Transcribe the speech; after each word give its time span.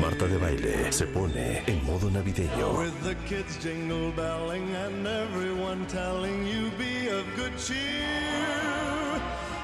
Marta 0.00 0.26
de 0.26 0.38
baile 0.38 0.92
se 0.92 1.06
pone 1.06 1.62
en 1.66 1.84
modo 1.84 2.10
navideño. 2.10 2.76
With 2.76 3.02
the 3.04 3.14
kids 3.28 3.56
jingle 3.62 4.10
belling 4.12 4.74
and 4.74 5.06
everyone 5.06 5.86
telling 5.86 6.46
you 6.46 6.70
be 6.76 7.08
of 7.08 7.24
good 7.36 7.56
cheer. 7.58 7.78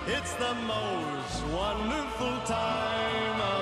It's 0.07 0.35
the 0.35 0.55
most 0.67 1.43
wonderful 1.53 2.39
time 2.47 3.54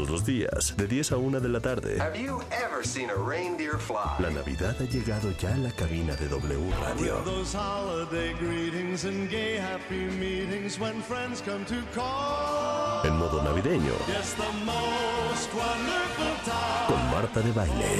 Todos 0.00 0.12
los 0.12 0.24
días, 0.24 0.74
de 0.78 0.86
10 0.86 1.12
a 1.12 1.16
1 1.18 1.40
de 1.40 1.48
la 1.50 1.60
tarde. 1.60 2.00
Have 2.00 2.18
you 2.18 2.40
ever 2.50 2.82
seen 2.82 3.10
a 3.10 3.14
reindeer 3.14 3.76
fly? 3.78 4.16
La 4.18 4.30
Navidad 4.30 4.74
ha 4.80 4.84
llegado 4.84 5.30
ya 5.38 5.52
a 5.52 5.58
la 5.58 5.70
cabina 5.72 6.16
de 6.16 6.26
W 6.26 6.72
Radio. 6.80 7.22
Those 7.22 7.52
holiday 7.54 8.32
greetings 8.40 9.04
and 9.04 9.28
gay 9.28 9.58
happy 9.58 10.06
meetings 10.18 10.78
when 10.80 11.02
friends 11.02 11.42
come 11.42 11.66
to 11.66 11.74
call. 11.94 13.04
En 13.04 13.14
modo 13.18 13.42
navideño, 13.42 13.92
Yes, 14.08 14.32
the 14.36 14.50
most 14.64 15.52
wonderful 15.52 16.34
time. 16.46 16.86
con 16.88 17.10
Marta 17.10 17.40
de 17.42 17.52
baile. 17.52 17.96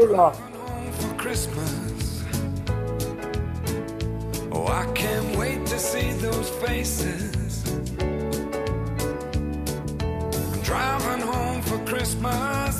Huele 0.00 0.06
rulo. 0.06 0.32
for 0.92 1.14
Christmas. 1.16 2.24
Oh, 4.52 4.66
I 4.66 4.86
can't 4.94 5.36
wait 5.36 5.66
to 5.66 5.78
see 5.78 6.12
those 6.12 6.48
faces. 6.48 7.64
I'm 10.52 10.60
driving 10.62 11.20
home 11.20 11.62
for 11.62 11.78
Christmas, 11.84 12.79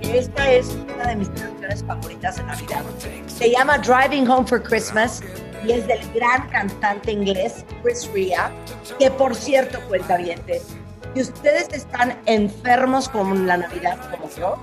que 0.00 0.18
esta 0.18 0.50
es 0.50 0.76
una 0.94 1.08
de 1.08 1.16
mis 1.16 1.28
canciones 1.28 1.84
favoritas 1.84 2.36
de 2.36 2.44
Navidad. 2.44 2.82
Se 3.26 3.50
llama 3.50 3.78
Driving 3.78 4.28
Home 4.28 4.46
for 4.46 4.62
Christmas 4.62 5.22
y 5.66 5.72
es 5.72 5.86
del 5.86 6.00
gran 6.14 6.48
cantante 6.48 7.12
inglés 7.12 7.64
Chris 7.82 8.08
Ria, 8.14 8.50
que 8.98 9.10
por 9.10 9.34
cierto, 9.34 9.78
cuenta 9.88 10.16
si 10.16 11.20
ustedes 11.20 11.68
están 11.72 12.18
enfermos 12.26 13.08
con 13.08 13.46
la 13.46 13.58
Navidad 13.58 13.98
como 14.10 14.30
yo, 14.34 14.56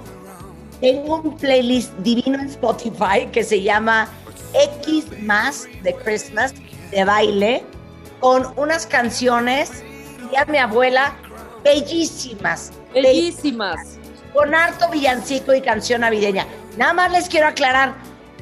tengo 0.79 1.17
un 1.17 1.37
playlist 1.37 1.93
divino 1.97 2.39
en 2.39 2.47
Spotify 2.47 3.27
que 3.31 3.43
se 3.43 3.61
llama 3.61 4.07
X 4.53 5.05
más 5.21 5.67
de 5.83 5.93
Christmas 5.93 6.55
de 6.89 7.03
baile 7.03 7.63
con 8.19 8.47
unas 8.55 8.87
canciones, 8.87 9.83
ya 10.31 10.45
mi 10.45 10.57
abuela, 10.57 11.15
bellísimas. 11.63 12.71
Bellísimas. 12.93 13.99
Con 14.33 14.53
harto 14.53 14.89
villancico 14.89 15.53
y 15.53 15.61
canción 15.61 16.01
navideña. 16.01 16.45
Nada 16.77 16.93
más 16.93 17.11
les 17.11 17.27
quiero 17.29 17.47
aclarar 17.47 17.93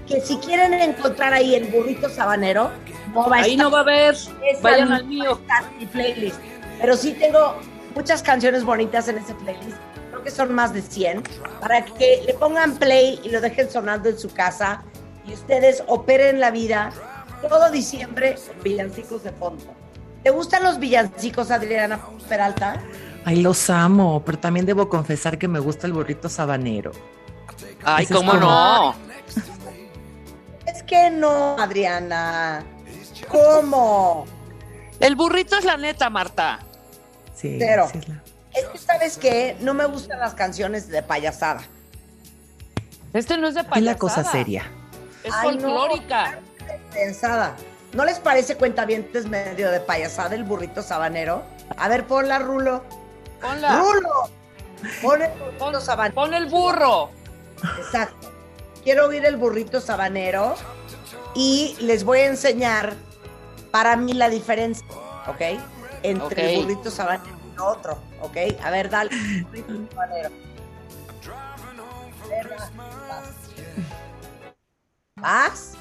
que 0.08 0.22
si 0.22 0.38
quieren 0.38 0.74
encontrar 0.74 1.34
ahí 1.34 1.56
el 1.56 1.66
burrito 1.66 2.10
sabanero, 2.10 2.72
no 3.14 3.30
va 3.30 3.38
a 3.38 3.40
Ahí 3.40 3.52
estar. 3.52 3.66
no 3.66 3.72
va 3.72 3.80
a 3.80 3.82
haber. 3.82 4.16
Vayan 4.62 4.92
al 4.92 5.06
mío. 5.06 5.40
mi 5.80 5.86
playlist. 5.86 6.40
Pero 6.80 6.98
sí 6.98 7.14
tengo 7.14 7.56
muchas 7.96 8.22
canciones 8.22 8.64
bonitas 8.64 9.08
en 9.08 9.18
ese 9.18 9.34
playlist. 9.36 9.78
Creo 10.12 10.24
que 10.24 10.32
son 10.32 10.54
más 10.54 10.74
de 10.74 10.82
100. 10.82 11.24
Para 11.62 11.86
que 11.86 12.24
le 12.26 12.34
pongan 12.34 12.76
play 12.76 13.20
y 13.24 13.30
lo 13.30 13.40
dejen 13.42 13.70
sonando 13.72 14.10
en 14.10 14.20
su 14.20 14.30
casa. 14.30 14.84
Y 15.26 15.34
ustedes 15.34 15.84
operen 15.88 16.40
la 16.40 16.52
vida 16.52 16.92
todo 17.48 17.72
diciembre 17.72 18.36
con 18.48 18.64
villancicos 18.64 19.24
de 19.24 19.32
fondo. 19.32 19.64
¿Te 20.24 20.32
gustan 20.32 20.64
los 20.64 20.80
villancicos, 20.80 21.52
Adriana 21.52 22.00
Peralta? 22.28 22.82
Ay, 23.26 23.38
los 23.42 23.70
amo, 23.72 24.22
pero 24.24 24.38
también 24.40 24.66
debo 24.66 24.88
confesar 24.88 25.38
que 25.40 25.48
me 25.48 25.60
gusta 25.60 25.88
el 25.88 25.94
burrito 25.94 26.30
sabanero. 26.30 26.92
Ay, 27.84 28.04
es 28.06 28.12
cómo 28.12 28.32
como- 28.32 28.42
no. 28.44 28.96
Es 30.68 30.84
que 30.84 31.10
no, 31.10 31.58
Adriana. 31.60 32.64
¿Cómo? 33.28 34.26
El 35.00 35.16
burrito 35.16 35.58
es 35.58 35.66
la 35.66 35.78
neta, 35.78 36.10
Marta. 36.10 36.60
Sí, 37.34 37.58
Cero. 37.60 37.88
sí 37.92 37.98
es 38.00 38.08
la- 38.10 38.22
Es 38.54 38.66
que, 38.68 38.78
¿sabes 38.78 39.18
qué? 39.18 39.58
No 39.60 39.74
me 39.74 39.86
gustan 39.86 40.20
las 40.20 40.34
canciones 40.36 40.88
de 40.88 41.02
payasada. 41.04 41.62
Este 43.14 43.38
no 43.38 43.48
es 43.48 43.56
de 43.56 43.62
es 43.62 43.66
payasada. 43.68 43.92
la 43.94 43.98
cosa 43.98 44.24
seria. 44.24 44.64
Es 45.24 45.34
Ay, 45.34 45.58
no. 45.58 45.62
folclórica. 45.64 46.40
Pensada. 46.94 47.56
¿No 47.94 48.06
les 48.06 48.20
parece 48.20 48.56
cuentavientes 48.56 49.26
medio 49.28 49.72
de 49.72 49.80
payasada 49.80 50.36
el 50.36 50.44
burrito 50.44 50.82
sabanero? 50.82 51.44
A 51.78 51.88
ver, 51.90 52.06
ponla, 52.08 52.40
Rulo. 52.40 52.84
Ponla. 53.42 53.78
¡Rulo! 53.78 54.30
Pon 55.02 55.22
el 55.22 55.32
burrito 55.40 55.58
Pon, 55.58 55.82
sabanero. 55.82 56.16
pon 56.16 56.34
el 56.34 56.46
burro. 56.48 57.12
Exacto. 57.78 58.32
Quiero 58.84 59.08
oír 59.08 59.26
el 59.26 59.38
burrito 59.38 59.82
sabanero 59.82 60.56
y 61.34 61.76
les 61.80 62.04
voy 62.04 62.20
a 62.20 62.28
enseñar 62.28 62.96
para 63.72 63.96
mí 63.98 64.14
la 64.14 64.30
diferencia, 64.30 64.86
¿ok? 65.28 65.42
Entre 66.04 66.44
el 66.44 66.52
Ok. 66.52 66.64
burrito 66.64 66.92
sabanero 66.92 67.38
y 67.44 67.54
el 67.54 67.60
otro, 67.62 68.00
¿ok? 68.22 68.38
A 68.64 68.70
ver, 68.72 68.90
dale. 68.90 69.12
burrito 69.52 69.90
sabanero. 69.92 70.30
Vas. 75.22 75.74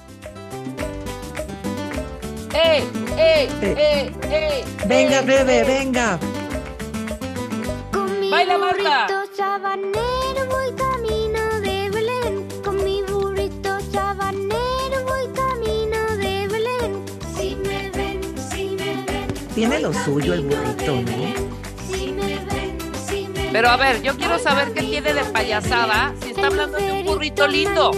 ¡Ey, 2.54 2.84
ey, 3.19 3.48
Eh. 3.62 3.75
ey, 3.76 4.16
ey! 4.31 4.65
Venga, 4.86 5.22
bebé, 5.22 5.65
venga. 5.65 6.19
Con 8.34 8.41
mi 8.41 8.47
Baila, 8.47 8.59
Marta. 8.59 9.06
burrito 9.06 9.37
sabanero 9.37 10.47
voy 10.50 10.72
camino 10.75 11.61
de 11.61 11.91
Belén. 11.91 12.49
Con 12.65 12.83
mi 12.83 13.03
burrito 13.05 13.78
sabanero 13.93 15.05
voy 15.06 15.28
camino 15.33 16.17
de 16.17 16.49
Belén. 16.49 17.05
Si 17.37 17.55
me 17.55 17.91
ven, 17.91 18.34
si 18.50 18.71
me 18.71 19.03
ven. 19.06 19.28
Tiene 19.55 19.78
lo 19.78 19.93
suyo 19.93 20.34
el 20.34 20.41
burrito, 20.43 20.97
¿no? 20.97 21.05
Belén. 21.05 21.49
Si 21.89 22.09
me 22.09 22.45
ven, 22.45 22.78
si 23.09 23.28
me 23.28 23.50
Pero 23.53 23.69
a 23.69 23.77
ver, 23.77 24.03
yo 24.03 24.17
quiero 24.17 24.37
saber 24.41 24.72
qué 24.75 24.83
tiene 24.83 25.15
de 25.15 25.25
payasada 25.27 26.13
si 26.21 26.30
está 26.30 26.48
hablando 26.48 26.77
de 26.77 26.91
un 26.91 27.04
burrito 27.04 27.47
lindo. 27.47 27.92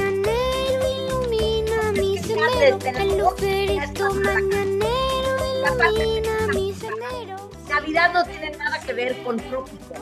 mañanero 4.23 5.47
ilumina 5.57 6.36
Navidad 7.77 8.11
no 8.15 8.25
tiene 8.25 8.53
nada 8.57 8.81
que 8.81 8.93
ver 8.95 9.23
con 9.23 9.37
trópico. 9.37 9.93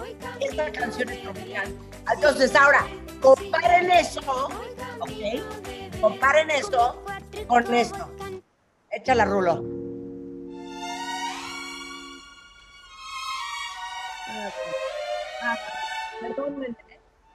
Esta 0.40 0.70
canción 0.70 1.08
es 1.08 1.22
tropical. 1.22 1.74
Entonces, 2.14 2.54
ahora, 2.54 2.86
comparen 3.20 3.90
eso, 3.90 4.20
¿ok? 5.00 6.00
Comparen 6.00 6.50
eso 6.52 7.02
con 7.48 7.74
esto. 7.74 8.08
Échala, 8.92 9.24
Rulo. 9.24 9.64
Perdónenme. 16.20 16.76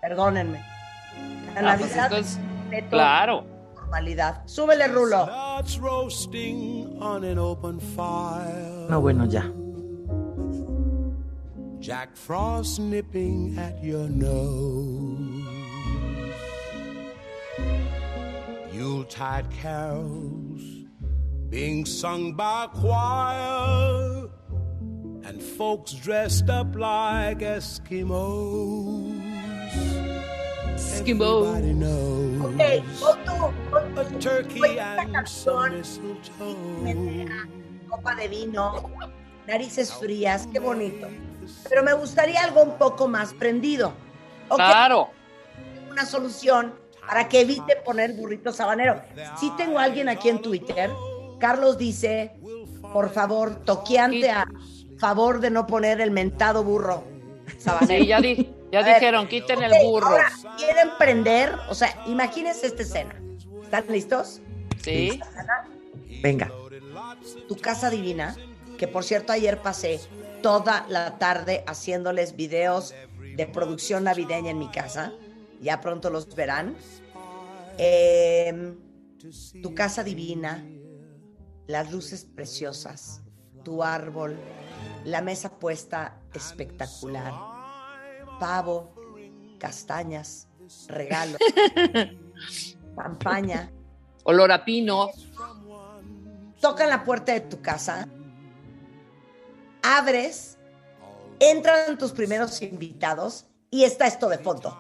Perdónenme. 0.02 0.66
La 1.62 1.74
Ah, 1.74 1.78
pues 1.78 1.96
entonces, 1.96 2.40
de 2.70 2.88
claro. 2.88 3.46
normalidad. 3.76 4.42
Súbele, 4.46 4.88
Rulo. 4.88 5.26
Starts 5.26 5.78
roasting 5.80 6.98
on 7.02 7.24
an 7.26 7.38
open 7.38 7.80
fire. 7.80 8.88
No, 8.90 9.02
bueno, 9.02 9.26
ya. 9.26 9.44
Jack 11.80 12.16
Frost 12.16 12.80
nipping 12.80 13.58
at 13.58 13.82
your 13.84 14.08
nose. 14.10 15.46
Yuletide 18.74 19.50
carols 19.52 20.62
being 21.50 21.86
sung 21.86 22.34
by 22.34 22.66
a 22.66 22.68
choir, 22.68 24.28
and 25.24 25.42
folks 25.42 25.94
dressed 25.94 26.50
up 26.50 26.76
like 26.76 27.40
Eskimos. 27.40 29.20
Eskimos. 30.76 31.48
Everybody 31.48 31.74
knows 31.74 32.42
Ok, 32.42 32.84
pon 33.00 33.18
tú, 33.26 33.54
pon 33.72 33.98
a 33.98 34.04
tú. 34.04 34.20
turkey 34.20 34.60
Pues 34.60 34.72
esta 34.72 35.02
and 35.02 35.14
canción 35.14 35.84
some 35.86 36.84
me 36.84 36.94
mistletoe. 36.94 37.48
copa 37.90 38.16
de 38.16 38.28
vino, 38.28 38.92
narices 39.48 39.92
frías, 39.94 40.48
qué 40.54 40.60
bonito. 40.60 41.08
Pero 41.68 41.84
me 41.84 41.94
gustaría 41.94 42.44
algo 42.44 42.62
un 42.64 42.78
poco 42.78 43.08
más 43.08 43.34
prendido. 43.34 43.94
Claro. 44.56 45.10
una 45.92 46.06
solución 46.06 46.74
para 47.06 47.28
que 47.30 47.42
evite 47.42 47.76
poner 47.86 48.14
burrito 48.14 48.52
sabanero. 48.52 49.02
Sí 49.40 49.52
tengo 49.58 49.80
a 49.80 49.84
alguien 49.84 50.10
aquí 50.10 50.30
en 50.30 50.42
Twitter. 50.42 50.90
Carlos 51.40 51.78
dice, 51.78 52.34
por 52.94 53.10
favor, 53.12 53.64
toqueante 53.64 54.30
a 54.32 54.46
favor 54.98 55.40
de 55.40 55.50
no 55.52 55.66
poner 55.68 56.02
el 56.02 56.12
mentado 56.12 56.64
burro 56.64 57.04
sabanero. 57.58 58.02
Sí, 58.04 58.08
ya, 58.08 58.20
di- 58.22 58.50
ya 58.72 58.80
A 58.80 58.84
ver, 58.84 58.94
dijeron, 58.96 59.28
quiten 59.28 59.64
el 59.64 59.74
burro. 59.84 60.08
Ahora, 60.08 60.30
¿quieren 60.58 60.90
prender? 60.98 61.54
O 61.70 61.76
sea, 61.76 61.96
imagínense 62.08 62.68
esta 62.68 62.82
escena. 62.84 63.16
¿Están 63.64 63.86
listos? 63.90 64.42
Sí. 64.84 65.20
Venga. 66.22 66.52
Tu 67.48 67.56
casa 67.58 67.90
divina, 67.90 68.36
que 68.78 68.88
por 68.88 69.04
cierto 69.04 69.32
ayer 69.34 69.60
pasé 69.62 70.00
toda 70.42 70.86
la 70.90 71.18
tarde 71.18 71.64
haciéndoles 71.68 72.36
videos 72.36 72.94
de 73.36 73.46
producción 73.48 74.04
navideña 74.04 74.52
en 74.52 74.60
mi 74.60 74.70
casa. 74.70 75.14
Ya 75.62 75.82
pronto 75.82 76.10
los 76.10 76.34
verán. 76.36 76.76
Eh, 77.78 78.76
tu 79.62 79.74
casa 79.76 80.04
divina, 80.04 80.66
las 81.68 81.92
luces 81.92 82.26
preciosas, 82.26 83.22
tu 83.64 83.84
árbol, 83.84 84.38
la 85.06 85.22
mesa 85.22 85.60
puesta 85.60 86.20
espectacular, 86.34 87.34
pavo, 88.40 88.94
castañas, 89.60 90.48
regalos, 90.88 91.38
campaña. 92.96 93.72
Olor 94.24 94.52
a 94.52 94.64
pino. 94.66 95.10
tocan 96.62 96.90
la 96.90 97.04
puerta 97.04 97.34
de 97.34 97.42
tu 97.42 97.62
casa, 97.62 98.08
abres, 99.82 100.58
entran 101.40 101.98
tus 101.98 102.12
primeros 102.12 102.62
invitados 102.62 103.46
y 103.70 103.84
está 103.84 104.08
esto 104.08 104.30
de 104.30 104.38
fondo. 104.38 104.78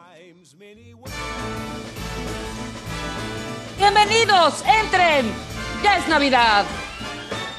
Bienvenidos, 3.77 4.63
entren. 4.65 5.31
Ya 5.83 5.97
es 5.97 6.07
Navidad. 6.07 6.65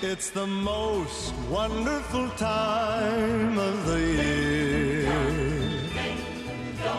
It's 0.03 0.31
the 0.31 0.47
most 0.47 1.35
wonderful 1.51 2.31
time 2.37 3.59
of 3.59 3.87
the 3.87 3.99
year. 3.99 5.11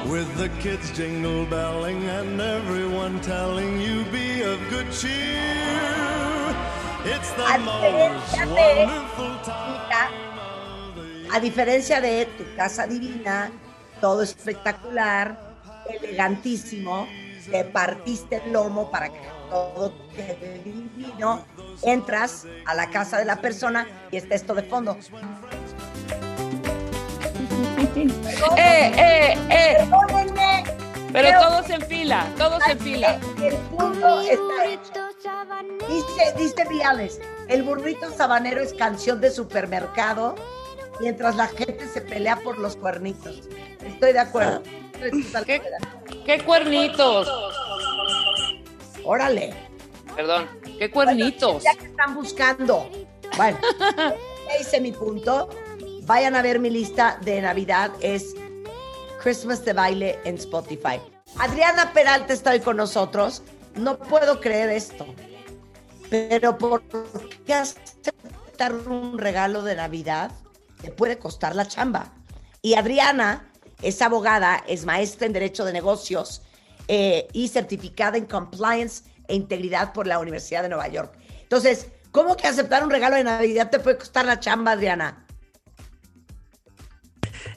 With 0.06 0.28
the 0.38 0.50
kids 0.60 0.92
jingle 0.92 1.46
belling 1.46 2.04
and 2.10 2.40
everyone 2.40 3.20
telling 3.22 3.80
you 3.80 4.04
be 4.12 4.42
of 4.44 4.60
good 4.70 4.92
cheer. 4.92 6.56
It's 7.06 7.32
the 7.34 7.58
most 7.60 8.38
wonderful 8.38 9.36
time. 9.44 10.21
A 11.32 11.40
diferencia 11.40 12.02
de 12.02 12.26
tu 12.38 12.44
casa 12.56 12.86
divina, 12.88 13.52
todo 14.02 14.22
espectacular, 14.22 15.38
elegantísimo, 16.02 17.08
te 17.50 17.64
partiste 17.64 18.42
el 18.46 18.54
lomo 18.54 18.92
para 18.92 19.10
que 19.10 19.20
todo 19.50 19.94
quede 20.16 20.62
divino, 20.64 21.46
entras 21.84 22.46
a 22.66 22.76
la 22.76 22.90
casa 22.90 23.18
de 23.18 23.26
la 23.26 23.38
persona 23.38 23.88
y 24.12 24.18
está 24.18 24.36
esto 24.36 24.54
de 24.54 24.64
fondo. 24.64 24.98
Eh, 28.58 28.92
eh, 28.98 29.38
eh. 29.50 29.76
Perdónenme, 29.90 30.64
Pero 31.12 31.28
Pero- 31.30 31.42
todos 31.42 31.70
en 31.70 31.82
fila, 31.82 32.26
todos 32.38 32.62
en 32.68 32.80
fila. 32.80 33.20
El 33.42 33.56
punto 33.56 34.22
está 34.22 34.66
hecho. 34.66 35.08
Dice, 35.90 36.34
dice 36.38 36.66
Viales, 36.70 37.20
el 37.48 37.64
burrito 37.64 38.12
sabanero 38.12 38.62
es 38.62 38.74
canción 38.74 39.20
de 39.20 39.30
supermercado 39.30 40.36
mientras 41.02 41.36
la 41.36 41.48
gente 41.48 41.88
se 41.88 42.00
pelea 42.00 42.38
por 42.38 42.58
los 42.60 42.78
cuernitos. 42.78 43.42
Estoy 43.84 44.14
de 44.14 44.20
acuerdo. 44.20 44.62
¿Qué, 45.46 45.62
qué 46.26 46.44
cuernitos? 46.44 47.28
Órale. 49.04 49.54
Perdón, 50.16 50.48
qué 50.78 50.92
cuernitos. 50.92 51.64
Ya 51.64 51.74
que 51.74 51.88
están 51.88 52.14
buscando. 52.14 52.90
Bueno, 53.36 53.58
ya 53.98 54.58
hice 54.60 54.80
mi 54.80 54.92
punto. 54.92 55.50
Vayan 56.04 56.36
a 56.36 56.42
ver 56.42 56.60
mi 56.60 56.70
lista 56.70 57.18
de 57.22 57.42
Navidad. 57.42 57.92
Es 58.02 58.36
Christmas 59.22 59.66
de 59.66 59.74
baile 59.74 60.20
en 60.24 60.36
Spotify. 60.36 61.02
Adriana 61.40 61.92
Peralta 61.94 62.34
está 62.34 62.52
hoy 62.52 62.60
con 62.60 62.78
nosotros. 62.78 63.42
No 63.76 63.98
puedo 63.98 64.40
creer 64.40 64.70
esto. 64.70 65.06
Pero 66.10 66.58
¿por 66.58 66.84
qué 67.46 67.54
aceptar 67.54 68.74
un 68.74 69.18
regalo 69.18 69.64
de 69.64 69.76
Navidad 69.76 70.32
te 70.82 70.92
puede 70.92 71.18
costar 71.18 71.56
la 71.56 71.68
chamba? 71.68 72.14
Y 72.62 72.76
Adriana 72.76 73.52
es 73.82 74.02
abogada, 74.02 74.64
es 74.68 74.86
maestra 74.86 75.26
en 75.26 75.34
Derecho 75.34 75.66
de 75.66 75.74
Negocios 75.74 76.42
eh, 76.88 77.28
y 77.34 77.48
certificada 77.48 78.18
en 78.18 78.26
Compliance 78.26 79.04
e 79.28 79.36
Integridad 79.36 79.94
por 79.94 80.08
la 80.08 80.20
Universidad 80.20 80.64
de 80.64 80.70
Nueva 80.70 80.88
York. 80.88 81.18
Entonces, 81.42 81.88
¿cómo 82.12 82.36
que 82.36 82.48
aceptar 82.48 82.84
un 82.84 82.92
regalo 82.92 83.16
de 83.16 83.24
Navidad 83.24 83.70
te 83.70 83.80
puede 83.80 83.98
costar 83.98 84.26
la 84.26 84.40
chamba, 84.40 84.72
Adriana? 84.72 85.26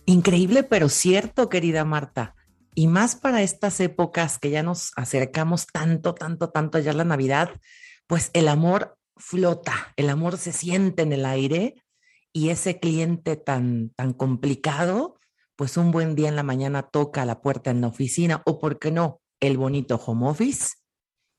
Increíble, 0.06 0.62
pero 0.62 0.88
cierto, 0.88 1.48
querida 1.48 1.84
Marta. 1.84 2.34
Y 2.74 2.88
más 2.88 3.14
para 3.14 3.42
estas 3.42 3.78
épocas 3.80 4.38
que 4.38 4.50
ya 4.50 4.62
nos 4.62 4.92
acercamos 4.96 5.66
tanto, 5.66 6.14
tanto, 6.14 6.50
tanto 6.50 6.78
ya 6.78 6.90
a 6.90 6.94
la 6.94 7.04
Navidad, 7.04 7.50
pues 8.06 8.30
el 8.32 8.48
amor 8.48 8.98
flota, 9.16 9.92
el 9.96 10.10
amor 10.10 10.38
se 10.38 10.52
siente 10.52 11.02
en 11.02 11.12
el 11.12 11.24
aire 11.24 11.83
y 12.36 12.50
ese 12.50 12.80
cliente 12.80 13.36
tan, 13.36 13.90
tan 13.90 14.12
complicado, 14.12 15.20
pues 15.56 15.76
un 15.76 15.92
buen 15.92 16.16
día 16.16 16.28
en 16.28 16.36
la 16.36 16.42
mañana 16.42 16.82
toca 16.82 17.24
la 17.24 17.40
puerta 17.40 17.70
en 17.70 17.80
la 17.80 17.86
oficina 17.86 18.42
o, 18.44 18.58
¿por 18.58 18.80
qué 18.80 18.90
no?, 18.90 19.22
el 19.40 19.56
bonito 19.56 19.96
home 19.96 20.28
office 20.28 20.74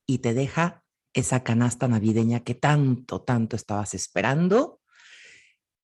y 0.08 0.20
te 0.20 0.34
deja 0.34 0.84
esa 1.14 1.44
canasta 1.44 1.90
navideña 1.90 2.42
que 2.42 2.56
tanto, 2.56 3.22
tanto 3.22 3.58
estabas 3.58 3.94
esperando 3.94 4.80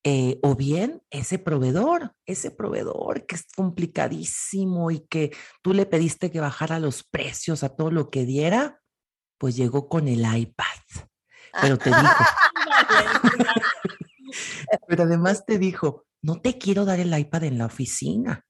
eh, 0.04 0.40
o 0.44 0.56
bien 0.56 1.04
ese 1.10 1.40
proveedor, 1.40 2.16
ese 2.26 2.50
proveedor 2.50 3.26
que 3.26 3.36
es 3.36 3.48
complicadísimo 3.54 4.92
y 4.92 5.02
que 5.08 5.36
tú 5.62 5.74
le 5.74 5.86
pediste 5.86 6.32
que 6.32 6.40
bajara 6.40 6.80
los 6.80 7.04
precios 7.04 7.64
a 7.64 7.76
todo 7.76 7.92
lo 7.92 8.10
que 8.10 8.26
diera, 8.26 8.82
pues 9.38 9.58
llegó 9.58 9.90
con 9.90 10.08
el 10.08 10.22
iPad. 10.22 10.66
Pero 11.62 11.78
te 11.78 11.90
dijo, 11.90 12.00
pero 14.88 15.04
además 15.04 15.46
te 15.46 15.58
dijo, 15.58 16.06
no 16.22 16.42
te 16.42 16.58
quiero 16.58 16.86
dar 16.86 17.00
el 17.00 17.18
iPad 17.18 17.46
en 17.46 17.58
la 17.58 17.66
oficina 17.66 18.46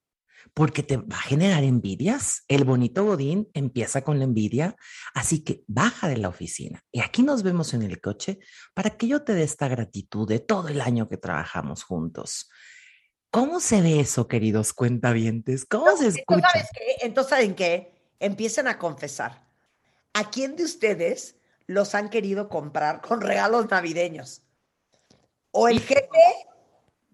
porque 0.54 0.84
te 0.84 0.98
va 0.98 1.16
a 1.18 1.22
generar 1.22 1.64
envidias. 1.64 2.44
El 2.48 2.66
bonito 2.66 3.06
Godín 3.06 3.50
empieza 3.54 4.02
con 4.02 4.20
la 4.20 4.26
envidia, 4.26 4.76
así 5.14 5.44
que 5.44 5.64
baja 5.68 6.08
de 6.08 6.18
la 6.18 6.30
oficina. 6.30 6.84
Y 6.92 7.00
aquí 7.00 7.24
nos 7.24 7.44
vemos 7.44 7.74
en 7.74 7.84
el 7.84 8.02
coche 8.02 8.40
para 8.74 8.92
que 8.92 9.08
yo 9.08 9.24
te 9.24 9.34
dé 9.34 9.44
esta 9.44 9.68
gratitud 9.68 10.28
de 10.28 10.40
todo 10.40 10.68
el 10.68 10.82
año 10.82 11.08
que 11.08 11.18
trabajamos 11.18 11.84
juntos. 11.84 12.50
¿Cómo 13.30 13.62
se 13.62 13.82
ve 13.82 14.02
eso, 14.02 14.28
queridos 14.28 14.74
cuentavientes? 14.74 15.66
¿Cómo 15.66 15.96
se 15.96 16.08
escucha? 16.08 16.50
¿sabes 16.52 16.68
qué? 16.74 17.06
Entonces, 17.06 17.30
¿saben 17.30 17.56
qué? 17.56 17.94
Empiecen 18.20 18.68
a 18.68 18.78
confesar. 18.78 19.48
¿A 20.14 20.30
quién 20.30 20.58
de 20.58 20.66
ustedes 20.66 21.38
los 21.66 21.96
han 21.96 22.10
querido 22.10 22.50
comprar 22.50 23.02
con 23.02 23.22
regalos 23.22 23.70
navideños? 23.70 24.44
¿O 25.52 25.68
el 25.68 25.80
jefe 25.80 26.08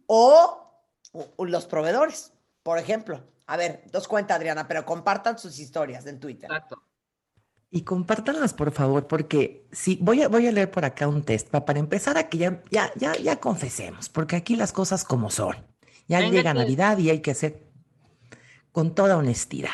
o, 0.06 0.72
o 1.36 1.46
los 1.46 1.65
proveedores? 1.65 2.34
Por 2.63 2.77
ejemplo. 2.77 3.24
A 3.48 3.58
ver, 3.58 3.84
dos 3.91 4.08
cuenta, 4.08 4.36
Adriana, 4.36 4.67
pero 4.67 4.86
compartan 4.86 5.39
sus 5.39 5.58
historias 5.60 6.06
en 6.06 6.20
Twitter. 6.20 6.50
Exacto. 6.51 6.84
Y 7.70 7.82
compártanlas, 7.82 8.53
por 8.53 8.72
favor, 8.72 9.08
porque 9.08 9.67
sí, 9.72 10.00
voy 10.01 10.22
a, 10.22 10.29
voy 10.29 10.48
a 10.48 10.51
leer 10.51 10.72
por 10.72 10.86
acá 10.86 11.08
un 11.08 11.24
test 11.24 11.50
pa- 11.50 11.65
para 11.65 11.79
empezar 11.79 12.17
a 12.17 12.29
que 12.29 12.38
ya, 12.38 12.62
ya, 12.72 12.91
ya, 12.96 13.13
ya 13.17 13.39
confesemos, 13.41 14.08
porque 14.08 14.38
aquí 14.38 14.56
las 14.56 14.72
cosas 14.72 15.03
como 15.03 15.29
son. 15.29 15.56
Ya 16.08 16.20
Venga, 16.20 16.32
llega. 16.32 16.53
Navidad 16.53 16.98
y 16.98 17.10
hay 17.10 17.20
que 17.20 17.32
hacer 17.32 17.67
con 18.72 18.96
toda 18.96 19.17
honestidad. 19.17 19.70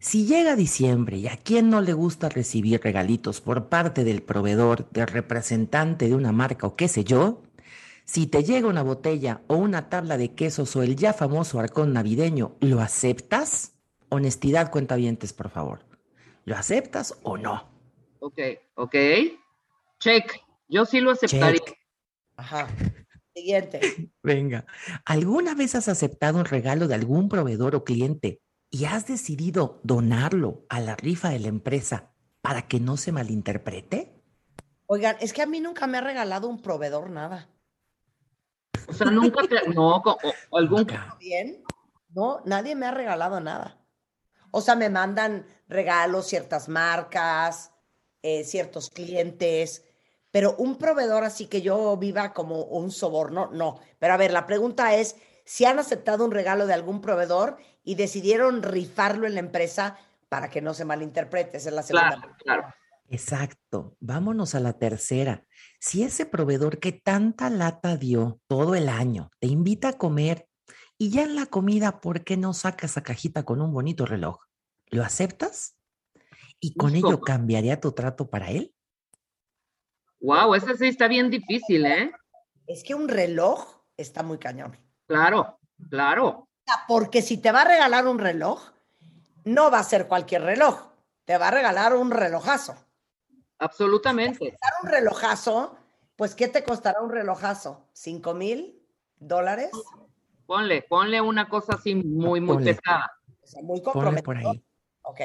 Si 0.00 0.26
llega 0.26 0.56
diciembre 0.56 1.16
y 1.18 1.28
a 1.28 1.36
quién 1.36 1.70
no 1.70 1.80
le 1.80 1.92
gusta 1.92 2.28
recibir 2.28 2.80
regalitos 2.82 3.40
por 3.40 3.68
parte 3.68 4.02
del 4.02 4.22
proveedor, 4.22 4.90
del 4.90 5.06
representante 5.06 6.08
de 6.08 6.14
una 6.16 6.32
marca 6.32 6.66
o 6.66 6.74
qué 6.74 6.88
sé 6.88 7.04
yo, 7.04 7.42
Si 8.04 8.26
te 8.26 8.44
llega 8.44 8.68
una 8.68 8.82
botella 8.82 9.40
o 9.46 9.56
una 9.56 9.88
tabla 9.88 10.18
de 10.18 10.34
quesos 10.34 10.76
o 10.76 10.82
el 10.82 10.94
ya 10.94 11.14
famoso 11.14 11.58
arcón 11.58 11.94
navideño, 11.94 12.56
¿lo 12.60 12.80
aceptas? 12.80 13.72
Honestidad, 14.10 14.70
cuentavientes, 14.70 15.32
por 15.32 15.48
favor. 15.48 15.80
¿Lo 16.44 16.54
aceptas 16.54 17.18
o 17.22 17.38
no? 17.38 17.70
Ok, 18.20 18.38
ok. 18.74 18.94
Check. 19.98 20.40
Yo 20.68 20.84
sí 20.84 21.00
lo 21.00 21.12
aceptaría. 21.12 21.60
Check. 21.60 21.78
Ajá. 22.36 22.68
Siguiente. 23.34 23.80
Venga, 24.22 24.66
¿alguna 25.06 25.54
vez 25.54 25.74
has 25.74 25.88
aceptado 25.88 26.38
un 26.38 26.44
regalo 26.44 26.86
de 26.86 26.94
algún 26.94 27.28
proveedor 27.28 27.74
o 27.74 27.84
cliente 27.84 28.40
y 28.70 28.84
has 28.84 29.06
decidido 29.06 29.80
donarlo 29.82 30.66
a 30.68 30.80
la 30.80 30.94
rifa 30.94 31.30
de 31.30 31.40
la 31.40 31.48
empresa 31.48 32.12
para 32.42 32.68
que 32.68 32.78
no 32.78 32.96
se 32.96 33.12
malinterprete? 33.12 34.22
Oigan, 34.86 35.16
es 35.20 35.32
que 35.32 35.42
a 35.42 35.46
mí 35.46 35.60
nunca 35.60 35.86
me 35.86 35.98
ha 35.98 36.02
regalado 36.02 36.46
un 36.48 36.60
proveedor 36.60 37.10
nada. 37.10 37.48
O 38.88 38.92
sea, 38.92 39.10
nunca 39.10 39.42
te. 39.46 39.68
No, 39.74 39.96
o- 39.96 40.18
o 40.50 40.58
algún. 40.58 40.86
¿Bien? 41.18 41.62
No, 42.14 42.40
nadie 42.44 42.74
me 42.74 42.86
ha 42.86 42.90
regalado 42.92 43.40
nada. 43.40 43.78
O 44.50 44.60
sea, 44.60 44.76
me 44.76 44.88
mandan 44.88 45.46
regalos 45.68 46.26
ciertas 46.26 46.68
marcas, 46.68 47.72
eh, 48.22 48.44
ciertos 48.44 48.88
clientes, 48.90 49.84
pero 50.30 50.54
un 50.58 50.78
proveedor 50.78 51.24
así 51.24 51.46
que 51.46 51.60
yo 51.60 51.96
viva 51.96 52.32
como 52.32 52.62
un 52.62 52.90
soborno, 52.90 53.50
no. 53.52 53.80
Pero 53.98 54.14
a 54.14 54.16
ver, 54.16 54.32
la 54.32 54.46
pregunta 54.46 54.94
es 54.94 55.16
si 55.44 55.64
han 55.64 55.78
aceptado 55.78 56.24
un 56.24 56.30
regalo 56.30 56.66
de 56.66 56.74
algún 56.74 57.00
proveedor 57.00 57.56
y 57.82 57.96
decidieron 57.96 58.62
rifarlo 58.62 59.26
en 59.26 59.34
la 59.34 59.40
empresa 59.40 59.96
para 60.28 60.48
que 60.50 60.60
no 60.62 60.72
se 60.72 60.84
malinterprete. 60.84 61.56
Esa 61.56 61.68
es 61.70 61.74
la 61.74 61.82
segunda. 61.82 62.16
Claro, 62.16 62.36
claro. 62.38 62.74
Exacto. 63.08 63.96
Vámonos 64.00 64.54
a 64.54 64.60
la 64.60 64.72
tercera. 64.74 65.44
Si 65.86 66.02
ese 66.02 66.24
proveedor 66.24 66.78
que 66.78 66.92
tanta 66.92 67.50
lata 67.50 67.98
dio 67.98 68.40
todo 68.46 68.74
el 68.74 68.88
año 68.88 69.30
te 69.38 69.48
invita 69.48 69.88
a 69.88 69.98
comer 69.98 70.48
y 70.96 71.10
ya 71.10 71.24
en 71.24 71.36
la 71.36 71.44
comida, 71.44 72.00
¿por 72.00 72.24
qué 72.24 72.38
no 72.38 72.54
sacas 72.54 72.92
esa 72.92 73.02
cajita 73.02 73.42
con 73.42 73.60
un 73.60 73.70
bonito 73.70 74.06
reloj? 74.06 74.38
¿Lo 74.86 75.04
aceptas? 75.04 75.76
¿Y 76.58 76.72
con 76.72 76.94
ello 76.94 77.20
cambiaría 77.20 77.82
tu 77.82 77.92
trato 77.92 78.30
para 78.30 78.50
él? 78.50 78.74
Wow, 80.20 80.54
ese 80.54 80.74
sí 80.78 80.86
está 80.86 81.06
bien 81.06 81.28
difícil, 81.28 81.84
¿eh? 81.84 82.12
Es 82.66 82.82
que 82.82 82.94
un 82.94 83.06
reloj 83.06 83.82
está 83.98 84.22
muy 84.22 84.38
cañón. 84.38 84.78
Claro, 85.06 85.58
claro. 85.90 86.48
Porque 86.88 87.20
si 87.20 87.36
te 87.36 87.52
va 87.52 87.60
a 87.60 87.68
regalar 87.68 88.06
un 88.06 88.18
reloj, 88.18 88.70
no 89.44 89.70
va 89.70 89.80
a 89.80 89.84
ser 89.84 90.08
cualquier 90.08 90.44
reloj. 90.44 90.80
Te 91.26 91.36
va 91.36 91.48
a 91.48 91.50
regalar 91.50 91.94
un 91.94 92.10
relojazo. 92.10 92.74
Absolutamente. 93.64 94.56
Dar 94.60 94.72
un 94.82 94.90
relojazo, 94.90 95.78
pues 96.16 96.34
¿qué 96.34 96.48
te 96.48 96.62
costará 96.62 97.00
un 97.00 97.10
relojazo? 97.10 97.88
¿Cinco 97.92 98.34
mil 98.34 98.78
dólares? 99.16 99.70
Ponle, 100.46 100.82
ponle 100.82 101.20
una 101.22 101.48
cosa 101.48 101.76
así 101.76 101.94
muy, 101.94 102.40
muy 102.40 102.56
Ponle. 102.56 102.74
pesada. 102.74 103.10
O 103.42 103.46
sea, 103.46 103.62
muy 103.62 103.80
Ponle 103.80 104.22
por 104.22 104.36
ahí. 104.36 104.62
Ok, 105.02 105.20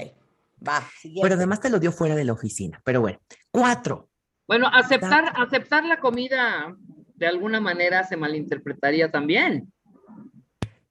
va. 0.66 0.82
Siguiente. 1.00 1.22
Pero 1.24 1.36
además 1.36 1.60
te 1.60 1.70
lo 1.70 1.80
dio 1.80 1.92
fuera 1.92 2.16
de 2.16 2.24
la 2.24 2.32
oficina. 2.34 2.82
Pero 2.86 3.02
bueno, 3.02 3.20
cuatro. 3.52 4.10
Bueno, 4.48 4.68
aceptar, 4.72 5.34
aceptar 5.36 5.84
la 5.84 6.00
comida 6.00 6.74
de 7.16 7.28
alguna 7.28 7.60
manera 7.60 8.06
se 8.06 8.16
malinterpretaría 8.16 9.12
también. 9.12 9.72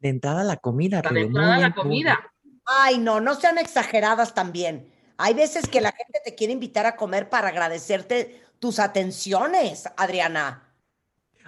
De 0.01 0.11
entrada 0.11 0.45
la 0.45 0.59
comida. 0.59 1.01
De 1.01 1.21
entrada 1.23 1.59
la 1.59 1.75
comida. 1.75 2.31
Ay, 2.67 2.99
no, 2.99 3.21
no 3.21 3.35
sean 3.35 3.57
exageradas 3.57 4.35
también. 4.35 4.93
Hay 5.19 5.35
veces 5.35 5.69
que 5.69 5.81
la 5.81 5.93
gente 5.93 6.21
te 6.25 6.35
quiere 6.37 6.53
invitar 6.53 6.87
a 6.87 6.97
comer 6.97 7.29
para 7.29 7.49
agradecerte 7.49 8.43
tus 8.61 8.79
atenciones, 8.79 9.89
Adriana. 9.97 10.73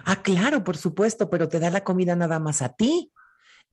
Ah, 0.03 0.21
claro, 0.21 0.63
por 0.63 0.77
supuesto, 0.77 1.29
pero 1.29 1.47
te 1.47 1.59
da 1.59 1.69
la 1.69 1.83
comida 1.83 2.15
nada 2.15 2.39
más 2.39 2.61
a 2.61 2.69
ti. 2.69 3.13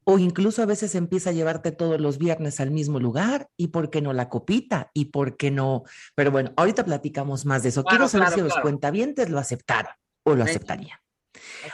O 0.04 0.18
incluso 0.18 0.62
a 0.62 0.66
veces 0.66 0.94
empieza 0.94 1.30
a 1.30 1.32
llevarte 1.34 1.72
todos 1.72 2.00
los 2.00 2.16
viernes 2.16 2.60
al 2.60 2.70
mismo 2.70 3.00
lugar. 3.00 3.50
¿Y 3.56 3.68
por 3.68 3.90
qué 3.90 4.00
no 4.00 4.12
la 4.12 4.28
copita? 4.28 4.90
¿Y 4.94 5.06
por 5.06 5.36
qué 5.36 5.50
no? 5.50 5.82
Pero 6.14 6.30
bueno, 6.30 6.52
ahorita 6.56 6.84
platicamos 6.84 7.44
más 7.44 7.62
de 7.64 7.70
eso. 7.70 7.82
Claro, 7.82 7.96
Quiero 7.96 8.08
saber 8.08 8.28
claro, 8.28 8.36
si 8.36 8.42
los 8.42 8.52
claro. 8.52 8.62
cuentavientes 8.62 9.28
lo 9.28 9.38
aceptaron 9.38 9.92
o 10.22 10.34
lo 10.34 10.44
aceptarían. 10.44 10.98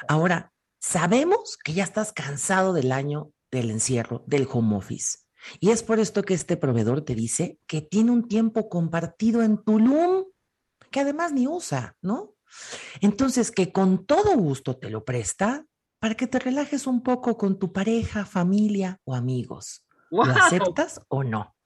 Ahora, 0.08 0.52
sabemos 0.80 1.58
que 1.62 1.74
ya 1.74 1.84
estás 1.84 2.12
cansado 2.12 2.72
del 2.72 2.90
año 2.90 3.30
del 3.52 3.70
encierro, 3.70 4.24
del 4.26 4.48
home 4.50 4.76
office. 4.76 5.18
Y 5.60 5.70
es 5.70 5.82
por 5.82 6.00
esto 6.00 6.22
que 6.22 6.34
este 6.34 6.56
proveedor 6.56 7.02
te 7.02 7.14
dice 7.14 7.58
que 7.66 7.82
tiene 7.82 8.10
un 8.10 8.28
tiempo 8.28 8.68
compartido 8.68 9.42
en 9.42 9.62
Tulum, 9.62 10.24
que 10.90 11.00
además 11.00 11.32
ni 11.32 11.46
usa, 11.46 11.96
¿no? 12.00 12.34
Entonces, 13.00 13.50
que 13.50 13.72
con 13.72 14.06
todo 14.06 14.36
gusto 14.36 14.76
te 14.76 14.90
lo 14.90 15.04
presta 15.04 15.66
para 15.98 16.14
que 16.14 16.26
te 16.26 16.38
relajes 16.38 16.86
un 16.86 17.02
poco 17.02 17.36
con 17.36 17.58
tu 17.58 17.72
pareja, 17.72 18.24
familia 18.24 19.00
o 19.04 19.14
amigos. 19.14 19.84
¿Lo 20.10 20.22
aceptas 20.22 21.00
o 21.08 21.24
no? 21.24 21.56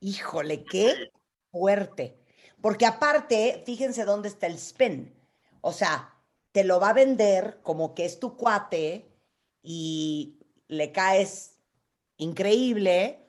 Híjole, 0.00 0.64
qué 0.64 1.10
fuerte. 1.50 2.22
Porque 2.60 2.86
aparte, 2.86 3.62
fíjense 3.66 4.04
dónde 4.04 4.28
está 4.28 4.46
el 4.46 4.54
spin. 4.54 5.14
O 5.60 5.72
sea, 5.72 6.14
te 6.52 6.64
lo 6.64 6.80
va 6.80 6.90
a 6.90 6.94
vender 6.94 7.60
como 7.62 7.94
que 7.94 8.04
es 8.04 8.20
tu 8.20 8.36
cuate 8.36 9.10
y 9.62 10.38
le 10.68 10.92
caes 10.92 11.57
increíble 12.18 13.26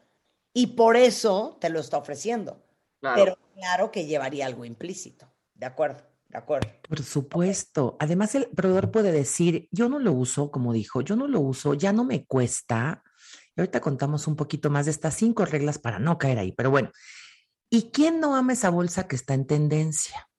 y 0.53 0.67
por 0.67 0.98
eso 0.98 1.58
te 1.62 1.69
lo 1.69 1.79
está 1.79 1.98
ofreciendo. 1.98 2.62
Claro. 3.00 3.15
Pero 3.24 3.38
claro 3.55 3.91
que 3.91 4.05
llevaría 4.05 4.46
algo 4.46 4.65
implícito. 4.65 5.31
De 5.53 5.65
acuerdo, 5.65 6.03
de 6.27 6.38
acuerdo. 6.38 6.69
Por 6.88 7.01
supuesto. 7.01 7.98
Además, 8.00 8.36
el 8.36 8.48
proveedor 8.48 8.91
puede 8.91 9.12
decir, 9.12 9.67
yo 9.72 9.89
no 9.89 10.00
lo 10.00 10.12
uso, 10.13 10.51
como 10.51 10.74
dijo, 10.74 11.01
yo 11.01 11.15
no 11.15 11.27
lo 11.27 11.39
uso, 11.39 11.74
ya 11.74 11.93
no 11.93 12.03
me 12.03 12.25
cuesta. 12.25 13.03
Y 13.55 13.62
ahorita 13.62 13.81
contamos 13.81 14.27
un 14.27 14.36
poquito 14.36 14.69
más 14.69 14.86
de 14.86 14.91
estas 14.91 15.15
cinco 15.15 15.46
reglas 15.46 15.79
para 15.79 16.00
no 16.00 16.17
caer 16.17 16.39
ahí. 16.39 16.51
Pero 16.51 16.72
bueno, 16.72 16.91
¿y 17.69 17.91
quién 17.91 18.19
no 18.19 18.36
ama 18.36 18.53
esa 18.53 18.69
bolsa 18.69 19.08
que 19.08 19.15
está 19.15 19.34
en 19.34 19.48
tendencia? 19.48 20.29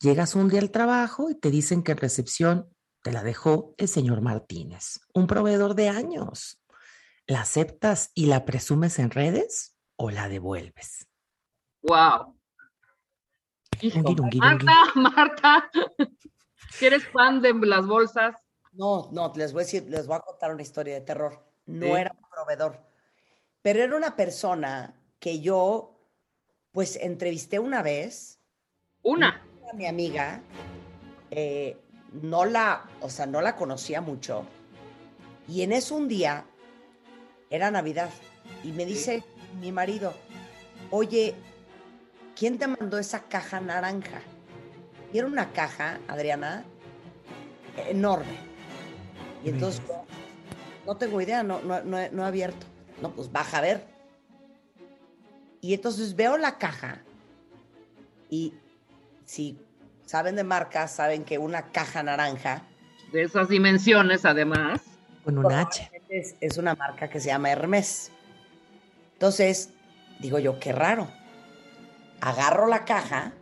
Llegas 0.00 0.34
un 0.34 0.48
día 0.48 0.60
al 0.60 0.70
trabajo 0.70 1.30
y 1.30 1.34
te 1.34 1.50
dicen 1.50 1.82
que 1.82 1.92
en 1.92 1.98
recepción 1.98 2.68
te 3.02 3.12
la 3.12 3.22
dejó 3.22 3.74
el 3.78 3.88
señor 3.88 4.20
Martínez, 4.20 5.00
un 5.12 5.26
proveedor 5.26 5.74
de 5.74 5.88
años. 5.88 6.61
¿La 7.26 7.42
aceptas 7.42 8.10
y 8.14 8.26
la 8.26 8.44
presumes 8.44 8.98
en 8.98 9.10
redes 9.10 9.76
o 9.96 10.10
la 10.10 10.28
devuelves? 10.28 11.08
Wow. 11.82 12.36
Hijo, 13.80 14.00
Marta, 14.36 14.74
Marta, 14.94 15.70
que 16.78 16.86
eres 16.86 17.06
fan 17.08 17.40
de 17.40 17.52
las 17.66 17.86
bolsas. 17.86 18.36
No, 18.72 19.08
no, 19.12 19.32
les 19.36 19.52
voy 19.52 19.62
a 19.62 19.64
decir, 19.64 19.84
les 19.88 20.06
voy 20.06 20.16
a 20.16 20.20
contar 20.20 20.52
una 20.52 20.62
historia 20.62 20.94
de 20.94 21.00
terror. 21.00 21.44
No 21.66 21.86
Sí. 21.86 21.92
era 21.92 22.12
un 22.12 22.28
proveedor, 22.30 22.80
pero 23.60 23.82
era 23.82 23.96
una 23.96 24.16
persona 24.16 24.94
que 25.18 25.40
yo, 25.40 25.98
pues, 26.72 26.96
entrevisté 26.96 27.58
una 27.58 27.82
vez. 27.82 28.38
Una. 29.02 29.44
a 29.70 29.74
mi 29.74 29.86
amiga, 29.86 30.42
eh, 31.30 31.76
no 32.12 32.44
la, 32.44 32.88
o 33.00 33.08
sea, 33.08 33.26
no 33.26 33.40
la 33.40 33.56
conocía 33.56 34.00
mucho. 34.00 34.44
Y 35.48 35.62
en 35.62 35.72
eso 35.72 35.94
un 35.96 36.08
día, 36.08 36.46
era 37.52 37.70
Navidad, 37.70 38.10
y 38.64 38.72
me 38.72 38.84
dice 38.86 39.22
mi 39.60 39.70
marido, 39.70 40.14
oye, 40.90 41.34
¿quién 42.34 42.58
te 42.58 42.66
mandó 42.66 42.98
esa 42.98 43.20
caja 43.24 43.60
naranja? 43.60 44.22
Y 45.12 45.18
era 45.18 45.26
una 45.26 45.52
caja, 45.52 46.00
Adriana, 46.08 46.64
enorme. 47.88 48.36
Y 49.44 49.50
entonces, 49.50 49.82
no 50.86 50.96
tengo 50.96 51.20
idea, 51.20 51.42
no, 51.42 51.60
no, 51.60 51.82
no 51.82 51.98
he- 51.98 52.10
no 52.10 52.24
he 52.24 52.26
abierto. 52.26 52.66
No, 53.02 53.10
pues 53.10 53.30
baja 53.30 53.58
a 53.58 53.60
ver. 53.60 53.86
Y 55.60 55.74
entonces 55.74 56.16
veo 56.16 56.38
la 56.38 56.58
caja 56.58 57.02
y 58.30 58.54
si 59.24 59.58
saben 60.06 60.36
de 60.36 60.44
marcas, 60.44 60.92
saben 60.92 61.24
que 61.24 61.38
una 61.38 61.70
caja 61.70 62.02
naranja 62.02 62.62
De 63.12 63.22
esas 63.22 63.48
dimensiones, 63.48 64.24
además. 64.24 64.80
Con 65.24 65.38
un 65.38 65.52
H. 65.52 65.90
es, 66.12 66.58
una 66.58 66.74
marca 66.74 67.08
que 67.08 67.20
se 67.20 67.28
llama 67.28 67.50
Hermes. 67.50 68.10
Entonces, 69.14 69.70
digo 70.20 70.38
yo, 70.38 70.58
qué 70.58 70.72
raro. 70.72 71.08
Agarro 72.20 72.66
la 72.66 72.84
caja, 72.84 73.32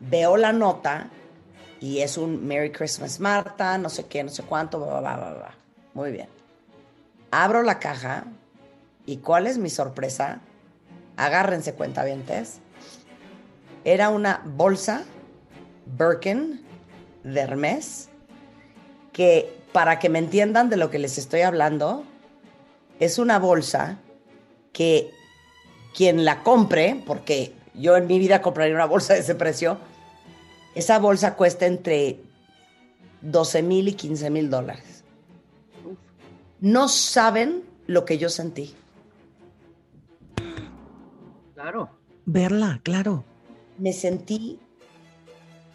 veo 0.00 0.36
la 0.36 0.52
nota 0.52 1.08
y 1.80 2.00
es 2.00 2.18
un 2.18 2.46
Merry 2.46 2.72
Christmas 2.72 3.20
Marta, 3.20 3.78
no 3.78 3.88
sé 3.88 4.06
qué, 4.06 4.22
no 4.24 4.30
sé 4.30 4.42
cuánto, 4.42 4.80
va, 4.80 5.00
va, 5.00 5.16
va, 5.16 5.32
va. 5.34 5.54
Muy 5.94 6.10
bien. 6.10 6.28
Abro 7.30 7.62
la 7.62 7.78
caja 7.78 8.24
y 9.06 9.18
¿cuál 9.18 9.46
es 9.46 9.58
mi 9.58 9.70
sorpresa? 9.70 10.40
Agárrense 11.16 11.74
cuentavientes. 11.74 12.58
Era 13.84 14.10
una 14.10 14.42
bolsa 14.44 15.04
Birkin 15.86 16.62
de 17.22 17.40
Hermes 17.40 18.08
que 19.12 19.57
para 19.72 19.98
que 19.98 20.08
me 20.08 20.18
entiendan 20.18 20.70
de 20.70 20.76
lo 20.76 20.90
que 20.90 20.98
les 20.98 21.18
estoy 21.18 21.42
hablando, 21.42 22.04
es 23.00 23.18
una 23.18 23.38
bolsa 23.38 23.98
que 24.72 25.10
quien 25.94 26.24
la 26.24 26.42
compre, 26.42 27.02
porque 27.06 27.52
yo 27.74 27.96
en 27.96 28.06
mi 28.06 28.18
vida 28.18 28.42
compraría 28.42 28.74
una 28.74 28.86
bolsa 28.86 29.14
de 29.14 29.20
ese 29.20 29.34
precio, 29.34 29.78
esa 30.74 30.98
bolsa 30.98 31.34
cuesta 31.34 31.66
entre 31.66 32.20
12 33.20 33.62
mil 33.62 33.88
y 33.88 33.94
15 33.94 34.30
mil 34.30 34.50
dólares. 34.50 35.04
No 36.60 36.88
saben 36.88 37.64
lo 37.86 38.04
que 38.04 38.18
yo 38.18 38.28
sentí. 38.28 38.74
Claro. 41.54 41.90
Verla, 42.26 42.80
claro. 42.82 43.24
Me 43.78 43.92
sentí 43.92 44.60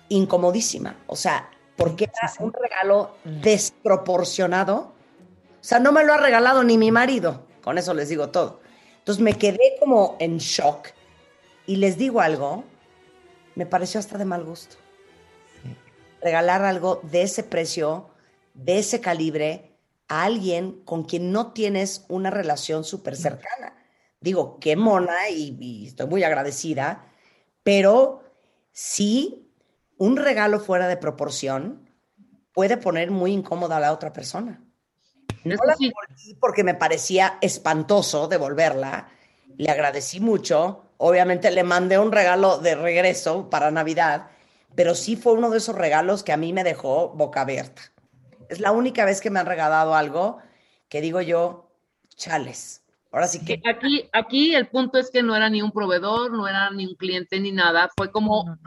incomodísima. 0.10 0.96
O 1.08 1.16
sea, 1.16 1.50
porque 1.78 2.06
era 2.06 2.28
Sí, 2.28 2.36
sí. 2.38 2.44
un 2.44 2.54
regalo 2.54 3.16
desproporcionado. 3.24 4.94
O 5.60 5.64
sea, 5.64 5.80
no 5.80 5.92
me 5.92 6.04
lo 6.04 6.14
ha 6.14 6.18
regalado 6.18 6.64
ni 6.64 6.78
mi 6.78 6.92
marido. 6.92 7.46
Con 7.62 7.78
eso 7.78 7.94
les 7.94 8.10
digo 8.10 8.30
todo. 8.30 8.60
Entonces 9.00 9.24
me 9.24 9.34
quedé 9.38 9.76
como 9.80 10.18
en 10.20 10.38
shock. 10.38 10.90
Y 11.66 11.78
les 11.78 11.98
digo 11.98 12.20
algo, 12.22 12.66
me 13.56 13.66
pareció 13.66 14.00
hasta 14.00 14.18
de 14.18 14.26
mal 14.26 14.44
gusto. 14.44 14.76
Sí. 15.64 15.76
Regalar 16.22 16.64
algo 16.64 17.00
de 17.04 17.22
ese 17.24 17.44
precio, 17.44 18.10
de 18.54 18.80
ese 18.80 19.00
calibre, 19.02 19.78
a 20.10 20.24
alguien 20.24 20.84
con 20.84 21.04
quien 21.06 21.32
no 21.32 21.54
tienes 21.54 22.06
una 22.10 22.30
relación 22.30 22.84
súper 22.84 23.16
cercana. 23.16 23.78
Digo, 24.20 24.58
qué 24.60 24.76
mona 24.76 25.30
y, 25.30 25.58
y 25.60 25.88
estoy 25.88 26.08
muy 26.08 26.24
agradecida, 26.24 27.06
pero 27.64 28.24
sí, 28.72 29.43
un 30.04 30.18
regalo 30.18 30.60
fuera 30.60 30.90
de 30.90 30.98
proporción 30.98 31.90
puede 32.52 32.76
poner 32.76 33.10
muy 33.10 33.32
incómoda 33.32 33.78
a 33.78 33.80
la 33.80 33.94
otra 33.94 34.12
persona. 34.12 34.62
No 35.46 35.56
la 35.66 35.76
devolví 35.80 36.36
porque 36.42 36.66
me 36.66 36.74
parecía 36.74 37.38
espantoso 37.40 38.28
devolverla. 38.28 39.08
Le 39.56 39.70
agradecí 39.70 40.20
mucho. 40.20 40.84
Obviamente 40.98 41.52
le 41.52 41.64
mandé 41.64 41.98
un 42.00 42.12
regalo 42.12 42.58
de 42.58 42.76
regreso 42.76 43.50
para 43.50 43.72
Navidad, 43.72 44.28
pero 44.76 44.94
sí 44.94 45.16
fue 45.16 45.32
uno 45.34 45.50
de 45.50 45.60
esos 45.60 45.76
regalos 45.76 46.22
que 46.22 46.34
a 46.34 46.38
mí 46.38 46.52
me 46.52 46.66
dejó 46.66 47.14
boca 47.16 47.40
abierta. 47.40 47.84
Es 48.50 48.60
la 48.60 48.74
única 48.74 49.06
vez 49.06 49.22
que 49.22 49.30
me 49.30 49.40
han 49.40 49.46
regalado 49.46 49.96
algo 49.96 50.40
que 50.90 51.00
digo 51.00 51.22
yo, 51.22 51.72
chales. 52.18 52.84
Ahora 53.10 53.28
sí 53.28 53.40
que 53.46 53.62
Que 53.62 53.70
Aquí, 53.70 54.10
aquí 54.12 54.54
el 54.54 54.68
punto 54.68 54.98
es 54.98 55.10
que 55.10 55.24
no 55.24 55.34
era 55.34 55.50
ni 55.50 55.62
un 55.62 55.72
proveedor, 55.72 56.30
no 56.32 56.46
era 56.46 56.72
ni 56.72 56.88
un 56.88 56.96
cliente 56.96 57.40
ni 57.40 57.54
nada. 57.54 57.90
Fue 57.96 58.12
como, 58.12 58.58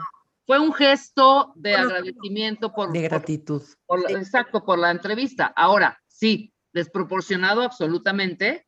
fue 0.47 0.59
un 0.59 0.73
gesto 0.73 1.51
de 1.55 1.75
agradecimiento 1.75 2.73
por, 2.73 2.91
De 2.91 3.01
gratitud. 3.01 3.61
por 3.85 4.09
exacto, 4.09 4.65
por 4.65 4.79
la 4.79 4.89
entrevista. 4.89 5.45
Ahora, 5.55 5.99
sí, 6.07 6.51
desproporcionado 6.73 7.61
absolutamente, 7.61 8.65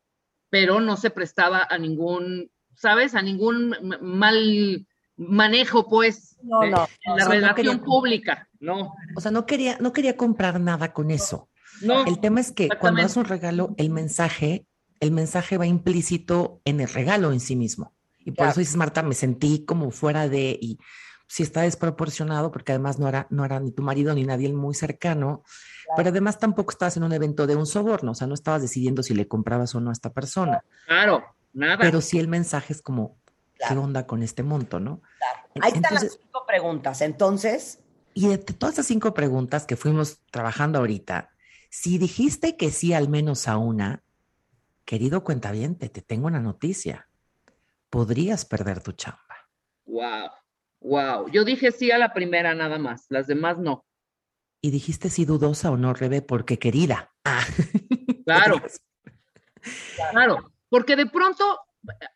pero 0.50 0.80
no 0.80 0.96
se 0.96 1.10
prestaba 1.10 1.66
a 1.68 1.78
ningún, 1.78 2.50
¿sabes? 2.76 3.14
A 3.14 3.22
ningún 3.22 3.74
mal 4.02 4.86
manejo, 5.16 5.88
pues, 5.88 6.36
No, 6.42 6.60
no, 6.62 6.86
en 7.04 7.12
o 7.12 7.16
la 7.16 7.24
no 7.24 7.30
relación 7.30 7.54
quería- 7.78 7.84
pública. 7.84 8.48
No, 8.60 8.94
O 9.16 9.20
sea, 9.20 9.30
no 9.30 9.46
quería, 9.46 9.78
no 9.80 9.92
quería 9.92 10.16
comprar 10.16 10.60
nada 10.60 10.92
con 10.92 11.10
eso. 11.10 11.48
no. 11.82 12.04
El 12.04 12.20
tema 12.20 12.40
es 12.40 12.52
que 12.52 12.68
cuando 12.68 13.00
das 13.02 13.16
un 13.16 13.24
regalo, 13.24 13.74
el 13.78 13.88
mensaje, 13.90 14.66
el 15.00 15.12
mensaje 15.12 15.56
va 15.56 15.66
implícito 15.66 16.60
en 16.66 16.80
el 16.80 16.88
regalo 16.88 17.32
en 17.32 17.40
sí 17.40 17.56
mismo. 17.56 17.94
Y 18.18 18.32
por 18.32 18.36
Claro. 18.36 18.50
eso 18.50 18.60
dices, 18.60 18.76
Marta, 18.76 19.02
me 19.02 19.14
sentí 19.14 19.64
como 19.64 19.90
fuera 19.90 20.28
de, 20.28 20.58
y 20.60 20.78
sí 21.30 21.44
está 21.44 21.60
desproporcionado, 21.62 22.50
porque 22.50 22.72
además 22.72 22.98
no 22.98 23.06
era, 23.08 23.28
no 23.30 23.44
era 23.44 23.60
ni 23.60 23.70
tu 23.70 23.82
marido 23.84 24.12
ni 24.14 24.24
nadie 24.24 24.52
muy 24.52 24.74
cercano, 24.74 25.44
pero 25.96 26.08
además 26.08 26.40
tampoco 26.40 26.72
estabas 26.72 26.96
en 26.96 27.04
un 27.04 27.12
evento 27.12 27.46
de 27.46 27.54
un 27.54 27.66
soborno, 27.66 28.10
o 28.10 28.14
sea, 28.16 28.26
no 28.26 28.34
estabas 28.34 28.62
decidiendo 28.62 29.04
si 29.04 29.14
le 29.14 29.28
comprabas 29.28 29.72
o 29.76 29.80
no 29.80 29.90
a 29.90 29.92
esta 29.92 30.12
persona, 30.12 30.64
Claro, 30.86 31.24
nada. 31.52 31.78
pero 31.78 32.00
sí 32.00 32.18
el 32.18 32.26
mensaje 32.26 32.72
es 32.72 32.82
como, 32.82 33.16
¿qué 33.54 33.66
Claro. 33.66 33.82
onda 33.82 34.08
con 34.08 34.24
este 34.24 34.42
monto, 34.42 34.80
no? 34.80 35.02
Ahí 35.60 35.68
están 35.72 35.84
Entonces, 35.84 36.02
las 36.14 36.20
cinco 36.20 36.44
preguntas. 36.48 37.00
Entonces, 37.00 37.78
Y 38.12 38.26
de 38.26 38.38
todas 38.38 38.72
esas 38.74 38.86
cinco 38.86 39.14
preguntas 39.14 39.66
que 39.66 39.76
fuimos 39.76 40.18
trabajando 40.32 40.80
ahorita, 40.80 41.30
si 41.70 41.96
dijiste 41.96 42.56
que 42.56 42.72
sí 42.72 42.92
al 42.92 43.08
menos 43.08 43.46
a 43.46 43.56
una, 43.56 44.02
querido 44.84 45.22
cuentaviente, 45.22 45.88
te 45.88 46.02
tengo 46.02 46.26
una 46.26 46.40
noticia. 46.40 47.06
Podrías 47.88 48.44
perder 48.44 48.82
tu 48.82 48.90
chamba. 48.92 49.48
Wow, 49.86 50.28
wow. 50.80 51.28
Yo 51.30 51.44
dije 51.44 51.72
sí 51.72 51.90
a 51.90 51.98
la 51.98 52.12
primera 52.12 52.54
nada 52.54 52.78
más, 52.78 53.06
las 53.08 53.26
demás 53.26 53.58
no. 53.58 53.84
Y 54.62 54.70
dijiste 54.70 55.08
si 55.08 55.24
dudosa 55.24 55.70
o 55.70 55.76
no, 55.76 55.94
Rebe, 55.94 56.22
porque 56.22 56.58
querida. 56.58 57.12
Ah. 57.24 57.44
Claro. 58.26 58.62
Claro, 60.12 60.52
porque 60.68 60.94
de 60.94 61.06
pronto 61.06 61.58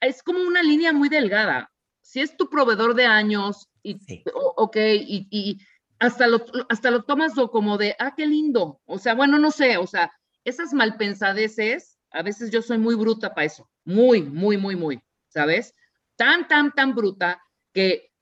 es 0.01 0.23
como 0.23 0.41
una 0.41 0.63
línea 0.63 0.93
muy 0.93 1.09
delgada. 1.09 1.73
Si 2.03 2.21
es 2.21 2.37
tu 2.37 2.49
proveedor 2.49 2.95
de 2.95 3.07
años, 3.07 3.69
y, 3.83 3.99
Sí. 3.99 4.23
ok, 4.35 4.77
y, 4.77 5.27
y 5.31 5.59
hasta, 5.99 6.29
lo, 6.29 6.45
hasta 6.69 6.91
lo 6.91 7.03
tomas 7.03 7.33
como 7.51 7.79
de, 7.79 7.97
ah, 7.99 8.15
qué 8.17 8.27
lindo. 8.27 8.81
O 8.85 8.99
sea, 8.99 9.15
bueno, 9.15 9.39
no 9.39 9.51
sé, 9.51 9.77
o 9.77 9.87
sea, 9.87 10.13
esas 10.45 10.73
malpensadeces, 10.73 11.99
a 12.11 12.23
veces 12.23 12.51
yo 12.51 12.63
soy 12.63 12.79
muy 12.79 12.95
bruta 12.95 13.35
para 13.35 13.47
eso. 13.47 13.69
Muy, 13.85 14.23
muy, 14.23 14.57
muy, 14.57 14.77
muy, 14.77 15.03
¿sabes? 15.29 15.75
Tan, 16.17 16.47
tan, 16.47 16.73
tan 16.73 16.95
bruta 16.95 17.43
que 17.73 18.13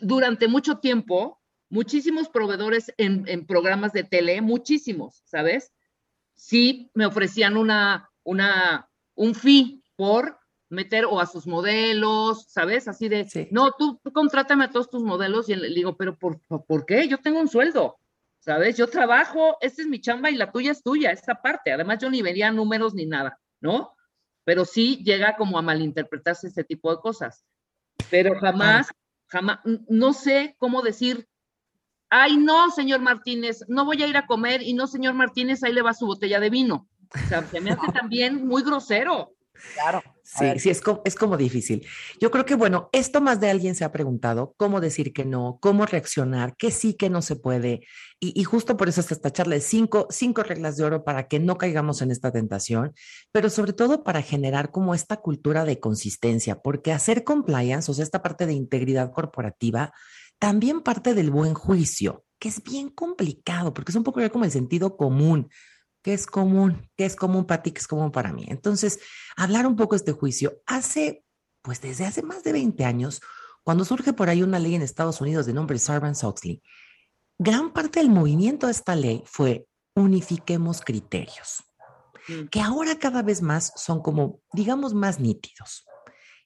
durante 0.00 0.48
mucho 0.48 0.78
tiempo, 0.78 1.40
muchísimos 1.70 2.28
proveedores 2.28 2.92
en, 2.96 3.24
en 3.28 3.46
programas 3.46 3.92
de 3.92 4.04
tele, 4.04 4.40
muchísimos, 4.40 5.22
¿sabes? 5.24 5.72
sí 6.38 6.90
me 6.94 7.04
ofrecían 7.04 7.56
una, 7.56 8.10
una, 8.22 8.88
un 9.14 9.34
fee 9.34 9.82
por 9.96 10.38
meter 10.70 11.04
o 11.04 11.20
a 11.20 11.26
sus 11.26 11.46
modelos, 11.46 12.46
¿sabes? 12.48 12.88
Así 12.88 13.08
de, 13.08 13.28
Sí. 13.28 13.48
no, 13.50 13.72
tú, 13.72 14.00
tú 14.02 14.12
contrátame 14.12 14.64
a 14.64 14.70
todos 14.70 14.88
tus 14.88 15.02
modelos 15.02 15.48
y 15.48 15.56
le 15.56 15.68
digo, 15.68 15.96
pero 15.96 16.16
por, 16.16 16.40
por, 16.46 16.64
¿por 16.64 16.86
qué? 16.86 17.08
Yo 17.08 17.18
tengo 17.18 17.40
un 17.40 17.48
sueldo, 17.48 17.98
¿sabes? 18.38 18.76
Yo 18.76 18.86
trabajo, 18.86 19.56
esta 19.60 19.82
es 19.82 19.88
mi 19.88 20.00
chamba 20.00 20.30
y 20.30 20.36
la 20.36 20.52
tuya 20.52 20.70
es 20.70 20.82
tuya, 20.82 21.10
esta 21.10 21.42
parte. 21.42 21.72
Además, 21.72 21.98
yo 22.00 22.08
ni 22.08 22.22
vería 22.22 22.52
números 22.52 22.94
ni 22.94 23.06
nada, 23.06 23.40
¿no? 23.60 23.94
Pero 24.44 24.64
sí 24.64 25.02
llega 25.04 25.36
como 25.36 25.58
a 25.58 25.62
malinterpretarse 25.62 26.46
este 26.46 26.64
tipo 26.64 26.94
de 26.94 27.00
cosas. 27.00 27.44
Pero 28.10 28.38
jamás, 28.38 28.88
jamás, 29.28 29.60
no 29.88 30.12
sé 30.12 30.56
cómo 30.58 30.82
decir, 30.82 31.28
ay, 32.10 32.36
no, 32.36 32.70
señor 32.70 33.00
Martínez, 33.00 33.64
no 33.68 33.84
voy 33.84 34.02
a 34.02 34.06
ir 34.06 34.16
a 34.16 34.26
comer 34.26 34.62
y 34.62 34.72
no, 34.74 34.86
señor 34.86 35.14
Martínez, 35.14 35.62
ahí 35.62 35.72
le 35.72 35.82
va 35.82 35.94
su 35.94 36.06
botella 36.06 36.40
de 36.40 36.50
vino. 36.50 36.88
O 37.14 37.28
sea, 37.28 37.42
se 37.46 37.60
me 37.60 37.70
hace 37.70 37.86
también 37.92 38.46
muy 38.46 38.62
grosero. 38.62 39.32
Claro. 39.74 40.02
Sí, 40.22 40.58
sí, 40.58 40.68
es 40.68 40.82
como, 40.82 41.00
es 41.06 41.14
como 41.14 41.38
difícil. 41.38 41.86
Yo 42.20 42.30
creo 42.30 42.44
que, 42.44 42.54
bueno, 42.54 42.90
esto 42.92 43.22
más 43.22 43.40
de 43.40 43.48
alguien 43.48 43.74
se 43.74 43.84
ha 43.84 43.92
preguntado 43.92 44.54
cómo 44.58 44.78
decir 44.80 45.14
que 45.14 45.24
no, 45.24 45.58
cómo 45.62 45.86
reaccionar, 45.86 46.54
que 46.56 46.70
sí, 46.70 46.92
que 46.92 47.08
no 47.08 47.22
se 47.22 47.36
puede. 47.36 47.80
Y, 48.20 48.38
y 48.38 48.44
justo 48.44 48.76
por 48.76 48.90
eso 48.90 49.00
es 49.00 49.10
esta 49.10 49.30
charla 49.30 49.54
de 49.54 49.62
cinco, 49.62 50.06
cinco 50.10 50.42
reglas 50.42 50.76
de 50.76 50.84
oro 50.84 51.02
para 51.02 51.28
que 51.28 51.40
no 51.40 51.56
caigamos 51.56 52.02
en 52.02 52.10
esta 52.10 52.30
tentación, 52.30 52.92
pero 53.32 53.48
sobre 53.48 53.72
todo 53.72 54.04
para 54.04 54.20
generar 54.20 54.70
como 54.70 54.94
esta 54.94 55.16
cultura 55.16 55.64
de 55.64 55.80
consistencia, 55.80 56.60
porque 56.60 56.92
hacer 56.92 57.24
compliance, 57.24 57.90
o 57.90 57.94
sea, 57.94 58.04
esta 58.04 58.20
parte 58.20 58.44
de 58.44 58.52
integridad 58.52 59.10
corporativa, 59.12 59.94
también 60.38 60.82
parte 60.82 61.14
del 61.14 61.30
buen 61.30 61.54
juicio, 61.54 62.24
que 62.38 62.48
es 62.48 62.62
bien 62.62 62.90
complicado, 62.90 63.74
porque 63.74 63.92
es 63.92 63.96
un 63.96 64.04
poco 64.04 64.20
ya 64.20 64.30
como 64.30 64.44
el 64.44 64.50
sentido 64.50 64.96
común. 64.96 65.48
¿Qué 66.02 66.14
es 66.14 66.26
común? 66.26 66.88
¿Qué 66.96 67.04
es 67.04 67.16
común 67.16 67.44
para 67.44 67.62
ti? 67.62 67.72
¿Qué 67.72 67.80
es 67.80 67.86
común 67.88 68.10
para 68.10 68.32
mí? 68.32 68.44
Entonces, 68.48 69.00
hablar 69.36 69.66
un 69.66 69.76
poco 69.76 69.94
de 69.94 69.98
este 69.98 70.12
juicio. 70.12 70.60
Hace, 70.66 71.24
pues 71.62 71.80
desde 71.80 72.06
hace 72.06 72.22
más 72.22 72.42
de 72.44 72.52
20 72.52 72.84
años, 72.84 73.20
cuando 73.64 73.84
surge 73.84 74.12
por 74.12 74.30
ahí 74.30 74.42
una 74.42 74.58
ley 74.58 74.74
en 74.74 74.82
Estados 74.82 75.20
Unidos 75.20 75.46
de 75.46 75.52
nombre 75.52 75.78
Sarbanes-Oxley, 75.78 76.62
gran 77.38 77.72
parte 77.72 78.00
del 78.00 78.10
movimiento 78.10 78.66
de 78.66 78.72
esta 78.72 78.96
ley 78.96 79.22
fue 79.26 79.66
unifiquemos 79.94 80.80
criterios, 80.80 81.64
Mm. 82.28 82.48
que 82.48 82.60
ahora 82.60 82.98
cada 82.98 83.22
vez 83.22 83.42
más 83.42 83.72
son 83.76 84.02
como, 84.02 84.40
digamos, 84.52 84.94
más 84.94 85.18
nítidos. 85.18 85.86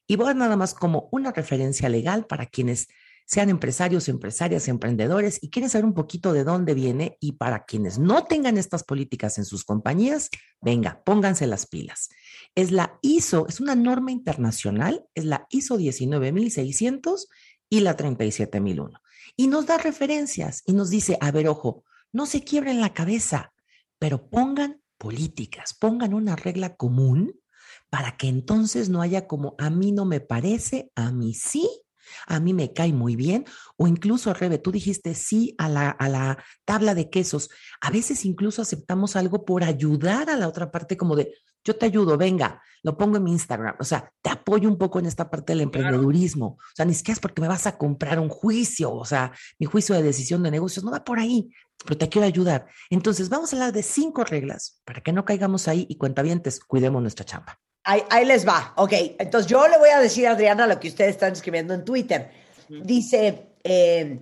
Y 0.06 0.16
voy 0.16 0.30
a 0.30 0.34
nada 0.34 0.56
más 0.56 0.74
como 0.74 1.08
una 1.12 1.32
referencia 1.32 1.88
legal 1.88 2.26
para 2.26 2.46
quienes 2.46 2.88
sean 3.32 3.48
empresarios, 3.48 4.10
empresarias, 4.10 4.68
emprendedores 4.68 5.38
y 5.40 5.48
quieren 5.48 5.70
saber 5.70 5.86
un 5.86 5.94
poquito 5.94 6.34
de 6.34 6.44
dónde 6.44 6.74
viene 6.74 7.16
y 7.18 7.32
para 7.32 7.64
quienes 7.64 7.98
no 7.98 8.24
tengan 8.24 8.58
estas 8.58 8.84
políticas 8.84 9.38
en 9.38 9.46
sus 9.46 9.64
compañías, 9.64 10.28
venga, 10.60 11.02
pónganse 11.02 11.46
las 11.46 11.64
pilas. 11.66 12.10
Es 12.54 12.72
la 12.72 12.98
ISO, 13.00 13.46
es 13.48 13.58
una 13.58 13.74
norma 13.74 14.12
internacional, 14.12 15.06
es 15.14 15.24
la 15.24 15.46
ISO 15.48 15.78
19600 15.78 17.28
y 17.70 17.80
la 17.80 17.96
37001. 17.96 19.00
Y 19.34 19.46
nos 19.46 19.64
da 19.64 19.78
referencias 19.78 20.62
y 20.66 20.74
nos 20.74 20.90
dice, 20.90 21.16
a 21.22 21.30
ver, 21.30 21.48
ojo, 21.48 21.84
no 22.12 22.26
se 22.26 22.44
quiebren 22.44 22.82
la 22.82 22.92
cabeza, 22.92 23.54
pero 23.98 24.28
pongan 24.28 24.82
políticas, 24.98 25.72
pongan 25.72 26.12
una 26.12 26.36
regla 26.36 26.76
común 26.76 27.40
para 27.88 28.18
que 28.18 28.28
entonces 28.28 28.90
no 28.90 29.00
haya 29.00 29.26
como 29.26 29.54
a 29.56 29.70
mí 29.70 29.90
no 29.90 30.04
me 30.04 30.20
parece, 30.20 30.92
a 30.94 31.12
mí 31.12 31.32
sí, 31.32 31.81
a 32.26 32.40
mí 32.40 32.52
me 32.52 32.72
cae 32.72 32.92
muy 32.92 33.16
bien, 33.16 33.44
o 33.76 33.86
incluso, 33.86 34.32
Rebe, 34.34 34.58
tú 34.58 34.72
dijiste 34.72 35.14
sí 35.14 35.54
a 35.58 35.68
la, 35.68 35.90
a 35.90 36.08
la 36.08 36.44
tabla 36.64 36.94
de 36.94 37.10
quesos. 37.10 37.50
A 37.80 37.90
veces 37.90 38.24
incluso 38.24 38.62
aceptamos 38.62 39.16
algo 39.16 39.44
por 39.44 39.64
ayudar 39.64 40.30
a 40.30 40.36
la 40.36 40.48
otra 40.48 40.70
parte, 40.70 40.96
como 40.96 41.16
de 41.16 41.34
yo 41.64 41.76
te 41.76 41.86
ayudo, 41.86 42.16
venga, 42.16 42.60
lo 42.82 42.96
pongo 42.96 43.16
en 43.16 43.24
mi 43.24 43.32
Instagram. 43.32 43.76
O 43.78 43.84
sea, 43.84 44.12
te 44.20 44.30
apoyo 44.30 44.68
un 44.68 44.78
poco 44.78 44.98
en 44.98 45.06
esta 45.06 45.30
parte 45.30 45.52
del 45.52 45.60
emprendedurismo. 45.62 46.46
O 46.46 46.74
sea, 46.74 46.84
ni 46.84 46.94
siquiera 46.94 47.14
es 47.14 47.20
porque 47.20 47.40
me 47.40 47.48
vas 47.48 47.66
a 47.66 47.78
comprar 47.78 48.18
un 48.18 48.28
juicio, 48.28 48.92
o 48.92 49.04
sea, 49.04 49.32
mi 49.58 49.66
juicio 49.66 49.94
de 49.94 50.02
decisión 50.02 50.42
de 50.42 50.50
negocios 50.50 50.84
no 50.84 50.90
va 50.90 51.04
por 51.04 51.18
ahí. 51.18 51.50
pero 51.84 51.98
te 51.98 52.08
quiero 52.08 52.26
ayudar. 52.26 52.66
Entonces, 52.90 53.28
vamos 53.28 53.52
a 53.52 53.56
hablar 53.56 53.72
de 53.72 53.82
cinco 53.82 54.24
reglas 54.24 54.80
para 54.84 55.00
que 55.02 55.12
no 55.12 55.24
caigamos 55.24 55.68
ahí 55.68 55.86
y 55.88 55.96
cuentavientes, 55.96 56.60
cuidemos 56.60 57.02
nuestra 57.02 57.24
chamba. 57.24 57.58
Ahí, 57.84 58.02
ahí 58.10 58.24
les 58.24 58.46
va. 58.46 58.72
Ok, 58.76 58.92
entonces 59.18 59.50
yo 59.50 59.66
le 59.68 59.78
voy 59.78 59.90
a 59.90 60.00
decir 60.00 60.26
a 60.26 60.32
Adriana 60.32 60.66
lo 60.66 60.78
que 60.78 60.88
ustedes 60.88 61.10
están 61.10 61.32
escribiendo 61.32 61.74
en 61.74 61.84
Twitter. 61.84 62.30
Dice, 62.68 63.54
eh, 63.64 64.18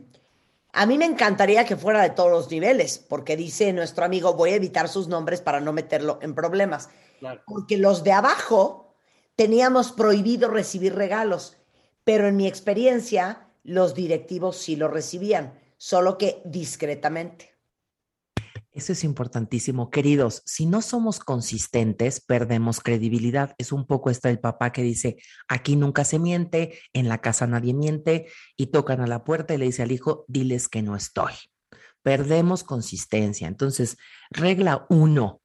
a 0.73 0.87
mí 0.87 0.99
me 0.99 1.05
encantaría 1.05 1.64
que 1.64 1.77
fuera 1.77 2.03
de 2.03 2.11
todos 2.11 2.31
los 2.31 2.51
niveles, 2.51 2.99
porque 2.99 3.37
dice 3.37 3.73
nuestro 3.73 4.05
amigo, 4.05 4.35
voy 4.35 4.51
a 4.51 4.57
evitar 4.57 4.88
sus 4.88 5.09
nombres 5.09 5.40
para 5.40 5.61
no 5.61 5.73
meterlo 5.73 6.18
en 6.23 6.35
problemas. 6.35 6.88
Claro. 7.18 7.42
Porque 7.46 7.77
los 7.77 8.03
de 8.03 8.12
abajo 8.12 8.94
teníamos 9.37 9.92
prohibido 9.92 10.49
recibir 10.49 10.94
regalos, 10.94 11.57
pero 12.05 12.29
en 12.29 12.37
mi 12.37 12.46
experiencia 12.46 13.49
los 13.62 13.94
directivos 13.94 14.57
sí 14.57 14.77
lo 14.77 14.88
recibían, 14.88 15.59
solo 15.77 16.18
que 16.18 16.40
discretamente. 16.44 17.50
Eso 18.72 18.92
es 18.92 19.02
importantísimo. 19.02 19.90
Queridos, 19.90 20.42
si 20.46 20.64
no 20.64 20.80
somos 20.80 21.18
consistentes, 21.18 22.20
perdemos 22.20 22.80
credibilidad. 22.80 23.54
Es 23.59 23.72
un 23.72 23.85
poco 23.85 24.11
esta 24.11 24.28
del 24.28 24.38
papá 24.38 24.70
que 24.70 24.83
dice, 24.83 25.16
aquí 25.48 25.74
nunca 25.74 26.04
se 26.04 26.20
miente, 26.20 26.78
en 26.92 27.09
la 27.09 27.18
casa 27.18 27.48
nadie 27.48 27.74
miente, 27.74 28.28
y 28.56 28.68
tocan 28.68 29.00
a 29.00 29.09
la 29.09 29.24
puerta 29.24 29.54
y 29.54 29.59
le 29.59 29.64
dice 29.64 29.83
al 29.83 29.90
hijo, 29.90 30.24
diles 30.28 30.68
que 30.68 30.83
no 30.83 30.94
estoy. 30.94 31.33
Perdemos 32.02 32.62
consistencia. 32.62 33.48
Entonces, 33.48 33.96
regla 34.30 34.87
uno, 34.88 35.40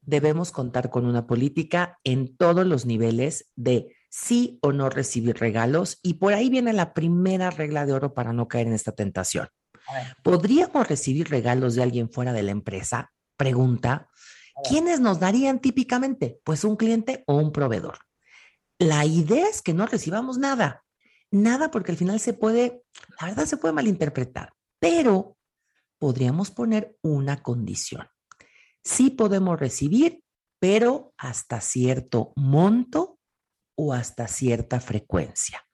debemos 0.00 0.50
contar 0.50 0.88
con 0.88 1.04
una 1.04 1.26
política 1.26 1.98
en 2.02 2.34
todos 2.34 2.66
los 2.66 2.86
niveles 2.86 3.50
de 3.56 3.94
sí 4.08 4.58
o 4.62 4.72
no 4.72 4.88
recibir 4.88 5.36
regalos. 5.36 5.98
Y 6.02 6.14
por 6.14 6.32
ahí 6.32 6.48
viene 6.48 6.72
la 6.72 6.94
primera 6.94 7.50
regla 7.50 7.84
de 7.84 7.92
oro 7.92 8.14
para 8.14 8.32
no 8.32 8.48
caer 8.48 8.68
en 8.68 8.72
esta 8.72 8.92
tentación. 8.92 9.48
¿Podríamos 10.22 10.88
recibir 10.88 11.28
regalos 11.28 11.74
de 11.74 11.82
alguien 11.82 12.10
fuera 12.10 12.32
de 12.32 12.42
la 12.42 12.50
empresa? 12.50 13.12
Pregunta. 13.36 14.08
¿Quiénes 14.68 15.00
nos 15.00 15.20
darían 15.20 15.60
típicamente? 15.60 16.40
Pues 16.44 16.64
un 16.64 16.76
cliente 16.76 17.24
o 17.26 17.36
un 17.36 17.52
proveedor. 17.52 17.98
La 18.78 19.04
idea 19.04 19.48
es 19.48 19.62
que 19.62 19.74
no 19.74 19.86
recibamos 19.86 20.38
nada. 20.38 20.84
Nada 21.30 21.70
porque 21.70 21.92
al 21.92 21.98
final 21.98 22.20
se 22.20 22.32
puede, 22.32 22.84
la 23.20 23.28
verdad 23.28 23.46
se 23.46 23.56
puede 23.56 23.74
malinterpretar, 23.74 24.52
pero 24.78 25.36
podríamos 25.98 26.50
poner 26.50 26.96
una 27.02 27.42
condición. 27.42 28.06
Sí 28.84 29.10
podemos 29.10 29.58
recibir, 29.58 30.22
pero 30.60 31.12
hasta 31.16 31.60
cierto 31.60 32.32
monto 32.36 33.18
o 33.76 33.92
hasta 33.92 34.28
cierta 34.28 34.80
frecuencia. 34.80 35.66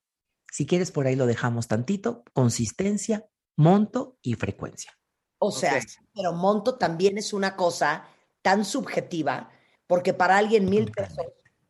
Si 0.50 0.66
quieres, 0.66 0.90
por 0.90 1.06
ahí 1.06 1.16
lo 1.16 1.26
dejamos 1.26 1.68
tantito. 1.68 2.24
Consistencia, 2.32 3.26
monto 3.56 4.18
y 4.22 4.34
frecuencia. 4.34 4.92
O 5.38 5.50
sea, 5.50 5.80
pero 6.14 6.32
monto 6.32 6.76
también 6.76 7.18
es 7.18 7.32
una 7.32 7.56
cosa 7.56 8.06
tan 8.42 8.64
subjetiva, 8.64 9.50
porque 9.86 10.12
para 10.12 10.36
alguien 10.36 10.68
mil 10.68 10.90
pesos 10.90 11.26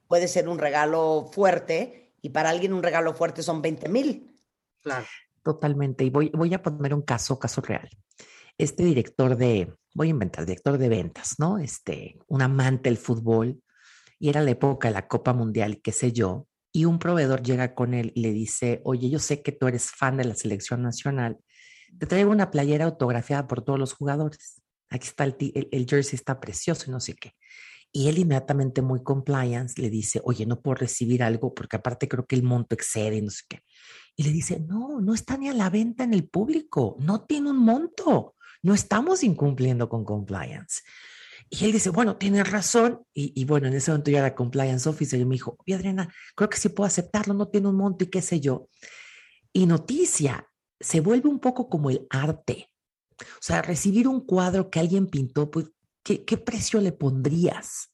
puede 0.08 0.28
ser 0.28 0.48
un 0.48 0.58
regalo 0.58 1.30
fuerte 1.32 2.14
y 2.20 2.30
para 2.30 2.50
alguien 2.50 2.72
un 2.72 2.82
regalo 2.82 3.14
fuerte 3.14 3.42
son 3.42 3.62
20 3.62 3.88
mil. 3.88 4.36
Claro. 4.82 5.06
Totalmente. 5.42 6.04
Y 6.04 6.10
voy, 6.10 6.30
voy 6.34 6.52
a 6.52 6.62
poner 6.62 6.94
un 6.94 7.02
caso, 7.02 7.38
caso 7.38 7.60
real. 7.60 7.88
Este 8.58 8.84
director 8.84 9.36
de, 9.36 9.72
voy 9.94 10.08
a 10.08 10.10
inventar, 10.10 10.44
director 10.44 10.76
de 10.76 10.88
ventas, 10.88 11.36
¿no? 11.38 11.58
Este, 11.58 12.18
un 12.26 12.42
amante 12.42 12.90
del 12.90 12.98
fútbol, 12.98 13.62
y 14.18 14.28
era 14.28 14.42
la 14.42 14.50
época 14.50 14.88
de 14.88 14.94
la 14.94 15.08
Copa 15.08 15.32
Mundial, 15.32 15.80
qué 15.82 15.92
sé 15.92 16.12
yo, 16.12 16.46
y 16.72 16.84
un 16.84 16.98
proveedor 16.98 17.42
llega 17.42 17.74
con 17.74 17.94
él 17.94 18.12
y 18.14 18.20
le 18.20 18.32
dice, 18.32 18.80
oye, 18.84 19.08
yo 19.08 19.18
sé 19.18 19.42
que 19.42 19.50
tú 19.50 19.66
eres 19.66 19.90
fan 19.90 20.18
de 20.18 20.24
la 20.24 20.34
selección 20.34 20.82
nacional, 20.82 21.38
te 21.98 22.06
traigo 22.06 22.30
una 22.30 22.50
playera 22.50 22.84
autografiada 22.84 23.46
por 23.46 23.62
todos 23.62 23.78
los 23.78 23.92
jugadores. 23.92 24.62
Aquí 24.88 25.08
está 25.08 25.24
el, 25.24 25.36
el, 25.38 25.68
el 25.70 25.86
jersey, 25.86 26.16
está 26.16 26.40
precioso 26.40 26.84
y 26.88 26.90
no 26.90 27.00
sé 27.00 27.14
qué. 27.14 27.34
Y 27.92 28.08
él 28.08 28.18
inmediatamente 28.18 28.82
muy 28.82 29.02
compliance 29.02 29.80
le 29.80 29.90
dice, 29.90 30.20
oye, 30.24 30.46
no 30.46 30.60
puedo 30.60 30.76
recibir 30.76 31.22
algo 31.22 31.54
porque 31.54 31.76
aparte 31.76 32.08
creo 32.08 32.24
que 32.24 32.36
el 32.36 32.44
monto 32.44 32.74
excede 32.74 33.16
y 33.16 33.22
no 33.22 33.30
sé 33.30 33.44
qué. 33.48 33.62
Y 34.16 34.22
le 34.22 34.32
dice, 34.32 34.60
no, 34.60 35.00
no 35.00 35.14
está 35.14 35.36
ni 35.36 35.48
a 35.48 35.54
la 35.54 35.70
venta 35.70 36.04
en 36.04 36.14
el 36.14 36.28
público, 36.28 36.96
no 37.00 37.24
tiene 37.24 37.50
un 37.50 37.58
monto, 37.58 38.36
no 38.62 38.74
estamos 38.74 39.24
incumpliendo 39.24 39.88
con 39.88 40.04
compliance. 40.04 40.82
Y 41.48 41.64
él 41.64 41.72
dice, 41.72 41.90
bueno, 41.90 42.16
tienes 42.16 42.48
razón. 42.48 43.02
Y, 43.12 43.32
y 43.34 43.44
bueno, 43.44 43.66
en 43.66 43.74
ese 43.74 43.90
momento 43.90 44.12
yo 44.12 44.18
era 44.18 44.36
compliance 44.36 44.88
officer 44.88 45.18
y 45.18 45.24
me 45.24 45.34
dijo, 45.34 45.56
oye, 45.58 45.74
Adriana, 45.74 46.12
creo 46.36 46.48
que 46.48 46.58
sí 46.58 46.68
puedo 46.68 46.86
aceptarlo, 46.86 47.34
no 47.34 47.48
tiene 47.48 47.68
un 47.68 47.76
monto 47.76 48.04
y 48.04 48.08
qué 48.08 48.22
sé 48.22 48.40
yo. 48.40 48.68
Y 49.52 49.66
noticia, 49.66 50.46
se 50.80 51.00
vuelve 51.00 51.28
un 51.28 51.38
poco 51.38 51.68
como 51.68 51.90
el 51.90 52.06
arte. 52.10 52.70
O 53.20 53.42
sea, 53.42 53.62
recibir 53.62 54.08
un 54.08 54.20
cuadro 54.20 54.70
que 54.70 54.80
alguien 54.80 55.06
pintó, 55.06 55.50
pues, 55.50 55.70
¿qué, 56.02 56.24
qué 56.24 56.38
precio 56.38 56.80
le 56.80 56.92
pondrías? 56.92 57.92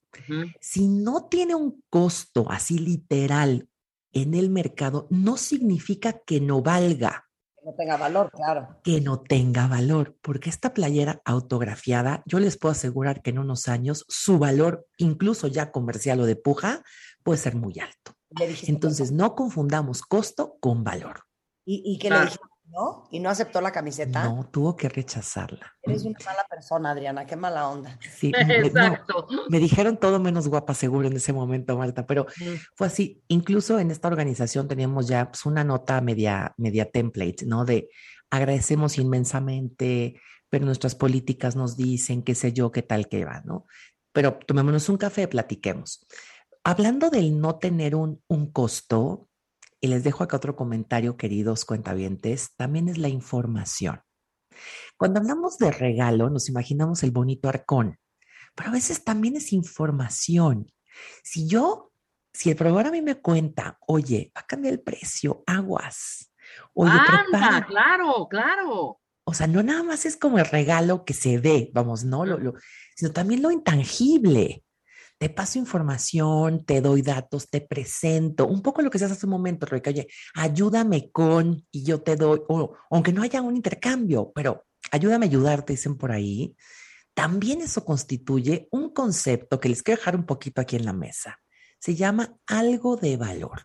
Si 0.61 0.87
no 0.87 1.25
tiene 1.25 1.53
un 1.53 1.83
costo 1.89 2.49
así 2.49 2.79
literal 2.79 3.69
en 4.13 4.33
el 4.33 4.49
mercado, 4.49 5.07
no 5.11 5.37
significa 5.37 6.19
que 6.25 6.39
no 6.41 6.61
valga 6.61 7.25
Que 7.55 7.65
no 7.65 7.73
tenga 7.75 7.97
valor, 7.97 8.31
claro. 8.31 8.79
que 8.83 9.01
no 9.01 9.19
tenga 9.19 9.67
valor, 9.67 10.17
porque 10.21 10.49
esta 10.49 10.73
playera 10.73 11.21
autografiada, 11.25 12.23
yo 12.25 12.39
les 12.39 12.57
puedo 12.57 12.71
asegurar 12.71 13.21
que 13.21 13.29
en 13.31 13.39
unos 13.39 13.67
años 13.67 14.05
su 14.07 14.39
valor, 14.39 14.87
incluso 14.97 15.47
ya 15.47 15.71
comercial 15.71 16.19
o 16.21 16.25
de 16.25 16.35
puja, 16.37 16.83
puede 17.23 17.37
ser 17.37 17.55
muy 17.55 17.77
alto. 17.79 18.13
Entonces, 18.63 19.11
no 19.11 19.35
confundamos 19.35 20.01
costo 20.01 20.57
con 20.59 20.83
valor. 20.83 21.23
¿Y, 21.65 21.83
y 21.85 21.99
que 21.99 22.07
Claro. 22.07 22.23
le 22.23 22.25
dijiste 22.27 22.46
no? 22.69 23.07
¿Y 23.11 23.19
no 23.19 23.29
aceptó 23.29 23.61
la 23.61 23.71
camiseta? 23.71 24.25
No, 24.25 24.49
tuvo 24.51 24.75
que 24.75 24.89
rechazarla. 24.89 25.75
Eres 25.81 26.03
una 26.03 26.17
mala 26.25 26.45
persona, 26.49 26.91
Adriana, 26.91 27.25
qué 27.25 27.35
mala 27.35 27.69
onda. 27.69 27.97
Sí, 28.15 28.31
me, 28.47 28.59
no, 28.59 28.65
Exacto. 28.65 29.27
me 29.49 29.59
dijeron 29.59 29.97
todo 29.97 30.19
menos 30.19 30.47
guapa 30.47 30.73
seguro 30.73 31.07
en 31.07 31.15
ese 31.15 31.33
momento, 31.33 31.77
Marta, 31.77 32.05
pero 32.05 32.27
fue 32.75 32.87
así. 32.87 33.23
Incluso 33.27 33.79
en 33.79 33.91
esta 33.91 34.07
organización 34.07 34.67
teníamos 34.67 35.07
ya 35.07 35.29
pues, 35.31 35.45
una 35.45 35.63
nota 35.63 36.01
media, 36.01 36.53
media 36.57 36.89
template, 36.89 37.45
¿no? 37.45 37.65
De 37.65 37.89
agradecemos 38.29 38.97
inmensamente, 38.97 40.19
pero 40.49 40.65
nuestras 40.65 40.95
políticas 40.95 41.55
nos 41.55 41.77
dicen, 41.77 42.23
qué 42.23 42.35
sé 42.35 42.53
yo, 42.53 42.71
qué 42.71 42.81
tal 42.81 43.07
que 43.07 43.25
va, 43.25 43.41
¿no? 43.45 43.65
Pero 44.11 44.37
tomémonos 44.45 44.89
un 44.89 44.97
café, 44.97 45.27
platiquemos. 45.27 46.05
Hablando 46.63 47.09
del 47.09 47.39
no 47.39 47.57
tener 47.59 47.95
un, 47.95 48.21
un 48.27 48.51
costo, 48.51 49.29
y 49.79 49.87
les 49.87 50.03
dejo 50.03 50.23
acá 50.23 50.37
otro 50.37 50.55
comentario, 50.55 51.17
queridos 51.17 51.65
cuentavientes, 51.65 52.55
también 52.55 52.89
es 52.89 52.97
la 52.97 53.09
información. 53.09 54.01
Cuando 54.97 55.19
hablamos 55.19 55.57
de 55.57 55.71
regalo, 55.71 56.29
nos 56.29 56.49
imaginamos 56.49 57.03
el 57.03 57.11
bonito 57.11 57.47
arcón, 57.49 57.99
pero 58.55 58.69
a 58.69 58.73
veces 58.73 59.03
también 59.03 59.35
es 59.35 59.53
información. 59.53 60.71
Si 61.23 61.47
yo, 61.47 61.91
si 62.33 62.49
el 62.49 62.55
proveedor 62.55 62.87
a 62.87 62.91
mí 62.91 63.01
me 63.01 63.15
cuenta, 63.21 63.77
oye, 63.87 64.31
va 64.35 64.41
a 64.41 64.47
cambiar 64.47 64.73
el 64.73 64.81
precio, 64.81 65.43
aguas. 65.45 66.31
Oye, 66.73 66.91
Anda, 66.91 67.23
prepara. 67.29 67.65
claro, 67.67 68.27
claro. 68.27 68.99
O 69.25 69.33
sea, 69.33 69.45
no 69.45 69.61
nada 69.61 69.83
más 69.83 70.05
es 70.05 70.15
como 70.17 70.39
el 70.39 70.45
regalo 70.45 71.03
que 71.05 71.13
se 71.13 71.37
ve, 71.37 71.69
vamos, 71.73 72.03
no, 72.05 72.25
lo, 72.25 72.39
lo- 72.39 72.53
sino 72.95 73.11
también 73.11 73.41
lo 73.43 73.51
intangible. 73.51 74.63
Te 75.17 75.29
paso 75.29 75.57
información, 75.57 76.63
te 76.63 76.79
doy 76.79 77.01
datos, 77.01 77.49
te 77.49 77.61
presento, 77.61 78.45
un 78.45 78.61
poco 78.61 78.81
lo 78.81 78.91
que 78.91 78.99
se 78.99 79.05
hace 79.05 79.15
hace 79.15 79.25
un 79.25 79.31
momento, 79.31 79.65
Rebeca, 79.65 79.89
oye, 79.89 80.07
ayúdame 80.35 81.11
con, 81.11 81.65
y 81.71 81.83
yo 81.83 82.01
te 82.01 82.15
doy, 82.15 82.41
o 82.47 82.75
aunque 82.91 83.11
no 83.11 83.23
haya 83.23 83.41
un 83.41 83.55
intercambio, 83.55 84.31
pero 84.35 84.65
ayúdame 84.91 85.25
a 85.25 85.29
ayudarte, 85.29 85.73
dicen 85.73 85.97
por 85.97 86.11
ahí. 86.11 86.55
También 87.15 87.61
eso 87.61 87.83
constituye 87.83 88.67
un 88.69 88.93
concepto 88.93 89.59
que 89.59 89.69
les 89.69 89.81
quiero 89.81 89.99
dejar 89.99 90.15
un 90.15 90.25
poquito 90.25 90.61
aquí 90.61 90.75
en 90.75 90.85
la 90.85 90.93
mesa. 90.93 91.39
Se 91.79 91.95
llama 91.95 92.37
algo 92.45 92.95
de 92.95 93.17
valor. 93.17 93.61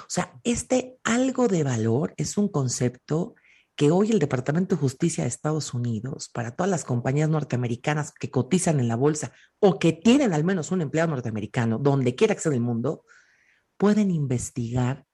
O 0.00 0.08
sea, 0.08 0.32
este 0.42 0.96
algo 1.04 1.48
de 1.48 1.64
valor 1.64 2.14
es 2.16 2.38
un 2.38 2.48
concepto 2.48 3.34
que 3.76 3.90
hoy 3.90 4.10
el 4.10 4.18
Departamento 4.18 4.74
de 4.74 4.80
Justicia 4.80 5.22
de 5.22 5.28
Estados 5.28 5.74
Unidos, 5.74 6.30
para 6.30 6.56
todas 6.56 6.70
las 6.70 6.84
compañías 6.84 7.28
norteamericanas 7.28 8.10
que 8.12 8.30
cotizan 8.30 8.80
en 8.80 8.88
la 8.88 8.96
bolsa 8.96 9.32
o 9.60 9.78
que 9.78 9.92
tienen 9.92 10.32
al 10.32 10.44
menos 10.44 10.72
un 10.72 10.80
empleado 10.80 11.10
norteamericano, 11.10 11.78
donde 11.78 12.14
quiera 12.14 12.34
que 12.34 12.40
sea 12.40 12.50
en 12.50 12.56
el 12.56 12.62
mundo, 12.62 13.04
pueden 13.76 14.10
investigar 14.10 15.04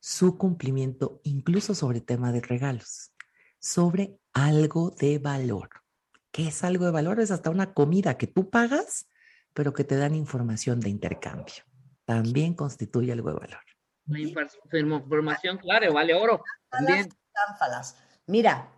su 0.00 0.36
cumplimiento 0.36 1.20
incluso 1.22 1.74
sobre 1.74 2.00
tema 2.00 2.32
de 2.32 2.40
regalos, 2.40 3.12
sobre 3.60 4.18
algo 4.32 4.90
de 4.90 5.18
valor. 5.18 5.70
¿Qué 6.32 6.48
es 6.48 6.64
algo 6.64 6.86
de 6.86 6.90
valor? 6.90 7.20
Es 7.20 7.30
hasta 7.30 7.50
una 7.50 7.72
comida 7.74 8.18
que 8.18 8.26
tú 8.26 8.50
pagas, 8.50 9.06
pero 9.54 9.72
que 9.72 9.84
te 9.84 9.96
dan 9.96 10.16
información 10.16 10.80
de 10.80 10.88
intercambio. 10.88 11.62
También 12.04 12.54
constituye 12.54 13.12
algo 13.12 13.28
de 13.28 13.38
valor. 13.38 13.60
La 14.06 14.20
información, 14.20 15.58
claro, 15.58 15.92
vale 15.92 16.14
oro. 16.14 16.42
También. 16.68 17.08
Mira, 18.26 18.72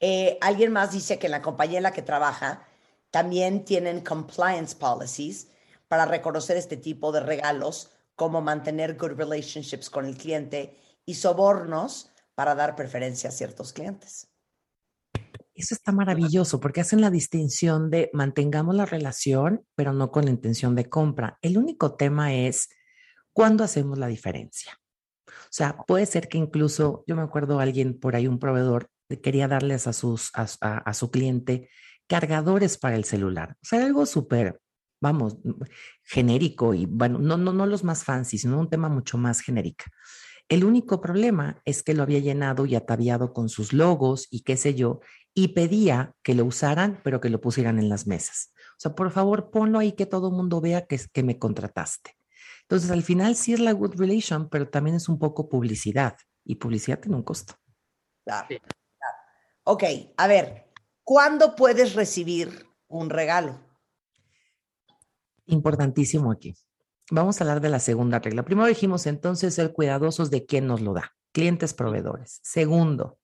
eh, 0.00 0.38
alguien 0.40 0.72
más 0.72 0.92
dice 0.92 1.18
que 1.18 1.26
en 1.26 1.32
la 1.32 1.42
compañía 1.42 1.78
en 1.78 1.82
la 1.82 1.92
que 1.92 2.02
trabaja 2.02 2.66
también 3.10 3.64
tienen 3.64 4.02
compliance 4.02 4.76
policies 4.76 5.48
para 5.88 6.06
reconocer 6.06 6.56
este 6.56 6.76
tipo 6.76 7.12
de 7.12 7.20
regalos, 7.20 7.90
como 8.14 8.40
mantener 8.40 8.96
good 8.96 9.12
relationships 9.12 9.88
con 9.88 10.04
el 10.04 10.16
cliente 10.16 10.76
y 11.06 11.14
sobornos 11.14 12.10
para 12.34 12.54
dar 12.54 12.76
preferencia 12.76 13.30
a 13.30 13.32
ciertos 13.32 13.72
clientes. 13.72 14.28
Eso 15.54 15.74
está 15.74 15.90
maravilloso 15.90 16.60
porque 16.60 16.80
hacen 16.80 17.00
la 17.00 17.10
distinción 17.10 17.90
de 17.90 18.10
mantengamos 18.12 18.74
la 18.74 18.86
relación, 18.86 19.66
pero 19.74 19.92
no 19.92 20.12
con 20.12 20.24
la 20.24 20.30
intención 20.30 20.76
de 20.76 20.88
compra. 20.88 21.38
El 21.42 21.58
único 21.58 21.96
tema 21.96 22.34
es 22.34 22.68
cuándo 23.32 23.64
hacemos 23.64 23.98
la 23.98 24.06
diferencia. 24.06 24.78
O 25.48 25.50
sea, 25.50 25.78
puede 25.86 26.06
ser 26.06 26.28
que 26.28 26.38
incluso, 26.38 27.04
yo 27.06 27.16
me 27.16 27.22
acuerdo 27.22 27.58
alguien 27.58 27.98
por 27.98 28.14
ahí, 28.14 28.26
un 28.26 28.38
proveedor, 28.38 28.90
quería 29.22 29.48
darles 29.48 29.86
a, 29.86 29.94
sus, 29.94 30.30
a, 30.34 30.92
su 30.92 31.10
cliente 31.10 31.70
cargadores 32.06 32.76
para 32.76 32.96
el 32.96 33.04
celular. 33.04 33.56
O 33.62 33.66
sea, 33.66 33.84
algo 33.84 34.04
súper, 34.04 34.60
vamos, 35.00 35.38
genérico 36.04 36.74
y 36.74 36.86
bueno, 36.86 37.18
no, 37.18 37.38
no, 37.38 37.52
no 37.52 37.66
los 37.66 37.84
más 37.84 38.04
fancy, 38.04 38.38
sino 38.38 38.58
un 38.58 38.68
tema 38.68 38.88
mucho 38.88 39.16
más 39.16 39.40
genérico. 39.40 39.84
El 40.48 40.64
único 40.64 41.00
problema 41.00 41.60
es 41.64 41.82
que 41.82 41.94
lo 41.94 42.02
había 42.02 42.20
llenado 42.20 42.64
y 42.66 42.74
ataviado 42.74 43.32
con 43.32 43.48
sus 43.48 43.72
logos 43.72 44.28
y 44.30 44.40
qué 44.42 44.56
sé 44.56 44.74
yo, 44.74 45.00
y 45.34 45.48
pedía 45.48 46.14
que 46.22 46.34
lo 46.34 46.44
usaran, 46.44 47.00
pero 47.04 47.20
que 47.20 47.30
lo 47.30 47.40
pusieran 47.40 47.78
en 47.78 47.88
las 47.88 48.06
mesas. 48.06 48.52
O 48.72 48.80
sea, 48.80 48.94
por 48.94 49.10
favor, 49.10 49.50
ponlo 49.50 49.78
ahí 49.78 49.92
que 49.92 50.06
todo 50.06 50.28
el 50.28 50.34
mundo 50.34 50.60
vea 50.60 50.86
que, 50.86 51.00
que 51.12 51.22
me 51.22 51.38
contrataste. 51.38 52.17
Entonces, 52.68 52.90
al 52.90 53.02
final 53.02 53.34
sí 53.34 53.54
es 53.54 53.60
la 53.60 53.72
good 53.72 53.94
relation, 53.96 54.50
pero 54.50 54.68
también 54.68 54.96
es 54.96 55.08
un 55.08 55.18
poco 55.18 55.48
publicidad 55.48 56.18
y 56.44 56.56
publicidad 56.56 57.00
tiene 57.00 57.16
un 57.16 57.22
costo. 57.22 57.54
Claro, 58.26 58.46
Sí. 58.50 58.58
claro. 58.58 59.16
Ok, 59.64 59.84
a 60.18 60.26
ver, 60.26 60.70
¿cuándo 61.02 61.56
puedes 61.56 61.94
recibir 61.94 62.66
un 62.86 63.08
regalo? 63.08 63.58
Importantísimo 65.46 66.30
aquí. 66.30 66.54
Vamos 67.10 67.40
a 67.40 67.44
hablar 67.44 67.62
de 67.62 67.70
la 67.70 67.80
segunda 67.80 68.18
regla. 68.18 68.44
Primero 68.44 68.66
dijimos 68.68 69.06
entonces 69.06 69.54
ser 69.54 69.72
cuidadosos 69.72 70.30
de 70.30 70.44
quién 70.44 70.66
nos 70.66 70.82
lo 70.82 70.92
da, 70.92 71.14
clientes 71.32 71.72
proveedores. 71.72 72.38
Segundo, 72.42 73.18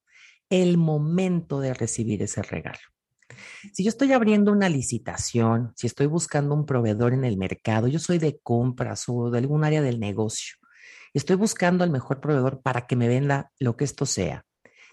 el 0.48 0.78
momento 0.78 1.61
de 1.61 1.74
recibir 1.74 2.22
ese 2.22 2.42
regalo. 2.42 2.78
Si 3.72 3.85
yo 3.85 3.88
estoy 3.88 4.12
abriendo 4.12 4.52
una 4.52 4.68
licitación, 4.68 5.72
si 5.76 5.87
estoy 5.87 6.07
buscando 6.07 6.54
un 6.54 6.66
proveedor 6.66 7.12
en 7.12 7.24
el 7.24 7.37
mercado, 7.37 7.88
yo 7.88 7.98
soy 7.98 8.18
de 8.18 8.38
compras 8.42 9.04
o 9.09 9.30
de 9.30 9.38
algún 9.38 9.64
área 9.64 9.83
del 9.83 10.00
negocio, 10.00 10.57
estoy 11.12 11.37
buscando 11.37 11.85
al 11.85 11.90
mejor 11.90 12.20
proveedor 12.20 12.61
para 12.62 12.87
que 12.87 12.96
me 12.96 13.09
venda 13.09 13.52
lo 13.59 13.76
que 13.76 13.85
esto 13.85 14.07
sea. 14.07 14.44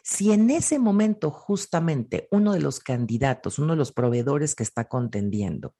Si 0.03 0.31
en 0.31 0.49
ese 0.49 0.79
momento 0.79 1.29
justamente 1.29 2.27
uno 2.31 2.53
de 2.53 2.59
los 2.59 2.79
candidatos, 2.79 3.59
uno 3.59 3.73
de 3.73 3.77
los 3.77 3.91
proveedores 3.91 4.55
que 4.55 4.63
está 4.63 4.85
contendiendo, 4.85 5.75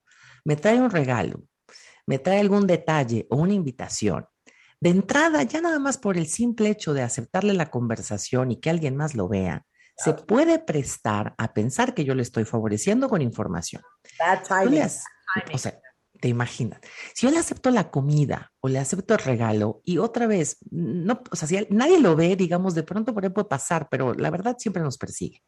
me 0.46 0.56
trae 0.56 0.80
un 0.80 0.92
regalo, 0.92 1.44
me 2.06 2.20
trae 2.20 2.40
algún 2.40 2.68
detalle 2.68 3.28
o 3.30 3.38
una 3.38 3.54
invitación, 3.54 4.26
de 4.80 4.90
entrada, 4.90 5.44
ya 5.44 5.62
nada 5.62 5.78
más 5.78 6.00
por 6.00 6.18
el 6.18 6.26
simple 6.26 6.70
hecho 6.70 6.94
de 6.94 7.04
aceptarle 7.04 7.54
la 7.54 7.70
conversación 7.70 8.52
y 8.52 8.60
que 8.60 8.72
alguien 8.72 8.96
más 8.96 9.14
lo 9.14 9.28
vea, 9.28 9.66
se 9.98 10.14
puede 10.14 10.60
prestar 10.60 11.34
a 11.38 11.54
pensar 11.54 11.94
que 11.94 12.04
yo 12.04 12.16
le 12.16 12.24
estoy 12.24 12.46
favoreciendo 12.46 13.10
con 13.10 13.22
información. 13.22 13.82
Le 14.18 14.26
o 15.54 15.58
sea, 15.58 15.80
te 16.20 16.28
imaginas. 16.28 16.80
Si 17.14 17.26
yo 17.26 17.32
le 17.32 17.40
acepto 17.40 17.72
la 17.72 17.90
comida 17.90 18.52
o 18.62 18.70
le 18.70 18.80
acepto 18.80 19.16
el 19.16 19.20
regalo 19.20 19.82
y 19.84 19.98
otra 19.98 20.28
vez, 20.28 20.58
no, 20.70 21.22
o 21.32 21.36
sea, 21.36 21.48
si 21.48 21.68
nadie 21.70 22.00
lo 22.00 22.16
ve, 22.16 22.36
digamos, 22.36 22.76
de 22.76 22.84
pronto 22.84 23.14
por 23.14 23.24
ahí 23.24 23.32
puede 23.32 23.48
pasar, 23.48 23.88
pero 23.90 24.14
la 24.14 24.30
verdad 24.30 24.56
siempre 24.60 24.84
nos 24.84 24.98
persigue. 24.98 25.44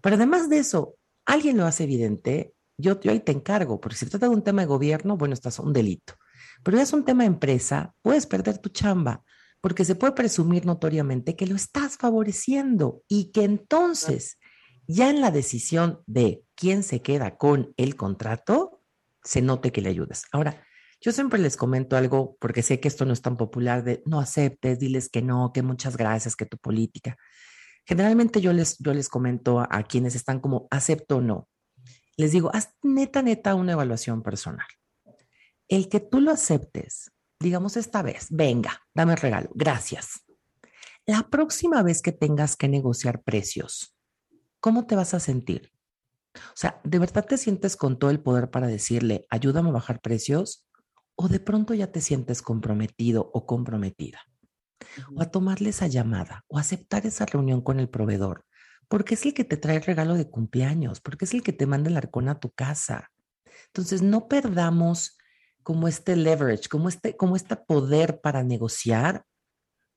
Pero 0.00 0.16
además 0.16 0.48
de 0.48 0.58
eso, 0.58 0.96
alguien 1.26 1.58
lo 1.58 1.66
hace 1.66 1.84
evidente, 1.84 2.54
yo, 2.78 2.98
yo 3.00 3.12
ahí 3.12 3.20
te 3.20 3.32
encargo, 3.32 3.80
porque 3.80 3.96
si 3.96 4.06
trata 4.06 4.28
de 4.28 4.34
un 4.34 4.42
tema 4.42 4.62
de 4.62 4.66
gobierno, 4.66 5.16
bueno, 5.16 5.34
estás 5.34 5.58
un 5.58 5.72
delito. 5.72 6.14
Pero 6.62 6.78
ya 6.78 6.82
es 6.82 6.92
un 6.92 7.04
tema 7.04 7.24
de 7.24 7.28
empresa, 7.28 7.94
puedes 8.02 8.26
perder 8.26 8.58
tu 8.58 8.70
chamba, 8.70 9.22
porque 9.64 9.86
se 9.86 9.94
puede 9.94 10.12
presumir 10.12 10.66
notoriamente 10.66 11.36
que 11.36 11.46
lo 11.46 11.56
estás 11.56 11.96
favoreciendo 11.96 13.02
y 13.08 13.32
que 13.32 13.44
entonces, 13.44 14.38
ya 14.86 15.08
en 15.08 15.22
la 15.22 15.30
decisión 15.30 16.02
de 16.06 16.44
quién 16.54 16.82
se 16.82 17.00
queda 17.00 17.38
con 17.38 17.72
el 17.78 17.96
contrato, 17.96 18.82
se 19.22 19.40
note 19.40 19.72
que 19.72 19.80
le 19.80 19.88
ayudas. 19.88 20.24
Ahora, 20.32 20.62
yo 21.00 21.12
siempre 21.12 21.38
les 21.38 21.56
comento 21.56 21.96
algo, 21.96 22.36
porque 22.40 22.62
sé 22.62 22.78
que 22.78 22.88
esto 22.88 23.06
no 23.06 23.14
es 23.14 23.22
tan 23.22 23.38
popular, 23.38 23.82
de 23.82 24.02
no 24.04 24.20
aceptes, 24.20 24.78
diles 24.78 25.08
que 25.08 25.22
no, 25.22 25.50
que 25.54 25.62
muchas 25.62 25.96
gracias, 25.96 26.36
que 26.36 26.44
tu 26.44 26.58
política. 26.58 27.16
Generalmente 27.86 28.42
yo 28.42 28.52
les, 28.52 28.76
yo 28.80 28.92
les 28.92 29.08
comento 29.08 29.60
a, 29.60 29.68
a 29.70 29.84
quienes 29.84 30.14
están 30.14 30.40
como 30.40 30.68
acepto 30.70 31.16
o 31.16 31.20
no. 31.22 31.48
Les 32.18 32.32
digo, 32.32 32.50
haz 32.52 32.74
neta, 32.82 33.22
neta 33.22 33.54
una 33.54 33.72
evaluación 33.72 34.22
personal. 34.22 34.66
El 35.68 35.88
que 35.88 36.00
tú 36.00 36.20
lo 36.20 36.32
aceptes, 36.32 37.13
digamos 37.44 37.76
esta 37.76 38.02
vez, 38.02 38.28
venga, 38.30 38.80
dame 38.94 39.12
el 39.12 39.18
regalo, 39.18 39.50
gracias. 39.54 40.24
La 41.04 41.28
próxima 41.28 41.82
vez 41.82 42.00
que 42.00 42.10
tengas 42.10 42.56
que 42.56 42.68
negociar 42.68 43.22
precios, 43.22 43.94
¿cómo 44.60 44.86
te 44.86 44.96
vas 44.96 45.12
a 45.12 45.20
sentir? 45.20 45.70
O 46.34 46.56
sea, 46.56 46.80
¿de 46.84 46.98
verdad 46.98 47.26
te 47.26 47.36
sientes 47.36 47.76
con 47.76 47.98
todo 47.98 48.10
el 48.10 48.20
poder 48.20 48.50
para 48.50 48.66
decirle, 48.66 49.26
ayúdame 49.28 49.68
a 49.68 49.74
bajar 49.74 50.00
precios? 50.00 50.66
¿O 51.16 51.28
de 51.28 51.38
pronto 51.38 51.74
ya 51.74 51.92
te 51.92 52.00
sientes 52.00 52.40
comprometido 52.40 53.30
o 53.34 53.44
comprometida? 53.44 54.22
O 55.14 55.20
a 55.20 55.30
tomarle 55.30 55.68
esa 55.68 55.86
llamada 55.86 56.44
o 56.48 56.58
aceptar 56.58 57.04
esa 57.04 57.26
reunión 57.26 57.60
con 57.60 57.78
el 57.78 57.90
proveedor, 57.90 58.46
porque 58.88 59.14
es 59.14 59.26
el 59.26 59.34
que 59.34 59.44
te 59.44 59.58
trae 59.58 59.76
el 59.76 59.82
regalo 59.82 60.14
de 60.14 60.30
cumpleaños, 60.30 61.00
porque 61.00 61.26
es 61.26 61.34
el 61.34 61.42
que 61.42 61.52
te 61.52 61.66
manda 61.66 61.90
el 61.90 61.98
arcón 61.98 62.30
a 62.30 62.40
tu 62.40 62.50
casa. 62.50 63.10
Entonces, 63.66 64.00
no 64.00 64.28
perdamos 64.28 65.18
como 65.64 65.88
este 65.88 66.14
leverage, 66.14 66.68
como 66.68 66.88
este, 66.88 67.16
como 67.16 67.34
este 67.34 67.56
poder 67.56 68.20
para 68.20 68.44
negociar 68.44 69.24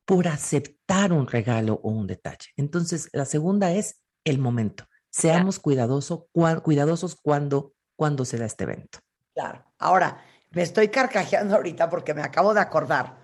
por 0.05 0.27
aceptar 0.27 1.11
un 1.11 1.27
regalo 1.27 1.79
o 1.83 1.89
un 1.89 2.07
detalle. 2.07 2.47
Entonces, 2.55 3.09
la 3.11 3.25
segunda 3.25 3.71
es 3.71 4.01
el 4.23 4.39
momento. 4.39 4.85
Seamos 5.11 5.59
cuidadoso, 5.59 6.29
cua- 6.33 6.61
cuidadosos 6.61 7.15
cuando, 7.21 7.73
cuando 7.95 8.23
se 8.23 8.37
da 8.37 8.45
este 8.45 8.63
evento. 8.63 8.99
Claro. 9.33 9.65
Ahora, 9.77 10.23
me 10.51 10.61
estoy 10.61 10.87
carcajeando 10.87 11.55
ahorita 11.55 11.89
porque 11.89 12.13
me 12.13 12.21
acabo 12.21 12.53
de 12.53 12.61
acordar 12.61 13.17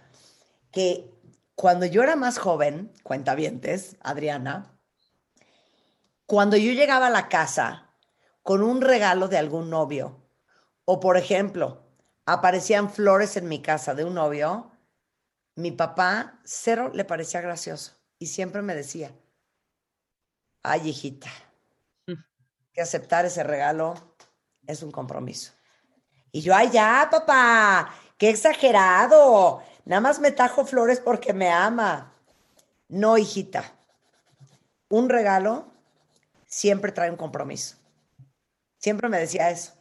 que 0.71 1.09
cuando 1.55 1.85
yo 1.85 2.03
era 2.03 2.15
más 2.15 2.37
joven, 2.37 2.91
cuentavientes, 3.03 3.95
Adriana, 4.01 4.77
cuando 6.25 6.57
yo 6.57 6.73
llegaba 6.73 7.07
a 7.07 7.11
la 7.11 7.29
casa 7.29 7.95
con 8.41 8.61
un 8.63 8.81
regalo 8.81 9.27
de 9.29 9.37
algún 9.37 9.69
novio, 9.69 10.21
o 10.85 10.99
por 10.99 11.15
ejemplo, 11.15 11.82
aparecían 12.25 12.89
flores 12.89 13.37
en 13.37 13.47
mi 13.47 13.61
casa 13.61 13.93
de 13.93 14.05
un 14.05 14.13
novio, 14.13 14.71
mi 15.55 15.71
papá 15.71 16.39
cero 16.43 16.91
le 16.93 17.05
parecía 17.05 17.41
gracioso 17.41 17.93
y 18.17 18.27
siempre 18.27 18.61
me 18.61 18.75
decía, 18.75 19.11
ay 20.63 20.89
hijita, 20.89 21.29
que 22.73 22.81
aceptar 22.81 23.25
ese 23.25 23.43
regalo 23.43 23.93
es 24.67 24.81
un 24.81 24.91
compromiso. 24.91 25.53
Y 26.31 26.41
yo, 26.41 26.55
ay, 26.55 26.71
ya, 26.71 27.07
papá, 27.11 27.93
qué 28.17 28.29
exagerado. 28.29 29.61
Nada 29.85 30.01
más 30.01 30.19
me 30.19 30.31
tajo 30.31 30.65
flores 30.65 30.99
porque 30.99 31.31
me 31.31 31.51
ama. 31.51 32.11
No, 32.87 33.17
hijita. 33.17 33.63
Un 34.89 35.09
regalo 35.09 35.71
siempre 36.47 36.91
trae 36.91 37.11
un 37.11 37.17
compromiso. 37.17 37.77
Siempre 38.77 39.09
me 39.09 39.19
decía 39.19 39.51
eso. 39.51 39.72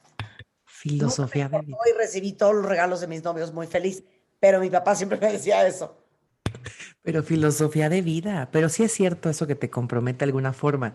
Filosofía 0.82 1.48
de 1.48 1.60
vida. 1.60 1.76
Hoy 1.84 1.92
recibí 1.96 2.32
todos 2.32 2.56
los 2.56 2.66
regalos 2.66 3.00
de 3.00 3.06
mis 3.06 3.22
novios 3.22 3.52
muy 3.52 3.68
feliz, 3.68 4.02
pero 4.40 4.58
mi 4.58 4.68
papá 4.68 4.96
siempre 4.96 5.16
me 5.20 5.30
decía 5.32 5.64
eso. 5.64 5.96
Pero 7.02 7.22
filosofía 7.22 7.88
de 7.88 8.02
vida, 8.02 8.48
pero 8.50 8.68
sí 8.68 8.82
es 8.82 8.92
cierto 8.92 9.30
eso 9.30 9.46
que 9.46 9.54
te 9.54 9.70
compromete 9.70 10.18
de 10.18 10.24
alguna 10.24 10.52
forma. 10.52 10.94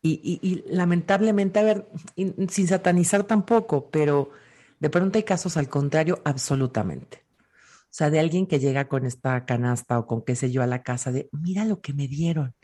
Y, 0.00 0.20
y- 0.22 0.48
y 0.48 0.64
lamentablemente, 0.72 1.58
a 1.58 1.64
ver, 1.64 1.88
y 2.14 2.32
sin 2.48 2.68
satanizar 2.68 3.24
tampoco, 3.24 3.90
pero 3.90 4.30
de 4.78 4.90
pronto 4.90 5.18
hay 5.18 5.24
casos 5.24 5.56
al 5.56 5.68
contrario, 5.68 6.20
absolutamente. 6.24 7.24
O 7.40 7.96
sea, 7.96 8.10
de 8.10 8.20
alguien 8.20 8.46
que 8.46 8.60
llega 8.60 8.86
con 8.88 9.06
esta 9.06 9.44
canasta 9.44 9.98
o 9.98 10.06
con 10.06 10.22
qué 10.22 10.36
sé 10.36 10.52
yo 10.52 10.62
a 10.62 10.66
la 10.66 10.82
casa 10.84 11.10
de, 11.10 11.28
mira 11.32 11.64
lo 11.64 11.80
que 11.80 11.92
me 11.94 12.06
dieron. 12.06 12.54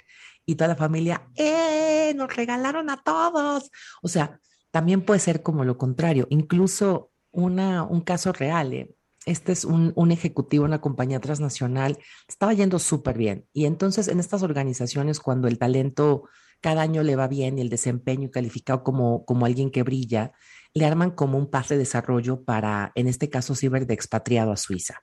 Y 0.47 0.55
toda 0.55 0.69
la 0.69 0.77
familia, 0.77 1.23
¡eh! 1.35 2.13
Nos 2.15 2.37
regalaron 2.37 2.89
a 2.91 3.03
todos. 3.03 3.71
O 4.03 4.09
sea, 4.09 4.39
también 4.73 5.03
puede 5.03 5.21
ser 5.21 5.43
como 5.43 5.65
lo 5.65 5.79
contrario, 5.79 6.27
incluso 6.31 7.13
una, 7.31 7.85
un 7.85 8.01
caso 8.01 8.33
real. 8.33 8.73
¿eh? 8.73 8.95
Este 9.27 9.53
es 9.53 9.65
un, 9.65 9.93
un 9.95 10.11
ejecutivo, 10.11 10.65
una 10.65 10.81
compañía 10.81 11.21
transnacional, 11.21 11.99
estaba 12.27 12.53
yendo 12.55 12.81
súper 12.81 13.17
bien. 13.17 13.47
Y 13.53 13.67
entonces 13.67 14.09
en 14.09 14.19
estas 14.19 14.43
organizaciones, 14.43 15.21
cuando 15.21 15.47
el 15.47 15.59
talento 15.59 16.25
cada 16.61 16.83
año 16.83 17.03
le 17.03 17.17
va 17.17 17.29
bien 17.29 17.59
y 17.59 17.61
el 17.61 17.69
desempeño 17.69 18.31
calificado 18.31 18.83
como, 18.83 19.25
como 19.25 19.47
alguien 19.47 19.71
que 19.71 19.83
brilla, 19.83 20.33
le 20.75 20.87
arman 20.87 21.11
como 21.11 21.37
un 21.37 21.51
pase 21.51 21.75
de 21.75 21.81
desarrollo 21.81 22.45
para, 22.45 22.93
en 22.95 23.09
este 23.09 23.29
caso, 23.29 23.55
ciber 23.55 23.87
de 23.87 23.95
expatriado 23.95 24.53
a 24.53 24.57
Suiza. 24.57 25.01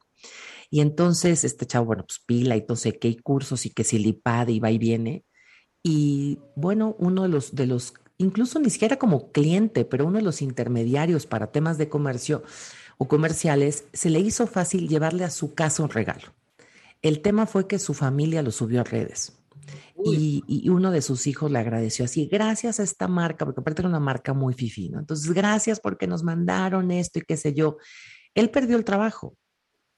Y 0.71 0.81
entonces 0.81 1.43
este 1.43 1.65
chavo, 1.65 1.87
bueno, 1.87 2.05
pues 2.07 2.19
pila 2.25 2.55
y 2.55 2.59
entonces 2.59 2.97
hay 3.01 3.17
cursos 3.17 3.65
y 3.65 3.71
que 3.71 3.83
si 3.83 3.99
lipad 3.99 4.47
y 4.47 4.59
va 4.59 4.71
y 4.71 4.77
viene. 4.77 5.25
Y 5.83 6.39
bueno, 6.55 6.95
uno 6.99 7.23
de 7.23 7.29
los, 7.29 7.55
de 7.55 7.67
los, 7.67 7.93
incluso 8.19 8.59
ni 8.59 8.69
siquiera 8.69 8.97
como 8.97 9.31
cliente, 9.31 9.85
pero 9.85 10.05
uno 10.05 10.19
de 10.19 10.23
los 10.23 10.43
intermediarios 10.43 11.25
para 11.25 11.51
temas 11.51 11.77
de 11.79 11.89
comercio 11.89 12.43
o 12.99 13.07
comerciales, 13.07 13.85
se 13.93 14.09
le 14.09 14.19
hizo 14.19 14.45
fácil 14.45 14.87
llevarle 14.87 15.23
a 15.23 15.29
su 15.31 15.55
casa 15.55 15.81
un 15.81 15.89
regalo. 15.89 16.33
El 17.01 17.21
tema 17.21 17.45
fue 17.45 17.65
que 17.65 17.79
su 17.79 17.93
familia 17.93 18.43
lo 18.43 18.51
subió 18.51 18.81
a 18.81 18.83
redes. 18.83 19.33
y, 20.03 20.43
y 20.47 20.69
uno 20.69 20.91
de 20.91 21.01
sus 21.01 21.27
hijos 21.27 21.51
le 21.51 21.59
agradeció 21.59 22.05
así, 22.05 22.27
gracias 22.27 22.79
a 22.79 22.83
esta 22.83 23.07
marca, 23.07 23.45
porque 23.45 23.61
aparte 23.61 23.81
era 23.81 23.89
una 23.89 23.99
marca 23.99 24.33
muy 24.33 24.53
fifi, 24.53 24.89
¿no? 24.89 24.99
Entonces, 24.99 25.31
gracias 25.31 25.79
porque 25.79 26.07
nos 26.07 26.23
mandaron 26.23 26.91
esto 26.91 27.19
y 27.19 27.23
qué 27.23 27.37
sé 27.37 27.53
yo. 27.53 27.77
Él 28.33 28.49
perdió 28.49 28.77
el 28.77 28.85
trabajo, 28.85 29.35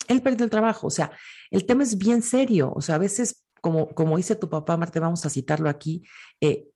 él 0.07 0.21
perdió 0.21 0.43
el 0.43 0.49
trabajo, 0.49 0.87
o 0.87 0.91
sea, 0.91 1.11
el 1.51 1.65
tema 1.65 1.83
es 1.83 1.97
bien 1.97 2.21
serio, 2.21 2.71
o 2.75 2.81
sea, 2.81 2.95
a 2.95 2.97
veces, 2.97 3.45
como, 3.61 3.89
como 3.89 4.17
dice 4.17 4.35
tu 4.35 4.49
papá, 4.49 4.75
Marte, 4.77 4.99
vamos 4.99 5.25
a 5.25 5.29
citarlo 5.29 5.69
aquí, 5.69 6.03
eh, 6.39 6.70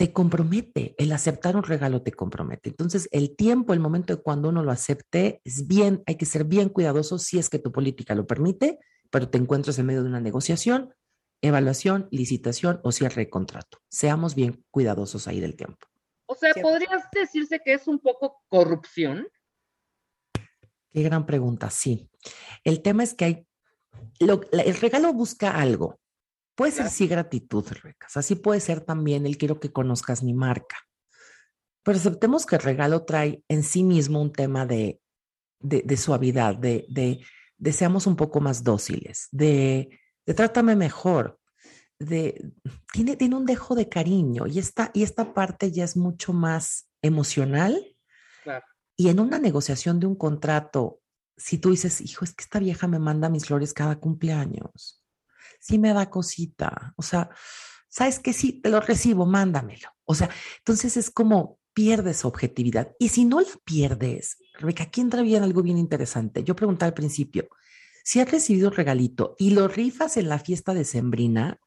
te 0.00 0.14
compromete, 0.14 0.94
el 0.96 1.12
aceptar 1.12 1.56
un 1.56 1.62
regalo 1.62 2.00
te 2.00 2.12
compromete. 2.12 2.70
Entonces, 2.70 3.06
el 3.12 3.36
tiempo, 3.36 3.74
el 3.74 3.80
momento 3.80 4.16
de 4.16 4.22
cuando 4.22 4.48
uno 4.48 4.62
lo 4.62 4.70
acepte, 4.70 5.42
es 5.44 5.66
bien, 5.66 6.02
hay 6.06 6.16
que 6.16 6.24
ser 6.24 6.44
bien 6.44 6.70
cuidadoso 6.70 7.18
si 7.18 7.38
es 7.38 7.50
que 7.50 7.58
tu 7.58 7.70
política 7.70 8.14
lo 8.14 8.26
permite, 8.26 8.78
pero 9.10 9.28
te 9.28 9.36
encuentras 9.36 9.78
en 9.78 9.84
medio 9.84 10.02
de 10.02 10.08
una 10.08 10.18
negociación, 10.22 10.94
evaluación, 11.42 12.08
licitación 12.12 12.80
o 12.82 12.92
cierre 12.92 13.24
de 13.26 13.28
contrato. 13.28 13.82
Seamos 13.90 14.34
bien 14.34 14.64
cuidadosos 14.70 15.28
ahí 15.28 15.38
del 15.38 15.54
tiempo. 15.54 15.86
O 16.24 16.34
sea, 16.34 16.54
podrías 16.62 17.04
decirse 17.12 17.60
que 17.62 17.74
es 17.74 17.86
un 17.86 17.98
poco 17.98 18.42
corrupción. 18.48 19.28
Qué 20.92 21.02
gran 21.02 21.26
pregunta, 21.26 21.68
sí. 21.68 22.08
El 22.64 22.80
tema 22.80 23.02
es 23.02 23.12
que 23.12 23.24
hay, 23.26 23.46
lo- 24.18 24.40
la- 24.50 24.62
el 24.62 24.76
regalo 24.80 25.12
busca 25.12 25.50
algo. 25.50 26.00
Puede 26.60 26.72
ser 26.72 26.90
sí 26.90 27.06
gratitud, 27.08 27.64
Rebeca. 27.66 28.06
O 28.06 28.10
sea, 28.10 28.20
sí 28.20 28.34
puede 28.34 28.60
ser 28.60 28.82
también 28.82 29.24
el 29.24 29.38
quiero 29.38 29.58
que 29.58 29.72
conozcas 29.72 30.22
mi 30.22 30.34
marca. 30.34 30.76
Pero 31.82 31.96
aceptemos 31.96 32.44
que 32.44 32.56
el 32.56 32.60
regalo 32.60 33.06
trae 33.06 33.42
en 33.48 33.62
sí 33.62 33.82
mismo 33.82 34.20
un 34.20 34.30
tema 34.30 34.66
de, 34.66 35.00
de, 35.58 35.80
de 35.80 35.96
suavidad, 35.96 36.54
de, 36.56 36.84
de, 36.90 37.24
de 37.56 37.72
seamos 37.72 38.06
un 38.06 38.14
poco 38.14 38.42
más 38.42 38.62
dóciles, 38.62 39.28
de, 39.32 39.98
de 40.26 40.34
trátame 40.34 40.76
mejor, 40.76 41.40
de, 41.98 42.52
tiene, 42.92 43.16
tiene 43.16 43.36
un 43.36 43.46
dejo 43.46 43.74
de 43.74 43.88
cariño 43.88 44.46
y 44.46 44.58
esta, 44.58 44.90
y 44.92 45.02
esta 45.02 45.32
parte 45.32 45.72
ya 45.72 45.84
es 45.84 45.96
mucho 45.96 46.34
más 46.34 46.90
emocional 47.00 47.96
Claro. 48.42 48.66
y 48.98 49.08
en 49.08 49.18
una 49.18 49.38
negociación 49.38 49.98
de 49.98 50.08
un 50.08 50.14
contrato, 50.14 51.00
si 51.38 51.56
tú 51.56 51.70
dices, 51.70 52.02
hijo, 52.02 52.26
es 52.26 52.34
que 52.34 52.42
esta 52.42 52.58
vieja 52.58 52.86
me 52.86 52.98
manda 52.98 53.30
mis 53.30 53.46
flores 53.46 53.72
cada 53.72 53.98
cumpleaños, 53.98 54.99
sí 55.60 55.78
me 55.78 55.92
da 55.94 56.10
cosita, 56.10 56.94
o 56.96 57.02
sea, 57.02 57.30
¿sabes 57.88 58.18
que 58.18 58.32
Sí, 58.32 58.60
te 58.60 58.70
lo 58.70 58.80
recibo, 58.80 59.26
mándamelo. 59.26 59.88
O 60.04 60.14
sea, 60.14 60.30
entonces 60.58 60.96
es 60.96 61.10
como 61.10 61.60
pierdes 61.72 62.24
objetividad. 62.24 62.92
Y 62.98 63.10
si 63.10 63.24
no 63.24 63.40
la 63.40 63.46
pierdes, 63.64 64.38
Rebeca, 64.54 64.84
aquí 64.84 65.00
entra 65.00 65.22
bien 65.22 65.42
algo 65.42 65.62
bien 65.62 65.78
interesante. 65.78 66.42
Yo 66.42 66.56
preguntaba 66.56 66.88
al 66.88 66.94
principio, 66.94 67.48
si 68.04 68.20
has 68.20 68.30
recibido 68.30 68.70
regalito 68.70 69.36
y 69.38 69.50
lo 69.50 69.68
rifas 69.68 70.16
en 70.16 70.28
la 70.28 70.38
fiesta 70.38 70.74
de 70.74 70.84
Sembrina, 70.84 71.60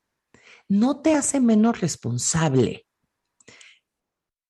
no 0.68 1.02
te 1.02 1.16
hace 1.16 1.40
menos 1.40 1.82
responsable. 1.82 2.86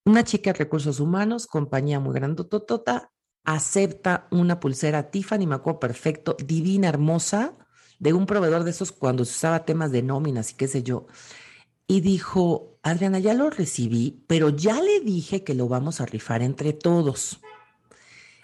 Una 0.06 0.24
chica 0.24 0.52
de 0.52 0.60
recursos 0.60 1.00
humanos, 1.00 1.48
compañía 1.48 2.00
muy 2.00 2.14
grandototota, 2.14 3.12
acepta 3.46 4.28
una 4.32 4.60
pulsera 4.60 5.12
Tiffany, 5.12 5.48
me 5.48 5.56
acuerdo 5.56 5.80
perfecto, 5.80 6.36
divina, 6.44 6.90
hermosa, 6.90 7.58
de 8.00 8.14
un 8.14 8.26
proveedor 8.26 8.64
de 8.64 8.72
esos 8.72 8.92
cuando 8.92 9.26
se 9.26 9.32
usaba 9.32 9.66
temas 9.66 9.92
de 9.92 10.02
nóminas 10.04 10.52
y 10.52 10.56
qué 10.56 10.68
sé 10.68 10.84
yo. 10.84 11.08
Y 11.88 12.02
dijo, 12.02 12.78
Adriana, 12.84 13.20
ya 13.20 13.34
lo 13.34 13.50
recibí, 13.50 14.24
pero 14.28 14.50
ya 14.50 14.82
le 14.82 15.00
dije 15.02 15.44
que 15.44 15.54
lo 15.54 15.68
vamos 15.68 16.02
a 16.02 16.06
rifar 16.06 16.42
entre 16.42 16.74
todos. 16.74 17.40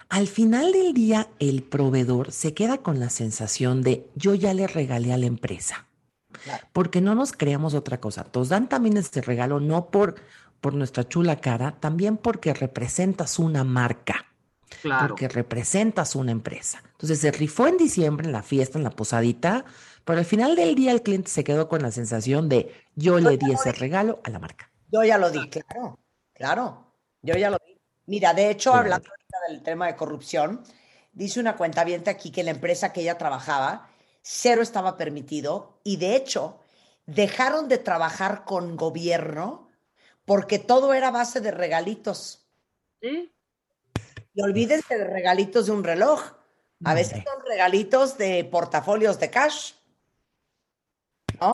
Al 0.09 0.27
final 0.27 0.71
del 0.71 0.93
día, 0.93 1.29
el 1.39 1.61
proveedor 1.63 2.31
se 2.31 2.53
queda 2.53 2.79
con 2.79 2.99
la 2.99 3.09
sensación 3.09 3.81
de 3.83 4.09
yo 4.15 4.33
ya 4.33 4.53
le 4.53 4.65
regalé 4.67 5.13
a 5.13 5.17
la 5.17 5.27
empresa. 5.27 5.85
Porque 6.73 7.01
no 7.01 7.15
nos 7.15 7.31
creamos 7.33 7.73
otra 7.73 7.99
cosa. 7.99 8.25
Nos 8.33 8.49
dan 8.49 8.69
también 8.69 8.97
este 8.97 9.21
regalo 9.21 9.59
no 9.59 9.89
por, 9.89 10.15
por 10.61 10.73
nuestra 10.73 11.07
chula 11.07 11.37
cara, 11.41 11.75
también 11.79 12.17
porque 12.17 12.53
representas 12.53 13.39
una 13.39 13.63
marca, 13.63 14.25
Claro. 14.81 15.07
porque 15.09 15.27
representas 15.27 16.15
una 16.15 16.31
empresa. 16.31 16.83
Entonces 16.99 17.19
se 17.21 17.31
rifó 17.31 17.65
en 17.65 17.77
diciembre 17.77 18.27
en 18.27 18.33
la 18.33 18.43
fiesta, 18.43 18.77
en 18.77 18.83
la 18.83 18.89
posadita, 18.89 19.63
pero 20.03 20.19
al 20.19 20.25
final 20.25 20.57
del 20.57 20.75
día 20.75 20.91
el 20.91 21.01
cliente 21.01 21.31
se 21.31 21.45
quedó 21.45 21.69
con 21.69 21.81
la 21.81 21.91
sensación 21.91 22.49
de 22.49 22.73
yo 22.93 23.19
le 23.19 23.37
di 23.37 23.53
ese 23.53 23.71
regalo 23.71 24.19
a 24.25 24.29
la 24.29 24.39
marca. 24.39 24.69
Yo 24.91 25.01
ya 25.05 25.17
lo 25.17 25.31
di, 25.31 25.49
claro, 25.49 25.97
claro. 26.33 26.93
Yo 27.21 27.35
ya 27.35 27.51
lo 27.51 27.57
di. 27.65 27.79
Mira, 28.05 28.33
de 28.33 28.49
hecho, 28.49 28.73
Sí. 28.73 28.79
hablando 28.79 29.07
ahorita 29.09 29.37
del 29.47 29.63
tema 29.63 29.87
de 29.87 29.95
corrupción, 29.95 30.61
dice 31.13 31.39
una 31.39 31.55
cuenta 31.55 31.85
aquí 32.07 32.31
que 32.31 32.43
la 32.43 32.51
empresa 32.51 32.91
que 32.91 32.99
ella 32.99 33.17
trabajaba, 33.17 33.87
cero 34.21 34.61
estaba 34.61 34.97
permitido 34.97 35.79
y 35.85 35.95
de 35.95 36.17
hecho 36.17 36.59
dejaron 37.05 37.69
de 37.69 37.77
trabajar 37.77 38.43
con 38.43 38.75
gobierno 38.75 39.69
porque 40.25 40.59
todo 40.59 40.93
era 40.93 41.11
base 41.11 41.39
de 41.39 41.51
regalitos. 41.51 42.45
Sí. 43.01 43.31
Y 44.33 44.41
olvídense 44.41 44.97
de 44.97 45.05
regalitos 45.05 45.67
de 45.67 45.71
un 45.71 45.85
reloj. 45.85 46.38
A 46.83 46.93
veces 46.93 47.23
son 47.23 47.43
regalitos 47.45 48.17
de 48.17 48.45
portafolios 48.45 49.19
de 49.19 49.29
cash. 49.29 49.73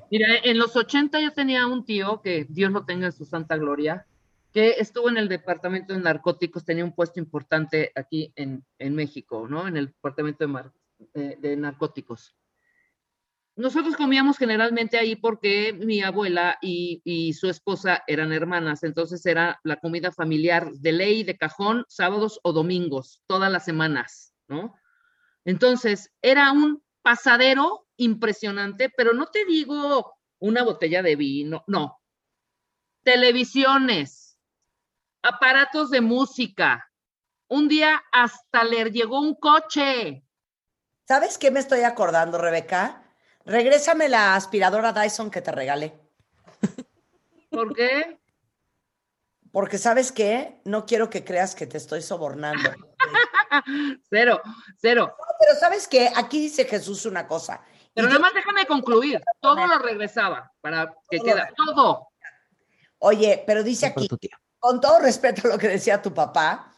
Mira, 0.09 0.27
en 0.43 0.57
los 0.57 0.75
80 0.75 1.19
yo 1.19 1.31
tenía 1.33 1.67
un 1.67 1.83
tío, 1.85 2.21
que 2.21 2.45
Dios 2.49 2.71
lo 2.71 2.85
tenga 2.85 3.07
en 3.07 3.11
su 3.11 3.25
santa 3.25 3.57
gloria, 3.57 4.05
que 4.51 4.75
estuvo 4.79 5.09
en 5.09 5.17
el 5.17 5.27
departamento 5.27 5.93
de 5.93 5.99
narcóticos, 5.99 6.63
tenía 6.65 6.83
un 6.85 6.93
puesto 6.93 7.19
importante 7.19 7.91
aquí 7.95 8.31
en, 8.35 8.65
en 8.79 8.95
México, 8.95 9.47
¿no? 9.47 9.67
En 9.67 9.77
el 9.77 9.88
departamento 9.88 10.43
de, 10.43 10.47
mar- 10.47 10.71
eh, 11.13 11.38
de 11.39 11.55
narcóticos. 11.57 12.35
Nosotros 13.57 13.95
comíamos 13.95 14.38
generalmente 14.38 14.97
ahí 14.97 15.15
porque 15.15 15.71
mi 15.73 16.01
abuela 16.01 16.57
y, 16.61 17.01
y 17.05 17.33
su 17.33 17.49
esposa 17.49 18.03
eran 18.07 18.33
hermanas, 18.33 18.83
entonces 18.83 19.25
era 19.25 19.59
la 19.63 19.77
comida 19.77 20.11
familiar 20.11 20.71
de 20.73 20.91
ley, 20.91 21.23
de 21.23 21.38
cajón, 21.38 21.85
sábados 21.88 22.39
o 22.43 22.51
domingos, 22.53 23.21
todas 23.27 23.51
las 23.51 23.63
semanas, 23.65 24.33
¿no? 24.47 24.75
Entonces, 25.45 26.12
era 26.21 26.51
un 26.51 26.84
pasadero 27.01 27.88
impresionante, 27.97 28.89
pero 28.89 29.13
no 29.13 29.27
te 29.27 29.45
digo 29.45 30.17
una 30.39 30.63
botella 30.63 31.01
de 31.01 31.15
vino, 31.15 31.63
no. 31.67 32.01
Televisiones, 33.03 34.38
aparatos 35.21 35.91
de 35.91 36.01
música. 36.01 36.91
Un 37.47 37.67
día 37.67 38.03
hasta 38.12 38.63
le 38.63 38.89
llegó 38.89 39.19
un 39.19 39.36
coche. 39.36 40.23
¿Sabes 41.08 41.38
qué 41.38 41.51
me 41.51 41.60
estoy 41.60 41.81
acordando, 41.81 42.39
Rebeca? 42.39 43.03
Regrésame 43.45 44.10
la 44.10 44.36
aspiradora 44.36 44.91
Dyson 44.91 45.29
que 45.29 45.41
te 45.41 45.51
regalé. 45.51 45.93
¿Por 47.51 47.75
qué? 47.75 48.19
Porque 49.51 49.77
sabes 49.77 50.12
qué, 50.12 50.60
no 50.65 50.86
quiero 50.86 51.10
que 51.10 51.23
creas 51.23 51.53
que 51.53 51.67
te 51.67 51.77
estoy 51.77 52.01
sobornando. 52.01 52.71
Cero, 54.10 54.41
cero. 54.77 55.15
Pero 55.45 55.60
sabes 55.60 55.88
qué, 55.88 56.12
aquí 56.15 56.39
dice 56.41 56.65
Jesús 56.65 57.05
una 57.05 57.27
cosa. 57.27 57.62
Pero 57.93 58.08
nada 58.08 58.17
yo- 58.17 58.21
más 58.21 58.34
déjame 58.34 58.65
concluir. 58.65 59.21
Todo 59.39 59.67
lo 59.67 59.77
regresaba 59.79 60.51
para 60.62 60.93
que 61.10 61.17
Todo. 61.17 61.25
queda. 61.27 61.49
Todo. 61.55 62.08
Oye, 62.99 63.43
pero 63.45 63.63
dice 63.63 63.86
aquí, 63.88 64.08
con 64.60 64.81
todo 64.81 64.99
respeto 64.99 65.47
a 65.47 65.51
lo 65.51 65.58
que 65.58 65.67
decía 65.67 66.01
tu 66.01 66.13
papá, 66.13 66.73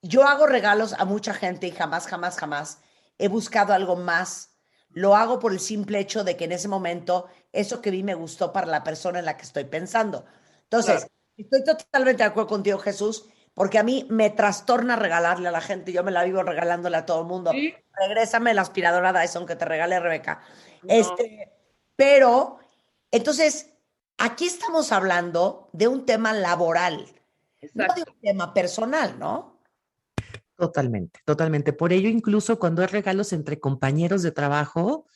yo 0.00 0.26
hago 0.26 0.46
regalos 0.46 0.94
a 0.94 1.04
mucha 1.04 1.34
gente 1.34 1.66
y 1.66 1.72
jamás, 1.72 2.06
jamás, 2.06 2.38
jamás 2.38 2.78
he 3.18 3.28
buscado 3.28 3.74
algo 3.74 3.96
más. 3.96 4.56
Lo 4.90 5.14
hago 5.14 5.38
por 5.38 5.52
el 5.52 5.60
simple 5.60 5.98
hecho 5.98 6.24
de 6.24 6.36
que 6.36 6.44
en 6.46 6.52
ese 6.52 6.66
momento 6.68 7.28
eso 7.52 7.82
que 7.82 7.90
vi 7.90 8.02
me 8.02 8.14
gustó 8.14 8.52
para 8.52 8.66
la 8.66 8.82
persona 8.82 9.18
en 9.18 9.26
la 9.26 9.36
que 9.36 9.42
estoy 9.42 9.64
pensando. 9.64 10.24
Entonces, 10.62 11.06
estoy 11.36 11.62
totalmente 11.64 12.22
de 12.22 12.28
acuerdo 12.28 12.48
contigo, 12.48 12.78
Jesús, 12.78 13.26
porque 13.54 13.78
a 13.78 13.82
mí 13.82 14.06
me 14.10 14.30
trastorna 14.30 14.96
regalarle 14.96 15.48
a 15.48 15.52
la 15.52 15.60
gente. 15.60 15.92
Yo 15.92 16.02
me 16.04 16.10
la 16.10 16.24
vivo 16.24 16.42
regalándole 16.42 16.96
a 16.96 17.06
todo 17.06 17.20
el 17.20 17.26
mundo. 17.26 17.50
Sí. 17.52 17.74
Regrésame 17.94 18.54
la 18.54 18.62
aspiradora 18.62 19.12
Dyson 19.12 19.46
que 19.46 19.56
te 19.56 19.64
regalé, 19.64 20.00
Rebeca. 20.00 20.40
No. 20.82 20.94
Este, 20.94 21.52
pero, 21.96 22.58
entonces, 23.10 23.74
aquí 24.18 24.46
estamos 24.46 24.92
hablando 24.92 25.68
de 25.72 25.88
un 25.88 26.06
tema 26.06 26.32
laboral, 26.32 27.06
no 27.74 27.94
de 27.94 28.04
un 28.08 28.20
tema 28.20 28.54
personal, 28.54 29.18
¿no? 29.18 29.60
Totalmente, 30.56 31.20
totalmente. 31.24 31.72
Por 31.72 31.92
ello, 31.92 32.08
incluso 32.08 32.58
cuando 32.58 32.82
hay 32.82 32.88
regalos 32.88 33.32
entre 33.32 33.58
compañeros 33.58 34.22
de 34.22 34.30
trabajo, 34.30 35.06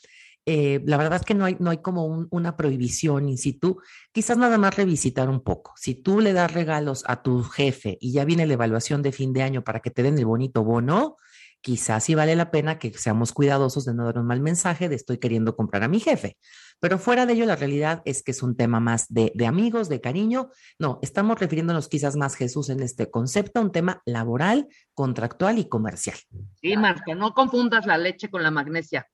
eh, 0.46 0.82
la 0.84 0.96
verdad 0.96 1.16
es 1.20 1.24
que 1.24 1.34
no 1.34 1.44
hay, 1.44 1.56
no 1.58 1.70
hay 1.70 1.78
como 1.78 2.04
un- 2.06 2.28
una 2.30 2.56
prohibición 2.56 3.28
in 3.28 3.38
situ. 3.38 3.80
Quizás 4.12 4.36
nada 4.36 4.58
más 4.58 4.76
revisitar 4.76 5.28
un 5.28 5.40
poco. 5.40 5.72
Si 5.76 5.94
tú 5.94 6.20
le 6.20 6.32
das 6.32 6.52
regalos 6.52 7.02
a 7.06 7.22
tu 7.22 7.42
jefe 7.42 7.96
y 8.00 8.12
ya 8.12 8.24
viene 8.24 8.46
la 8.46 8.54
evaluación 8.54 9.02
de 9.02 9.12
fin 9.12 9.32
de 9.32 9.42
año 9.42 9.62
para 9.64 9.80
que 9.80 9.90
te 9.90 10.02
den 10.02 10.18
el 10.18 10.26
bonito 10.26 10.62
bono, 10.64 11.16
quizás 11.62 12.04
sí 12.04 12.14
vale 12.14 12.36
la 12.36 12.50
pena 12.50 12.78
que 12.78 12.92
seamos 12.92 13.32
cuidadosos 13.32 13.86
de 13.86 13.94
no 13.94 14.04
dar 14.04 14.18
un 14.18 14.26
mal 14.26 14.40
mensaje 14.40 14.90
de 14.90 14.96
estoy 14.96 15.16
queriendo 15.16 15.56
comprar 15.56 15.82
a 15.82 15.88
mi 15.88 15.98
jefe. 15.98 16.36
Pero 16.78 16.98
fuera 16.98 17.24
de 17.24 17.32
ello, 17.32 17.46
la 17.46 17.56
realidad 17.56 18.02
es 18.04 18.22
que 18.22 18.32
es 18.32 18.42
un 18.42 18.54
tema 18.54 18.80
más 18.80 19.06
de, 19.08 19.32
de 19.34 19.46
amigos, 19.46 19.88
de 19.88 20.02
cariño. 20.02 20.50
No, 20.78 20.98
estamos 21.00 21.38
refiriéndonos 21.40 21.88
quizás 21.88 22.16
más, 22.16 22.34
Jesús, 22.34 22.68
en 22.68 22.80
este 22.82 23.10
concepto, 23.10 23.60
a 23.60 23.62
un 23.62 23.72
tema 23.72 24.02
laboral, 24.04 24.68
contractual 24.92 25.58
y 25.58 25.66
comercial. 25.68 26.18
Sí, 26.60 26.76
Marta, 26.76 27.14
no 27.14 27.32
confundas 27.32 27.86
la 27.86 27.96
leche 27.96 28.28
con 28.28 28.42
la 28.42 28.50
magnesia. 28.50 29.08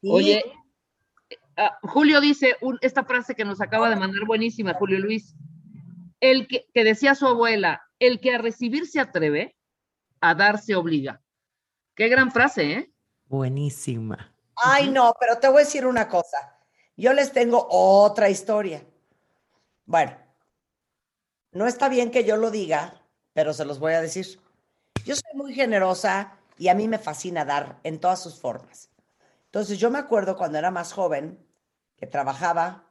Sí. 0.00 0.08
Oye, 0.10 0.42
ah, 1.66 1.78
Julio 1.82 2.20
dice 2.20 2.56
un- 2.60 2.78
esta 2.80 3.04
frase 3.04 3.34
que 3.34 3.44
nos 3.44 3.60
acaba 3.60 3.88
de 3.90 3.96
mandar 3.96 4.24
buenísima, 4.26 4.74
Julio 4.74 4.98
Luis. 4.98 5.34
El 6.20 6.46
que, 6.46 6.66
que 6.72 6.84
decía 6.84 7.14
su 7.14 7.26
abuela, 7.26 7.82
el 7.98 8.20
que 8.20 8.34
a 8.34 8.38
recibir 8.38 8.86
se 8.86 9.00
atreve, 9.00 9.56
a 10.20 10.34
dar 10.34 10.58
se 10.60 10.74
obliga. 10.74 11.20
Qué 11.94 12.08
gran 12.08 12.30
frase, 12.30 12.72
¿eh? 12.72 12.92
Buenísima. 13.26 14.32
Ay, 14.56 14.88
no, 14.90 15.14
pero 15.18 15.38
te 15.38 15.48
voy 15.48 15.62
a 15.62 15.64
decir 15.64 15.86
una 15.86 16.08
cosa. 16.08 16.58
Yo 16.96 17.12
les 17.12 17.32
tengo 17.32 17.66
otra 17.70 18.28
historia. 18.30 18.84
Bueno, 19.84 20.16
no 21.52 21.66
está 21.66 21.88
bien 21.88 22.10
que 22.10 22.24
yo 22.24 22.36
lo 22.36 22.50
diga, 22.50 23.02
pero 23.32 23.52
se 23.52 23.64
los 23.64 23.78
voy 23.78 23.94
a 23.94 24.00
decir. 24.00 24.38
Yo 25.04 25.14
soy 25.16 25.34
muy 25.34 25.54
generosa 25.54 26.38
y 26.58 26.68
a 26.68 26.74
mí 26.74 26.86
me 26.86 26.98
fascina 26.98 27.44
dar 27.44 27.80
en 27.82 27.98
todas 27.98 28.22
sus 28.22 28.38
formas. 28.40 28.90
Entonces, 29.46 29.78
yo 29.78 29.90
me 29.90 29.98
acuerdo 29.98 30.36
cuando 30.36 30.58
era 30.58 30.70
más 30.70 30.92
joven 30.92 31.38
que 32.02 32.08
trabajaba, 32.08 32.90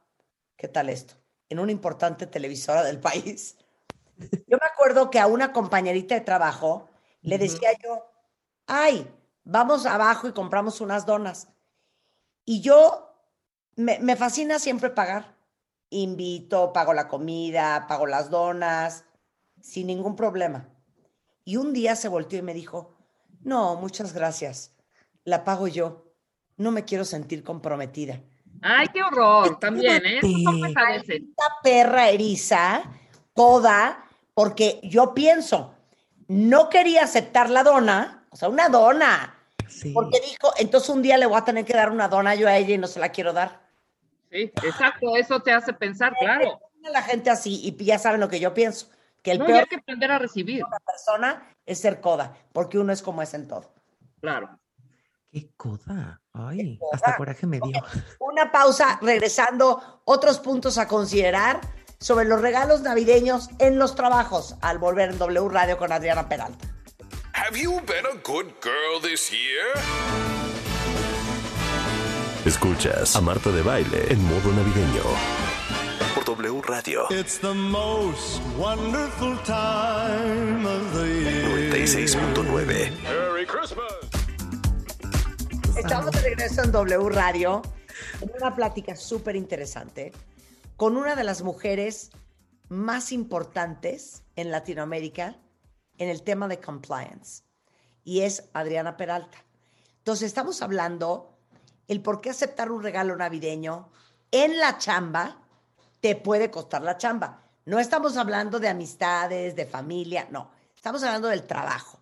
¿qué 0.55 0.69
tal 0.69 0.87
esto? 0.87 1.15
En 1.49 1.59
una 1.59 1.73
importante 1.73 2.27
televisora 2.27 2.81
del 2.81 3.01
país. 3.01 3.57
Yo 4.47 4.57
me 4.57 4.65
acuerdo 4.65 5.09
que 5.09 5.19
a 5.19 5.27
una 5.27 5.51
compañerita 5.51 6.15
de 6.15 6.21
trabajo 6.21 6.87
le 7.21 7.37
decía 7.37 7.71
yo, 7.83 8.09
ay, 8.67 9.05
vamos 9.43 9.85
abajo 9.85 10.29
y 10.29 10.31
compramos 10.31 10.79
unas 10.79 11.05
donas. 11.05 11.49
Y 12.45 12.61
yo 12.61 13.13
me, 13.75 13.99
me 13.99 14.15
fascina 14.15 14.59
siempre 14.59 14.89
pagar. 14.91 15.35
Invito, 15.89 16.71
pago 16.71 16.93
la 16.93 17.09
comida, 17.09 17.87
pago 17.89 18.07
las 18.07 18.29
donas, 18.29 19.03
sin 19.59 19.87
ningún 19.87 20.15
problema. 20.15 20.69
Y 21.43 21.57
un 21.57 21.73
día 21.73 21.97
se 21.97 22.07
volteó 22.07 22.39
y 22.39 22.43
me 22.43 22.53
dijo, 22.53 22.95
no, 23.41 23.75
muchas 23.75 24.13
gracias, 24.13 24.71
la 25.25 25.43
pago 25.43 25.67
yo, 25.67 26.15
no 26.55 26.71
me 26.71 26.85
quiero 26.85 27.03
sentir 27.03 27.43
comprometida. 27.43 28.23
Ay, 28.61 28.87
qué 28.93 29.01
horror, 29.01 29.59
también, 29.59 30.05
¿eh? 30.05 30.19
Esta 30.21 31.47
perra 31.63 32.09
eriza, 32.09 32.83
toda, 33.33 34.05
porque 34.33 34.79
yo 34.83 35.13
pienso, 35.13 35.73
no 36.27 36.69
quería 36.69 37.03
aceptar 37.03 37.49
la 37.49 37.63
dona, 37.63 38.25
o 38.29 38.35
sea, 38.35 38.49
una 38.49 38.69
dona, 38.69 39.35
Sí. 39.67 39.91
porque 39.93 40.19
dijo, 40.19 40.51
entonces 40.57 40.89
un 40.89 41.01
día 41.01 41.17
le 41.17 41.25
voy 41.25 41.37
a 41.37 41.45
tener 41.45 41.63
que 41.65 41.73
dar 41.73 41.89
una 41.91 42.07
dona 42.09 42.35
yo 42.35 42.47
a 42.47 42.57
ella 42.57 42.75
y 42.75 42.77
no 42.77 42.87
se 42.87 42.99
la 42.99 43.09
quiero 43.09 43.31
dar. 43.33 43.61
Sí, 44.29 44.51
exacto, 44.63 45.15
eso 45.15 45.39
te 45.41 45.51
hace 45.53 45.73
pensar, 45.73 46.13
claro. 46.19 46.59
La 46.91 47.01
gente 47.01 47.29
así, 47.29 47.61
y 47.63 47.83
ya 47.83 47.97
saben 47.99 48.19
lo 48.19 48.27
que 48.29 48.39
yo 48.39 48.53
pienso, 48.53 48.89
que 49.21 49.31
el 49.31 49.39
No, 49.39 49.45
y 49.45 49.47
peor 49.47 49.59
hay 49.61 49.65
que 49.67 49.75
aprender 49.77 50.11
a 50.11 50.19
recibir, 50.19 50.63
persona 50.85 51.47
es 51.65 51.79
ser 51.79 52.01
coda, 52.01 52.35
porque 52.53 52.77
uno 52.79 52.91
es 52.91 53.01
como 53.01 53.21
es 53.21 53.33
en 53.33 53.47
todo. 53.47 53.73
claro. 54.19 54.57
Qué 55.31 55.49
coda. 55.55 56.20
Ay, 56.33 56.77
coda. 56.77 56.89
hasta 56.93 57.17
coraje 57.17 57.45
me 57.45 57.59
dio. 57.59 57.81
Una 58.19 58.51
pausa, 58.51 58.97
regresando, 59.01 60.01
otros 60.05 60.39
puntos 60.39 60.77
a 60.77 60.87
considerar 60.87 61.59
sobre 61.99 62.25
los 62.25 62.41
regalos 62.41 62.81
navideños 62.81 63.49
en 63.59 63.77
los 63.77 63.95
trabajos 63.95 64.55
al 64.61 64.77
volver 64.79 65.11
en 65.11 65.17
W 65.19 65.49
Radio 65.49 65.77
con 65.77 65.91
Adriana 65.91 66.27
Peralta. 66.29 66.67
Have 67.33 67.57
you 67.59 67.79
been 67.81 68.05
a 68.05 68.15
good 68.23 68.47
girl 68.61 69.01
this 69.01 69.29
year? 69.31 69.73
Escuchas 72.45 73.15
a 73.15 73.21
Marta 73.21 73.51
de 73.51 73.61
Baile 73.61 74.05
en 74.11 74.23
modo 74.25 74.51
navideño. 74.51 75.03
Por 76.15 76.25
W 76.25 76.61
Radio 76.63 77.05
It's 77.09 77.39
the 77.39 77.53
most 77.53 78.41
wonderful 78.57 79.37
time 79.45 80.65
of 80.65 80.93
the 80.93 81.07
year. 81.07 81.71
96.9. 81.71 82.91
Merry 83.03 83.45
Christmas! 83.45 84.10
Estamos 85.77 86.11
de 86.11 86.21
regreso 86.21 86.63
en 86.63 86.71
W 86.71 87.09
Radio 87.09 87.61
en 88.21 88.31
una 88.39 88.55
plática 88.55 88.95
súper 88.95 89.35
interesante 89.35 90.11
con 90.77 90.97
una 90.97 91.15
de 91.15 91.23
las 91.23 91.41
mujeres 91.41 92.11
más 92.69 93.11
importantes 93.11 94.23
en 94.35 94.51
Latinoamérica 94.51 95.37
en 95.97 96.09
el 96.09 96.23
tema 96.23 96.47
de 96.47 96.59
compliance 96.59 97.43
y 98.03 98.21
es 98.21 98.49
Adriana 98.53 98.97
Peralta. 98.97 99.37
Entonces 99.97 100.27
estamos 100.27 100.61
hablando 100.61 101.37
el 101.87 102.01
por 102.01 102.21
qué 102.21 102.29
aceptar 102.29 102.71
un 102.71 102.83
regalo 102.83 103.15
navideño 103.15 103.89
en 104.31 104.57
la 104.59 104.77
chamba 104.77 105.37
te 105.99 106.15
puede 106.15 106.49
costar 106.49 106.81
la 106.81 106.97
chamba. 106.97 107.43
No 107.65 107.79
estamos 107.79 108.17
hablando 108.17 108.59
de 108.59 108.69
amistades, 108.69 109.55
de 109.55 109.65
familia, 109.65 110.27
no. 110.31 110.51
Estamos 110.75 111.03
hablando 111.03 111.27
del 111.27 111.43
trabajo. 111.43 111.99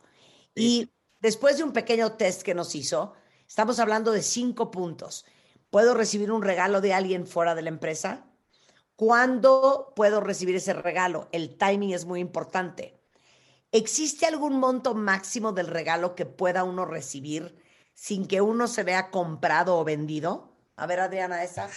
Y 0.55 0.89
después 1.19 1.57
de 1.57 1.63
un 1.63 1.73
pequeño 1.73 2.13
test 2.13 2.43
que 2.43 2.55
nos 2.55 2.75
hizo, 2.75 3.13
estamos 3.49 3.79
hablando 3.79 4.11
de 4.11 4.21
cinco 4.21 4.69
puntos. 4.69 5.25
¿Puedo 5.71 5.95
recibir 5.95 6.31
un 6.31 6.43
regalo 6.43 6.81
de 6.81 6.93
alguien 6.93 7.25
fuera 7.25 7.55
de 7.55 7.63
la 7.63 7.69
empresa? 7.69 8.27
¿Cuándo 8.95 9.91
puedo 9.95 10.21
recibir 10.21 10.55
ese 10.55 10.73
regalo? 10.73 11.27
El 11.31 11.57
timing 11.57 11.93
es 11.93 12.05
muy 12.05 12.19
importante. 12.19 13.01
¿Existe 13.71 14.27
algún 14.27 14.59
monto 14.59 14.93
máximo 14.93 15.51
del 15.51 15.67
regalo 15.67 16.15
que 16.15 16.25
pueda 16.25 16.63
uno 16.63 16.85
recibir 16.85 17.57
sin 17.93 18.27
que 18.27 18.39
uno 18.39 18.67
se 18.67 18.83
vea 18.83 19.09
comprado 19.09 19.77
o 19.77 19.83
vendido? 19.83 20.55
A 20.75 20.85
ver, 20.85 20.99
Adriana, 20.99 21.43
esa. 21.43 21.69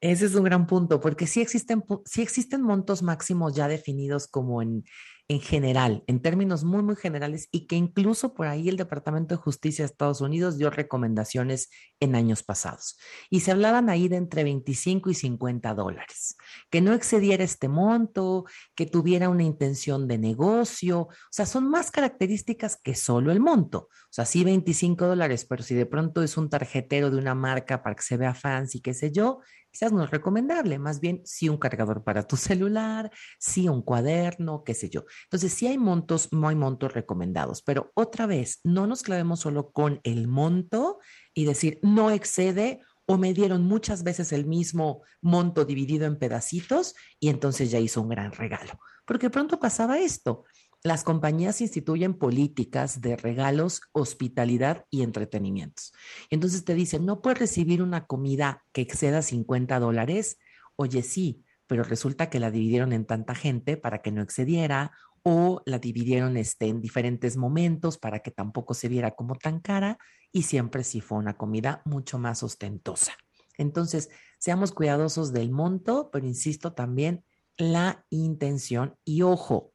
Ese 0.00 0.26
es 0.26 0.34
un 0.34 0.44
gran 0.44 0.66
punto, 0.66 1.00
porque 1.00 1.26
sí 1.26 1.40
existen, 1.40 1.82
sí 2.04 2.22
existen 2.22 2.62
montos 2.62 3.02
máximos 3.02 3.54
ya 3.54 3.66
definidos 3.68 4.28
como 4.28 4.62
en, 4.62 4.84
en 5.28 5.40
general, 5.40 6.04
en 6.06 6.22
términos 6.22 6.62
muy, 6.62 6.82
muy 6.82 6.94
generales, 6.94 7.48
y 7.50 7.66
que 7.66 7.74
incluso 7.74 8.32
por 8.32 8.46
ahí 8.46 8.68
el 8.68 8.76
Departamento 8.76 9.34
de 9.34 9.42
Justicia 9.42 9.82
de 9.82 9.86
Estados 9.86 10.20
Unidos 10.20 10.56
dio 10.56 10.70
recomendaciones 10.70 11.68
en 11.98 12.14
años 12.14 12.44
pasados. 12.44 12.96
Y 13.28 13.40
se 13.40 13.50
hablaban 13.50 13.90
ahí 13.90 14.08
de 14.08 14.16
entre 14.16 14.44
25 14.44 15.10
y 15.10 15.14
50 15.14 15.74
dólares, 15.74 16.36
que 16.70 16.80
no 16.80 16.92
excediera 16.92 17.42
este 17.42 17.68
monto, 17.68 18.44
que 18.76 18.86
tuviera 18.86 19.28
una 19.28 19.42
intención 19.42 20.06
de 20.06 20.18
negocio, 20.18 21.00
o 21.00 21.10
sea, 21.30 21.46
son 21.46 21.68
más 21.68 21.90
características 21.90 22.76
que 22.76 22.94
solo 22.94 23.32
el 23.32 23.40
monto. 23.40 23.88
Sea, 24.16 24.24
sí 24.24 24.44
25 24.44 25.08
dólares, 25.08 25.44
pero 25.44 25.62
si 25.62 25.74
de 25.74 25.84
pronto 25.84 26.22
es 26.22 26.38
un 26.38 26.48
tarjetero 26.48 27.10
de 27.10 27.18
una 27.18 27.34
marca 27.34 27.82
para 27.82 27.94
que 27.94 28.02
se 28.02 28.16
vea 28.16 28.32
fancy, 28.32 28.80
qué 28.80 28.94
sé 28.94 29.12
yo, 29.12 29.40
quizás 29.70 29.92
no 29.92 30.04
es 30.04 30.10
recomendable, 30.10 30.78
más 30.78 31.00
bien 31.00 31.20
sí 31.26 31.50
un 31.50 31.58
cargador 31.58 32.02
para 32.02 32.26
tu 32.26 32.36
celular, 32.38 33.10
sí 33.38 33.68
un 33.68 33.82
cuaderno, 33.82 34.64
qué 34.64 34.72
sé 34.72 34.88
yo. 34.88 35.04
Entonces 35.24 35.52
sí 35.52 35.66
hay 35.66 35.76
montos, 35.76 36.32
no 36.32 36.48
hay 36.48 36.56
montos 36.56 36.94
recomendados, 36.94 37.60
pero 37.60 37.92
otra 37.92 38.24
vez, 38.24 38.60
no 38.64 38.86
nos 38.86 39.02
clavemos 39.02 39.40
solo 39.40 39.70
con 39.70 40.00
el 40.02 40.28
monto 40.28 40.98
y 41.34 41.44
decir 41.44 41.78
no 41.82 42.10
excede 42.10 42.80
o 43.04 43.18
me 43.18 43.34
dieron 43.34 43.64
muchas 43.64 44.02
veces 44.02 44.32
el 44.32 44.46
mismo 44.46 45.02
monto 45.20 45.66
dividido 45.66 46.06
en 46.06 46.18
pedacitos 46.18 46.94
y 47.20 47.28
entonces 47.28 47.70
ya 47.70 47.80
hizo 47.80 48.00
un 48.00 48.08
gran 48.08 48.32
regalo. 48.32 48.80
Porque 49.04 49.28
pronto 49.28 49.60
pasaba 49.60 49.98
esto. 49.98 50.44
Las 50.86 51.02
compañías 51.02 51.60
instituyen 51.62 52.14
políticas 52.14 53.00
de 53.00 53.16
regalos, 53.16 53.80
hospitalidad 53.90 54.84
y 54.88 55.02
entretenimientos. 55.02 55.92
Entonces 56.30 56.64
te 56.64 56.76
dicen, 56.76 57.04
no 57.04 57.22
puedes 57.22 57.40
recibir 57.40 57.82
una 57.82 58.06
comida 58.06 58.62
que 58.72 58.82
exceda 58.82 59.22
50 59.22 59.80
dólares. 59.80 60.38
Oye, 60.76 61.02
sí, 61.02 61.42
pero 61.66 61.82
resulta 61.82 62.30
que 62.30 62.38
la 62.38 62.52
dividieron 62.52 62.92
en 62.92 63.04
tanta 63.04 63.34
gente 63.34 63.76
para 63.76 64.00
que 64.00 64.12
no 64.12 64.22
excediera 64.22 64.92
o 65.24 65.60
la 65.66 65.80
dividieron 65.80 66.36
este, 66.36 66.66
en 66.66 66.80
diferentes 66.80 67.36
momentos 67.36 67.98
para 67.98 68.20
que 68.20 68.30
tampoco 68.30 68.72
se 68.72 68.86
viera 68.86 69.16
como 69.16 69.34
tan 69.34 69.58
cara 69.58 69.98
y 70.30 70.44
siempre 70.44 70.84
sí 70.84 71.00
fue 71.00 71.18
una 71.18 71.36
comida 71.36 71.82
mucho 71.84 72.20
más 72.20 72.44
ostentosa. 72.44 73.10
Entonces, 73.58 74.08
seamos 74.38 74.70
cuidadosos 74.70 75.32
del 75.32 75.50
monto, 75.50 76.10
pero 76.12 76.28
insisto 76.28 76.74
también 76.74 77.24
la 77.56 78.06
intención 78.08 78.94
y 79.04 79.22
ojo, 79.22 79.72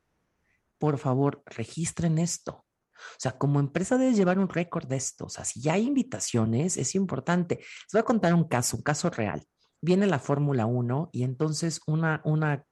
por 0.81 0.97
favor, 0.97 1.43
registren 1.45 2.17
esto. 2.17 2.53
O 2.53 3.19
sea, 3.19 3.37
como 3.37 3.59
empresa 3.59 3.99
debes 3.99 4.17
llevar 4.17 4.39
un 4.39 4.49
récord 4.49 4.87
de 4.87 4.95
esto. 4.95 5.25
O 5.25 5.29
sea, 5.29 5.45
si 5.45 5.61
ya 5.61 5.73
hay 5.73 5.85
invitaciones, 5.85 6.75
es 6.75 6.95
importante. 6.95 7.57
Les 7.59 7.93
voy 7.93 7.99
a 7.99 8.05
contar 8.05 8.33
un 8.33 8.45
caso, 8.45 8.77
un 8.77 8.83
caso 8.83 9.11
real. 9.11 9.43
Viene 9.79 10.07
la 10.07 10.17
Fórmula 10.17 10.65
1 10.65 11.11
y 11.13 11.21
entonces 11.21 11.81
una, 11.85 12.21
una, 12.25 12.65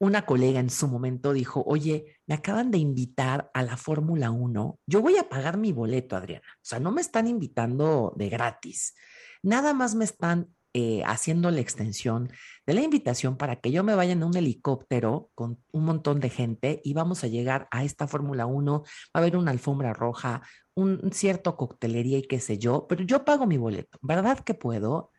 una 0.00 0.26
colega 0.26 0.58
en 0.58 0.68
su 0.68 0.88
momento 0.88 1.32
dijo, 1.32 1.62
oye, 1.64 2.16
me 2.26 2.34
acaban 2.34 2.72
de 2.72 2.78
invitar 2.78 3.52
a 3.54 3.62
la 3.62 3.76
Fórmula 3.76 4.32
1. 4.32 4.80
Yo 4.84 5.00
voy 5.00 5.16
a 5.16 5.28
pagar 5.28 5.58
mi 5.58 5.70
boleto, 5.70 6.16
Adriana. 6.16 6.46
O 6.56 6.64
sea, 6.64 6.80
no 6.80 6.90
me 6.90 7.02
están 7.02 7.28
invitando 7.28 8.14
de 8.16 8.30
gratis. 8.30 8.96
Nada 9.44 9.74
más 9.74 9.94
me 9.94 10.04
están 10.04 10.48
eh, 10.74 11.02
haciendo 11.06 11.50
la 11.50 11.60
extensión 11.60 12.30
de 12.66 12.74
la 12.74 12.82
invitación 12.82 13.36
para 13.36 13.56
que 13.56 13.70
yo 13.70 13.82
me 13.82 13.94
vaya 13.94 14.12
en 14.12 14.22
un 14.22 14.36
helicóptero 14.36 15.30
con 15.34 15.62
un 15.72 15.84
montón 15.84 16.20
de 16.20 16.28
gente 16.28 16.80
y 16.84 16.92
vamos 16.92 17.24
a 17.24 17.26
llegar 17.26 17.68
a 17.70 17.84
esta 17.84 18.06
Fórmula 18.06 18.46
1, 18.46 18.82
va 18.82 18.86
a 19.14 19.18
haber 19.18 19.36
una 19.36 19.50
alfombra 19.50 19.92
roja, 19.94 20.42
un 20.74 21.10
cierto 21.12 21.56
coctelería 21.56 22.18
y 22.18 22.22
qué 22.22 22.38
sé 22.38 22.58
yo, 22.58 22.86
pero 22.86 23.02
yo 23.02 23.24
pago 23.24 23.46
mi 23.46 23.56
boleto, 23.56 23.98
¿verdad 24.02 24.40
que 24.40 24.54
puedo? 24.54 25.10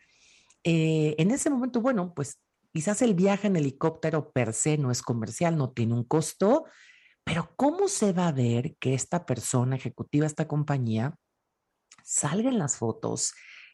Eh, 0.63 1.15
en 1.17 1.31
ese 1.31 1.49
momento, 1.49 1.81
bueno, 1.81 2.13
pues 2.13 2.39
quizás 2.71 3.01
el 3.01 3.13
viaje 3.15 3.47
en 3.47 3.55
helicóptero 3.55 4.31
per 4.31 4.53
se 4.53 4.77
no 4.77 4.91
es 4.91 5.01
comercial, 5.01 5.57
no 5.57 5.71
tiene 5.71 5.93
un 5.93 6.03
costo, 6.03 6.65
pero 7.23 7.53
¿cómo 7.55 7.87
se 7.87 8.13
va 8.13 8.27
a 8.27 8.31
ver 8.31 8.75
que 8.77 8.93
esta 8.93 9.25
persona 9.25 9.75
ejecutiva, 9.75 10.25
esta 10.25 10.47
compañía, 10.47 11.15
salga 12.03 12.49
en 12.49 12.59
las 12.59 12.77
fotos, 12.77 13.33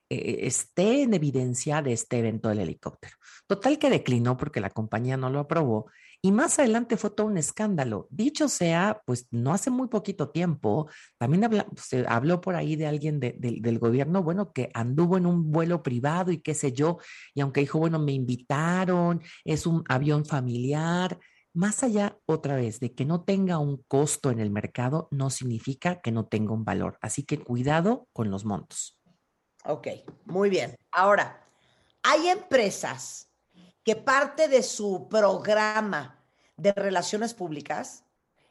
eh, 0.10 0.40
esté 0.48 1.04
en 1.04 1.14
evidencia 1.14 1.82
de 1.82 1.94
este 1.94 2.20
evento 2.20 2.50
del 2.50 2.60
helicóptero. 2.60 3.16
Total 3.48 3.78
que 3.80 3.90
declinó 3.90 4.38
porque 4.38 4.62
la 4.62 4.70
compañía 4.70 5.18
no 5.18 5.30
lo 5.30 5.40
aprobó 5.40 5.88
y 6.22 6.32
más 6.32 6.58
adelante 6.58 6.98
fue 6.98 7.12
todo 7.12 7.28
un 7.28 7.38
escándalo. 7.38 8.08
Dicho 8.10 8.50
sea, 8.50 9.02
pues 9.06 9.28
no 9.32 9.54
hace 9.54 9.70
muy 9.70 9.88
poquito 9.90 10.30
tiempo, 10.30 10.90
también 11.20 11.44
habla- 11.44 11.68
se 11.76 12.06
habló 12.08 12.42
por 12.42 12.56
ahí 12.56 12.76
de 12.76 12.88
alguien 12.88 13.20
de- 13.20 13.36
del- 13.38 13.62
del 13.62 13.78
gobierno, 13.80 14.24
bueno, 14.24 14.52
que 14.52 14.72
anduvo 14.74 15.18
en 15.18 15.28
un 15.28 15.52
vuelo 15.52 15.84
privado 15.84 16.32
y 16.32 16.40
qué 16.40 16.54
sé 16.56 16.72
yo, 16.72 16.98
y 17.36 17.42
aunque 17.42 17.62
dijo, 17.62 17.78
bueno, 17.80 18.00
me 18.00 18.14
invitaron, 18.14 19.22
es 19.44 19.68
un 19.68 19.84
avión 19.88 20.26
familiar, 20.26 21.20
más 21.54 21.84
allá 21.84 22.18
otra 22.26 22.56
vez 22.56 22.80
de 22.80 22.94
que 22.94 23.06
no 23.06 23.24
tenga 23.24 23.60
un 23.60 23.84
costo 23.88 24.32
en 24.32 24.40
el 24.40 24.50
mercado, 24.52 25.08
no 25.12 25.30
significa 25.30 26.02
que 26.02 26.12
no 26.12 26.26
tenga 26.26 26.54
un 26.54 26.66
valor. 26.66 26.98
Así 27.02 27.24
que 27.24 27.38
cuidado 27.40 28.08
con 28.14 28.30
los 28.30 28.46
montos. 28.46 29.00
Ok, 29.66 29.88
muy 30.26 30.50
bien. 30.50 30.76
Ahora, 30.92 31.44
hay 32.04 32.28
empresas 32.28 33.30
que 33.84 33.96
parte 33.96 34.48
de 34.48 34.64
su 34.64 35.08
programa 35.10 36.24
de 36.58 36.72
relaciones 36.74 37.34
públicas 37.34 38.04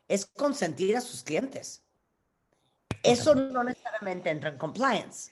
es 0.08 0.26
consentir 0.26 0.96
a 0.96 1.00
sus 1.00 1.22
clientes. 1.22 1.82
Eso 3.02 3.34
no 3.34 3.62
necesariamente 3.64 4.30
entra 4.30 4.50
en 4.50 4.58
compliance. 4.58 5.30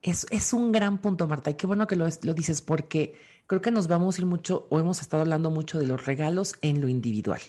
Es, 0.00 0.26
es 0.30 0.52
un 0.52 0.72
gran 0.72 0.98
punto, 0.98 1.28
Marta, 1.28 1.50
y 1.50 1.54
qué 1.54 1.66
bueno 1.66 1.86
que 1.86 1.96
lo, 1.96 2.06
lo 2.22 2.34
dices 2.34 2.60
porque 2.60 3.14
creo 3.46 3.60
que 3.60 3.70
nos 3.70 3.86
vamos 3.86 4.16
a 4.16 4.20
ir 4.22 4.26
mucho, 4.26 4.66
o 4.70 4.80
hemos 4.80 5.00
estado 5.00 5.22
hablando 5.22 5.50
mucho 5.50 5.78
de 5.78 5.86
los 5.86 6.04
regalos 6.04 6.56
en 6.60 6.80
lo 6.80 6.88
individual, 6.88 7.40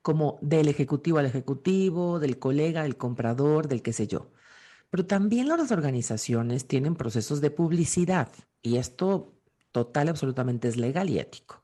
como 0.00 0.38
del 0.40 0.68
ejecutivo 0.68 1.18
al 1.18 1.26
ejecutivo, 1.26 2.18
del 2.18 2.38
colega, 2.38 2.82
del 2.82 2.96
comprador, 2.96 3.68
del 3.68 3.82
qué 3.82 3.92
sé 3.92 4.06
yo. 4.06 4.30
Pero 4.90 5.06
también 5.06 5.48
las 5.48 5.72
organizaciones 5.72 6.66
tienen 6.66 6.94
procesos 6.94 7.40
de 7.40 7.50
publicidad 7.50 8.28
y 8.62 8.76
esto 8.76 9.34
total, 9.72 10.08
absolutamente 10.08 10.68
es 10.68 10.76
legal 10.76 11.10
y 11.10 11.18
ético. 11.18 11.62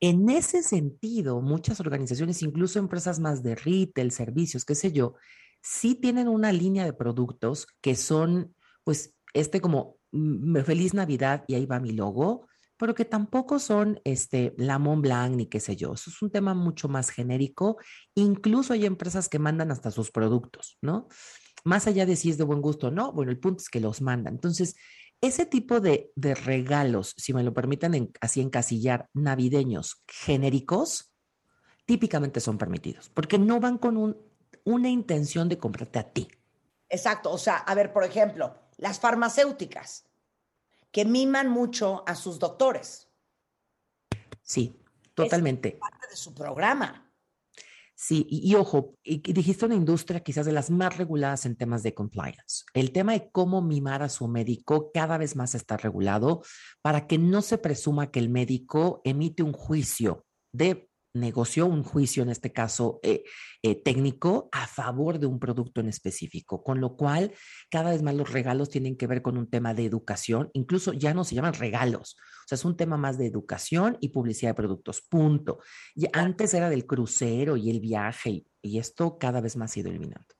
En 0.00 0.28
ese 0.28 0.62
sentido, 0.62 1.40
muchas 1.40 1.80
organizaciones, 1.80 2.42
incluso 2.42 2.78
empresas 2.78 3.20
más 3.20 3.42
de 3.42 3.54
retail, 3.54 4.10
servicios, 4.10 4.64
qué 4.64 4.74
sé 4.74 4.92
yo, 4.92 5.14
sí 5.62 5.94
tienen 5.94 6.28
una 6.28 6.52
línea 6.52 6.84
de 6.84 6.92
productos 6.92 7.66
que 7.80 7.94
son, 7.94 8.54
pues, 8.84 9.14
este 9.32 9.60
como 9.60 9.98
feliz 10.64 10.94
Navidad 10.94 11.44
y 11.46 11.54
ahí 11.54 11.66
va 11.66 11.80
mi 11.80 11.92
logo, 11.92 12.46
pero 12.76 12.94
que 12.94 13.04
tampoco 13.04 13.58
son 13.58 14.00
este 14.04 14.54
la 14.58 14.78
Mont 14.78 15.02
Blanc 15.02 15.34
ni 15.34 15.46
qué 15.46 15.60
sé 15.60 15.76
yo. 15.76 15.94
Eso 15.94 16.10
es 16.10 16.20
un 16.22 16.30
tema 16.30 16.54
mucho 16.54 16.88
más 16.88 17.10
genérico. 17.10 17.78
Incluso 18.14 18.72
hay 18.72 18.86
empresas 18.86 19.28
que 19.28 19.38
mandan 19.38 19.70
hasta 19.70 19.90
sus 19.90 20.10
productos, 20.10 20.78
¿no? 20.82 21.08
Más 21.66 21.88
allá 21.88 22.06
de 22.06 22.14
si 22.14 22.30
es 22.30 22.38
de 22.38 22.44
buen 22.44 22.62
gusto 22.62 22.86
o 22.86 22.90
no, 22.92 23.10
bueno, 23.12 23.32
el 23.32 23.40
punto 23.40 23.60
es 23.60 23.68
que 23.68 23.80
los 23.80 24.00
mandan. 24.00 24.34
Entonces, 24.34 24.76
ese 25.20 25.46
tipo 25.46 25.80
de, 25.80 26.12
de 26.14 26.36
regalos, 26.36 27.12
si 27.16 27.34
me 27.34 27.42
lo 27.42 27.52
permiten 27.52 27.94
en- 27.94 28.12
así 28.20 28.40
encasillar, 28.40 29.08
navideños 29.14 30.04
genéricos, 30.06 31.12
típicamente 31.84 32.38
son 32.38 32.56
permitidos, 32.56 33.10
porque 33.10 33.36
no 33.36 33.58
van 33.58 33.78
con 33.78 33.96
un- 33.96 34.16
una 34.62 34.88
intención 34.88 35.48
de 35.48 35.58
comprarte 35.58 35.98
a 35.98 36.12
ti. 36.12 36.28
Exacto. 36.88 37.32
O 37.32 37.38
sea, 37.38 37.56
a 37.56 37.74
ver, 37.74 37.92
por 37.92 38.04
ejemplo, 38.04 38.60
las 38.76 39.00
farmacéuticas 39.00 40.04
que 40.92 41.04
miman 41.04 41.50
mucho 41.50 42.04
a 42.06 42.14
sus 42.14 42.38
doctores. 42.38 43.08
Sí, 44.42 44.80
totalmente. 45.14 45.72
Parte 45.72 46.06
de 46.08 46.16
su 46.16 46.32
programa. 46.32 47.05
Sí, 47.98 48.26
y, 48.28 48.54
ojo, 48.56 48.94
y 49.02 49.20
dijiste 49.32 49.64
una 49.64 49.74
industria 49.74 50.20
quizás 50.20 50.44
de 50.44 50.52
las 50.52 50.70
más 50.70 50.98
reguladas 50.98 51.46
en 51.46 51.56
temas 51.56 51.82
de 51.82 51.94
compliance. 51.94 52.64
El 52.74 52.92
tema 52.92 53.14
de 53.14 53.30
cómo 53.30 53.62
mimar 53.62 54.02
a 54.02 54.10
su 54.10 54.28
médico 54.28 54.90
cada 54.92 55.16
vez 55.16 55.34
más 55.34 55.54
está 55.54 55.78
regulado 55.78 56.42
para 56.82 57.06
que 57.06 57.16
no 57.16 57.40
se 57.40 57.56
presuma 57.56 58.10
que 58.10 58.18
el 58.18 58.28
médico 58.28 59.00
emite 59.02 59.42
un 59.42 59.54
juicio 59.54 60.26
de 60.52 60.90
negocio, 61.20 61.66
un 61.66 61.82
juicio 61.82 62.22
en 62.22 62.30
este 62.30 62.52
caso 62.52 63.00
eh, 63.02 63.24
eh, 63.62 63.74
técnico 63.74 64.48
a 64.52 64.66
favor 64.66 65.18
de 65.18 65.26
un 65.26 65.38
producto 65.38 65.80
en 65.80 65.88
específico, 65.88 66.62
con 66.62 66.80
lo 66.80 66.96
cual 66.96 67.32
cada 67.70 67.90
vez 67.90 68.02
más 68.02 68.14
los 68.14 68.32
regalos 68.32 68.70
tienen 68.70 68.96
que 68.96 69.06
ver 69.06 69.22
con 69.22 69.36
un 69.36 69.48
tema 69.48 69.74
de 69.74 69.84
educación, 69.84 70.50
incluso 70.52 70.92
ya 70.92 71.14
no 71.14 71.24
se 71.24 71.34
llaman 71.34 71.54
regalos, 71.54 72.16
o 72.46 72.48
sea, 72.48 72.56
es 72.56 72.64
un 72.64 72.76
tema 72.76 72.96
más 72.96 73.18
de 73.18 73.26
educación 73.26 73.98
y 74.00 74.10
publicidad 74.10 74.50
de 74.50 74.54
productos, 74.54 75.02
punto. 75.02 75.58
Y 75.94 76.06
antes 76.12 76.54
era 76.54 76.70
del 76.70 76.86
crucero 76.86 77.56
y 77.56 77.70
el 77.70 77.80
viaje 77.80 78.30
y, 78.30 78.46
y 78.62 78.78
esto 78.78 79.18
cada 79.18 79.40
vez 79.40 79.56
más 79.56 79.76
ha 79.76 79.80
ido 79.80 79.90
eliminando. 79.90 80.34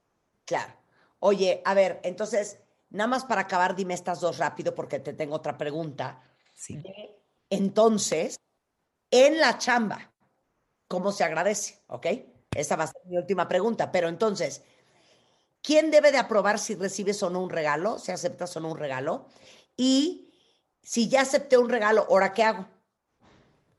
Claro. 0.45 0.73
Oye, 1.19 1.61
a 1.65 1.73
ver, 1.73 1.99
entonces, 2.03 2.59
nada 2.89 3.07
más 3.07 3.25
para 3.25 3.41
acabar, 3.41 3.75
dime 3.75 3.93
estas 3.93 4.21
dos 4.21 4.37
rápido 4.37 4.73
porque 4.73 4.99
te 4.99 5.13
tengo 5.13 5.35
otra 5.35 5.57
pregunta. 5.57 6.21
Sí. 6.53 6.77
De, 6.77 7.21
entonces, 7.49 8.39
en 9.11 9.39
la 9.39 9.57
chamba, 9.57 10.13
¿cómo 10.87 11.11
se 11.11 11.23
agradece? 11.23 11.83
¿Ok? 11.87 12.07
Esa 12.55 12.75
va 12.75 12.85
a 12.85 12.87
ser 12.87 13.01
mi 13.05 13.17
última 13.17 13.47
pregunta. 13.47 13.91
Pero 13.91 14.09
entonces, 14.09 14.63
¿quién 15.61 15.91
debe 15.91 16.11
de 16.11 16.17
aprobar 16.17 16.59
si 16.59 16.75
recibes 16.75 17.21
o 17.23 17.29
no 17.29 17.41
un 17.41 17.49
regalo? 17.49 17.99
Si 17.99 18.11
aceptas 18.11 18.55
o 18.57 18.59
no 18.59 18.71
un 18.71 18.77
regalo. 18.77 19.27
Y 19.75 20.33
si 20.81 21.07
ya 21.09 21.21
acepté 21.21 21.57
un 21.57 21.69
regalo, 21.69 22.07
¿ahora 22.09 22.33
qué 22.33 22.43
hago? 22.43 22.67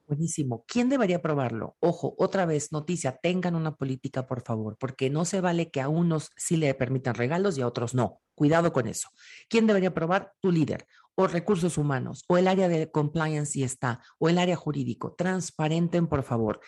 Buenísimo. 0.09 0.65
¿Quién 0.67 0.89
debería 0.89 1.21
probarlo? 1.21 1.77
Ojo, 1.81 2.15
otra 2.17 2.47
vez, 2.47 2.73
noticia, 2.73 3.19
tengan 3.19 3.55
una 3.55 3.77
política, 3.77 4.27
por 4.27 4.41
favor, 4.41 4.79
porque 4.79 5.11
no 5.11 5.27
se 5.27 5.43
vale 5.43 5.71
que 5.71 5.83
a 5.83 5.91
unos 5.91 6.31
sí 6.35 6.57
le 6.57 6.73
permitan 6.73 7.15
regalos 7.15 7.59
y 7.59 7.61
a 7.61 7.67
otros 7.67 7.95
no. 7.95 8.23
Cuidado 8.35 8.73
con 8.73 8.87
eso. 8.87 9.11
¿Quién 9.51 9.67
debería 9.67 9.93
probar? 9.93 10.33
Tu 10.41 10.51
líder, 10.51 10.87
o 11.15 11.27
recursos 11.27 11.77
humanos, 11.77 12.25
o 12.27 12.39
el 12.39 12.49
área 12.49 12.69
de 12.69 12.91
compliance 12.91 13.59
y 13.59 13.65
está, 13.65 14.01
o 14.19 14.31
el 14.31 14.39
área 14.39 14.57
jurídico. 14.57 15.13
Transparenten, 15.13 16.07
por 16.07 16.23
favor. 16.23 16.61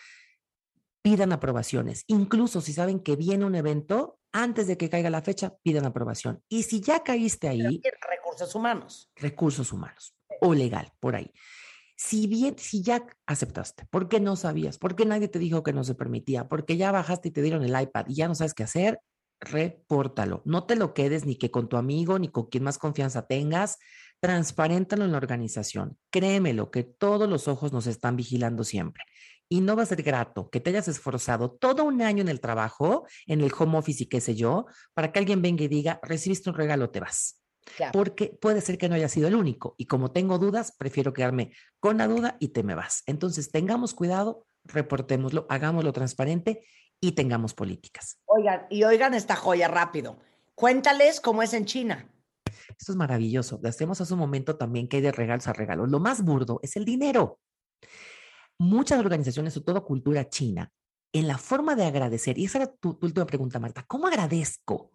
Pidan 1.01 1.33
aprobaciones. 1.33 2.03
Incluso 2.07 2.61
si 2.61 2.73
saben 2.73 2.99
que 2.99 3.15
viene 3.15 3.45
un 3.45 3.55
evento, 3.55 4.19
antes 4.31 4.67
de 4.67 4.77
que 4.77 4.89
caiga 4.89 5.09
la 5.09 5.21
fecha, 5.21 5.55
pidan 5.63 5.85
aprobación. 5.85 6.43
Y 6.47 6.63
si 6.63 6.79
ya 6.81 7.03
caíste 7.03 7.47
ahí, 7.49 7.81
Recursos 8.09 8.55
humanos. 8.55 9.11
recursos 9.15 9.73
humanos 9.73 10.15
o 10.41 10.53
legal, 10.53 10.91
por 10.99 11.15
ahí. 11.15 11.31
Si 11.97 12.25
bien, 12.27 12.55
si 12.57 12.81
ya 12.81 13.05
aceptaste, 13.27 13.85
¿por 13.91 14.09
qué 14.09 14.19
no 14.19 14.35
sabías? 14.35 14.79
¿Por 14.79 14.95
qué 14.95 15.05
nadie 15.05 15.27
te 15.27 15.37
dijo 15.37 15.61
que 15.61 15.73
no 15.73 15.83
se 15.83 15.93
permitía? 15.93 16.47
Porque 16.47 16.77
ya 16.77 16.91
bajaste 16.91 17.27
y 17.27 17.31
te 17.31 17.41
dieron 17.43 17.63
el 17.63 17.79
iPad 17.79 18.05
y 18.07 18.15
ya 18.15 18.27
no 18.27 18.33
sabes 18.33 18.53
qué 18.55 18.63
hacer, 18.63 18.99
repórtalo. 19.39 20.41
No 20.45 20.65
te 20.65 20.75
lo 20.75 20.93
quedes 20.93 21.25
ni 21.25 21.35
que 21.35 21.51
con 21.51 21.69
tu 21.69 21.77
amigo 21.77 22.17
ni 22.17 22.29
con 22.29 22.47
quien 22.47 22.63
más 22.63 22.77
confianza 22.77 23.27
tengas. 23.27 23.77
Transparéntalo 24.19 25.05
en 25.05 25.11
la 25.11 25.17
organización. 25.17 25.97
Créemelo 26.11 26.71
que 26.71 26.83
todos 26.83 27.29
los 27.29 27.47
ojos 27.47 27.71
nos 27.71 27.85
están 27.87 28.15
vigilando 28.15 28.63
siempre. 28.63 29.03
Y 29.51 29.59
no 29.59 29.75
va 29.75 29.83
a 29.83 29.85
ser 29.85 30.01
grato 30.01 30.49
que 30.49 30.61
te 30.61 30.69
hayas 30.69 30.87
esforzado 30.87 31.51
todo 31.51 31.83
un 31.83 32.01
año 32.01 32.21
en 32.21 32.29
el 32.29 32.39
trabajo, 32.39 33.05
en 33.27 33.41
el 33.41 33.51
home 33.57 33.77
office 33.77 34.03
y 34.03 34.05
qué 34.05 34.21
sé 34.21 34.33
yo, 34.33 34.65
para 34.93 35.11
que 35.11 35.19
alguien 35.19 35.41
venga 35.41 35.65
y 35.65 35.67
diga, 35.67 35.99
recibiste 36.03 36.49
un 36.49 36.55
regalo, 36.55 36.89
te 36.89 37.01
vas 37.01 37.37
Claro. 37.75 37.91
porque 37.91 38.35
puede 38.41 38.61
ser 38.61 38.77
que 38.77 38.87
no 38.87 38.95
haya 38.95 39.09
sido 39.09 39.27
el 39.27 39.35
único. 39.35 39.75
Y 39.77 39.87
como 39.87 40.11
tengo 40.11 40.39
dudas, 40.39 40.71
prefiero 40.77 41.11
quedarme 41.11 41.51
con 41.81 41.97
la 41.97 42.07
duda 42.07 42.37
y 42.39 42.49
te 42.49 42.63
me 42.63 42.75
vas. 42.75 43.03
Entonces, 43.07 43.51
tengamos 43.51 43.93
cuidado, 43.93 44.45
reportémoslo, 44.63 45.47
hagámoslo 45.49 45.91
transparente 45.91 46.63
y 47.01 47.11
tengamos 47.11 47.53
políticas. 47.53 48.19
Oigan, 48.27 48.67
y 48.69 48.85
oigan 48.85 49.13
esta 49.13 49.35
joya 49.35 49.67
rápido. 49.67 50.17
Cuéntales 50.55 51.19
cómo 51.19 51.43
es 51.43 51.53
en 51.53 51.65
China. 51.65 52.09
Esto 52.77 52.93
es 52.93 52.95
maravilloso. 52.95 53.59
Hacemos 53.65 53.99
hace 53.99 54.13
un 54.13 54.19
momento 54.19 54.55
también 54.55 54.87
que 54.87 54.97
hay 54.97 55.03
de 55.03 55.11
regalos 55.11 55.47
a 55.47 55.53
regalos. 55.53 55.89
Lo 55.89 55.99
más 55.99 56.23
burdo 56.23 56.59
es 56.63 56.77
el 56.77 56.85
dinero. 56.85 57.39
Muchas 58.61 58.99
organizaciones, 58.99 59.55
sobre 59.55 59.65
todo 59.65 59.83
cultura 59.83 60.29
china, 60.29 60.71
en 61.11 61.27
la 61.27 61.39
forma 61.39 61.75
de 61.75 61.83
agradecer, 61.83 62.37
y 62.37 62.45
esa 62.45 62.59
era 62.59 62.71
tu, 62.71 62.93
tu 62.93 63.07
última 63.07 63.25
pregunta, 63.25 63.59
Marta, 63.59 63.83
¿cómo 63.87 64.05
agradezco? 64.05 64.91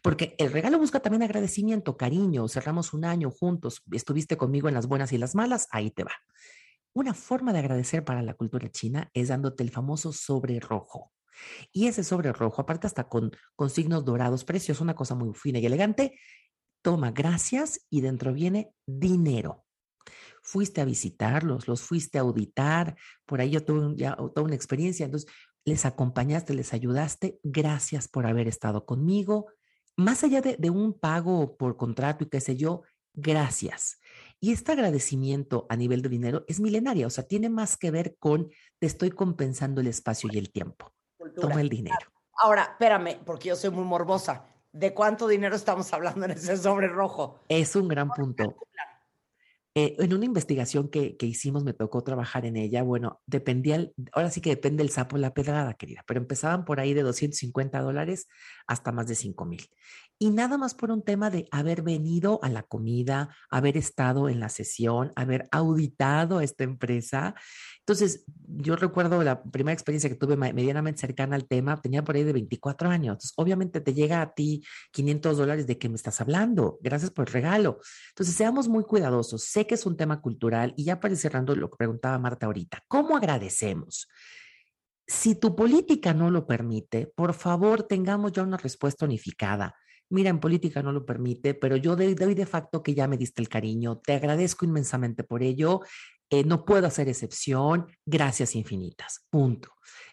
Porque 0.00 0.36
el 0.38 0.52
regalo 0.52 0.78
busca 0.78 1.00
también 1.00 1.24
agradecimiento, 1.24 1.96
cariño, 1.96 2.46
cerramos 2.46 2.94
un 2.94 3.04
año 3.04 3.32
juntos, 3.32 3.82
estuviste 3.90 4.36
conmigo 4.36 4.68
en 4.68 4.74
las 4.74 4.86
buenas 4.86 5.12
y 5.12 5.18
las 5.18 5.34
malas, 5.34 5.66
ahí 5.72 5.90
te 5.90 6.04
va. 6.04 6.12
Una 6.92 7.12
forma 7.12 7.52
de 7.52 7.58
agradecer 7.58 8.04
para 8.04 8.22
la 8.22 8.34
cultura 8.34 8.70
china 8.70 9.10
es 9.12 9.26
dándote 9.26 9.64
el 9.64 9.70
famoso 9.70 10.12
sobre 10.12 10.60
rojo. 10.60 11.12
Y 11.72 11.88
ese 11.88 12.04
sobre 12.04 12.32
rojo, 12.32 12.62
aparte 12.62 12.86
hasta 12.86 13.08
con, 13.08 13.32
con 13.56 13.70
signos 13.70 14.04
dorados, 14.04 14.44
precioso, 14.44 14.84
una 14.84 14.94
cosa 14.94 15.16
muy 15.16 15.34
fina 15.34 15.58
y 15.58 15.66
elegante, 15.66 16.16
toma 16.80 17.10
gracias 17.10 17.84
y 17.90 18.02
dentro 18.02 18.32
viene 18.32 18.72
dinero. 18.86 19.64
Fuiste 20.50 20.80
a 20.80 20.84
visitarlos, 20.84 21.68
los 21.68 21.80
fuiste 21.82 22.18
a 22.18 22.22
auditar, 22.22 22.96
por 23.24 23.40
ahí 23.40 23.50
yo 23.50 23.64
tuve 23.64 23.86
un- 23.86 23.96
ya 23.96 24.16
toda 24.16 24.42
una 24.42 24.56
experiencia, 24.56 25.04
entonces 25.06 25.30
les 25.64 25.84
acompañaste, 25.84 26.54
les 26.54 26.72
ayudaste, 26.74 27.38
gracias 27.44 28.08
por 28.08 28.26
haber 28.26 28.48
estado 28.48 28.84
conmigo. 28.84 29.46
Más 29.96 30.24
allá 30.24 30.40
de, 30.40 30.56
de 30.58 30.70
un 30.70 30.98
pago 30.98 31.56
por 31.56 31.76
contrato 31.76 32.24
y 32.24 32.28
qué 32.28 32.40
sé 32.40 32.56
yo, 32.56 32.82
gracias. 33.14 34.00
Y 34.40 34.50
este 34.50 34.72
agradecimiento 34.72 35.66
a 35.68 35.76
nivel 35.76 36.02
de 36.02 36.08
dinero 36.08 36.44
es 36.48 36.58
milenaria, 36.58 37.06
o 37.06 37.10
sea, 37.10 37.28
tiene 37.28 37.48
más 37.48 37.76
que 37.76 37.92
ver 37.92 38.16
con 38.18 38.48
te 38.80 38.86
estoy 38.88 39.10
compensando 39.10 39.80
el 39.80 39.86
espacio 39.86 40.28
y 40.32 40.38
el 40.38 40.50
tiempo. 40.50 40.92
Cultura. 41.16 41.48
Toma 41.48 41.60
el 41.60 41.68
dinero. 41.68 42.10
Ahora, 42.42 42.70
espérame, 42.72 43.20
porque 43.24 43.50
yo 43.50 43.56
soy 43.56 43.70
muy 43.70 43.84
morbosa. 43.84 44.46
¿De 44.72 44.94
cuánto 44.94 45.28
dinero 45.28 45.54
estamos 45.54 45.92
hablando 45.92 46.24
en 46.24 46.32
ese 46.32 46.56
sobre 46.56 46.88
rojo? 46.88 47.38
Es 47.48 47.76
un 47.76 47.86
gran 47.86 48.08
punto. 48.10 48.56
Eh, 49.74 49.94
en 50.00 50.12
una 50.14 50.24
investigación 50.24 50.90
que, 50.90 51.16
que 51.16 51.26
hicimos, 51.26 51.62
me 51.62 51.72
tocó 51.72 52.02
trabajar 52.02 52.44
en 52.44 52.56
ella. 52.56 52.82
Bueno, 52.82 53.20
dependía, 53.26 53.88
ahora 54.12 54.30
sí 54.30 54.40
que 54.40 54.50
depende 54.50 54.82
el 54.82 54.90
sapo 54.90 55.16
la 55.16 55.32
pedrada, 55.32 55.74
querida, 55.74 56.02
pero 56.06 56.20
empezaban 56.20 56.64
por 56.64 56.80
ahí 56.80 56.92
de 56.92 57.02
250 57.02 57.80
dólares 57.80 58.26
hasta 58.66 58.90
más 58.90 59.06
de 59.06 59.14
5 59.14 59.44
mil. 59.46 59.62
Y 60.22 60.28
nada 60.28 60.58
más 60.58 60.74
por 60.74 60.90
un 60.90 61.00
tema 61.00 61.30
de 61.30 61.48
haber 61.50 61.80
venido 61.80 62.40
a 62.42 62.50
la 62.50 62.62
comida, 62.62 63.34
haber 63.48 63.78
estado 63.78 64.28
en 64.28 64.38
la 64.38 64.50
sesión, 64.50 65.12
haber 65.16 65.48
auditado 65.50 66.36
a 66.36 66.44
esta 66.44 66.62
empresa. 66.62 67.34
Entonces, 67.78 68.26
yo 68.46 68.76
recuerdo 68.76 69.24
la 69.24 69.42
primera 69.42 69.72
experiencia 69.72 70.10
que 70.10 70.16
tuve 70.16 70.36
medianamente 70.36 71.00
cercana 71.00 71.36
al 71.36 71.48
tema, 71.48 71.80
tenía 71.80 72.04
por 72.04 72.16
ahí 72.16 72.24
de 72.24 72.34
24 72.34 72.90
años. 72.90 73.14
Entonces, 73.14 73.32
obviamente 73.36 73.80
te 73.80 73.94
llega 73.94 74.20
a 74.20 74.34
ti 74.34 74.62
500 74.92 75.38
dólares 75.38 75.66
de 75.66 75.78
qué 75.78 75.88
me 75.88 75.96
estás 75.96 76.20
hablando. 76.20 76.78
Gracias 76.82 77.10
por 77.10 77.26
el 77.26 77.32
regalo. 77.32 77.80
Entonces, 78.10 78.34
seamos 78.34 78.68
muy 78.68 78.84
cuidadosos. 78.84 79.44
Sé 79.44 79.66
que 79.66 79.76
es 79.76 79.86
un 79.86 79.96
tema 79.96 80.20
cultural 80.20 80.74
y 80.76 80.84
ya 80.84 81.00
para 81.00 81.14
ir 81.14 81.18
cerrando 81.18 81.56
lo 81.56 81.70
que 81.70 81.78
preguntaba 81.78 82.18
Marta 82.18 82.44
ahorita, 82.44 82.84
¿cómo 82.88 83.16
agradecemos? 83.16 84.06
Si 85.06 85.34
tu 85.34 85.56
política 85.56 86.12
no 86.12 86.30
lo 86.30 86.46
permite, 86.46 87.06
por 87.06 87.32
favor, 87.32 87.84
tengamos 87.84 88.32
ya 88.32 88.42
una 88.42 88.58
respuesta 88.58 89.06
unificada. 89.06 89.74
Mira, 90.10 90.28
en 90.30 90.40
política 90.40 90.82
no 90.82 90.90
lo 90.90 91.06
permite, 91.06 91.54
pero 91.54 91.76
yo 91.76 91.94
doy, 91.94 92.14
doy 92.14 92.34
de 92.34 92.44
facto 92.44 92.82
que 92.82 92.94
ya 92.94 93.06
me 93.06 93.16
diste 93.16 93.40
el 93.40 93.48
cariño. 93.48 93.98
Te 93.98 94.14
agradezco 94.14 94.64
inmensamente 94.64 95.22
por 95.22 95.42
ello. 95.44 95.82
Eh, 96.30 96.44
no 96.44 96.64
puedo 96.64 96.86
hacer 96.86 97.08
excepción. 97.08 97.86
Gracias 98.06 98.54
infinitas. 98.54 99.26
Punto. 99.30 99.70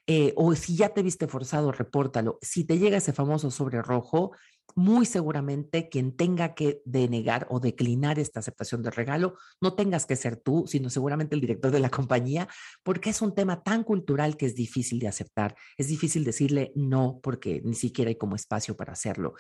Eh, 0.08 0.34
o 0.36 0.56
si 0.56 0.76
ya 0.76 0.90
te 0.90 1.04
viste 1.04 1.28
forzado, 1.28 1.72
repórtalo. 1.72 2.40
Si 2.42 2.66
te 2.66 2.80
llega 2.80 2.98
ese 2.98 3.14
famoso 3.14 3.52
sobre 3.52 3.82
rojo, 3.82 4.32
muy 4.76 5.06
seguramente 5.06 5.90
quien 5.90 6.16
tenga 6.16 6.54
que 6.54 6.82
denegar 6.86 7.48
o 7.50 7.60
declinar 7.60 8.20
esta 8.20 8.40
aceptación 8.40 8.84
del 8.84 8.94
regalo, 8.94 9.36
no 9.62 9.76
tengas 9.76 10.06
que 10.06 10.16
ser 10.16 10.38
tú, 10.38 10.66
sino 10.68 10.90
seguramente 10.90 11.36
el 11.36 11.42
director 11.42 11.72
de 11.72 11.80
la 11.80 11.90
compañía, 11.92 12.48
porque 12.84 13.10
es 13.10 13.22
un 13.22 13.36
tema 13.36 13.64
tan 13.64 13.84
cultural 13.84 14.38
que 14.38 14.46
es 14.46 14.56
difícil 14.56 15.00
de 15.00 15.08
aceptar. 15.08 15.56
Es 15.78 15.88
difícil 15.88 16.24
decirle 16.24 16.72
no 16.76 17.20
porque 17.22 17.62
ni 17.64 17.76
siquiera 17.76 18.10
hay 18.10 18.18
como 18.18 18.36
espacio 18.36 18.76
para 18.76 18.94
hacerlo. 18.94 19.36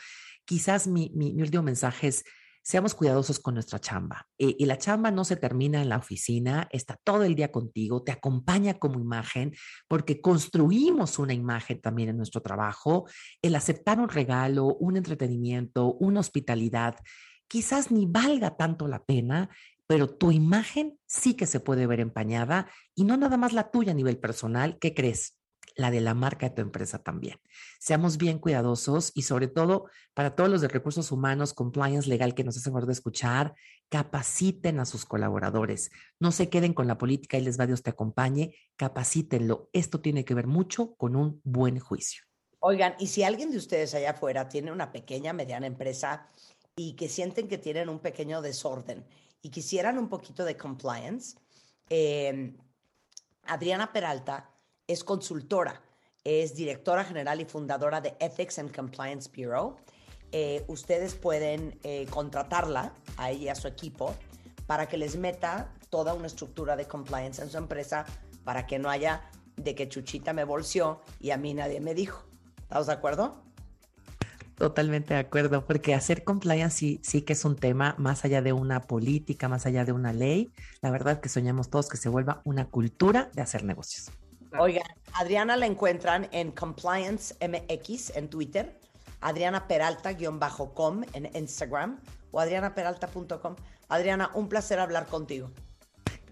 Quizás 0.46 0.88
mi, 0.88 1.12
mi, 1.16 1.34
mi 1.34 1.42
último 1.42 1.64
mensaje 1.64 2.08
es, 2.08 2.24
seamos 2.68 2.96
cuidadosos 2.96 3.40
con 3.40 3.54
nuestra 3.54 3.80
chamba. 3.80 4.28
Eh, 4.38 4.54
y 4.60 4.66
la 4.66 4.78
chamba 4.78 5.10
no 5.10 5.24
se 5.24 5.38
termina 5.38 5.82
en 5.82 5.88
la 5.88 5.96
oficina, 5.96 6.68
está 6.70 7.00
todo 7.02 7.24
el 7.24 7.34
día 7.34 7.50
contigo, 7.50 8.04
te 8.04 8.12
acompaña 8.12 8.74
como 8.74 9.00
imagen, 9.00 9.56
porque 9.88 10.20
construimos 10.20 11.18
una 11.18 11.34
imagen 11.34 11.80
también 11.80 12.10
en 12.10 12.18
nuestro 12.18 12.42
trabajo. 12.42 13.06
El 13.42 13.56
aceptar 13.56 14.02
un 14.02 14.10
regalo, 14.10 14.76
un 14.82 14.98
entretenimiento, 14.98 15.94
una 15.94 16.20
hospitalidad, 16.20 16.98
quizás 17.48 17.90
ni 17.90 18.06
valga 18.06 18.58
tanto 18.58 18.90
la 18.90 19.02
pena, 19.06 19.50
pero 19.88 20.10
tu 20.10 20.34
imagen 20.34 21.00
sí 21.06 21.36
que 21.36 21.46
se 21.46 21.62
puede 21.62 21.88
ver 21.88 22.02
empañada 22.02 22.70
y 22.94 23.06
no 23.06 23.16
nada 23.16 23.38
más 23.38 23.54
la 23.54 23.72
tuya 23.72 23.94
a 23.94 23.96
nivel 23.96 24.18
personal. 24.18 24.78
¿Qué 24.78 24.94
crees? 24.94 25.37
La 25.78 25.92
de 25.92 26.02
la 26.02 26.16
marca 26.16 26.50
de 26.50 26.56
tu 26.56 26.62
empresa 26.62 27.00
también. 27.00 27.40
Seamos 27.80 28.18
bien 28.18 28.40
cuidadosos 28.40 29.12
y 29.14 29.22
sobre 29.22 29.48
todo 29.48 29.86
para 30.14 30.36
todos 30.36 30.50
los 30.50 30.62
de 30.62 30.68
recursos 30.68 31.12
humanos, 31.12 31.54
compliance 31.54 32.10
legal 32.10 32.34
que 32.34 32.44
nos 32.44 32.58
hacen 32.58 32.74
favor 32.74 32.88
de 32.88 32.94
escuchar, 32.94 33.54
capaciten 33.88 34.80
a 34.80 34.86
sus 34.86 35.06
colaboradores. 35.06 35.92
No 36.20 36.32
se 36.32 36.50
queden 36.50 36.74
con 36.74 36.88
la 36.88 36.98
política 36.98 37.38
y 37.38 37.42
les 37.42 37.60
va 37.60 37.68
Dios 37.68 37.84
te 37.84 37.92
acompañe, 37.92 38.56
capacítenlo. 38.76 39.70
Esto 39.72 40.02
tiene 40.02 40.26
que 40.26 40.34
ver 40.34 40.48
mucho 40.48 40.96
con 40.96 41.16
un 41.16 41.40
buen 41.44 41.80
juicio. 41.80 42.24
Oigan, 42.60 42.96
y 43.00 43.08
si 43.08 43.22
alguien 43.22 43.52
de 43.52 43.58
ustedes 43.58 43.94
allá 43.94 44.12
afuera 44.12 44.50
tiene 44.50 44.72
una 44.72 44.92
pequeña, 44.92 45.32
mediana 45.32 45.68
empresa 45.68 46.28
y 46.76 46.94
que 46.94 47.08
sienten 47.08 47.48
que 47.48 47.60
tienen 47.60 47.88
un 47.88 48.00
pequeño 48.00 48.42
desorden 48.42 49.06
y 49.44 49.50
quisieran 49.52 50.00
un 50.00 50.10
poquito 50.10 50.44
de 50.44 50.58
compliance, 50.58 51.38
eh, 51.90 52.56
Adriana 53.44 53.94
Peralta 53.94 54.57
es 54.88 55.04
consultora, 55.04 55.82
es 56.24 56.56
directora 56.56 57.04
general 57.04 57.42
y 57.42 57.46
fundadora 57.46 58.02
de 58.02 58.16
Ethics 58.20 58.60
and 58.60 58.76
Compliance 58.76 59.30
Bureau. 59.36 59.76
Eh, 60.32 60.64
ustedes 60.68 61.16
pueden 61.16 61.78
eh, 61.84 62.06
contratarla 62.10 62.94
a 63.18 63.32
ella 63.32 63.44
y 63.44 63.50
a 63.50 63.56
su 63.56 63.68
equipo 63.68 64.16
para 64.66 64.88
que 64.88 64.98
les 64.98 65.18
meta 65.18 65.74
toda 65.90 66.14
una 66.14 66.28
estructura 66.28 66.76
de 66.76 66.86
compliance 66.86 67.42
en 67.42 67.50
su 67.50 67.58
empresa 67.58 68.06
para 68.44 68.66
que 68.66 68.80
no 68.80 68.90
haya 68.90 69.30
de 69.56 69.76
que 69.76 69.88
Chuchita 69.88 70.34
me 70.34 70.44
bolseó 70.44 71.02
y 71.20 71.32
a 71.32 71.38
mí 71.38 71.54
nadie 71.54 71.80
me 71.80 71.94
dijo. 71.94 72.26
¿Estamos 72.62 72.88
de 72.88 72.94
acuerdo? 72.94 73.44
Totalmente 74.56 75.14
de 75.14 75.20
acuerdo, 75.20 75.66
porque 75.66 75.94
hacer 75.94 76.24
compliance 76.24 76.78
sí, 76.78 77.00
sí 77.04 77.22
que 77.22 77.34
es 77.34 77.46
un 77.46 77.56
tema 77.56 77.96
más 77.98 78.26
allá 78.26 78.42
de 78.42 78.54
una 78.54 78.82
política, 78.82 79.48
más 79.48 79.66
allá 79.66 79.86
de 79.86 79.92
una 79.92 80.14
ley. 80.14 80.52
La 80.82 80.92
verdad 80.92 81.22
que 81.22 81.30
soñamos 81.30 81.70
todos 81.70 81.90
que 81.90 81.98
se 81.98 82.10
vuelva 82.10 82.42
una 82.44 82.66
cultura 82.66 83.30
de 83.34 83.44
hacer 83.44 83.64
negocios. 83.64 84.12
Oigan, 84.60 84.84
Adriana 85.14 85.56
la 85.58 85.66
encuentran 85.66 86.28
en 86.32 86.52
Compliance 86.52 87.36
MX 87.46 88.16
en 88.16 88.30
Twitter, 88.30 88.80
Adriana 89.22 89.68
Peralta-com 89.68 91.04
en 91.14 91.30
Instagram 91.36 92.00
o 92.32 92.40
adrianaperalta.com. 92.40 93.56
Adriana, 93.90 94.32
un 94.34 94.50
placer 94.50 94.80
hablar 94.80 95.08
contigo. 95.08 95.50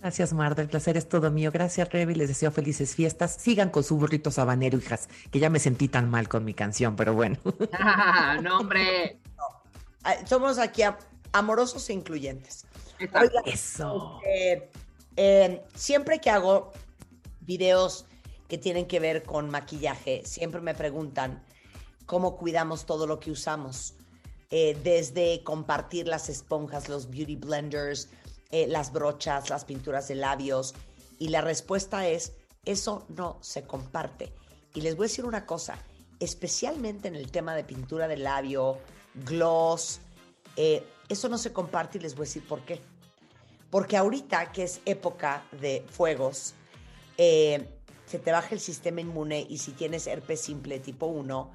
Gracias, 0.02 0.34
Marta. 0.34 0.62
El 0.62 0.68
placer 0.70 0.98
es 0.98 1.10
todo 1.10 1.32
mío. 1.32 1.52
Gracias, 1.52 1.90
Revi. 1.92 2.14
Les 2.14 2.28
deseo 2.28 2.52
felices 2.52 2.94
fiestas. 2.94 3.36
Sigan 3.40 3.70
con 3.70 3.84
su 3.84 3.98
burrito 3.98 4.30
sabanero, 4.30 4.78
hijas, 4.78 5.10
que 5.32 5.40
ya 5.40 5.50
me 5.50 5.58
sentí 5.60 5.88
tan 5.88 6.10
mal 6.12 6.28
con 6.28 6.46
mi 6.46 6.54
canción, 6.54 6.96
pero 6.96 7.14
bueno. 7.14 7.38
Ah, 7.74 8.38
no, 8.42 8.60
hombre. 8.60 9.20
Ah, 10.04 10.16
Somos 10.28 10.60
aquí 10.60 10.84
am- 10.84 10.98
amorosos 11.32 11.90
e 11.90 11.94
incluyentes. 11.94 12.66
Oigan, 13.00 13.44
Eso. 13.46 14.20
eh, 14.28 14.70
eh, 15.16 15.64
siempre 15.74 16.20
que 16.20 16.30
hago 16.30 16.72
videos 17.46 18.06
que 18.48 18.58
tienen 18.58 18.86
que 18.86 19.00
ver 19.00 19.24
con 19.24 19.50
maquillaje, 19.50 20.24
siempre 20.26 20.62
me 20.62 20.76
preguntan 20.76 21.44
cómo 22.06 22.38
cuidamos 22.38 22.86
todo 22.86 23.08
lo 23.08 23.20
que 23.20 23.32
usamos. 23.32 23.96
Eh, 24.52 24.78
desde 24.84 25.44
compartir 25.44 26.08
las 26.08 26.30
esponjas, 26.30 26.88
los 26.88 27.10
beauty 27.10 27.36
blenders, 27.36 28.10
eh, 28.52 28.68
las 28.68 28.94
brochas, 28.94 29.50
las 29.50 29.66
pinturas 29.66 30.08
de 30.08 30.16
labios. 30.16 30.76
Y 31.18 31.30
la 31.30 31.42
respuesta 31.42 32.08
es, 32.08 32.34
eso 32.64 33.06
no 33.10 33.38
se 33.42 33.64
comparte. 33.64 34.32
Y 34.74 34.82
les 34.82 34.96
voy 34.96 35.06
a 35.06 35.10
decir 35.10 35.26
una 35.26 35.46
cosa, 35.46 35.80
especialmente 36.20 37.08
en 37.08 37.16
el 37.16 37.32
tema 37.32 37.56
de 37.56 37.64
pintura 37.64 38.08
de 38.08 38.18
labio, 38.18 38.78
gloss, 39.14 40.00
eh, 40.58 40.86
eso 41.10 41.30
no 41.30 41.38
se 41.38 41.54
comparte 41.54 41.98
y 41.98 42.02
les 42.02 42.16
voy 42.16 42.26
a 42.26 42.28
decir 42.28 42.48
por 42.48 42.62
qué. 42.66 42.82
Porque 43.70 43.98
ahorita 43.98 44.52
que 44.52 44.64
es 44.64 44.82
época 44.86 45.46
de 45.60 45.86
fuegos, 45.90 46.54
eh, 47.18 47.68
se 48.06 48.20
te 48.20 48.32
baja 48.32 48.50
el 48.52 48.60
sistema 48.60 49.02
inmune 49.02 49.46
y 49.50 49.58
si 49.58 49.72
tienes 49.72 50.08
herpes 50.08 50.42
simple 50.42 50.80
tipo 50.80 51.08
1, 51.08 51.52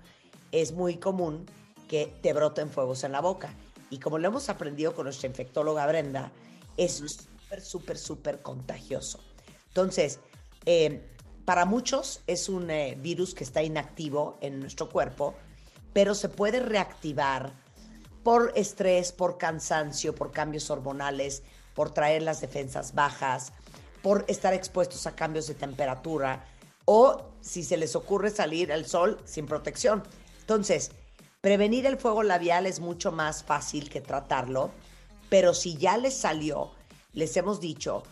es 0.52 0.72
muy 0.72 0.96
común 0.96 1.46
que 1.88 2.12
te 2.22 2.32
broten 2.32 2.70
fuegos 2.70 3.04
en 3.04 3.12
la 3.12 3.20
boca. 3.20 3.54
Y 3.90 3.98
como 3.98 4.18
lo 4.18 4.28
hemos 4.28 4.48
aprendido 4.48 4.94
con 4.94 5.04
nuestra 5.04 5.28
infectóloga 5.28 5.86
Brenda, 5.86 6.32
es 6.76 6.94
súper, 6.94 7.60
súper, 7.60 7.98
súper 7.98 8.42
contagioso. 8.42 9.20
Entonces, 9.68 10.20
eh, 10.66 11.08
para 11.44 11.64
muchos 11.64 12.22
es 12.26 12.48
un 12.48 12.70
eh, 12.70 12.96
virus 13.00 13.34
que 13.34 13.44
está 13.44 13.62
inactivo 13.62 14.38
en 14.40 14.60
nuestro 14.60 14.88
cuerpo, 14.88 15.34
pero 15.92 16.14
se 16.14 16.28
puede 16.28 16.60
reactivar 16.60 17.52
por 18.22 18.52
estrés, 18.54 19.12
por 19.12 19.38
cansancio, 19.38 20.14
por 20.14 20.30
cambios 20.30 20.70
hormonales, 20.70 21.42
por 21.74 21.92
traer 21.92 22.22
las 22.22 22.40
defensas 22.40 22.94
bajas, 22.94 23.52
por 24.02 24.24
estar 24.28 24.54
expuestos 24.54 25.06
a 25.06 25.14
cambios 25.14 25.46
de 25.46 25.54
temperatura 25.54 26.44
o 26.84 27.30
si 27.40 27.62
se 27.62 27.76
les 27.76 27.94
ocurre 27.96 28.30
salir 28.30 28.72
al 28.72 28.86
sol 28.86 29.18
sin 29.24 29.46
protección. 29.46 30.02
Entonces, 30.40 30.90
prevenir 31.40 31.86
el 31.86 31.98
fuego 31.98 32.22
labial 32.22 32.66
es 32.66 32.80
mucho 32.80 33.12
más 33.12 33.44
fácil 33.44 33.88
que 33.90 34.00
tratarlo, 34.00 34.70
pero 35.28 35.54
si 35.54 35.76
ya 35.76 35.96
les 35.96 36.14
salió, 36.14 36.72
les 37.12 37.36
hemos 37.36 37.60
dicho 37.60 38.02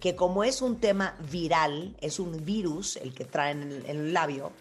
que 0.00 0.14
como 0.14 0.44
es 0.44 0.62
un 0.62 0.78
tema 0.78 1.16
viral, 1.30 1.96
es 2.00 2.20
un 2.20 2.44
virus 2.44 2.96
el 2.96 3.14
que 3.14 3.24
traen 3.24 3.62
en 3.62 3.84
el, 3.88 4.12
labio, 4.12 4.52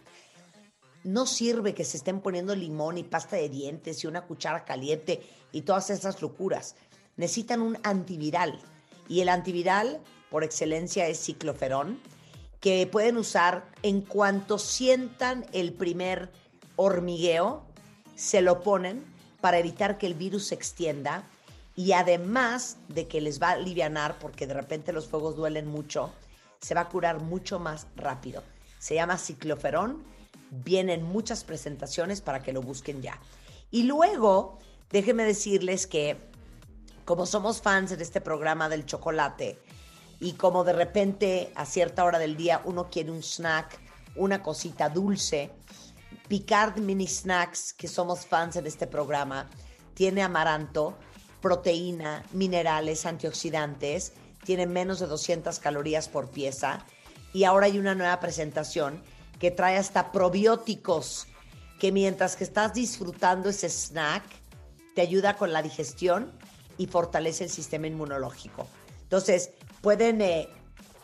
no 1.03 1.25
sirve 1.25 1.75
que 1.75 1.85
se 1.85 1.97
estén 1.97 2.21
poniendo 2.21 2.55
limón 2.55 2.97
y 2.97 3.03
pasta 3.03 3.35
de 3.35 3.49
dientes 3.49 4.03
y 4.03 4.07
una 4.07 4.25
cuchara 4.25 4.65
caliente 4.65 5.21
y 5.51 5.61
todas 5.61 5.89
esas 5.89 6.21
locuras. 6.21 6.75
Necesitan 7.15 7.61
un 7.61 7.77
antiviral. 7.83 8.59
Y 9.07 9.21
el 9.21 9.29
antiviral, 9.29 10.01
por 10.29 10.43
excelencia, 10.43 11.07
es 11.07 11.23
cicloferón, 11.23 11.99
que 12.59 12.87
pueden 12.87 13.17
usar 13.17 13.69
en 13.83 14.01
cuanto 14.01 14.57
sientan 14.59 15.45
el 15.53 15.73
primer 15.73 16.31
hormigueo, 16.75 17.63
se 18.15 18.41
lo 18.41 18.61
ponen 18.61 19.05
para 19.41 19.59
evitar 19.59 19.97
que 19.97 20.07
el 20.07 20.15
virus 20.15 20.47
se 20.47 20.55
extienda 20.55 21.23
y 21.75 21.91
además 21.91 22.77
de 22.87 23.07
que 23.07 23.21
les 23.21 23.41
va 23.41 23.49
a 23.49 23.51
alivianar 23.51 24.17
porque 24.19 24.47
de 24.47 24.55
repente 24.55 24.91
los 24.91 25.07
fuegos 25.07 25.35
duelen 25.35 25.67
mucho, 25.67 26.11
se 26.59 26.73
va 26.73 26.81
a 26.81 26.89
curar 26.89 27.21
mucho 27.21 27.59
más 27.59 27.87
rápido. 27.95 28.43
Se 28.79 28.95
llama 28.95 29.17
cicloferón, 29.17 30.03
vienen 30.49 31.03
muchas 31.03 31.43
presentaciones 31.43 32.21
para 32.21 32.41
que 32.41 32.53
lo 32.53 32.61
busquen 32.61 33.01
ya. 33.01 33.19
Y 33.69 33.83
luego, 33.83 34.57
déjenme 34.89 35.23
decirles 35.23 35.85
que 35.85 36.17
como 37.05 37.25
somos 37.25 37.61
fans 37.61 37.91
en 37.91 38.01
este 38.01 38.21
programa 38.21 38.69
del 38.69 38.85
chocolate 38.85 39.59
y 40.19 40.33
como 40.33 40.63
de 40.63 40.73
repente 40.73 41.51
a 41.55 41.65
cierta 41.65 42.03
hora 42.03 42.19
del 42.19 42.35
día 42.37 42.61
uno 42.65 42.89
quiere 42.89 43.11
un 43.11 43.21
snack, 43.21 43.79
una 44.15 44.41
cosita 44.41 44.89
dulce, 44.89 45.51
Picard 46.27 46.79
Mini 46.79 47.07
Snacks, 47.07 47.73
que 47.73 47.87
somos 47.87 48.25
fans 48.25 48.55
en 48.55 48.67
este 48.67 48.87
programa, 48.87 49.49
tiene 49.93 50.23
amaranto, 50.23 50.97
proteína, 51.41 52.23
minerales, 52.33 53.05
antioxidantes, 53.05 54.13
tiene 54.43 54.65
menos 54.65 54.99
de 54.99 55.07
200 55.07 55.59
calorías 55.59 56.09
por 56.09 56.29
pieza 56.29 56.85
y 57.33 57.43
ahora 57.43 57.67
hay 57.67 57.77
una 57.77 57.95
nueva 57.95 58.19
presentación 58.19 59.01
que 59.39 59.51
trae 59.51 59.77
hasta 59.77 60.11
probióticos 60.11 61.27
que 61.79 61.91
mientras 61.91 62.35
que 62.35 62.43
estás 62.43 62.73
disfrutando 62.73 63.49
ese 63.49 63.69
snack 63.69 64.23
te 64.95 65.01
ayuda 65.01 65.37
con 65.37 65.53
la 65.53 65.61
digestión 65.61 66.31
y 66.77 66.87
fortalece 66.87 67.43
el 67.43 67.49
sistema 67.49 67.87
inmunológico. 67.87 68.67
Entonces, 69.03 69.51
pueden 69.87 70.19
eh, 70.19 70.49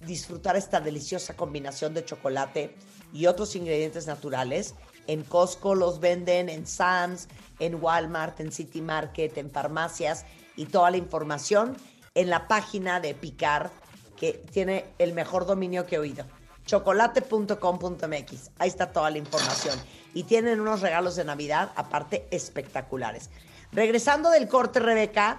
disfrutar 0.01 0.57
esta 0.57 0.81
deliciosa 0.81 1.37
combinación 1.37 1.93
de 1.93 2.03
chocolate 2.03 2.75
y 3.13 3.27
otros 3.27 3.55
ingredientes 3.55 4.07
naturales. 4.07 4.75
En 5.07 5.23
Costco 5.23 5.73
los 5.73 6.01
venden, 6.01 6.49
en 6.49 6.67
Sam's, 6.67 7.29
en 7.59 7.81
Walmart, 7.81 8.41
en 8.41 8.51
City 8.51 8.81
Market, 8.81 9.37
en 9.37 9.49
farmacias 9.49 10.25
y 10.57 10.65
toda 10.65 10.91
la 10.91 10.97
información 10.97 11.77
en 12.13 12.29
la 12.29 12.49
página 12.49 12.99
de 12.99 13.13
Picar, 13.13 13.71
que 14.17 14.33
tiene 14.51 14.83
el 14.97 15.13
mejor 15.13 15.45
dominio 15.45 15.85
que 15.85 15.95
he 15.95 15.99
oído. 15.99 16.25
Chocolate.com.mx. 16.65 18.51
Ahí 18.59 18.67
está 18.67 18.91
toda 18.91 19.09
la 19.11 19.17
información. 19.17 19.79
Y 20.13 20.23
tienen 20.23 20.59
unos 20.59 20.81
regalos 20.81 21.15
de 21.15 21.23
Navidad, 21.23 21.71
aparte, 21.77 22.27
espectaculares. 22.31 23.29
Regresando 23.71 24.29
del 24.29 24.49
corte, 24.49 24.81
Rebeca, 24.81 25.37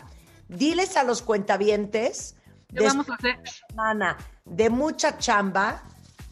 diles 0.48 0.96
a 0.96 1.04
los 1.04 1.20
cuentavientes 1.20 2.36
¿Qué 2.74 2.82
vamos 2.82 3.08
a 3.08 3.14
hacer? 3.14 3.38
semana 3.68 4.16
de 4.44 4.68
mucha 4.68 5.16
chamba, 5.18 5.82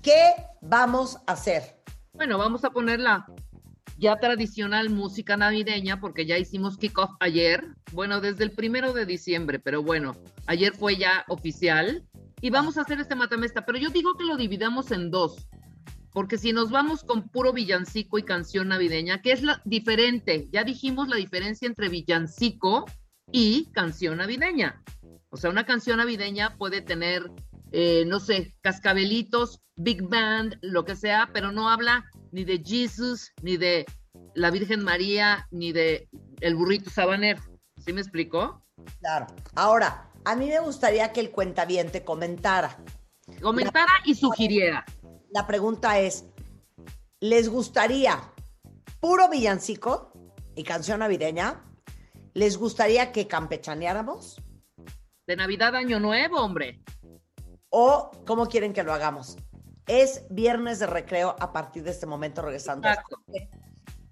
¿qué 0.02 0.34
vamos 0.60 1.16
a 1.26 1.32
hacer? 1.32 1.62
Bueno, 2.12 2.36
vamos 2.36 2.64
a 2.64 2.70
poner 2.70 2.98
la 2.98 3.26
ya 3.96 4.16
tradicional 4.16 4.90
música 4.90 5.36
navideña, 5.36 6.00
porque 6.00 6.26
ya 6.26 6.38
hicimos 6.38 6.78
kickoff 6.78 7.12
ayer, 7.20 7.64
bueno, 7.92 8.20
desde 8.20 8.42
el 8.42 8.50
primero 8.50 8.92
de 8.92 9.06
diciembre, 9.06 9.60
pero 9.60 9.84
bueno, 9.84 10.16
ayer 10.46 10.74
fue 10.74 10.96
ya 10.96 11.24
oficial, 11.28 12.04
y 12.40 12.50
vamos 12.50 12.76
a 12.76 12.80
hacer 12.80 12.98
este 12.98 13.14
matamesta, 13.14 13.64
pero 13.64 13.78
yo 13.78 13.90
digo 13.90 14.14
que 14.14 14.24
lo 14.24 14.36
dividamos 14.36 14.90
en 14.90 15.12
dos, 15.12 15.46
porque 16.10 16.38
si 16.38 16.52
nos 16.52 16.70
vamos 16.70 17.04
con 17.04 17.28
puro 17.28 17.52
villancico 17.52 18.18
y 18.18 18.24
canción 18.24 18.68
navideña, 18.68 19.22
que 19.22 19.30
es 19.30 19.42
la 19.42 19.62
diferente, 19.64 20.48
ya 20.50 20.64
dijimos 20.64 21.08
la 21.08 21.16
diferencia 21.16 21.68
entre 21.68 21.88
villancico 21.88 22.86
y 23.30 23.70
canción 23.72 24.18
navideña. 24.18 24.82
O 25.32 25.38
sea, 25.38 25.48
una 25.48 25.64
canción 25.64 25.96
navideña 25.96 26.58
puede 26.58 26.82
tener, 26.82 27.30
eh, 27.72 28.04
no 28.06 28.20
sé, 28.20 28.54
cascabelitos, 28.60 29.62
big 29.76 30.02
band, 30.02 30.58
lo 30.60 30.84
que 30.84 30.94
sea, 30.94 31.30
pero 31.32 31.52
no 31.52 31.70
habla 31.70 32.04
ni 32.32 32.44
de 32.44 32.62
Jesus, 32.62 33.32
ni 33.40 33.56
de 33.56 33.86
la 34.34 34.50
Virgen 34.50 34.84
María, 34.84 35.48
ni 35.50 35.72
de 35.72 36.06
el 36.40 36.54
burrito 36.54 36.90
sabanero. 36.90 37.42
¿Sí 37.78 37.94
me 37.94 38.02
explicó? 38.02 38.62
Claro. 39.00 39.26
Ahora, 39.54 40.10
a 40.26 40.36
mí 40.36 40.48
me 40.48 40.60
gustaría 40.60 41.14
que 41.14 41.20
el 41.20 41.30
cuentaviente 41.30 42.04
comentara. 42.04 42.76
Comentara 43.40 43.90
y 44.04 44.14
sugiriera. 44.14 44.84
La 45.30 45.46
pregunta 45.46 45.98
es, 45.98 46.26
¿les 47.20 47.48
gustaría 47.48 48.20
puro 49.00 49.30
villancico 49.30 50.12
y 50.54 50.62
canción 50.62 51.00
navideña? 51.00 51.64
¿Les 52.34 52.58
gustaría 52.58 53.12
que 53.12 53.26
campechaneáramos? 53.26 54.41
De 55.26 55.36
Navidad, 55.36 55.76
Año 55.76 56.00
Nuevo, 56.00 56.40
hombre. 56.40 56.82
¿O 57.68 58.10
cómo 58.26 58.48
quieren 58.48 58.72
que 58.72 58.82
lo 58.82 58.92
hagamos? 58.92 59.36
Es 59.86 60.24
viernes 60.30 60.78
de 60.78 60.86
recreo 60.86 61.36
a 61.38 61.52
partir 61.52 61.84
de 61.84 61.90
este 61.90 62.06
momento 62.06 62.42
regresando. 62.42 62.88
Exacto. 62.88 63.16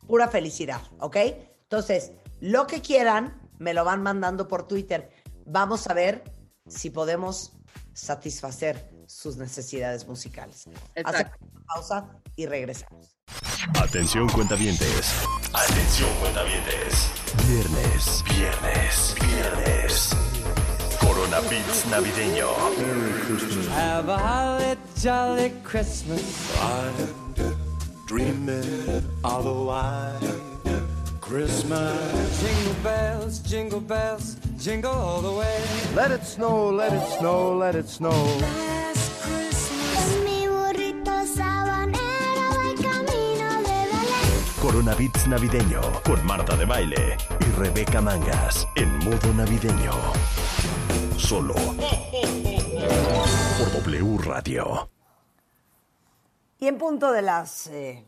Pura 0.07 0.29
felicidad, 0.29 0.81
¿ok? 0.99 1.17
Entonces, 1.63 2.13
lo 2.41 2.67
que 2.67 2.81
quieran, 2.81 3.41
me 3.59 3.75
lo 3.75 3.85
van 3.85 4.03
mandando 4.03 4.49
por 4.49 4.67
Twitter. 4.67 5.11
Vamos 5.47 5.89
a 5.89 5.95
ver 5.95 6.25
si 6.67 6.91
podemos 6.91 7.53
satisfacer 7.93 8.91
sus 9.07 9.37
necesidades 9.37 10.07
musicales. 10.07 10.69
Exacto. 10.95 11.37
Hacemos 11.37 11.53
una 11.53 11.65
pausa 11.67 12.09
y 12.37 12.47
regresamos. 12.47 13.17
Atención 13.81 14.29
cuentavientes. 14.29 15.15
Atención 15.53 16.09
cuentavientes. 16.21 17.11
Viernes, 17.47 18.25
viernes, 18.29 19.17
viernes. 19.21 20.30
Corona 21.21 21.41
Beats 21.51 21.85
navideño. 21.91 22.49
Have 23.75 24.09
a 24.09 24.17
holly 24.17 24.77
jolly 24.97 25.53
Christmas. 25.63 26.23
Dreaming 28.07 29.05
of 29.23 29.45
a 29.45 29.53
white 29.53 30.83
Christmas. 31.21 32.41
Jingle 32.41 32.75
bells, 32.83 33.39
jingle 33.41 33.81
bells, 33.81 34.37
jingle 34.59 34.93
all 34.93 35.21
the 35.21 35.31
way. 35.31 35.61
Let 35.95 36.11
it 36.11 36.25
snow, 36.25 36.71
let 36.71 36.95
it 36.95 37.07
snow, 37.19 37.55
let 37.55 37.75
it 37.75 37.89
snow. 37.89 38.27
En 40.01 40.25
mi 40.25 40.49
burrito 40.49 41.27
sabanero 41.37 42.47
voy 42.55 42.75
camino 42.77 43.61
de 43.61 43.79
Belén. 43.93 44.63
Corona 44.63 44.95
Beats 44.95 45.27
navideño. 45.27 45.83
Con 46.03 46.25
Marta 46.25 46.57
de 46.57 46.65
Baile 46.65 47.19
y 47.41 47.59
Rebeca 47.59 48.01
Mangas. 48.01 48.67
En 48.75 48.89
modo 49.05 49.35
navideño. 49.35 49.93
Solo. 51.19 51.55
Por 53.59 53.73
W 53.85 54.19
Radio. 54.19 54.91
Y 56.59 56.67
en 56.67 56.79
punto 56.79 57.13
de 57.13 57.23
las 57.23 57.67
eh, 57.69 58.05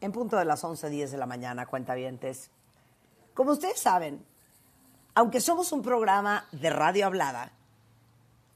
en 0.00 0.12
punto 0.12 0.36
de 0.36 0.44
las 0.44 0.64
11:10 0.64 1.10
de 1.10 1.18
la 1.18 1.26
mañana, 1.26 1.66
cuentavientes. 1.66 2.50
Como 3.34 3.52
ustedes 3.52 3.80
saben, 3.80 4.24
aunque 5.14 5.40
somos 5.40 5.72
un 5.72 5.82
programa 5.82 6.46
de 6.52 6.70
radio 6.70 7.06
hablada, 7.06 7.52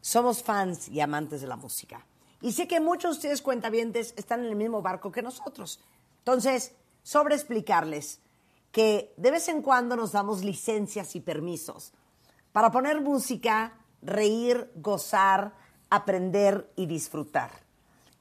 somos 0.00 0.42
fans 0.42 0.88
y 0.88 1.00
amantes 1.00 1.40
de 1.40 1.46
la 1.46 1.56
música. 1.56 2.04
Y 2.40 2.52
sé 2.52 2.68
que 2.68 2.80
muchos 2.80 3.12
de 3.12 3.16
ustedes 3.16 3.42
cuentavientes 3.42 4.14
están 4.16 4.40
en 4.40 4.46
el 4.46 4.56
mismo 4.56 4.82
barco 4.82 5.10
que 5.10 5.22
nosotros. 5.22 5.80
Entonces, 6.18 6.72
sobre 7.02 7.34
explicarles 7.34 8.20
que 8.70 9.12
de 9.16 9.30
vez 9.30 9.48
en 9.48 9.62
cuando 9.62 9.96
nos 9.96 10.12
damos 10.12 10.44
licencias 10.44 11.16
y 11.16 11.20
permisos 11.20 11.92
para 12.52 12.70
poner 12.70 13.00
música, 13.00 13.72
reír, 14.02 14.70
gozar, 14.76 15.52
aprender 15.90 16.70
y 16.76 16.86
disfrutar. 16.86 17.50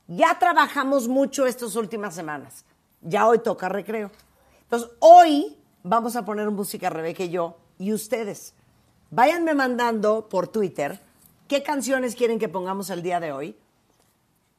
Ya 0.07 0.39
trabajamos 0.39 1.07
mucho 1.07 1.45
estas 1.45 1.75
últimas 1.75 2.15
semanas. 2.15 2.65
Ya 3.01 3.27
hoy 3.27 3.39
toca 3.39 3.69
recreo. 3.69 4.11
Entonces, 4.63 4.89
hoy 4.99 5.57
vamos 5.83 6.15
a 6.15 6.25
poner 6.25 6.49
música 6.51 6.89
Rebeca 6.89 7.23
y 7.23 7.29
yo 7.29 7.57
y 7.77 7.93
ustedes. 7.93 8.53
Váyanme 9.11 9.53
mandando 9.53 10.27
por 10.29 10.47
Twitter 10.47 10.99
qué 11.47 11.63
canciones 11.63 12.15
quieren 12.15 12.39
que 12.39 12.49
pongamos 12.49 12.89
el 12.89 13.01
día 13.01 13.19
de 13.19 13.31
hoy. 13.31 13.57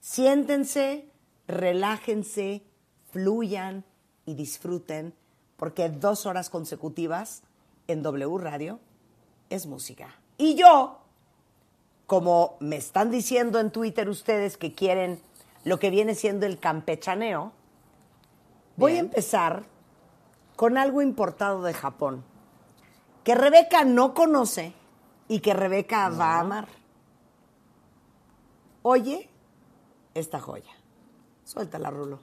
Siéntense, 0.01 1.11
relájense, 1.47 2.63
fluyan 3.11 3.85
y 4.25 4.35
disfruten, 4.35 5.15
porque 5.57 5.89
dos 5.89 6.27
horas 6.27 6.51
consecutivas 6.51 7.43
en 7.89 8.03
W 8.03 8.39
Radio 8.39 8.81
es 9.51 9.67
música. 9.67 10.15
Y 10.37 10.55
yo, 10.55 10.99
como 12.07 12.57
me 12.61 12.77
están 12.77 13.11
diciendo 13.11 13.61
en 13.61 13.71
Twitter 13.71 14.09
ustedes 14.09 14.57
que 14.57 14.75
quieren 14.75 15.21
lo 15.65 15.79
que 15.79 15.91
viene 15.91 16.15
siendo 16.15 16.47
el 16.47 16.59
campechaneo, 16.59 17.53
voy 18.77 18.97
a 18.97 19.01
empezar 19.01 19.65
con 20.57 20.79
algo 20.79 21.03
importado 21.03 21.63
de 21.63 21.75
Japón, 21.75 22.25
que 23.25 23.35
Rebeca 23.35 23.85
no 23.85 24.15
conoce 24.15 24.73
y 25.29 25.41
que 25.41 25.55
Rebeca 25.55 26.09
va 26.09 26.37
a 26.37 26.41
amar. 26.41 26.69
Oye 28.83 29.29
esta 30.15 30.41
joya. 30.41 30.73
Suéltala, 31.45 31.91
Rulo. 31.91 32.21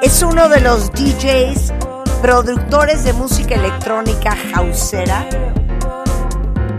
Es 0.00 0.22
uno 0.22 0.48
de 0.48 0.60
los 0.60 0.90
DJs, 0.92 1.74
productores 2.22 3.04
de 3.04 3.12
música 3.12 3.56
electrónica 3.56 4.34
hausera 4.54 5.28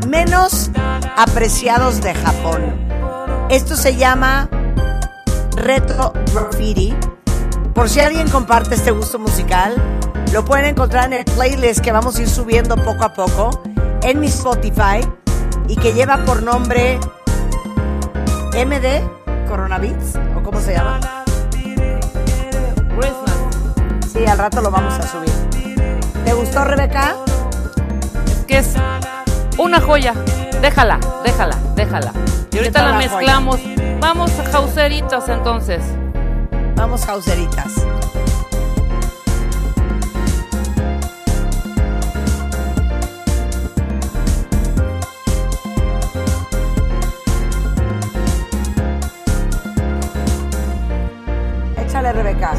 menos 0.08 0.72
apreciados 1.16 2.02
de 2.02 2.16
Japón. 2.16 2.76
Esto 3.50 3.76
se 3.76 3.96
llama 3.96 4.50
Retro 5.56 6.14
Graffiti. 6.34 6.96
Por 7.76 7.88
si 7.88 8.00
alguien 8.00 8.28
comparte 8.28 8.74
este 8.74 8.90
gusto 8.90 9.20
musical, 9.20 9.76
lo 10.34 10.44
pueden 10.44 10.66
encontrar 10.66 11.06
en 11.06 11.14
el 11.14 11.26
playlist 11.26 11.82
que 11.82 11.92
vamos 11.92 12.18
a 12.18 12.22
ir 12.24 12.30
subiendo 12.30 12.76
poco 12.76 13.04
a 13.04 13.14
poco 13.14 13.62
en 14.02 14.20
mi 14.20 14.28
Spotify 14.28 15.08
y 15.68 15.76
que 15.76 15.94
lleva 15.94 16.26
por 16.26 16.42
nombre 16.42 17.00
MD 18.56 19.48
Coronabeats 19.48 20.16
o 20.36 20.42
cómo 20.42 20.60
se 20.60 20.74
llama. 20.74 21.19
Christmas. 23.00 24.12
Sí, 24.12 24.26
al 24.26 24.38
rato 24.38 24.62
lo 24.62 24.72
vamos 24.72 24.94
a 24.94 25.08
subir. 25.08 25.32
¿Te 26.26 26.34
gustó 26.34 26.64
Rebeca? 26.64 27.16
Es 28.26 28.46
que 28.46 28.58
es 28.58 28.74
una 29.58 29.80
joya. 29.80 30.14
Déjala, 30.62 31.00
déjala, 31.24 31.58
déjala. 31.76 32.12
Y 32.52 32.58
ahorita 32.58 32.82
la 32.82 32.96
joya? 32.96 33.10
mezclamos. 33.10 33.60
Vamos 34.00 34.32
a 34.40 34.46
jauseritas 34.46 35.30
entonces. 35.30 35.82
Vamos, 36.80 37.06
Hauseritas. 37.10 37.74
Échale, 51.78 52.14
Rebeca. 52.14 52.54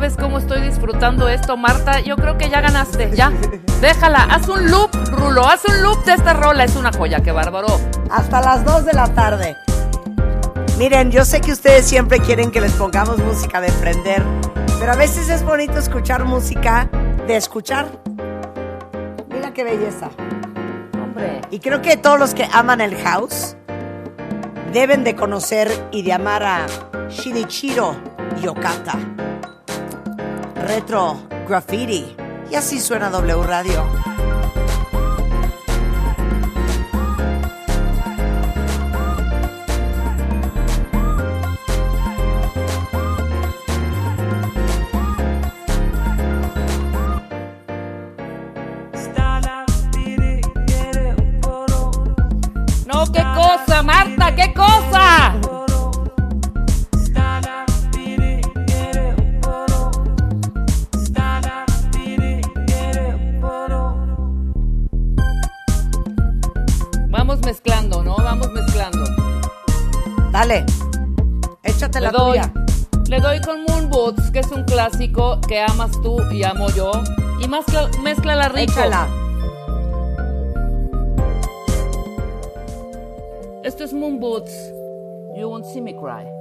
Sabes 0.00 0.16
cómo 0.16 0.38
estoy 0.38 0.62
disfrutando 0.62 1.28
esto, 1.28 1.58
Marta. 1.58 2.00
Yo 2.00 2.16
creo 2.16 2.38
que 2.38 2.48
ya 2.48 2.62
ganaste. 2.62 3.10
Ya. 3.14 3.30
Déjala. 3.82 4.24
Haz 4.30 4.48
un 4.48 4.70
loop, 4.70 4.90
Rulo. 5.10 5.46
Haz 5.46 5.66
un 5.66 5.82
loop 5.82 6.02
de 6.06 6.14
esta 6.14 6.32
rola. 6.32 6.64
Es 6.64 6.74
una 6.74 6.90
joya. 6.90 7.20
Qué 7.20 7.32
bárbaro. 7.32 7.68
Hasta 8.10 8.40
las 8.40 8.64
2 8.64 8.86
de 8.86 8.92
la 8.94 9.08
tarde. 9.08 9.56
Miren, 10.78 11.10
yo 11.10 11.26
sé 11.26 11.42
que 11.42 11.52
ustedes 11.52 11.84
siempre 11.84 12.18
quieren 12.18 12.50
que 12.50 12.62
les 12.62 12.72
pongamos 12.72 13.18
música 13.18 13.60
de 13.60 13.70
prender, 13.72 14.22
pero 14.78 14.92
a 14.92 14.96
veces 14.96 15.28
es 15.28 15.44
bonito 15.44 15.78
escuchar 15.78 16.24
música 16.24 16.88
de 17.26 17.36
escuchar. 17.36 17.86
Mira 19.28 19.52
qué 19.52 19.64
belleza. 19.64 20.08
Hombre. 20.94 21.42
Y 21.50 21.58
creo 21.58 21.82
que 21.82 21.98
todos 21.98 22.18
los 22.18 22.32
que 22.32 22.48
aman 22.50 22.80
el 22.80 22.96
house 23.02 23.54
deben 24.72 25.04
de 25.04 25.14
conocer 25.14 25.70
y 25.92 26.00
de 26.00 26.14
amar 26.14 26.42
a 26.42 26.66
Shinichiro 27.10 27.94
Yokata. 28.40 28.96
Retro 30.70 31.26
Graffiti. 31.48 32.14
Y 32.48 32.54
así 32.54 32.78
suena 32.78 33.10
W 33.10 33.42
Radio. 33.42 34.09
Clásico 74.80 75.38
que 75.46 75.60
amas 75.60 75.90
tú 76.00 76.16
y 76.32 76.42
amo 76.42 76.70
yo. 76.70 76.90
Y 77.38 77.48
mezcla, 77.48 77.90
mezclala 78.02 78.48
rico. 78.48 78.72
Échala. 78.72 79.08
Esto 83.62 83.84
es 83.84 83.92
Moon 83.92 84.18
Boots. 84.18 84.72
You 85.36 85.50
won't 85.50 85.66
see 85.66 85.82
me 85.82 85.92
cry. 85.92 86.39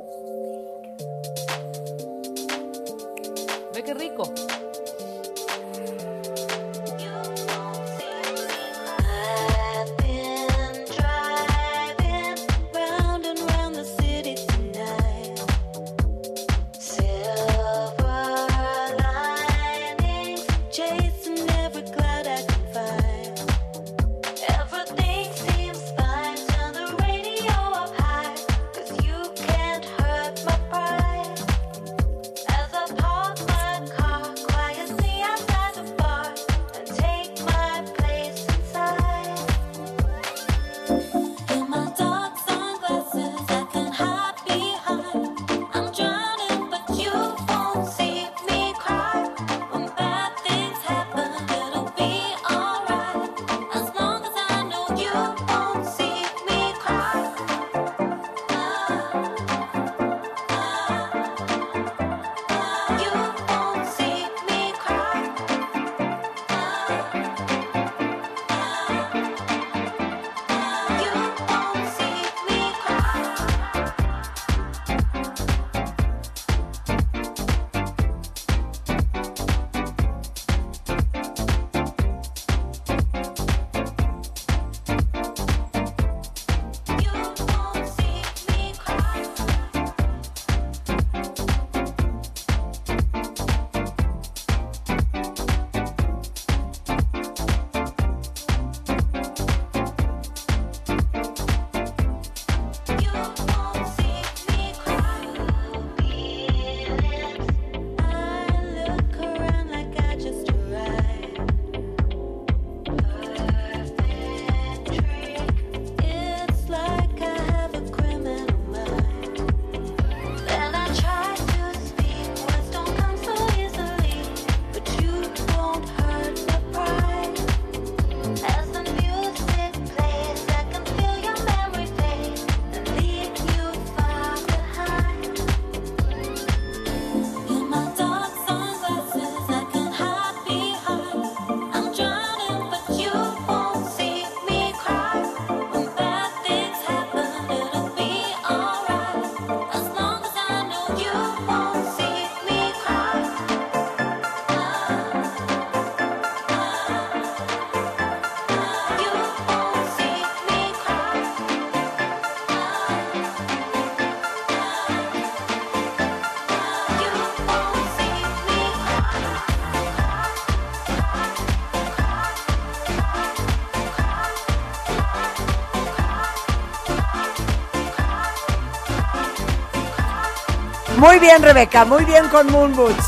Muy 181.20 181.28
bien, 181.28 181.44
Rebeca, 181.44 181.84
muy 181.84 182.06
bien 182.06 182.30
con 182.30 182.50
Moon 182.50 182.74
Boots. 182.74 183.08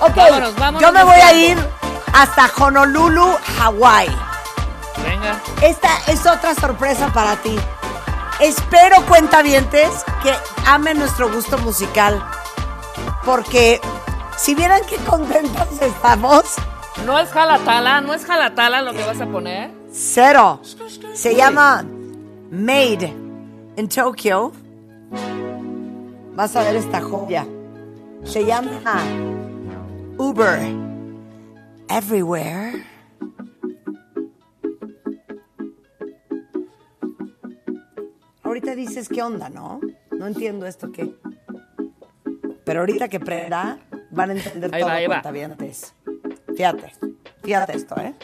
Ok, 0.00 0.16
Vámonos, 0.16 0.54
vámonos 0.56 0.80
yo 0.80 0.92
me 0.92 1.04
voy 1.04 1.20
a 1.20 1.32
ir 1.34 1.58
hasta 2.14 2.50
Honolulu, 2.58 3.36
Hawái. 3.58 4.08
Venga. 5.04 5.38
Esta 5.60 5.90
es 6.06 6.24
otra 6.26 6.54
sorpresa 6.54 7.12
para 7.12 7.36
ti. 7.36 7.54
Espero, 8.40 9.04
cuentavientes, 9.04 9.90
que 10.22 10.34
amen 10.66 10.98
nuestro 10.98 11.30
gusto 11.30 11.58
musical. 11.58 12.24
Porque 13.26 13.78
si 14.38 14.54
vieran 14.54 14.80
qué 14.88 14.96
contentos 14.96 15.68
estamos, 15.82 16.44
No 17.04 17.18
es 17.18 17.28
jalatala, 17.28 18.00
no 18.00 18.14
es 18.14 18.24
jalatala 18.24 18.80
lo 18.80 18.94
que 18.94 19.04
vas 19.04 19.20
a 19.20 19.26
poner. 19.26 19.70
cero. 19.92 20.62
Se 21.12 21.34
llama 21.34 21.84
Made 22.50 23.14
in 23.76 23.86
Tokyo. 23.86 24.52
Vas 26.38 26.54
a 26.54 26.62
ver 26.62 26.76
esta 26.76 27.00
joya. 27.00 27.44
Se 28.22 28.44
llama 28.44 29.02
Uber 30.18 30.60
Everywhere. 31.88 32.84
Ahorita 38.44 38.76
dices 38.76 39.08
qué 39.08 39.20
onda, 39.20 39.48
¿no? 39.48 39.80
No 40.12 40.28
entiendo 40.28 40.66
esto 40.66 40.92
qué. 40.92 41.12
Pero 42.64 42.80
ahorita 42.80 43.08
que 43.08 43.18
prenda, 43.18 43.80
van 44.12 44.30
a 44.30 44.34
entender 44.34 44.72
Ahí 44.72 44.82
todo, 44.82 44.90
va, 44.90 44.96
ahí 44.96 45.08
va. 45.08 45.22
Fíjate, 46.54 46.92
fíjate 47.42 47.76
esto, 47.76 47.96
¿eh? 48.00 48.14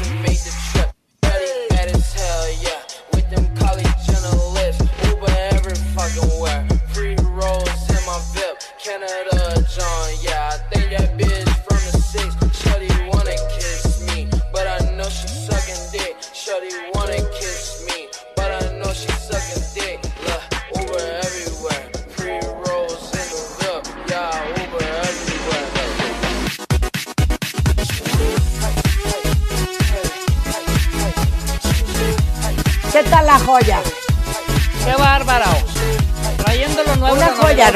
Me 0.00 0.04
that 0.04 0.14
she 0.14 0.22
made 0.22 0.36
the 0.38 0.67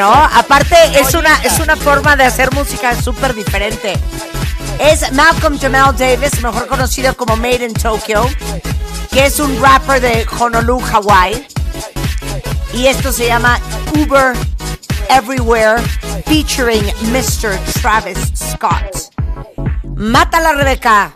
¿no? 0.03 0.13
Aparte 0.13 0.75
es 0.99 1.15
una, 1.15 1.37
es 1.45 1.61
una 1.61 1.77
forma 1.77 2.17
de 2.17 2.25
hacer 2.25 2.53
música 2.53 3.01
súper 3.01 3.35
diferente. 3.35 3.95
Es 4.81 5.13
Malcolm 5.13 5.61
Jamal 5.61 5.97
Davis, 5.97 6.43
mejor 6.43 6.67
conocido 6.67 7.17
como 7.17 7.37
Made 7.37 7.65
in 7.65 7.73
Tokyo, 7.73 8.25
que 9.13 9.27
es 9.27 9.39
un 9.39 9.63
rapper 9.63 10.01
de 10.01 10.27
Honolulu, 10.41 10.81
Hawaii. 10.81 11.47
Y 12.75 12.87
esto 12.87 13.13
se 13.13 13.29
llama 13.29 13.61
Uber 13.95 14.35
Everywhere, 15.09 15.81
featuring 16.27 16.85
Mr. 17.13 17.57
Travis 17.81 18.19
Scott. 18.35 19.13
Mátala, 19.95 20.53
Rebeca. 20.53 21.13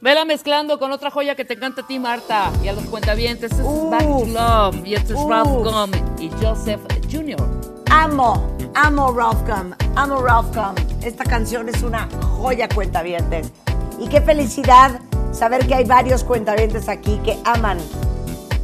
Vela 0.00 0.24
mezclando 0.24 0.80
con 0.80 0.90
otra 0.90 1.12
joya 1.12 1.36
que 1.36 1.44
te 1.44 1.54
encanta 1.54 1.82
a 1.82 1.86
ti, 1.86 2.00
Marta, 2.00 2.50
y 2.64 2.68
a 2.68 2.72
los 2.72 2.84
cuentavientes. 2.86 3.52
Es 3.52 3.60
Uf. 3.62 3.90
Back 3.90 4.02
to 4.02 4.26
Love, 4.26 4.84
y 4.84 4.94
este 4.94 5.12
es 5.12 5.18
Uf. 5.20 5.30
Ralph 5.30 5.48
Gum 5.48 5.90
y 6.18 6.30
Joseph 6.42 6.80
Jr. 7.12 7.57
Amo, 7.90 8.46
amo 8.74 9.12
Ralph 9.12 9.48
amo 9.96 10.20
Ralph. 10.20 10.56
Esta 11.02 11.24
canción 11.24 11.68
es 11.70 11.82
una 11.82 12.06
joya 12.38 12.68
cuentavientes. 12.68 13.50
Y 13.98 14.08
qué 14.08 14.20
felicidad 14.20 15.00
saber 15.32 15.66
que 15.66 15.74
hay 15.74 15.84
varios 15.84 16.22
cuentavientes 16.22 16.88
aquí 16.88 17.18
que 17.24 17.38
aman 17.44 17.78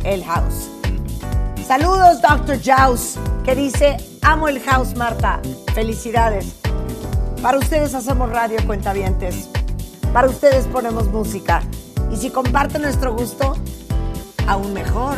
el 0.04 0.22
house. 0.24 0.68
Saludos, 1.66 2.20
Dr. 2.20 2.60
Jaus, 2.62 3.18
que 3.44 3.54
dice, 3.54 3.96
amo 4.20 4.48
el 4.48 4.60
house, 4.60 4.94
Marta. 4.94 5.40
Felicidades. 5.74 6.56
Para 7.42 7.58
ustedes 7.58 7.94
hacemos 7.94 8.28
radio, 8.30 8.58
cuentavientes. 8.66 9.48
Para 10.12 10.28
ustedes 10.28 10.66
ponemos 10.66 11.08
música. 11.08 11.62
Y 12.12 12.16
si 12.16 12.28
comparten 12.30 12.82
nuestro 12.82 13.14
gusto, 13.14 13.54
aún 14.46 14.74
mejor. 14.74 15.16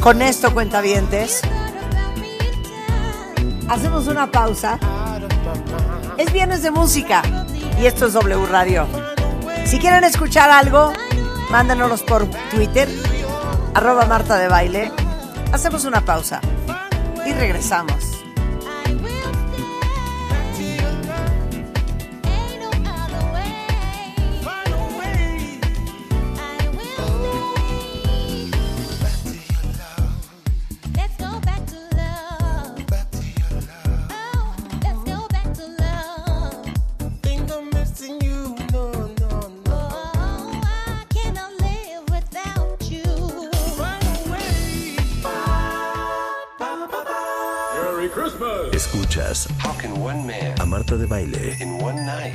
Con 0.00 0.22
esto, 0.22 0.54
cuentavientes, 0.54 1.42
hacemos 3.68 4.06
una 4.06 4.30
pausa. 4.30 4.78
Es 6.16 6.32
viernes 6.32 6.62
de 6.62 6.70
música 6.70 7.22
y 7.80 7.86
esto 7.86 8.06
es 8.06 8.12
W 8.12 8.46
Radio. 8.46 8.86
Si 9.66 9.78
quieren 9.78 10.04
escuchar 10.04 10.50
algo, 10.50 10.92
mándanos 11.50 12.02
por 12.02 12.26
Twitter, 12.50 12.88
arroba 13.74 14.06
Marta 14.06 14.38
de 14.38 14.48
Baile. 14.48 14.92
Hacemos 15.52 15.84
una 15.84 16.00
pausa 16.00 16.40
y 17.26 17.32
regresamos. 17.32 18.07
Marta 50.88 51.02
de 51.02 51.06
Baile 51.06 51.56
in 51.60 51.74
one 51.82 52.00
night 52.06 52.32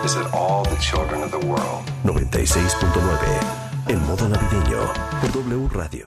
visit 0.00 0.24
all 0.32 0.62
the 0.62 0.76
children 0.78 1.24
of 1.24 1.32
the 1.32 1.44
world? 1.44 1.82
96.9 2.04 3.88
en 3.88 4.06
modo 4.06 4.28
navideño 4.28 4.92
por 5.20 5.32
W 5.32 5.68
Radio. 5.72 6.04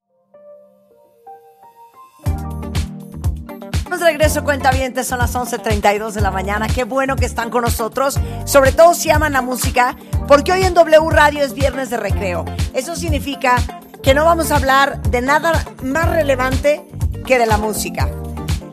Regreso, 3.99 4.45
cuentavientes, 4.45 5.07
son 5.07 5.19
las 5.19 5.35
11.32 5.35 6.13
de 6.13 6.21
la 6.21 6.31
mañana. 6.31 6.67
Qué 6.67 6.85
bueno 6.85 7.17
que 7.17 7.25
están 7.25 7.49
con 7.49 7.63
nosotros, 7.63 8.17
sobre 8.45 8.71
todo 8.71 8.93
si 8.93 9.11
aman 9.11 9.33
la 9.33 9.41
música, 9.41 9.97
porque 10.25 10.53
hoy 10.53 10.63
en 10.63 10.73
W 10.73 11.09
Radio 11.09 11.43
es 11.43 11.53
viernes 11.53 11.89
de 11.89 11.97
recreo. 11.97 12.45
Eso 12.73 12.95
significa 12.95 13.57
que 14.01 14.13
no 14.13 14.23
vamos 14.23 14.51
a 14.51 14.55
hablar 14.55 15.01
de 15.01 15.21
nada 15.21 15.65
más 15.83 16.09
relevante 16.09 16.87
que 17.25 17.37
de 17.37 17.45
la 17.45 17.57
música. 17.57 18.09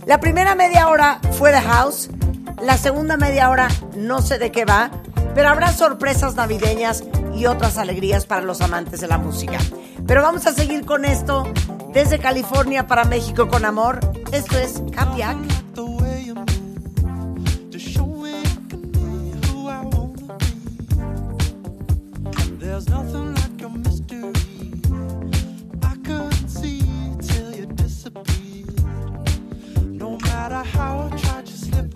La 0.06 0.20
primera 0.20 0.54
media 0.54 0.86
hora 0.86 1.18
fue 1.32 1.50
de 1.50 1.60
house, 1.60 2.08
la 2.62 2.76
segunda 2.78 3.16
media 3.16 3.50
hora 3.50 3.68
no 3.96 4.22
sé 4.22 4.38
de 4.38 4.50
qué 4.50 4.64
va, 4.64 4.90
pero 5.34 5.48
habrá 5.48 5.72
sorpresas 5.72 6.34
navideñas 6.34 7.04
y 7.34 7.46
otras 7.46 7.78
alegrías 7.78 8.26
para 8.26 8.42
los 8.42 8.60
amantes 8.60 9.00
de 9.00 9.08
la 9.08 9.18
música. 9.18 9.58
Pero 10.06 10.22
vamos 10.22 10.46
a 10.46 10.52
seguir 10.52 10.84
con 10.86 11.04
esto 11.04 11.44
desde 11.92 12.18
California 12.18 12.86
para 12.86 13.04
México 13.04 13.48
con 13.48 13.64
amor. 13.64 14.00
Esto 14.32 14.58
es 14.58 14.82
Capiac. 14.92 15.36
There's 22.58 22.88
nothing 22.88 23.34
like 23.34 23.60
your 23.60 23.70
mystery. 23.70 24.32
I 25.82 25.94
see 26.46 26.82
till 27.22 27.54
you. 27.54 27.66
No 29.92 30.18
matter 30.18 30.62
how 30.62 31.08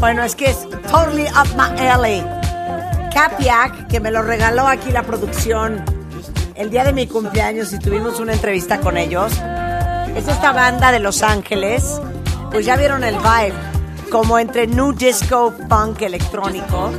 Bueno, 0.00 0.22
es 0.22 0.36
que 0.36 0.50
es 0.50 0.68
totally 0.90 1.24
up 1.24 1.48
my 1.56 1.88
alley. 1.88 2.24
Capiac, 3.12 3.88
que 3.88 3.98
me 3.98 4.12
lo 4.12 4.22
regaló 4.22 4.68
aquí 4.68 4.92
la 4.92 5.02
producción 5.02 5.84
el 6.54 6.70
día 6.70 6.84
de 6.84 6.92
mi 6.92 7.08
cumpleaños 7.08 7.72
y 7.72 7.80
tuvimos 7.80 8.20
una 8.20 8.32
entrevista 8.32 8.78
con 8.78 8.96
ellos. 8.96 9.32
Es 10.14 10.28
esta 10.28 10.52
banda 10.52 10.92
de 10.92 11.00
Los 11.00 11.24
Ángeles. 11.24 12.00
Pues 12.52 12.64
ya 12.64 12.76
vieron 12.76 13.02
el 13.02 13.16
vibe, 13.16 13.54
como 14.10 14.38
entre 14.38 14.68
new 14.68 14.92
disco, 14.92 15.52
punk, 15.68 16.02
electrónico. 16.02 16.92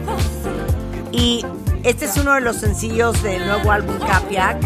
Y 1.13 1.45
este 1.83 2.03
es 2.03 2.17
uno 2.17 2.33
de 2.33 2.41
los 2.41 2.57
sencillos 2.57 3.23
del 3.23 3.47
nuevo 3.47 3.71
álbum 3.71 3.97
Capiac. 3.99 4.57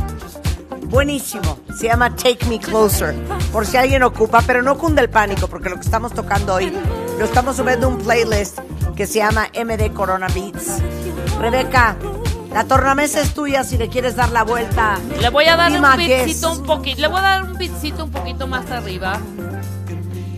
Buenísimo. 0.88 1.60
Se 1.78 1.86
llama 1.86 2.16
Take 2.16 2.48
Me 2.50 2.60
Closer. 2.60 3.14
Por 3.52 3.68
si 3.68 3.78
alguien 3.78 4.02
ocupa, 4.02 4.42
pero 4.46 4.64
no 4.64 4.76
cunde 4.76 5.04
el 5.04 5.10
pánico, 5.12 5.48
porque 5.48 5.70
lo 5.70 5.76
que 5.76 5.84
estamos 5.84 6.14
tocando 6.14 6.56
hoy 6.56 6.74
lo 7.18 7.26
estamos 7.26 7.56
subiendo 7.58 7.88
a 7.88 7.90
un 7.90 7.98
playlist 8.00 8.60
que 8.96 9.08
se 9.08 9.20
llama 9.20 9.48
MD 9.54 9.94
Corona 9.94 10.28
Beats. 10.28 10.82
Rebeca, 11.40 11.96
la 12.54 12.66
tornamesa 12.66 13.22
es 13.22 13.34
tuya 13.34 13.64
si 13.64 13.78
le 13.78 13.90
quieres 13.90 14.16
dar 14.16 14.32
la 14.32 14.44
vuelta. 14.44 15.00
Le 15.20 15.30
voy 15.30 15.46
a 15.46 15.56
dar 15.56 15.72
un 15.72 15.82
beatcito 15.98 16.52
un 16.52 16.64
poquito. 16.64 17.02
Le 17.02 17.08
voy 17.08 17.20
a 17.20 17.22
dar 17.22 17.44
un 17.44 17.58
beatcito 17.58 18.04
un 18.06 18.12
poquito 18.12 18.48
más 18.48 18.70
arriba. 18.72 19.20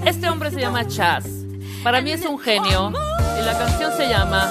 Este 0.05 0.29
hombre 0.29 0.51
se 0.51 0.59
llama 0.61 0.87
Chaz. 0.87 1.25
Para 1.83 2.01
mí 2.01 2.11
es 2.11 2.25
un 2.25 2.39
genio. 2.39 2.91
Y 3.39 3.45
la 3.45 3.57
canción 3.57 3.91
se 3.97 4.07
llama 4.07 4.49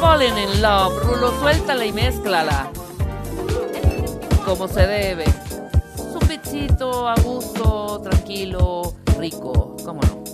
Falling 0.00 0.38
in 0.38 0.62
Love. 0.62 1.04
Rulo, 1.04 1.40
suéltala 1.40 1.84
y 1.84 1.92
mézclala. 1.92 2.70
Como 4.44 4.68
se 4.68 4.86
debe. 4.86 5.24
Es 5.24 6.22
un 6.22 6.28
beatcito 6.28 7.08
a 7.08 7.14
gusto, 7.16 8.00
tranquilo, 8.02 8.94
rico. 9.18 9.76
¿Cómo 9.84 10.00
no? 10.02 10.25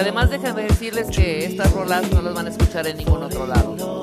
Además 0.00 0.30
déjenme 0.30 0.62
decirles 0.62 1.08
que 1.14 1.44
estas 1.44 1.72
rolas 1.72 2.10
no 2.10 2.22
las 2.22 2.34
van 2.34 2.46
a 2.46 2.50
escuchar 2.50 2.86
en 2.86 2.96
ningún 2.96 3.22
otro 3.22 3.46
lado. 3.46 3.99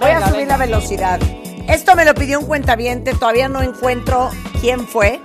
Voy 0.00 0.12
Venga, 0.12 0.18
a 0.18 0.28
subir 0.28 0.40
venga. 0.40 0.46
la 0.46 0.56
velocidad. 0.56 1.20
Esto 1.68 1.94
me 1.96 2.04
lo 2.04 2.14
pidió 2.14 2.40
un 2.40 2.46
cuentaviente, 2.46 3.14
todavía 3.14 3.48
no 3.48 3.62
encuentro 3.62 4.30
quién 4.60 4.86
fue, 4.86 5.20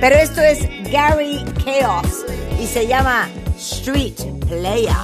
pero 0.00 0.16
esto 0.16 0.40
es 0.42 0.60
Gary 0.90 1.44
Chaos 1.64 2.24
y 2.60 2.66
se 2.66 2.86
llama 2.86 3.28
Street 3.58 4.14
Player. 4.48 4.94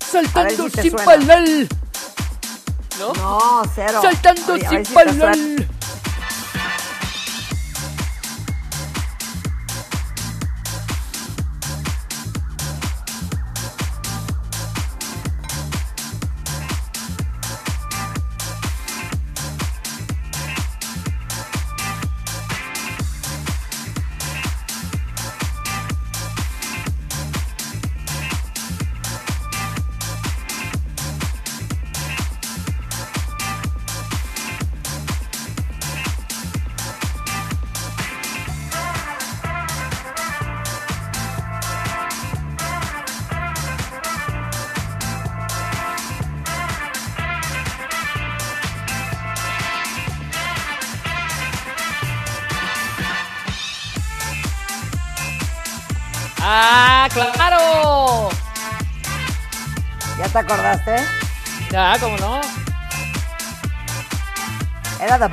Saltando 0.00 0.68
si 0.70 0.82
sin 0.82 0.92
parar. 0.92 1.44
¿No? 2.98 3.12
No, 3.14 3.62
cero. 3.74 4.00
Saltando 4.02 4.54
a 4.54 4.68
sin 4.68 4.84
si 4.86 4.94
parar. 4.94 5.36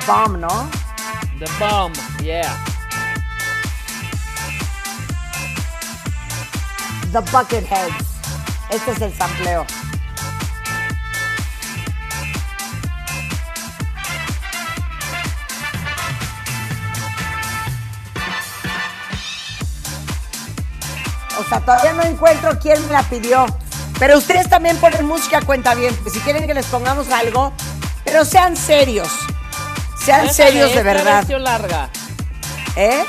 Bomb, 0.06 0.38
¿no? 0.38 0.70
The 1.38 1.46
Bomb, 1.58 1.94
yeah. 2.22 2.54
The 7.10 7.20
Bucketheads. 7.20 8.04
Este 8.70 8.90
es 8.90 9.00
el 9.00 9.16
sampleo. 9.16 9.64
O 21.38 21.44
sea, 21.48 21.60
todavía 21.60 21.92
no 21.94 22.02
encuentro 22.02 22.58
quién 22.58 22.84
me 22.86 22.92
la 22.92 23.02
pidió. 23.04 23.46
Pero 23.98 24.18
ustedes 24.18 24.50
también 24.50 24.76
ponen 24.76 25.06
música 25.06 25.40
cuenta 25.40 25.74
bien. 25.74 25.96
Si 26.12 26.20
quieren 26.20 26.46
que 26.46 26.52
les 26.52 26.66
pongamos 26.66 27.10
algo, 27.10 27.52
pero 28.04 28.24
sean 28.24 28.56
serios. 28.56 29.23
Sean 30.04 30.26
Déjale, 30.26 30.32
serios 30.34 30.66
de 30.72 30.78
es 30.80 30.84
la 30.84 30.92
verdad. 30.92 31.16
versión 31.18 31.44
larga. 31.44 31.88
¿Eh? 32.76 33.04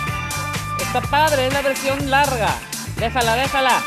Está 0.80 1.02
padre, 1.02 1.48
es 1.48 1.54
la 1.54 1.62
versión 1.62 2.10
larga. 2.10 2.56
Déjala, 2.98 3.36
déjala. 3.36 3.82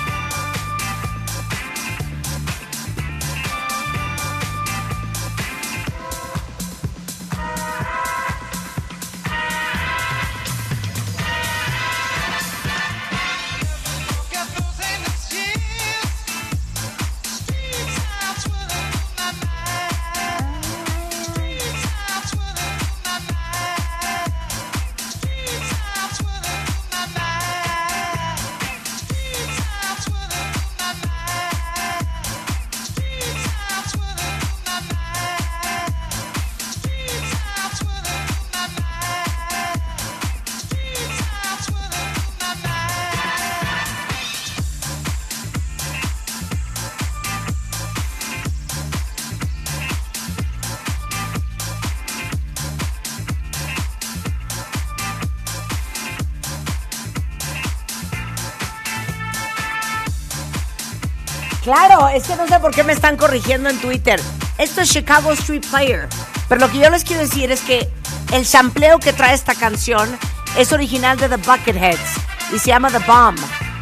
Por 62.61 62.75
qué 62.75 62.85
me 62.85 62.93
están 62.93 63.17
corrigiendo 63.17 63.69
en 63.69 63.79
Twitter. 63.81 64.21
Esto 64.59 64.81
es 64.81 64.91
Chicago 64.91 65.33
Street 65.33 65.65
Player. 65.71 66.09
Pero 66.49 66.61
lo 66.61 66.71
que 66.71 66.79
yo 66.79 66.91
les 66.91 67.05
quiero 67.05 67.23
decir 67.23 67.51
es 67.51 67.61
que 67.61 67.89
el 68.33 68.47
sampleo 68.47 68.99
que 68.99 69.13
trae 69.13 69.35
esta 69.35 69.55
canción 69.55 70.09
es 70.57 70.73
original 70.73 71.19
de 71.19 71.29
The 71.29 71.37
Bucketheads 71.37 72.55
y 72.55 72.59
se 72.59 72.69
llama 72.69 72.91
The 72.91 72.99
Bomb. 73.01 73.39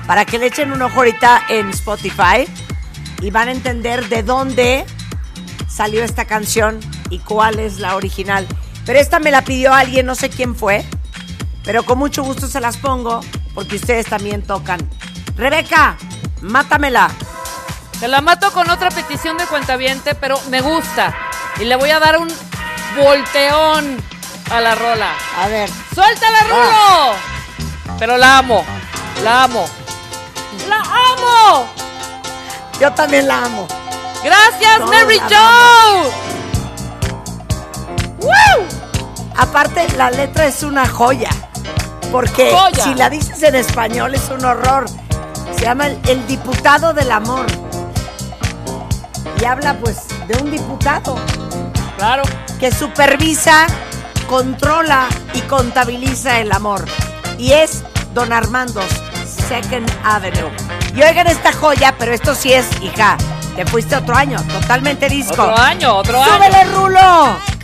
Para 0.06 0.24
que 0.24 0.38
le 0.38 0.46
echen 0.46 0.72
un 0.72 0.82
ojo 0.82 0.96
ahorita 0.96 1.44
en 1.48 1.70
Spotify 1.70 2.46
y 3.20 3.30
van 3.30 3.48
a 3.48 3.52
entender 3.52 4.08
de 4.08 4.22
dónde 4.22 4.84
salió 5.68 6.04
esta 6.04 6.24
canción 6.24 6.80
y 7.10 7.18
cuál 7.18 7.58
es 7.58 7.78
la 7.78 7.96
original. 7.96 8.46
Pero 8.84 8.98
esta 8.98 9.18
me 9.18 9.30
la 9.30 9.42
pidió 9.42 9.74
alguien, 9.74 10.06
no 10.06 10.14
sé 10.14 10.30
quién 10.30 10.54
fue, 10.54 10.84
pero 11.64 11.84
con 11.84 11.98
mucho 11.98 12.22
gusto 12.22 12.46
se 12.46 12.60
las 12.60 12.76
pongo 12.76 13.20
porque 13.54 13.76
ustedes 13.76 14.06
también 14.06 14.42
tocan. 14.42 14.80
Rebeca, 15.36 15.96
mátamela. 16.40 17.10
Te 18.00 18.08
la 18.08 18.20
mato 18.20 18.52
con 18.52 18.68
otra 18.68 18.90
petición 18.90 19.38
de 19.38 19.46
cuentaviente, 19.46 20.14
pero 20.14 20.38
me 20.50 20.60
gusta. 20.60 21.14
Y 21.58 21.64
le 21.64 21.76
voy 21.76 21.90
a 21.90 21.98
dar 21.98 22.18
un 22.18 22.28
volteón 22.96 23.96
a 24.50 24.60
la 24.60 24.74
rola. 24.74 25.12
A 25.38 25.48
ver. 25.48 25.70
¡Suéltala, 25.94 26.40
Rulo! 26.40 27.14
Pero 27.98 28.18
la 28.18 28.38
amo. 28.38 28.64
La 29.24 29.44
amo. 29.44 29.66
¡La 30.68 30.76
amo! 30.76 31.66
Yo 32.78 32.92
también 32.92 33.26
la 33.26 33.44
amo. 33.44 33.66
¡Gracias, 34.22 34.80
Mary 34.80 35.18
Jo! 35.18 36.10
Aparte, 39.38 39.88
la 39.96 40.10
letra 40.10 40.46
es 40.46 40.62
una 40.62 40.86
joya. 40.86 41.30
Porque 42.12 42.52
Joya. 42.52 42.84
si 42.84 42.94
la 42.94 43.08
dices 43.08 43.42
en 43.42 43.54
español 43.54 44.14
es 44.14 44.28
un 44.28 44.44
horror. 44.44 44.86
Se 45.56 45.64
llama 45.64 45.86
el, 45.86 45.98
el 46.08 46.26
diputado 46.26 46.92
del 46.92 47.10
amor. 47.10 47.46
Y 49.40 49.44
habla 49.44 49.78
pues 49.78 50.06
de 50.28 50.36
un 50.42 50.50
diputado. 50.50 51.16
Claro. 51.96 52.22
Que 52.58 52.72
supervisa, 52.72 53.66
controla 54.28 55.06
y 55.34 55.40
contabiliza 55.42 56.40
el 56.40 56.52
amor. 56.52 56.84
Y 57.38 57.52
es 57.52 57.84
Don 58.14 58.32
Armando's 58.32 59.02
Second 59.48 59.90
Avenue. 60.04 60.50
Y 60.94 61.02
oigan 61.02 61.26
esta 61.26 61.52
joya, 61.52 61.94
pero 61.98 62.12
esto 62.14 62.34
sí 62.34 62.52
es, 62.52 62.66
hija, 62.82 63.16
te 63.54 63.66
fuiste 63.66 63.96
otro 63.96 64.14
año, 64.14 64.38
totalmente 64.60 65.08
disco. 65.08 65.42
Otro 65.42 65.58
año, 65.58 65.96
otro 65.96 66.22
año. 66.22 66.34
¡Súbele, 66.34 66.64
Rulo! 66.64 67.55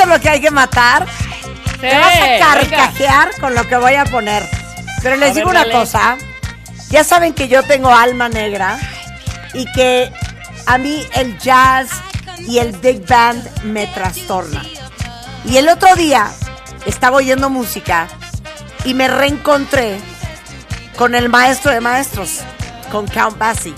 Esto 0.00 0.12
es 0.14 0.18
lo 0.18 0.22
que 0.22 0.28
hay 0.30 0.40
que 0.40 0.50
matar. 0.50 1.06
Te 1.78 1.94
vas 1.98 2.16
a 2.16 2.20
venga. 2.20 2.38
carcajear 2.38 3.30
con 3.38 3.54
lo 3.54 3.68
que 3.68 3.76
voy 3.76 3.94
a 3.96 4.06
poner. 4.06 4.48
Pero 5.02 5.16
les 5.16 5.32
A 5.32 5.34
digo 5.34 5.48
ver, 5.48 5.56
una 5.56 5.60
dale. 5.60 5.72
cosa. 5.74 6.16
Ya 6.88 7.04
saben 7.04 7.34
que 7.34 7.48
yo 7.48 7.62
tengo 7.64 7.94
alma 7.94 8.30
negra 8.30 8.78
y 9.52 9.70
que 9.72 10.10
a 10.64 10.78
mí 10.78 11.06
el 11.12 11.38
jazz 11.38 11.90
y 12.38 12.58
el 12.58 12.72
big 12.72 13.06
band 13.06 13.46
me 13.64 13.86
trastorna. 13.88 14.64
Y 15.44 15.58
el 15.58 15.68
otro 15.68 15.94
día 15.96 16.30
estaba 16.86 17.18
oyendo 17.18 17.50
música 17.50 18.08
y 18.84 18.94
me 18.94 19.06
reencontré 19.06 20.00
con 20.96 21.14
el 21.14 21.28
maestro 21.28 21.72
de 21.72 21.80
maestros, 21.82 22.38
con 22.90 23.06
Count 23.06 23.36
Basie. 23.36 23.74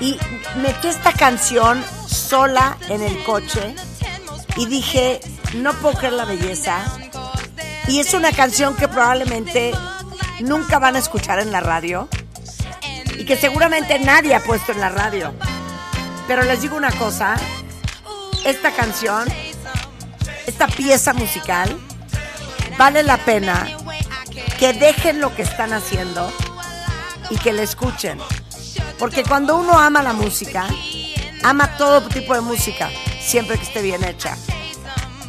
Y 0.00 0.18
metí 0.56 0.88
esta 0.88 1.12
canción 1.12 1.84
sola 2.08 2.76
en 2.88 3.02
el 3.02 3.22
coche 3.22 3.76
y 4.56 4.66
dije, 4.66 5.20
no 5.54 5.72
puedo 5.74 5.96
creer 5.96 6.14
la 6.14 6.24
belleza. 6.24 6.78
Y 7.88 8.00
es 8.00 8.14
una 8.14 8.32
canción 8.32 8.76
que 8.76 8.88
probablemente 8.88 9.72
nunca 10.40 10.78
van 10.78 10.96
a 10.96 10.98
escuchar 10.98 11.38
en 11.40 11.52
la 11.52 11.60
radio 11.60 12.08
y 13.18 13.24
que 13.24 13.36
seguramente 13.36 13.98
nadie 13.98 14.34
ha 14.34 14.40
puesto 14.40 14.72
en 14.72 14.80
la 14.80 14.88
radio. 14.88 15.34
Pero 16.26 16.42
les 16.42 16.62
digo 16.62 16.76
una 16.76 16.92
cosa, 16.92 17.36
esta 18.44 18.72
canción, 18.72 19.28
esta 20.46 20.66
pieza 20.68 21.12
musical, 21.12 21.78
vale 22.78 23.02
la 23.02 23.18
pena 23.18 23.68
que 24.58 24.72
dejen 24.72 25.20
lo 25.20 25.34
que 25.34 25.42
están 25.42 25.72
haciendo 25.72 26.32
y 27.30 27.36
que 27.36 27.52
la 27.52 27.62
escuchen. 27.62 28.18
Porque 28.98 29.24
cuando 29.24 29.56
uno 29.56 29.78
ama 29.78 30.02
la 30.02 30.12
música, 30.12 30.66
ama 31.42 31.76
todo 31.76 32.02
tipo 32.08 32.34
de 32.34 32.40
música, 32.40 32.88
siempre 33.32 33.56
que 33.56 33.64
esté 33.64 33.80
bien 33.80 34.04
hecha. 34.04 34.36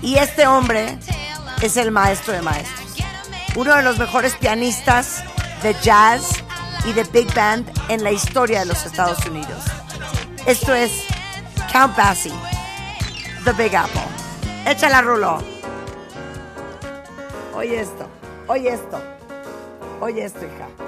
Y 0.01 0.15
este 0.15 0.45
hombre 0.45 0.99
es 1.61 1.77
el 1.77 1.89
maestro 1.89 2.33
de 2.33 2.41
maestros. 2.41 2.97
Uno 3.55 3.77
de 3.77 3.81
los 3.81 3.97
mejores 3.97 4.35
pianistas 4.35 5.23
de 5.63 5.73
jazz 5.81 6.43
y 6.83 6.91
de 6.91 7.05
big 7.05 7.33
band 7.33 7.65
en 7.87 8.03
la 8.03 8.11
historia 8.11 8.59
de 8.59 8.65
los 8.65 8.85
Estados 8.85 9.25
Unidos. 9.25 9.63
Esto 10.45 10.73
es 10.73 10.91
Count 11.71 11.95
Basie, 11.95 12.33
The 13.45 13.53
Big 13.53 13.73
Apple. 13.73 14.01
Échala, 14.65 15.01
Rulo. 15.01 15.41
Oye 17.55 17.79
esto, 17.79 18.09
oye 18.47 18.73
esto, 18.73 19.01
oye 20.01 20.25
esto, 20.25 20.39
hija. 20.39 20.82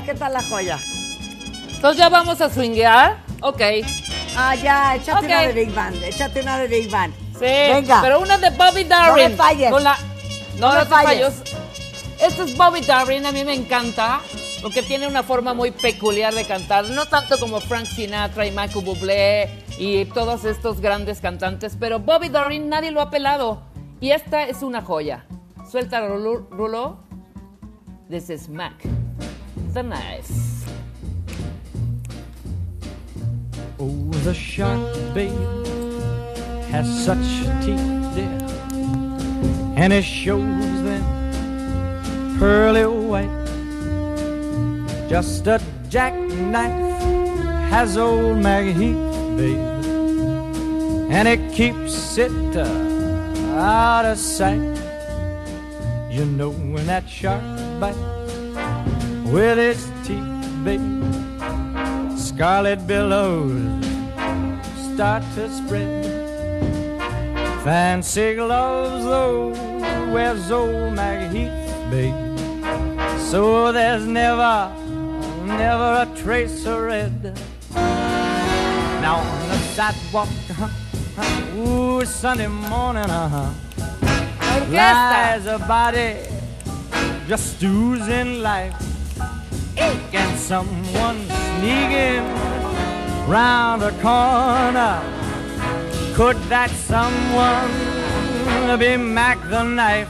¿Qué 0.00 0.14
tal 0.14 0.32
la 0.32 0.42
joya? 0.42 0.78
Entonces 1.74 1.98
ya 1.98 2.08
vamos 2.08 2.40
a 2.40 2.48
swinguear. 2.50 3.18
Ok. 3.40 3.60
Ah, 4.36 4.54
ya, 4.54 4.96
échate 4.96 5.26
una 5.26 5.40
de 5.42 5.52
Big 5.52 5.74
Band, 5.74 6.02
échate 6.02 6.40
una 6.40 6.58
de 6.58 6.66
Big 6.68 6.90
Band. 6.90 7.14
Sí. 7.34 7.40
Venga. 7.44 8.00
Pero 8.02 8.20
una 8.20 8.38
de 8.38 8.50
Bobby 8.50 8.84
Darin. 8.84 9.24
No 9.24 9.30
me 9.30 9.36
falles. 9.36 9.70
Con 9.70 9.84
la... 9.84 9.96
No, 10.58 10.68
No 10.68 10.68
no, 10.68 10.74
me 10.74 10.80
te 10.80 10.86
falles. 10.86 11.34
falles. 11.34 11.56
Este 12.22 12.42
es 12.44 12.56
Bobby 12.56 12.80
Darin, 12.80 13.26
a 13.26 13.32
mí 13.32 13.44
me 13.44 13.54
encanta. 13.54 14.20
Porque 14.62 14.82
tiene 14.82 15.06
una 15.06 15.22
forma 15.22 15.52
muy 15.52 15.72
peculiar 15.72 16.32
de 16.34 16.44
cantar. 16.46 16.86
No 16.86 17.04
tanto 17.04 17.38
como 17.38 17.60
Frank 17.60 17.84
Sinatra 17.84 18.46
y 18.46 18.50
Michael 18.50 18.82
Bublé 18.84 19.62
y 19.78 20.06
todos 20.06 20.44
estos 20.46 20.80
grandes 20.80 21.20
cantantes. 21.20 21.76
Pero 21.78 21.98
Bobby 21.98 22.30
Darin 22.30 22.70
nadie 22.70 22.90
lo 22.90 23.02
ha 23.02 23.10
pelado. 23.10 23.62
Y 24.00 24.12
esta 24.12 24.44
es 24.44 24.62
una 24.62 24.80
joya. 24.80 25.26
Suelta, 25.70 26.00
Rulo. 26.06 26.46
Rulo. 26.50 26.96
This 28.08 28.30
is 28.30 28.48
Mac. 28.48 28.74
The 29.74 29.82
Knife. 29.82 30.68
Oh, 33.80 34.10
the 34.22 34.32
shark, 34.32 34.94
babe, 35.12 35.32
has 36.70 36.86
such 37.04 37.26
teeth, 37.64 37.82
dear, 38.14 38.38
and 39.76 39.92
it 39.92 40.04
shows 40.04 40.82
them 40.84 42.38
pearly 42.38 42.86
white. 42.86 43.28
Just 45.08 45.44
a 45.48 45.60
jackknife 45.88 47.02
has 47.68 47.96
old 47.96 48.38
Maggie 48.38 48.74
Heath, 48.74 49.36
babe, 49.36 49.58
and 51.10 51.26
it 51.26 51.52
keeps 51.52 52.16
it 52.16 52.56
uh, 52.56 53.58
out 53.58 54.04
of 54.04 54.18
sight. 54.18 54.78
You 56.12 56.26
know 56.26 56.50
when 56.50 56.86
that 56.86 57.08
shark 57.08 57.42
bites 57.80 58.13
with 59.24 59.58
its 59.58 59.84
teeth, 60.06 60.34
scarlet 62.18 62.86
billows 62.86 63.84
start 64.94 65.22
to 65.34 65.48
spread. 65.50 66.04
Fancy 67.64 68.34
gloves, 68.34 69.04
though, 69.04 69.48
wears 70.12 70.50
old 70.50 70.94
Maggie 70.94 71.38
Heath, 71.38 71.90
babe. 71.90 72.14
So 73.18 73.72
there's 73.72 74.06
never, 74.06 74.72
never 75.44 76.06
a 76.06 76.16
trace 76.16 76.66
of 76.66 76.82
red. 76.82 77.38
Now 77.72 79.16
on 79.16 79.48
the 79.48 79.58
sidewalk, 79.74 80.28
uh-huh, 80.50 81.56
ooh, 81.56 82.04
Sunday 82.04 82.46
morning, 82.46 83.10
uh-huh, 83.10 83.52
lies 84.70 85.46
a 85.46 85.58
body 85.58 86.16
just 87.26 87.62
oozing 87.62 88.42
life. 88.42 88.93
And 89.76 90.38
someone 90.38 91.18
sneaking 91.58 92.24
round 93.28 93.82
the 93.82 93.90
corner. 94.02 95.00
Could 96.14 96.36
that 96.48 96.70
someone 96.70 97.70
be 98.78 98.96
Mac 98.96 99.38
the 99.50 99.64
knife? 99.64 100.08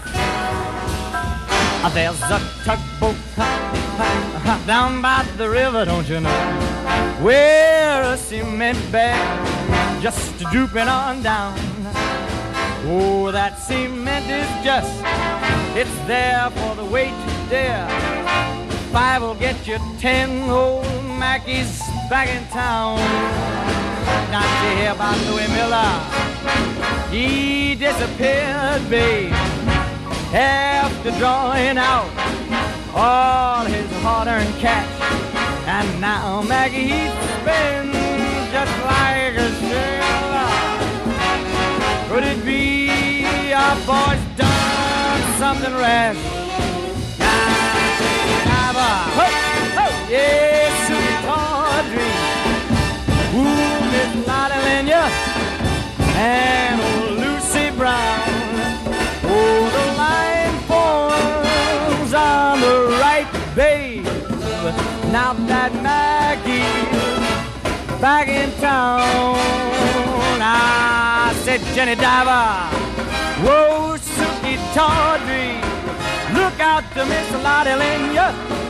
Uh, 1.84 1.88
There's 1.90 2.20
a 2.22 2.40
tugboat 2.64 3.16
uh, 3.38 4.66
down 4.66 5.00
by 5.00 5.24
the 5.36 5.48
river, 5.48 5.84
don't 5.84 6.08
you 6.08 6.20
know? 6.20 6.30
Where 7.22 8.02
a 8.02 8.16
cement 8.16 8.78
bag 8.92 10.02
just 10.02 10.38
drooping 10.50 10.88
on 10.88 11.22
down. 11.22 11.54
Oh, 12.86 13.30
that 13.32 13.58
cement 13.58 14.28
is 14.28 14.46
just, 14.62 14.92
it's 15.74 15.96
there 16.06 16.50
for 16.50 16.74
the 16.74 16.84
weight 16.84 17.14
to. 17.48 18.63
Five 18.94 19.22
will 19.22 19.34
get 19.34 19.66
you 19.66 19.76
ten 19.98 20.48
old 20.48 20.84
Mackies 21.18 21.80
back 22.08 22.28
in 22.28 22.46
town. 22.52 22.96
Not 24.30 24.46
to 24.62 24.68
hear 24.76 24.92
about 24.92 25.18
Louis 25.26 25.48
Miller. 25.48 25.92
He 27.10 27.74
disappeared, 27.74 28.88
babe, 28.88 29.32
after 30.32 31.10
drawing 31.18 31.76
out 31.76 32.08
all 32.94 33.64
his 33.64 33.90
hard-earned 34.00 34.54
cash. 34.60 34.88
And 35.66 36.00
now 36.00 36.42
Maggie 36.42 36.86
he 36.86 37.08
spends 37.40 37.96
just 38.52 38.84
like 38.84 39.34
a 39.34 39.50
sailor. 39.66 40.50
Could 42.08 42.22
it 42.22 42.44
be 42.44 43.52
our 43.52 43.74
boy's 43.86 44.22
done 44.36 45.38
something 45.40 45.74
rash? 45.74 46.43
Diver, 48.85 49.31
yes, 50.11 50.73
sweet 50.86 51.20
Audrey, 51.27 52.16
ooh, 53.32 53.81
Miss 53.93 54.12
Lottie 54.27 54.61
Lenya, 54.66 55.05
and 56.20 56.77
old 56.82 57.12
Lucy 57.19 57.66
Brown. 57.78 58.20
Oh, 59.24 59.61
the 59.77 59.86
line 60.02 60.56
forms 60.69 62.12
on 62.12 62.61
the 62.61 62.77
right, 63.01 63.31
babe. 63.56 64.05
Now 65.11 65.32
that 65.48 65.73
Maggie's 65.82 66.61
back 68.02 68.28
in 68.28 68.52
town, 68.61 69.39
I 70.43 71.32
said, 71.43 71.61
Jenny 71.74 71.94
Diver, 71.94 72.69
whoa, 73.47 73.97
Suki 73.97 74.55
Tawdry, 74.74 75.56
look 76.39 76.61
out 76.61 76.85
to 76.93 77.06
Miss 77.06 77.32
Lottie 77.43 77.70
Lenya 77.70 78.63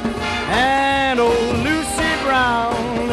and 0.55 1.20
old 1.20 1.56
Lucy 1.66 2.10
Brown. 2.24 3.09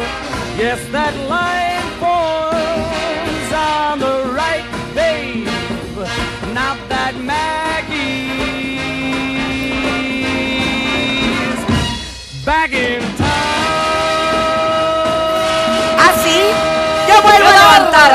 Yes, 0.56 0.80
that 0.92 1.14
line 1.28 1.82
forms 1.98 3.50
on 3.52 3.98
the 3.98 4.32
right, 4.32 4.64
babe. 4.94 5.46
Now 6.54 6.76
that 6.88 7.14
Maggie's 7.16 8.04
back 12.44 12.72
in 12.72 13.02
town. 13.16 13.28
Ah, 15.98 16.10
¿Así? 16.10 16.38
Yo 17.08 17.22
vuelvo 17.22 17.48
a 17.48 17.54
levantar. 17.60 18.10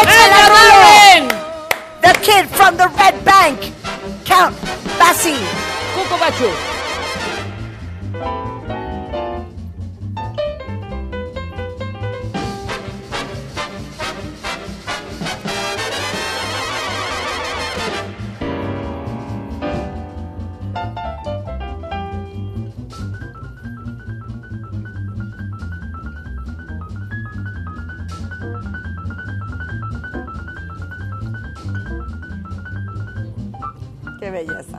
¡Échale 0.00 0.26
¡Ella, 0.28 0.46
Río! 0.56 1.28
The 2.02 2.12
kid 2.20 2.44
from 2.50 2.76
the 2.76 2.88
Red 2.98 3.16
Bank. 3.24 3.58
Count 4.24 4.54
Basie. 4.98 5.40
Cuco 5.94 6.18
Gachu. 6.18 6.75
Belleza. 34.30 34.78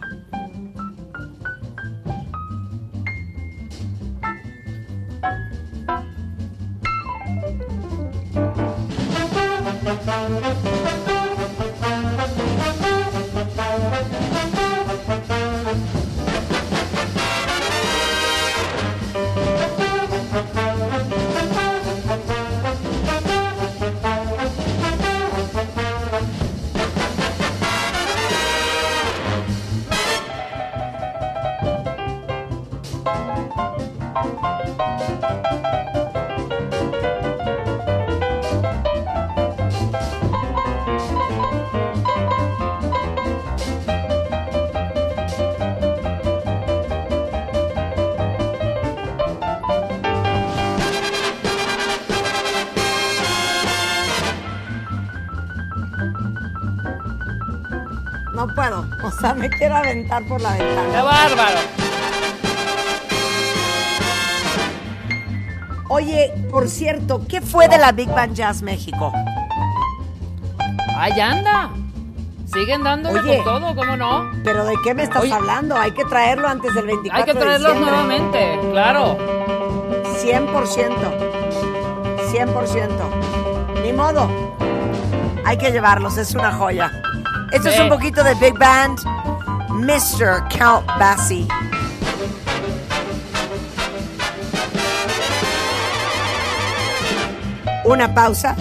Quiero 59.68 59.76
aventar 59.76 60.24
por 60.24 60.40
la 60.42 60.52
ventana. 60.52 60.92
¡Qué 60.92 61.02
bárbaro! 61.02 61.60
Oye, 65.90 66.34
por 66.50 66.70
cierto, 66.70 67.22
¿qué 67.28 67.42
fue 67.42 67.68
de 67.68 67.78
la 67.78 67.92
Big 67.92 68.10
Band 68.10 68.34
Jazz 68.34 68.62
México? 68.62 69.12
Ahí 70.98 71.20
anda. 71.20 71.70
Siguen 72.46 72.84
dándole 72.84 73.20
Oye. 73.20 73.44
con 73.44 73.46
todo, 73.62 73.76
¿cómo 73.76 73.98
no? 73.98 74.32
¿Pero 74.44 74.66
de 74.66 74.76
qué 74.84 74.94
me 74.94 75.04
estás 75.04 75.24
Oye. 75.24 75.34
hablando? 75.34 75.76
Hay 75.78 75.92
que 75.92 76.06
traerlo 76.06 76.48
antes 76.48 76.74
del 76.74 76.86
24 76.86 77.18
Hay 77.20 77.26
que 77.26 77.34
de 77.34 77.40
traerlos 77.40 77.74
diciembre. 77.74 77.98
nuevamente, 77.98 78.60
claro. 78.72 79.18
100%. 80.22 80.96
100%. 82.32 82.90
Ni 83.84 83.92
modo. 83.92 84.30
Hay 85.46 85.58
que 85.58 85.72
llevarlos, 85.72 86.18
es 86.18 86.34
una 86.36 86.54
joya. 86.54 86.90
Esto 87.52 87.70
es 87.70 87.80
un 87.80 87.90
poquito 87.90 88.24
de 88.24 88.34
Big 88.36 88.58
Band. 88.58 89.17
Mr. 89.78 90.42
Count 90.50 90.88
Basie. 90.98 91.46
Una 97.86 98.12
pausa. 98.12 98.56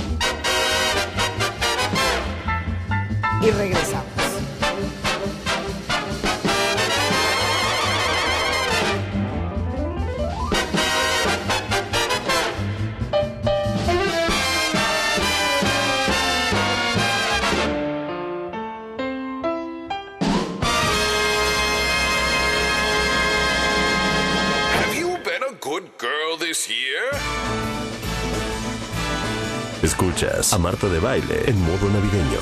Escuchas 30.17 30.53
a 30.55 30.59
Marta 30.59 30.89
de 30.89 30.99
Baile 30.99 31.43
en 31.47 31.61
modo 31.61 31.91
navideño. 31.91 32.41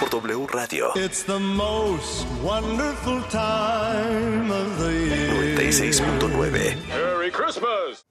Por 0.00 0.08
W 0.08 0.46
Radio 0.46 0.92
It's 0.96 1.22
the 1.24 1.38
most 1.38 2.26
wonderful 2.42 3.22
time 3.28 4.50
of 4.50 4.78
the 4.78 4.90
year. 4.90 5.58
96.9. 5.58 6.76
Merry 6.88 7.30
Christmas. 7.30 8.06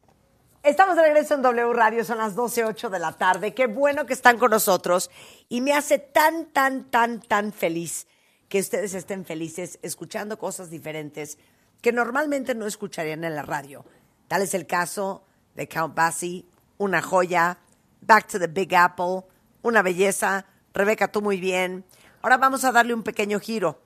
Estamos 0.62 0.96
de 0.98 1.02
regreso 1.02 1.34
en 1.34 1.42
W 1.42 1.74
Radio, 1.74 2.06
son 2.06 2.20
las 2.20 2.36
12.08 2.36 2.90
de 2.90 3.00
la 3.00 3.14
tarde. 3.14 3.56
Qué 3.56 3.66
bueno 3.66 4.06
que 4.06 4.14
están 4.14 4.38
con 4.38 4.52
nosotros 4.52 5.10
y 5.50 5.62
me 5.62 5.74
hace 5.74 5.98
tan, 5.98 6.46
tan, 6.46 6.84
tan, 6.92 7.22
tan 7.22 7.54
feliz 7.54 8.06
que 8.50 8.60
ustedes 8.60 8.94
estén 8.94 9.26
felices 9.26 9.80
escuchando 9.82 10.38
cosas 10.38 10.70
diferentes 10.70 11.40
que 11.82 11.92
normalmente 11.92 12.54
no 12.54 12.68
escucharían 12.68 13.24
en 13.24 13.34
la 13.34 13.42
radio. 13.42 13.84
Tal 14.28 14.44
es 14.44 14.54
el 14.54 14.68
caso 14.68 15.26
de 15.56 15.68
Count 15.68 15.96
Basie, 15.96 16.46
una 16.78 17.02
joya, 17.02 17.58
Back 18.06 18.28
to 18.28 18.40
the 18.40 18.48
Big 18.48 18.74
Apple, 18.76 19.24
una 19.62 19.82
belleza, 19.82 20.46
Rebeca, 20.74 21.12
tú 21.12 21.22
muy 21.22 21.40
bien. 21.40 21.86
Ahora 22.22 22.38
vamos 22.38 22.64
a 22.64 22.72
darle 22.72 22.94
un 22.94 23.04
pequeño 23.04 23.40
giro. 23.40 23.80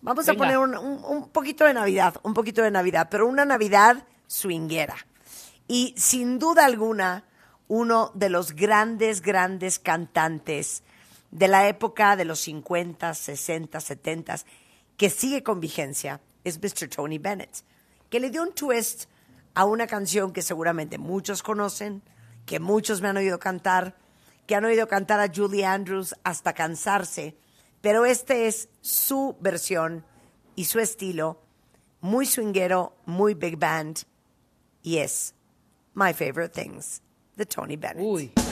Vamos 0.00 0.28
a 0.28 0.32
poner 0.34 0.58
un, 0.58 0.76
un- 0.76 1.04
un 1.04 1.28
poquito 1.30 1.64
de 1.64 1.74
Navidad, 1.74 2.16
un 2.22 2.34
poquito 2.34 2.62
de 2.62 2.70
Navidad, 2.70 3.08
pero 3.10 3.26
una 3.26 3.44
Navidad 3.44 4.04
swinguera. 4.26 4.96
Y 5.68 5.94
sin 5.96 6.38
duda 6.38 6.64
alguna, 6.64 7.24
uno 7.68 8.10
de 8.14 8.28
los 8.28 8.52
grandes, 8.52 9.22
grandes 9.22 9.78
cantantes 9.78 10.82
de 11.30 11.48
la 11.48 11.68
época 11.68 12.16
de 12.16 12.24
los 12.24 12.40
50, 12.40 13.14
60, 13.14 13.80
70, 13.80 14.36
que 14.96 15.08
sigue 15.08 15.42
con 15.42 15.60
vigencia, 15.60 16.20
es 16.44 16.58
Mr. 16.58 16.88
Tony 16.88 17.18
Bennett, 17.18 17.62
que 18.10 18.20
le 18.20 18.30
dio 18.30 18.42
un 18.42 18.52
twist 18.54 19.04
a 19.54 19.64
una 19.64 19.86
canción 19.86 20.32
que 20.32 20.42
seguramente 20.42 20.98
muchos 20.98 21.42
conocen, 21.42 22.02
que 22.46 22.60
muchos 22.60 23.00
me 23.00 23.08
han 23.08 23.16
oído 23.16 23.38
cantar, 23.38 23.96
que 24.46 24.54
han 24.54 24.64
oído 24.64 24.88
cantar 24.88 25.20
a 25.20 25.32
Julie 25.34 25.64
Andrews 25.64 26.14
hasta 26.24 26.52
cansarse, 26.52 27.36
pero 27.80 28.04
este 28.04 28.46
es 28.46 28.68
su 28.80 29.36
versión 29.40 30.04
y 30.54 30.64
su 30.64 30.78
estilo, 30.78 31.40
muy 32.00 32.26
swinguero, 32.26 32.94
muy 33.06 33.34
big 33.34 33.58
band, 33.58 34.00
y 34.82 34.98
es 34.98 35.34
My 35.94 36.12
Favorite 36.12 36.60
Things, 36.60 37.02
de 37.36 37.46
Tony 37.46 37.76
Bennett. 37.76 38.51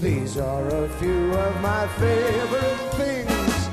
These 0.00 0.38
are 0.38 0.68
a 0.68 0.88
few 1.00 1.32
of 1.34 1.60
my 1.60 1.88
favorite 1.98 2.92
things. 2.94 3.66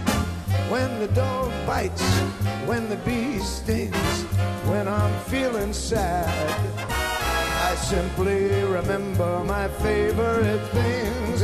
When 0.71 0.99
the 0.99 1.07
dog 1.09 1.51
bites, 1.67 2.01
when 2.65 2.89
the 2.89 2.95
bee 2.95 3.37
stings, 3.37 4.23
when 4.65 4.87
I'm 4.87 5.13
feeling 5.25 5.71
sad. 5.71 6.27
I 6.89 7.75
simply 7.75 8.63
remember 8.63 9.43
my 9.43 9.67
favorite 9.67 10.65
things 10.69 11.43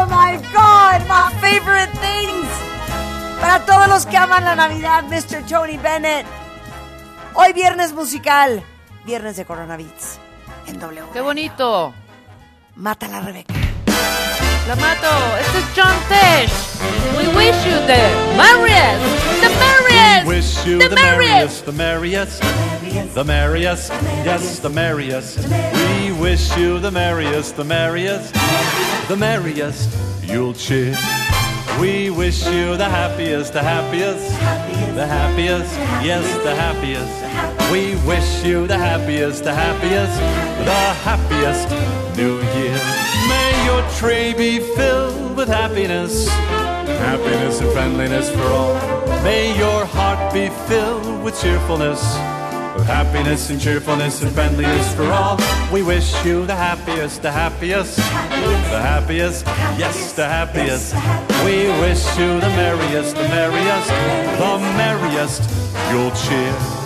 Oh 0.00 0.06
my 0.06 0.36
God, 0.52 1.08
my 1.08 1.32
favorite 1.40 1.90
things. 1.98 2.46
Para 3.40 3.64
todos 3.66 3.88
los 3.88 4.06
que 4.06 4.16
aman 4.16 4.44
la 4.44 4.54
Navidad, 4.54 5.02
Mr. 5.04 5.44
Tony 5.48 5.76
Bennett. 5.76 6.24
Hoy 7.34 7.52
viernes 7.52 7.92
musical, 7.92 8.62
viernes 9.04 9.36
de 9.36 9.44
Coronavirus. 9.44 10.18
En 10.68 10.78
W. 10.78 11.02
¡Qué 11.12 11.20
bonito! 11.20 11.92
Mátala, 12.76 13.20
Rebeca. 13.22 13.54
La 14.68 14.76
mato. 14.76 15.08
Este 15.40 15.58
es 15.58 15.64
John 15.74 15.96
Tesh. 16.08 16.52
We 17.16 17.26
wish 17.34 17.56
you 17.64 17.74
the 17.86 18.10
merriest, 18.36 19.02
the 19.40 19.48
merriest, 19.58 20.26
Wish 20.28 20.64
you 20.64 20.78
the 20.78 20.88
the 20.90 20.94
merriest. 20.94 21.66
merriest, 21.66 21.66
the 21.66 21.72
merriest, 21.72 22.42
the 23.14 23.24
merriest, 23.24 23.92
yes, 24.24 24.60
the 24.60 24.68
merriest. 24.68 25.38
We 25.48 26.12
wish 26.12 26.56
you 26.56 26.78
the 26.78 26.90
merriest, 26.92 27.56
the 27.56 27.64
merriest, 27.64 28.32
the 29.08 29.16
merriest. 29.16 29.88
You'll 30.22 30.52
cheer. 30.52 30.94
We 31.80 32.10
wish 32.10 32.44
you 32.46 32.76
the 32.76 32.84
happiest, 32.84 33.54
the 33.54 33.62
happiest, 33.62 34.28
the 34.94 35.06
happiest, 35.06 35.74
yes, 36.04 36.26
the 36.44 36.54
happiest. 36.54 37.72
We 37.72 37.96
wish 38.06 38.44
you 38.44 38.66
the 38.66 38.76
happiest, 38.76 39.44
the 39.44 39.54
happiest, 39.54 40.18
the 40.64 40.80
happiest 41.08 41.70
New 42.18 42.36
Year. 42.36 42.78
May 43.28 43.64
your 43.64 43.82
tray 43.92 44.34
be 44.34 44.58
filled 44.74 45.36
with 45.36 45.48
happiness, 45.48 46.28
happiness 46.28 47.60
and 47.60 47.72
friendliness 47.72 48.30
for 48.30 48.42
all. 48.42 48.74
May 49.22 49.56
your 49.56 49.86
heart 49.86 50.34
be 50.34 50.50
filled 50.68 51.22
with 51.22 51.40
cheerfulness, 51.40 52.02
with 52.78 52.86
happiness 52.86 53.50
and 53.50 53.60
cheerfulness 53.60 54.22
and 54.22 54.30
friendliness 54.32 54.94
for 54.94 55.04
all. 55.10 55.38
We 55.72 55.82
wish 55.82 56.24
you 56.24 56.46
the 56.46 56.54
happiest, 56.54 57.22
the 57.22 57.32
happiest, 57.32 57.96
the 57.96 58.80
happiest, 58.80 59.44
yes, 59.76 60.12
the 60.12 60.26
happiest. 60.26 60.94
We 61.44 61.68
wish 61.80 62.04
you 62.18 62.40
the 62.40 62.52
merriest, 62.54 63.16
the 63.16 63.28
merriest, 63.28 63.88
the 64.38 64.58
merriest. 64.76 65.42
You'll 65.90 66.12
cheer. 66.12 66.77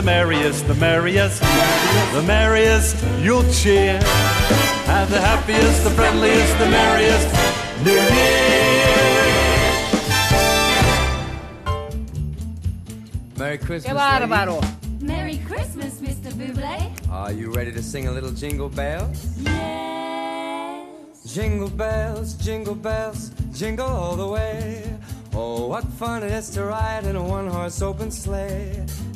The 0.00 0.06
merriest, 0.06 0.66
the 0.66 0.74
merriest, 0.76 1.42
the 2.14 2.22
merriest. 2.26 2.96
You'll 3.20 3.46
cheer. 3.52 4.00
Have 4.86 5.10
the 5.10 5.20
happiest, 5.20 5.84
the 5.84 5.90
friendliest, 5.90 6.58
the 6.58 6.70
merriest. 6.70 7.28
New 7.84 7.92
Year. 7.92 8.80
Merry 13.36 13.58
Christmas. 13.58 13.92
¡Qué 13.92 13.94
bárbaro! 13.94 14.60
Merry 15.02 15.36
Christmas, 15.46 16.00
Mr. 16.00 16.32
Buble. 16.32 17.10
Are 17.10 17.32
you 17.32 17.52
ready 17.52 17.72
to 17.72 17.82
sing 17.82 18.08
a 18.08 18.10
little 18.10 18.32
jingle 18.32 18.70
bells? 18.70 19.26
Yes. 19.38 21.24
Jingle 21.26 21.68
bells, 21.68 22.34
jingle 22.34 22.74
bells, 22.74 23.32
jingle 23.52 23.86
all 23.86 24.16
the 24.16 24.26
way. 24.26 24.82
Oh, 25.34 25.66
what 25.66 25.84
fun 25.84 26.22
it 26.22 26.32
is 26.32 26.48
to 26.50 26.64
ride 26.64 27.04
in 27.04 27.16
a 27.16 27.22
one 27.22 27.48
horse 27.48 27.82
open 27.82 28.10
sleigh. 28.10 28.86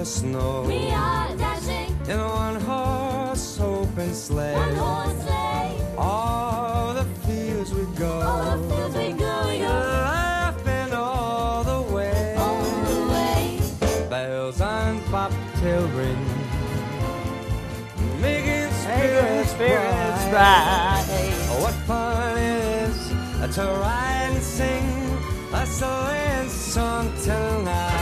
the 0.00 0.06
snow. 0.06 0.64
We 0.66 0.88
are 0.92 1.28
dashing 1.36 1.94
in 2.08 2.18
a 2.18 2.26
one 2.26 2.58
horse 2.62 3.60
open 3.60 4.14
sleigh. 4.14 4.54
one 4.54 4.74
horse 4.74 5.18
sleigh. 5.24 5.94
All 5.98 6.94
the 6.94 7.04
fields 7.26 7.70
we 7.74 7.84
go. 7.98 8.12
All 8.28 8.56
the 8.56 8.74
fields 8.74 8.96
we 8.96 9.08
go, 9.24 9.34
we 9.48 9.58
go. 9.58 9.74
Laughing 10.16 10.94
all 10.94 11.64
the 11.64 11.82
way. 11.94 12.34
All 12.38 12.64
the 12.90 13.00
way. 13.12 13.60
Bells 14.08 14.62
on 14.62 15.02
bobtail 15.12 15.86
ring. 15.88 16.24
Making 18.22 18.72
spirits, 18.82 19.50
spirits 19.50 20.24
bright. 20.32 21.04
Oh, 21.50 21.58
what 21.64 21.76
fun 21.88 22.38
is 22.38 22.96
it 23.42 23.50
is 23.50 23.54
to 23.56 23.66
ride 23.84 24.30
and 24.32 24.42
sing 24.42 24.86
a 25.52 25.66
sleighing 25.66 26.48
song 26.48 27.12
tonight. 27.22 27.99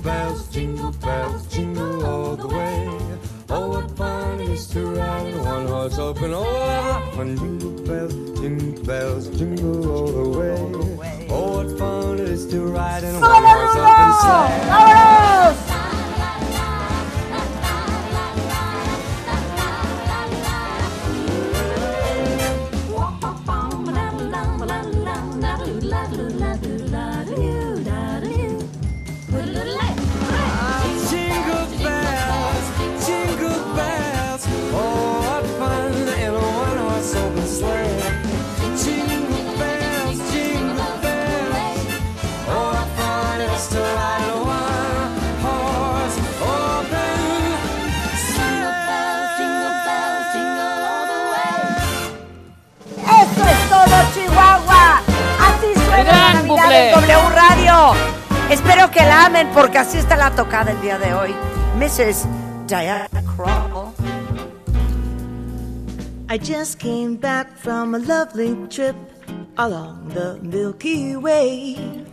Jingle 0.00 0.12
bells, 0.12 0.48
jingle 0.48 0.92
bells, 0.92 1.46
jingle 1.54 2.06
all 2.06 2.34
the 2.34 2.48
way. 2.48 2.88
Oh, 3.50 3.68
what 3.68 3.90
fun 3.98 4.40
it 4.40 4.48
is 4.48 4.66
to 4.68 4.86
ride 4.86 5.26
in 5.26 5.38
a 5.38 5.42
one 5.42 5.66
horse 5.66 5.98
open. 5.98 6.30
Oh, 6.32 7.12
fun! 7.14 7.36
Jingle 7.36 7.84
bells, 7.84 8.40
jingle 8.40 8.84
bells, 8.84 9.28
jingle 9.28 9.90
all 9.90 10.06
the 10.06 10.38
way. 10.38 11.26
Oh, 11.28 11.64
what 11.64 11.78
fun 11.78 12.14
it 12.14 12.28
is 12.28 12.46
to 12.46 12.62
ride 12.62 13.04
in 13.04 13.14
a 13.14 13.20
one 13.20 13.42
horse 13.42 13.76
open 13.76 14.12
sleigh. 14.22 15.59
Gran 56.04 56.46
bucle. 56.46 56.90
en 56.90 56.94
W 56.94 57.30
Radio. 57.30 57.92
Espero 58.50 58.90
que 58.90 59.00
la 59.00 59.26
amen 59.26 59.48
porque 59.54 59.78
así 59.78 59.98
está 59.98 60.16
la 60.16 60.30
tocada 60.30 60.72
el 60.72 60.80
día 60.80 60.98
de 60.98 61.14
hoy. 61.14 61.34
Mrs. 61.78 62.26
Diana 62.66 63.08
Krall. 63.36 63.92
I 66.28 66.38
just 66.38 66.78
came 66.78 67.16
back 67.16 67.56
from 67.58 67.94
a 67.94 67.98
lovely 67.98 68.54
trip 68.68 68.96
along 69.56 70.10
the 70.14 70.38
Milky 70.42 71.16
Way. 71.16 72.06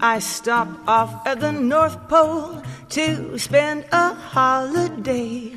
I 0.00 0.18
stopped 0.20 0.88
off 0.88 1.26
at 1.26 1.40
the 1.40 1.52
North 1.52 2.08
Pole 2.08 2.62
to 2.90 3.38
spend 3.38 3.84
a 3.92 4.14
holiday. 4.14 5.52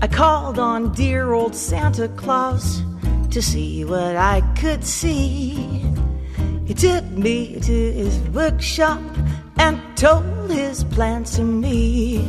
I 0.00 0.06
called 0.06 0.58
on 0.58 0.92
dear 0.92 1.32
old 1.32 1.54
Santa 1.54 2.08
Claus 2.08 2.82
to 3.30 3.40
see 3.40 3.84
what 3.84 4.16
I 4.16 4.40
could 4.58 4.84
see. 4.84 5.81
He 6.72 6.78
took 6.88 7.04
me 7.10 7.60
to 7.60 7.92
his 7.92 8.18
workshop 8.30 8.98
and 9.58 9.78
told 9.94 10.50
his 10.50 10.84
plans 10.84 11.36
to 11.36 11.42
me. 11.42 12.24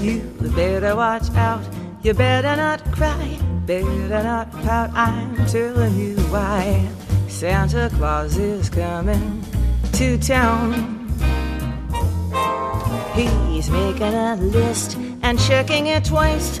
You 0.00 0.22
better 0.56 0.96
watch 0.96 1.30
out, 1.34 1.62
you 2.02 2.14
better 2.14 2.56
not 2.56 2.82
cry, 2.90 3.38
better 3.66 4.22
not 4.22 4.50
pout, 4.62 4.88
I'm 4.94 5.36
telling 5.44 5.98
you 5.98 6.16
why. 6.32 6.88
Santa 7.28 7.90
Claus 7.96 8.38
is 8.38 8.70
coming 8.70 9.44
to 9.92 10.16
town. 10.16 10.96
He's 13.14 13.68
making 13.68 14.14
a 14.14 14.36
list 14.36 14.96
and 15.20 15.38
checking 15.38 15.88
it 15.88 16.06
twice 16.06 16.60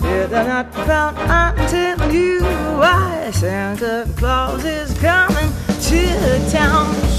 Better 0.00 0.44
not 0.44 0.72
pout. 0.72 1.56
Telling 1.68 2.14
you 2.14 2.40
why. 2.40 3.30
Santa 3.32 4.08
Claus 4.16 4.64
is 4.64 4.96
coming 4.98 5.52
to 5.82 6.50
town. 6.50 7.17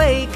Awake. 0.00 0.34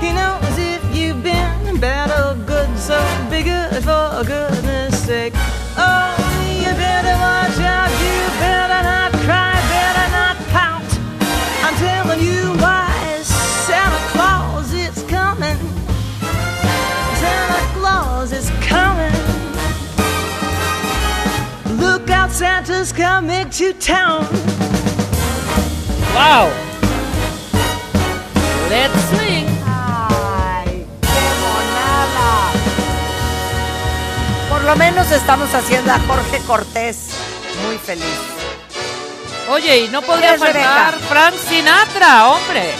He 0.00 0.12
knows 0.12 0.56
if 0.56 0.82
you've 0.96 1.22
been 1.22 1.78
bad 1.78 2.08
or 2.10 2.34
good. 2.46 2.70
So 2.78 2.96
be 3.30 3.42
good 3.42 3.82
for 3.84 4.24
goodness 4.24 5.04
sake. 5.04 5.34
Oh, 5.76 6.16
you 6.62 6.72
better 6.74 7.16
watch 7.26 7.58
out. 7.60 7.90
You 8.04 8.18
better 8.40 8.82
not 8.92 9.12
cry. 9.26 9.54
Better 9.76 10.08
not 10.18 10.36
pout. 10.54 10.90
I'm 11.64 11.76
telling 11.76 12.20
you 12.22 12.56
why. 12.62 12.88
Santa 13.66 14.00
Claus 14.12 14.72
is 14.72 15.02
coming. 15.04 15.58
Santa 17.20 17.62
Claus 17.76 18.32
is 18.32 18.48
coming. 18.72 19.16
Look 21.78 22.08
out, 22.08 22.30
Santa's 22.30 22.92
coming 22.92 23.50
to 23.50 23.72
town. 23.74 24.24
Wow. 26.14 26.67
Lo 34.68 34.76
menos 34.76 35.10
estamos 35.10 35.54
haciendo 35.54 35.90
a 35.90 35.98
Jorge 36.00 36.40
Cortés 36.46 37.08
muy 37.64 37.78
feliz. 37.78 38.04
Oye, 39.48 39.86
y 39.86 39.88
no 39.88 40.02
podría 40.02 40.36
¿Quién 40.36 40.48
es 40.48 40.52
faltar 40.52 40.92
Rebeca? 40.92 41.08
Frank 41.08 41.34
Sinatra, 41.36 42.28
hombre. 42.28 42.74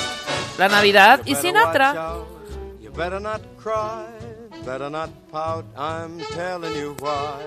La 0.59 0.69
Navidad 0.69 1.20
y 1.24 1.35
Sinatra. 1.35 2.19
You 2.78 2.90
better 2.90 3.19
not 3.19 3.40
cry, 3.56 4.05
better 4.66 4.90
not 4.90 5.09
pout, 5.32 5.65
I'm 5.78 6.19
telling 6.35 6.74
you 6.74 6.94
why. 7.01 7.40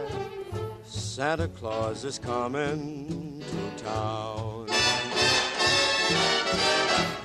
Santa 0.88 1.47
Claus 1.47 2.03
is 2.03 2.18
coming 2.18 3.43
to 3.43 3.84
town. 3.84 4.65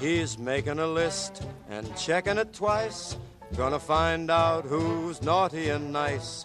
He's 0.03 0.39
making 0.39 0.81
a 0.81 0.87
list 0.87 1.43
and 1.71 1.89
checking 1.97 2.37
it 2.37 2.53
twice. 2.53 3.17
Gonna 3.57 3.79
find 3.79 4.31
out 4.31 4.67
who's 4.67 5.23
naughty 5.23 5.71
and 5.71 5.95
nice. 5.95 6.45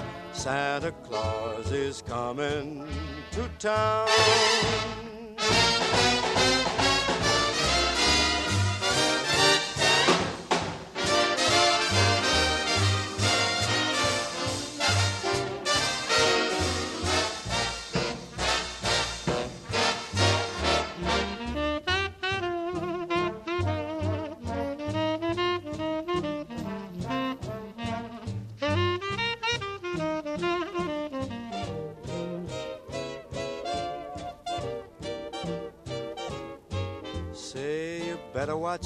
Santa 0.33 0.91
Claus 1.03 1.71
is 1.71 2.01
coming 2.01 2.87
to 3.31 3.49
town. 3.59 4.07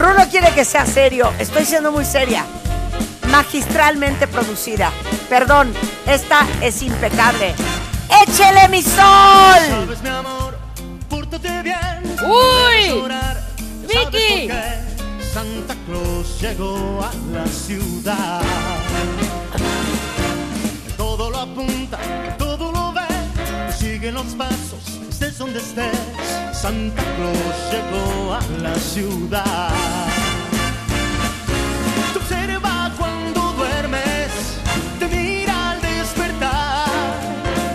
Rulo 0.00 0.26
quiere 0.30 0.54
que 0.54 0.64
sea 0.64 0.86
serio. 0.86 1.30
Estoy 1.38 1.66
siendo 1.66 1.92
muy 1.92 2.06
seria. 2.06 2.46
Magistralmente 3.30 4.26
producida. 4.26 4.90
Perdón, 5.28 5.74
esta 6.06 6.46
es 6.62 6.80
impecable. 6.80 7.54
¡Échele 8.22 8.68
mi 8.70 8.80
sol! 8.80 9.60
Sabes, 9.68 10.02
mi 10.02 10.08
amor, 10.08 10.58
pórtate 11.06 11.62
bien. 11.62 12.16
Uy. 12.24 13.02
Vicky. 13.86 14.48
Santa 15.34 15.76
Claus 15.86 16.40
llegó 16.40 17.04
a 17.04 17.12
la 17.34 17.46
ciudad. 17.46 18.40
Todo 20.96 21.28
lo 21.28 21.40
apunta, 21.40 21.98
todo 22.38 22.72
lo 22.72 22.94
ve. 22.94 24.10
los 24.10 24.34
pasos, 24.34 24.69
estés 25.20 25.38
donde 25.38 25.58
estés. 25.58 25.98
Santa 26.52 27.02
Claus 27.16 27.56
llegó 27.70 28.34
a 28.34 28.40
la 28.62 28.74
ciudad. 28.76 29.70
Te 32.12 32.18
observa 32.18 32.90
cuando 32.98 33.40
duermes, 33.52 34.30
te 34.98 35.06
mira 35.08 35.72
al 35.72 35.80
despertar. 35.80 36.86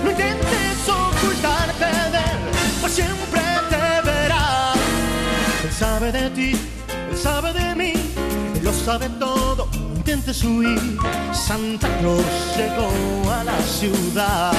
No 0.04 0.12
intentes 0.12 0.90
ocultarte 0.90 1.86
de 2.14 2.18
él, 2.18 2.40
pues 2.82 2.94
siempre 2.94 3.42
te 3.70 4.10
verá. 4.10 4.74
Él 5.64 5.72
sabe 5.72 6.12
de 6.12 6.30
ti, 6.32 6.52
él 7.12 7.18
sabe 7.18 7.54
de 7.54 7.76
mí, 7.76 7.94
él 8.56 8.64
lo 8.64 8.74
sabe 8.74 9.08
todo. 9.20 9.68
Intentes 9.74 10.44
huir, 10.44 10.98
Santa 11.32 11.88
Claus 12.00 12.26
llegó 12.58 13.32
a 13.32 13.44
la 13.44 13.60
ciudad. 13.62 14.52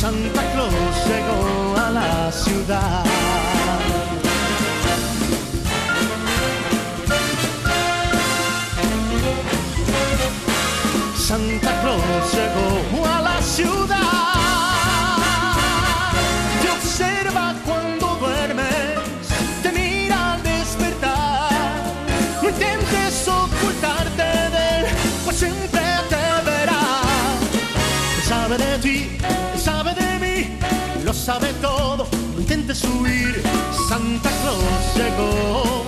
Santa 0.00 0.42
Claus 0.52 0.72
llegó 1.08 1.76
a 1.76 1.90
la 1.90 2.30
ciudad. 2.30 3.04
Santa 11.16 11.80
Claus 11.80 12.32
llegó 12.32 13.06
a 13.06 13.22
la 13.22 13.42
ciudad. 13.42 14.17
Sabe 31.28 31.52
todo. 31.60 32.06
No 32.34 32.40
intentes 32.40 32.82
huir. 32.84 33.42
Santa 33.86 34.30
Claus 34.40 34.84
llegó, 34.96 35.84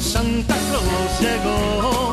Santa 0.00 0.56
Claus 0.68 1.20
llegó, 1.20 2.12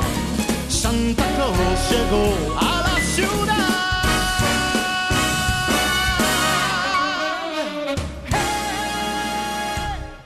Santa 0.69 1.25
Claus 1.35 1.79
llegó 1.89 2.59
a 2.59 2.83
la 2.87 2.97
ciudad. 3.15 3.67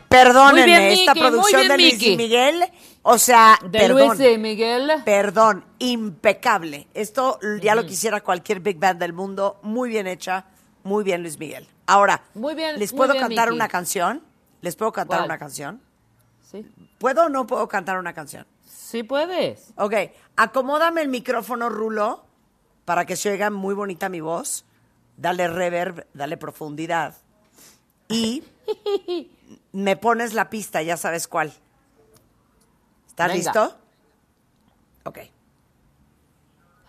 Perdónenme, 0.10 0.62
Muy 0.62 0.66
bien, 0.66 0.82
esta 0.91 1.14
producción 1.14 1.62
bien, 1.62 1.72
de 1.72 1.78
Luis. 1.78 2.18
Miguel, 2.18 2.66
o 3.03 3.18
sea, 3.18 3.57
De 3.64 3.80
perdón. 3.80 4.07
Luis 4.07 4.20
de 4.20 4.38
Miguel. 4.38 4.91
Perdón, 5.06 5.64
impecable. 5.80 6.88
Esto 6.94 7.40
ya 7.62 7.76
lo 7.76 7.86
quisiera 7.86 8.20
cualquier 8.20 8.60
big 8.60 8.78
band 8.78 8.99
del 8.99 9.14
mundo, 9.14 9.60
muy 9.64 9.90
bien 9.90 10.07
hecha, 10.07 10.48
muy 10.86 11.03
bien 11.03 11.22
Luis 11.24 11.38
Miguel. 11.40 11.68
Ahora, 11.88 12.24
Muy 12.36 12.56
bien, 12.56 12.80
¿les 12.80 12.94
muy 12.94 12.98
puedo 12.99 13.14
bien, 13.14 13.26
cantar 13.28 13.52
una 13.52 13.68
canción? 13.68 14.24
¿Les 14.62 14.76
puedo 14.76 14.91
cantar 14.94 15.20
¿Cuál? 15.20 15.30
una 15.30 15.38
canción? 15.38 15.82
Sí. 16.49 16.66
¿Puedo 16.99 17.26
o 17.26 17.30
no 17.30 17.45
puedo 17.48 17.68
cantar 17.68 17.98
una 17.98 18.14
canción? 18.14 18.45
Sí 18.64 19.03
puedes. 19.03 19.74
Ok, 19.78 19.94
acomódame 20.36 21.02
el 21.02 21.10
micrófono, 21.10 21.70
Rulo, 21.70 22.24
para 22.86 23.06
que 23.06 23.16
se 23.16 23.32
oiga 23.32 23.49
muy 23.49 23.74
bonita 23.74 24.10
mi 24.10 24.22
voz. 24.22 24.64
Dale 25.18 25.48
reverb, 25.48 26.06
dale 26.14 26.38
profundidad. 26.38 27.16
Y 28.07 28.44
me 29.72 29.98
pones 29.98 30.34
la 30.34 30.49
pista, 30.49 30.82
ya 30.84 30.98
sabes 30.98 31.28
cuál. 31.28 31.52
¿Estás 33.07 33.28
Venga. 33.30 33.36
listo? 33.38 33.78
Ok. 35.06 35.20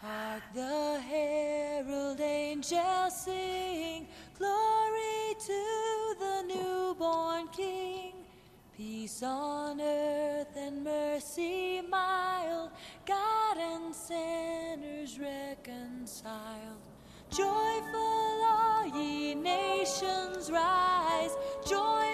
Hark 0.06 0.44
the 0.54 1.00
herald 1.00 2.20
angels 2.20 3.24
sing, 3.24 4.06
glory 4.38 5.34
to 5.40 6.14
the 6.20 6.42
newborn 6.46 7.48
King. 7.48 8.12
Peace 8.76 9.24
on 9.24 9.80
earth 9.80 10.56
and 10.56 10.84
mercy 10.84 11.80
mild, 11.90 12.70
God 13.04 13.56
and 13.58 13.92
sinners 13.92 15.18
reconciled. 15.18 16.86
Joyful 17.28 18.44
all 18.46 18.86
ye 18.86 19.34
nations 19.34 20.52
rise, 20.52 21.34
join 21.68 22.05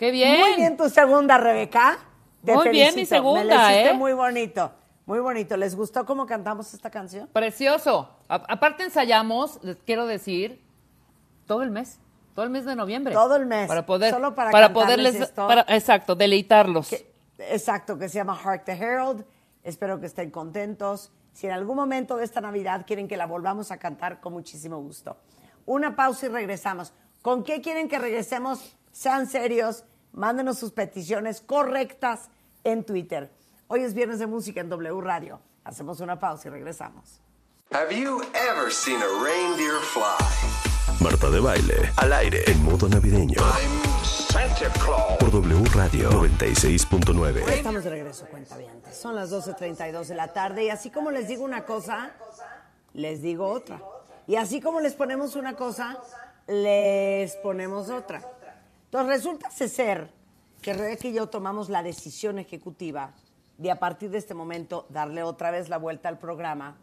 Qué 0.00 0.10
bien. 0.10 0.40
Muy 0.40 0.56
bien 0.56 0.78
tu 0.78 0.88
segunda, 0.88 1.36
Rebeca. 1.36 1.98
Te 2.42 2.54
Muy 2.54 2.70
bien, 2.70 2.94
mi 2.94 3.04
segunda, 3.04 3.40
Me 3.42 3.48
la 3.54 3.70
hiciste 3.70 3.90
¿eh? 3.90 3.92
muy 3.92 4.14
bonito. 4.14 4.72
Muy 5.04 5.18
bonito. 5.18 5.58
¿Les 5.58 5.76
gustó 5.76 6.06
cómo 6.06 6.24
cantamos 6.24 6.72
esta 6.72 6.88
canción? 6.90 7.28
Precioso. 7.34 8.08
A- 8.26 8.36
aparte 8.48 8.82
ensayamos, 8.84 9.62
les 9.62 9.76
quiero 9.82 10.06
decir, 10.06 10.58
todo 11.46 11.62
el 11.62 11.70
mes, 11.70 11.98
todo 12.34 12.46
el 12.46 12.50
mes 12.50 12.64
de 12.64 12.76
noviembre. 12.76 13.12
Todo 13.12 13.36
el 13.36 13.44
mes. 13.44 13.68
Para 13.68 13.84
poder, 13.84 14.14
Solo 14.14 14.34
para 14.34 14.50
para 14.50 14.72
poderles, 14.72 15.16
esto. 15.16 15.46
para- 15.46 15.66
exacto, 15.68 16.14
deleitarlos. 16.14 16.94
Exacto, 17.36 17.98
que 17.98 18.08
se 18.08 18.14
llama 18.14 18.40
Hark 18.42 18.64
the 18.64 18.72
Herald. 18.72 19.26
Espero 19.64 20.00
que 20.00 20.06
estén 20.06 20.30
contentos. 20.30 21.12
Si 21.34 21.46
en 21.46 21.52
algún 21.52 21.76
momento 21.76 22.16
de 22.16 22.24
esta 22.24 22.40
Navidad 22.40 22.86
quieren 22.86 23.06
que 23.06 23.18
la 23.18 23.26
volvamos 23.26 23.70
a 23.70 23.76
cantar, 23.76 24.18
con 24.20 24.32
muchísimo 24.32 24.78
gusto. 24.80 25.18
Una 25.66 25.94
pausa 25.94 26.24
y 26.24 26.28
regresamos. 26.30 26.94
¿Con 27.20 27.44
qué 27.44 27.60
quieren 27.60 27.86
que 27.86 27.98
regresemos? 27.98 28.78
Sean 28.92 29.26
serios, 29.26 29.84
mándenos 30.12 30.58
sus 30.58 30.72
peticiones 30.72 31.40
correctas 31.40 32.28
en 32.64 32.84
Twitter. 32.84 33.30
Hoy 33.68 33.82
es 33.82 33.94
viernes 33.94 34.18
de 34.18 34.26
música 34.26 34.60
en 34.60 34.68
W 34.68 35.00
Radio. 35.00 35.40
Hacemos 35.64 36.00
una 36.00 36.18
pausa 36.18 36.48
y 36.48 36.50
regresamos. 36.50 37.20
Have 37.72 37.94
you 37.94 38.20
ever 38.34 38.72
seen 38.72 39.00
a 39.00 39.22
reindeer 39.22 39.78
fly? 39.80 40.18
Marta 41.00 41.30
de 41.30 41.40
Baile, 41.40 41.92
al 41.96 42.12
aire, 42.12 42.42
en 42.46 42.62
modo 42.64 42.88
navideño. 42.88 43.40
Santa 44.02 44.68
Claus. 44.84 45.16
Por 45.18 45.30
W 45.30 45.64
Radio 45.72 46.10
96.9. 46.10 47.48
Estamos 47.48 47.84
de 47.84 47.90
regreso, 47.90 48.26
cuenta 48.26 48.56
Son 48.92 49.14
las 49.14 49.30
12.32 49.32 50.06
de 50.06 50.14
la 50.14 50.32
tarde 50.32 50.64
y 50.64 50.70
así 50.70 50.90
como 50.90 51.10
les 51.10 51.28
digo 51.28 51.44
una 51.44 51.64
cosa, 51.64 52.10
les 52.92 53.22
digo 53.22 53.46
otra. 53.46 53.80
Y 54.26 54.36
así 54.36 54.60
como 54.60 54.80
les 54.80 54.94
ponemos 54.94 55.36
una 55.36 55.54
cosa, 55.54 55.98
les 56.46 57.36
ponemos 57.36 57.88
otra. 57.88 58.20
Entonces 58.90 59.22
resulta 59.22 59.52
ser 59.52 60.10
que 60.60 60.74
Rebeca 60.74 61.06
y 61.06 61.12
yo 61.12 61.28
tomamos 61.28 61.68
la 61.68 61.80
decisión 61.80 62.40
ejecutiva 62.40 63.14
de 63.56 63.70
a 63.70 63.78
partir 63.78 64.10
de 64.10 64.18
este 64.18 64.34
momento 64.34 64.86
darle 64.88 65.22
otra 65.22 65.52
vez 65.52 65.68
la 65.68 65.78
vuelta 65.78 66.08
al 66.08 66.18
programa. 66.18 66.76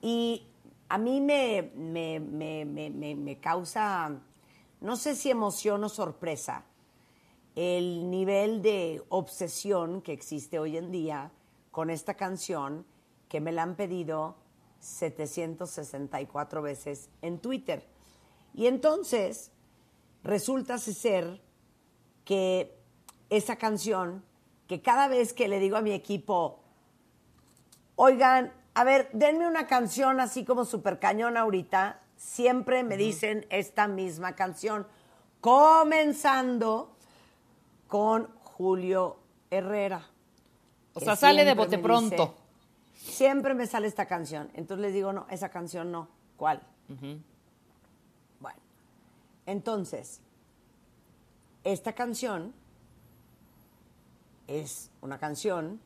Y 0.00 0.46
a 0.88 0.98
mí 0.98 1.20
me, 1.20 1.72
me, 1.74 2.20
me, 2.20 2.64
me, 3.16 3.38
causa, 3.40 4.12
no 4.80 4.94
sé 4.94 5.16
si 5.16 5.28
emoción 5.28 5.82
o 5.82 5.88
sorpresa, 5.88 6.64
el 7.56 8.08
nivel 8.08 8.62
de 8.62 9.02
obsesión 9.08 10.02
que 10.02 10.12
existe 10.12 10.60
hoy 10.60 10.76
en 10.76 10.92
día 10.92 11.32
con 11.72 11.90
esta 11.90 12.14
canción 12.14 12.86
que 13.28 13.40
me 13.40 13.50
la 13.50 13.64
han 13.64 13.74
pedido 13.74 14.36
764 14.78 16.62
veces 16.62 17.10
en 17.20 17.40
Twitter. 17.40 17.84
Y 18.54 18.68
entonces 18.68 19.50
resulta 20.26 20.78
ser 20.78 21.40
que 22.24 22.76
esa 23.30 23.56
canción, 23.56 24.24
que 24.66 24.82
cada 24.82 25.08
vez 25.08 25.32
que 25.32 25.48
le 25.48 25.58
digo 25.58 25.76
a 25.76 25.82
mi 25.82 25.92
equipo, 25.92 26.60
oigan, 27.94 28.52
a 28.74 28.84
ver, 28.84 29.08
denme 29.12 29.46
una 29.46 29.66
canción 29.66 30.20
así 30.20 30.44
como 30.44 30.64
super 30.64 30.98
cañón 30.98 31.36
ahorita, 31.36 32.00
siempre 32.16 32.82
me 32.82 32.96
dicen 32.96 33.46
esta 33.50 33.88
misma 33.88 34.34
canción, 34.34 34.86
comenzando 35.40 36.96
con 37.88 38.28
Julio 38.42 39.18
Herrera. 39.50 40.06
O 40.94 41.00
sea, 41.00 41.14
sale 41.14 41.44
de 41.44 41.54
bote 41.54 41.78
pronto. 41.78 42.34
dice, 42.92 43.12
siempre 43.12 43.54
me 43.54 43.66
sale 43.66 43.86
esta 43.86 44.06
canción. 44.06 44.50
Entonces 44.54 44.82
les 44.82 44.94
digo, 44.94 45.12
no, 45.12 45.26
esa 45.30 45.50
canción 45.50 45.92
no. 45.92 46.08
¿Cuál? 46.36 46.62
Entonces, 49.46 50.20
esta 51.64 51.94
canción 51.94 52.52
es 54.46 54.90
una 55.00 55.18
canción 55.18 55.80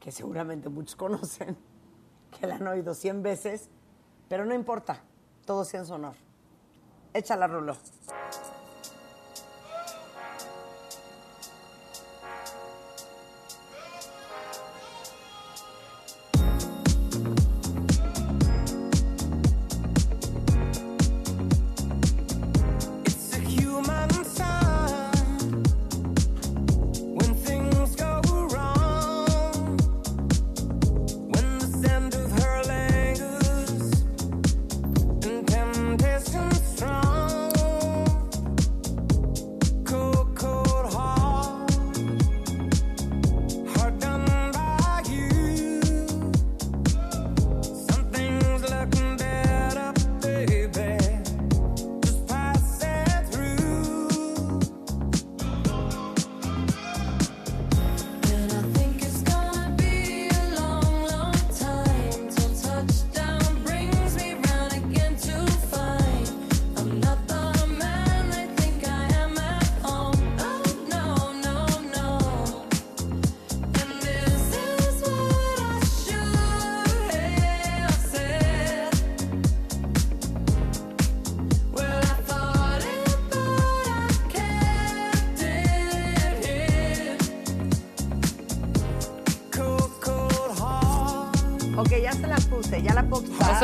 que 0.00 0.10
seguramente 0.10 0.68
muchos 0.68 0.96
conocen, 0.96 1.56
que 2.38 2.46
la 2.46 2.56
han 2.56 2.66
oído 2.66 2.94
100 2.94 3.22
veces, 3.22 3.68
pero 4.28 4.44
no 4.44 4.54
importa, 4.54 5.02
todo 5.46 5.64
sea 5.64 5.80
en 5.80 5.86
su 5.86 5.94
honor. 5.94 6.16
Échala, 7.12 7.46
Rulo. 7.46 7.76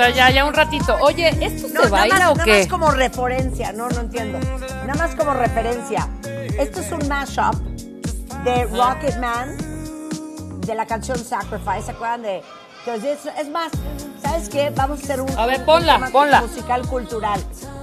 Sea, 0.01 0.11
ya, 0.11 0.31
ya 0.31 0.45
un 0.45 0.55
ratito. 0.55 0.97
Oye, 1.01 1.29
¿esto 1.45 1.69
No, 1.69 1.83
se 1.85 1.87
nada 1.87 1.89
baila 1.91 2.15
más, 2.19 2.29
o 2.31 2.35
nada 2.35 2.45
qué? 2.45 2.59
más 2.61 2.67
como 2.69 2.91
referencia, 2.91 3.73
no, 3.73 3.89
no 3.89 4.01
entiendo. 4.01 4.39
Nada 4.87 4.95
más 4.95 5.15
como 5.15 5.33
referencia. 5.35 6.09
Esto 6.59 6.81
es 6.81 6.93
un 6.93 7.07
mashup 7.09 7.55
de 8.45 8.65
Rocket 8.67 9.17
Man, 9.19 9.57
de 10.67 10.75
la 10.75 10.87
canción 10.87 11.19
Sacrifice. 11.19 11.83
¿Se 11.87 11.91
acuerdan 11.93 12.23
de...? 12.23 12.43
Entonces, 12.87 13.19
es, 13.39 13.49
más, 13.51 13.71
¿sabes 14.23 14.49
qué? 14.49 14.71
Vamos 14.75 15.01
a 15.01 15.03
hacer 15.05 15.21
un, 15.21 15.39
A 15.39 15.45
ver, 15.45 15.61
un 15.61 15.67
ponla, 15.67 15.95
tema 15.97 16.09
ponla. 16.11 16.41
musical 16.41 16.87
cultural. 16.87 17.39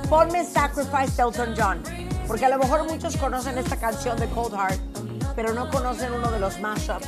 Ponme 0.09 0.43
Sacrifice 0.43 1.15
de 1.17 1.23
Elton 1.23 1.53
John. 1.55 1.83
Porque 2.27 2.45
a 2.45 2.49
lo 2.49 2.57
mejor 2.57 2.83
muchos 2.89 3.15
conocen 3.15 3.57
esta 3.59 3.75
canción 3.77 4.17
de 4.17 4.27
Cold 4.29 4.55
Heart, 4.55 4.79
pero 5.35 5.53
no 5.53 5.69
conocen 5.69 6.11
uno 6.13 6.31
de 6.31 6.39
los 6.39 6.59
mashups 6.59 7.07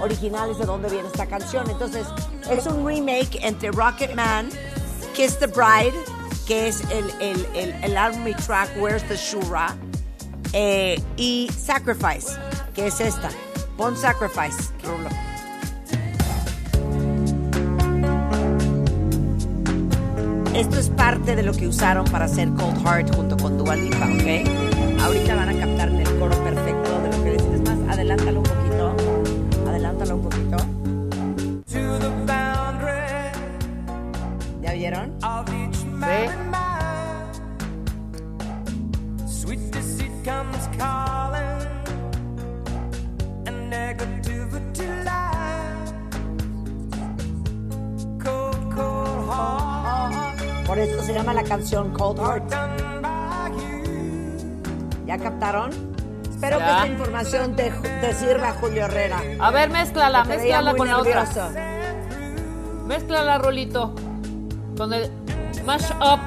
originales 0.00 0.58
de 0.58 0.64
dónde 0.64 0.88
viene 0.88 1.06
esta 1.06 1.26
canción. 1.26 1.68
Entonces, 1.70 2.06
es 2.50 2.66
un 2.66 2.86
remake 2.86 3.38
entre 3.42 3.70
Rocket 3.70 4.14
Man, 4.14 4.48
Kiss 5.14 5.38
the 5.38 5.46
Bride, 5.46 5.94
que 6.46 6.68
es 6.68 6.80
el, 6.90 7.10
el, 7.20 7.74
el, 7.82 7.96
Army 7.96 8.34
track 8.34 8.70
Where's 8.78 9.02
the 9.04 9.16
Shura, 9.16 9.76
eh, 10.52 11.00
y 11.16 11.48
Sacrifice, 11.56 12.36
que 12.74 12.86
es 12.86 13.00
esta. 13.00 13.28
Pon 13.76 13.96
Sacrifice. 13.96 14.72
Esto 20.54 20.78
es 20.80 20.88
parte 20.90 21.36
de 21.36 21.42
lo 21.44 21.52
que 21.52 21.68
usaron 21.68 22.04
para 22.06 22.24
hacer 22.24 22.48
Cold 22.54 22.82
Heart 22.84 23.14
junto 23.14 23.36
con 23.36 23.58
Dua 23.58 23.76
Lipa, 23.76 24.06
¿ok? 24.06 25.00
Ahorita 25.00 25.36
van 25.36 25.50
a 25.50 25.58
captar 25.58 25.77
Por 50.78 50.86
eso 50.86 51.02
se 51.02 51.12
llama 51.12 51.34
la 51.34 51.42
canción 51.42 51.92
Cold 51.92 52.20
Heart. 52.20 52.52
¿Ya 55.06 55.18
captaron? 55.18 55.70
Espero 56.30 56.60
Ya. 56.60 56.66
que 56.66 56.70
esta 56.70 56.86
información 56.86 57.56
te, 57.56 57.70
te 58.00 58.14
sirva, 58.14 58.52
Julio 58.60 58.84
Herrera. 58.84 59.20
A 59.40 59.50
ver, 59.50 59.70
mézclala, 59.70 60.22
mézclala 60.22 60.76
con 60.76 60.86
la 60.86 60.98
otra. 60.98 61.26
Mézclala, 62.86 63.38
Rolito. 63.38 63.92
Con 64.76 64.92
el 64.92 65.10
mash 65.66 65.90
up. 66.00 66.20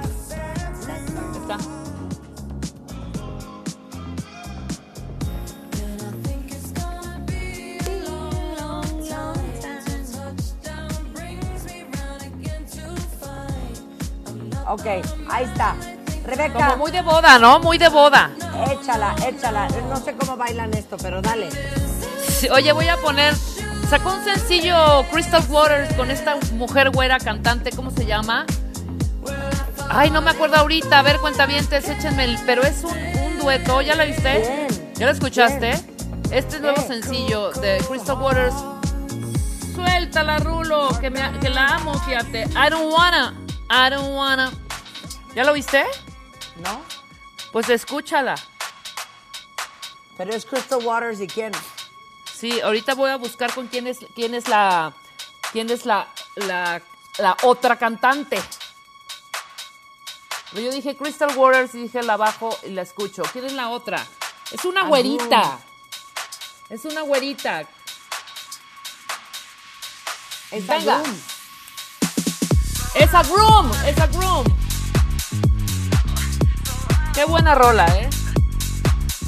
Ok, 14.71 14.85
ahí 15.29 15.43
está. 15.43 15.75
Rebeca. 16.25 16.53
Como 16.53 16.77
muy 16.77 16.91
de 16.91 17.01
boda, 17.01 17.37
¿no? 17.39 17.59
Muy 17.59 17.77
de 17.77 17.89
boda. 17.89 18.31
Échala, 18.71 19.13
échala. 19.27 19.67
No 19.89 19.97
sé 19.97 20.13
cómo 20.13 20.37
bailan 20.37 20.73
esto, 20.73 20.95
pero 21.01 21.21
dale. 21.21 21.49
Sí, 22.25 22.47
Oye, 22.49 22.71
voy 22.71 22.87
a 22.87 22.95
poner. 22.97 23.35
Sacó 23.89 24.13
un 24.13 24.23
sencillo 24.23 25.03
Crystal 25.11 25.43
Waters 25.49 25.93
con 25.95 26.09
esta 26.09 26.37
mujer 26.53 26.91
güera 26.91 27.19
cantante, 27.19 27.71
¿cómo 27.71 27.91
se 27.91 28.05
llama? 28.05 28.45
Ay, 29.89 30.09
no 30.09 30.21
me 30.21 30.31
acuerdo 30.31 30.55
ahorita. 30.55 30.99
A 30.99 31.01
ver, 31.01 31.19
cuentavientes, 31.19 31.89
échenme 31.89 32.23
el. 32.23 32.39
Pero 32.45 32.61
es 32.63 32.85
un, 32.85 32.95
un 32.97 33.39
dueto, 33.39 33.81
¿ya 33.81 33.95
la 33.95 34.05
viste? 34.05 34.39
Bien, 34.39 34.93
¿Ya 34.95 35.07
lo 35.07 35.11
escuchaste? 35.11 35.71
Este 36.31 36.55
es 36.55 36.61
nuevo 36.61 36.77
Bien. 36.87 37.01
sencillo 37.01 37.51
de 37.51 37.83
Crystal 37.89 38.17
Waters. 38.21 38.55
Suéltala, 39.75 40.37
Rulo, 40.37 40.97
que, 41.01 41.09
me, 41.09 41.39
que 41.39 41.49
la 41.49 41.75
amo, 41.75 41.93
fíjate. 42.05 42.43
I 42.43 42.69
don't 42.69 42.93
wanna, 42.93 43.33
I 43.69 43.89
don't 43.89 44.15
wanna. 44.15 44.51
¿Ya 45.35 45.43
lo 45.43 45.53
viste? 45.53 45.85
¿No? 46.57 46.81
Pues 47.51 47.69
escúchala. 47.69 48.35
Pero 50.17 50.33
es 50.33 50.45
Crystal 50.45 50.79
Waters 50.83 51.19
y 51.21 51.27
quién. 51.27 51.51
Sí, 52.33 52.59
ahorita 52.61 52.95
voy 52.95 53.09
a 53.11 53.15
buscar 53.17 53.53
con 53.53 53.67
quién 53.67 53.87
es, 53.87 53.99
quién 54.15 54.33
es 54.35 54.47
la, 54.47 54.93
quién 55.51 55.69
es 55.69 55.85
la, 55.85 56.07
la, 56.35 56.81
la 57.17 57.37
otra 57.43 57.77
cantante. 57.77 58.41
Pero 60.51 60.65
yo 60.65 60.71
dije 60.71 60.97
Crystal 60.97 61.35
Waters 61.37 61.75
y 61.75 61.83
dije 61.83 62.03
la 62.03 62.17
bajo 62.17 62.57
y 62.63 62.69
la 62.69 62.81
escucho. 62.81 63.23
¿Quién 63.31 63.45
es 63.45 63.53
la 63.53 63.69
otra? 63.69 64.05
Es 64.51 64.65
una 64.65 64.81
Ah, 64.81 64.87
güerita. 64.87 65.59
Es 66.69 66.83
una 66.85 67.01
güerita. 67.01 67.61
Es 70.51 70.67
Venga. 70.67 70.97
Agum. 70.97 71.17
Es 72.95 73.13
a 73.13 73.23
groom, 73.23 73.71
es 73.85 73.97
a 73.99 74.07
groom. 74.07 74.45
Qué 77.21 77.27
buena 77.27 77.53
rola, 77.53 77.85
¿eh? 77.99 78.09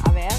A 0.03 0.09
ver. 0.09 0.31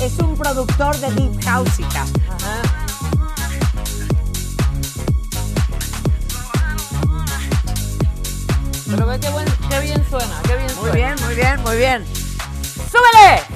Es 0.00 0.16
un 0.20 0.36
productor 0.36 0.96
de 0.98 1.10
Deep 1.10 1.42
House. 1.42 1.80
Ajá. 1.80 2.62
Pero 8.88 9.06
ve 9.08 9.18
qué, 9.18 9.30
buen, 9.30 9.46
qué 9.68 9.80
bien 9.80 10.06
suena, 10.08 10.40
qué 10.44 10.54
bien 10.54 10.66
Muy 10.76 10.90
suena. 10.90 10.94
bien, 10.94 11.14
muy 11.26 11.34
bien, 11.34 11.62
muy 11.62 11.76
bien. 11.78 12.06
¡Súbele! 12.92 13.53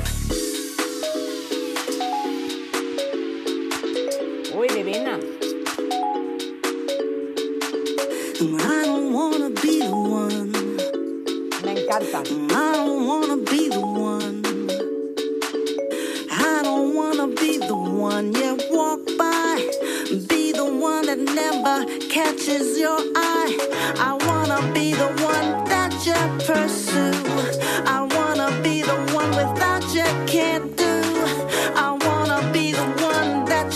i 12.54 12.72
don't 12.76 13.06
wanna 13.06 13.36
be 13.36 13.68
the 13.68 13.80
one 13.80 14.40
i 16.30 16.62
don't 16.62 16.94
wanna 16.94 17.26
be 17.28 17.58
the 17.58 17.76
one 17.76 18.32
Yeah, 18.32 18.56
walk 18.70 19.00
by, 19.18 19.56
be 20.28 20.52
the 20.52 20.64
one 20.64 21.04
that 21.06 21.18
never 21.18 21.84
catches 22.08 22.78
your 22.78 22.98
eye. 23.14 23.56
I 23.98 24.16
wanna 24.26 24.72
be 24.72 24.94
the 24.94 25.08
one 25.22 25.64
that 25.68 25.92
you 26.06 26.20
pursue. 26.46 27.12
I 27.86 28.08
wanna 28.16 28.50
be 28.62 28.82
the 28.82 28.96
one 29.14 29.30
without 29.30 29.84
you 29.94 30.08
can't 30.26 30.77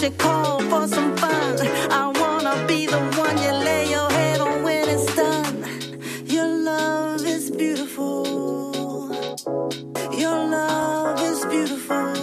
you 0.02 0.10
call 0.10 0.60
for 0.62 0.88
some 0.88 1.16
fun. 1.16 1.56
I 1.90 2.10
wanna 2.20 2.66
be 2.66 2.86
the 2.86 2.98
one 2.98 3.38
you 3.38 3.52
lay 3.52 3.88
your 3.88 4.10
head 4.10 4.40
on 4.40 4.64
when 4.64 4.88
it's 4.88 5.14
done. 5.14 5.64
Your 6.26 6.48
love 6.48 7.24
is 7.24 7.50
beautiful. 7.52 8.24
Your 10.12 10.38
love 10.56 11.20
is 11.22 11.44
beautiful. 11.46 12.16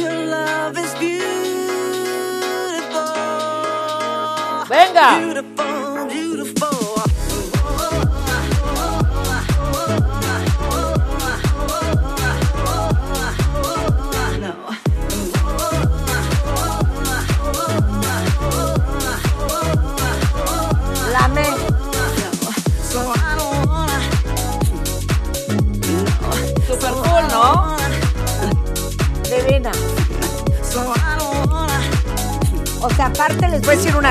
Your 0.00 0.14
love 0.36 0.78
is 0.78 0.94
beautiful. 0.94 1.40
Venga. 4.68 5.08
Beautiful, 5.18 5.39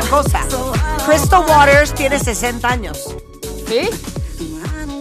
cosa. 0.09 0.41
Crystal 1.05 1.43
Waters 1.47 1.93
tiene 1.93 2.19
60 2.19 2.67
años. 2.67 3.15
¿Sí? 3.67 3.89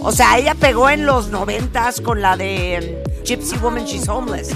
O 0.00 0.12
sea, 0.12 0.38
ella 0.38 0.54
pegó 0.54 0.88
en 0.88 1.06
los 1.06 1.28
noventas 1.28 2.00
con 2.00 2.22
la 2.22 2.36
de 2.36 3.02
um, 3.18 3.24
Gypsy 3.24 3.56
Woman 3.58 3.84
She's 3.84 4.08
Homeless. 4.08 4.50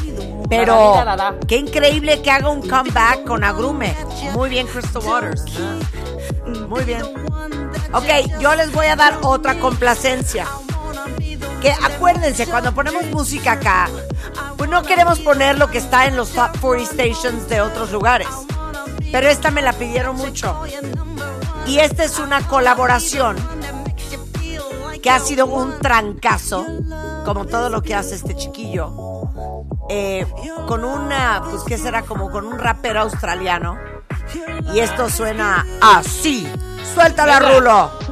Pero 0.49 0.95
Da, 0.95 1.05
da, 1.05 1.17
da, 1.17 1.31
da. 1.33 1.41
qué 1.49 1.57
increíble 1.57 2.21
que 2.23 2.31
haga 2.31 2.49
un 2.51 2.67
comeback 2.69 3.25
con 3.25 3.43
Agrume. 3.43 3.95
Muy 4.35 4.51
bien, 4.51 4.67
Crystal 4.67 5.03
Waters. 5.03 5.45
Muy 6.69 6.85
bien. 6.85 7.03
Ok, 7.93 8.39
yo 8.41 8.55
les 8.55 8.73
voy 8.73 8.87
a 8.87 8.97
dar 8.97 9.19
otra 9.23 9.59
complacencia. 9.59 10.47
Que 11.61 11.71
acuérdense, 11.71 12.47
cuando 12.47 12.73
ponemos 12.75 13.05
música 13.07 13.53
acá, 13.53 13.89
pues 14.57 14.69
no 14.69 14.83
queremos 14.83 15.21
poner 15.21 15.59
lo 15.59 15.71
que 15.71 15.79
está 15.79 16.07
en 16.07 16.17
los 16.17 16.31
top 16.31 16.51
40 16.61 16.93
stations 16.93 17.49
de 17.49 17.61
otros 17.61 17.93
lugares. 17.93 18.29
Pero 19.13 19.29
esta 19.29 19.51
me 19.51 19.63
la 19.63 19.75
pidieron 19.75 20.17
mucho. 20.17 20.59
Y 21.67 21.79
esta 21.79 22.03
es 22.05 22.19
una 22.19 22.47
colaboración 22.49 23.37
que 25.03 25.11
ha 25.11 25.19
sido 25.21 25.47
un 25.47 25.79
trancazo, 25.81 26.65
como 27.25 27.45
todo 27.47 27.69
lo 27.69 27.83
que 27.83 27.95
hace 27.95 28.15
este 28.15 28.35
chiquillo, 28.35 28.91
eh, 29.89 30.27
con 30.67 30.85
una, 30.85 31.43
pues 31.45 31.63
qué 31.65 31.77
será, 31.77 32.03
como 32.03 32.31
con 32.31 32.47
un 32.47 32.59
rapero 32.59 33.01
australiano. 33.01 33.79
Y 34.73 34.81
esto 34.81 35.11
suena 35.11 35.67
así. 35.81 36.51
Suéltala. 36.95 37.39
Rulo. 37.39 38.12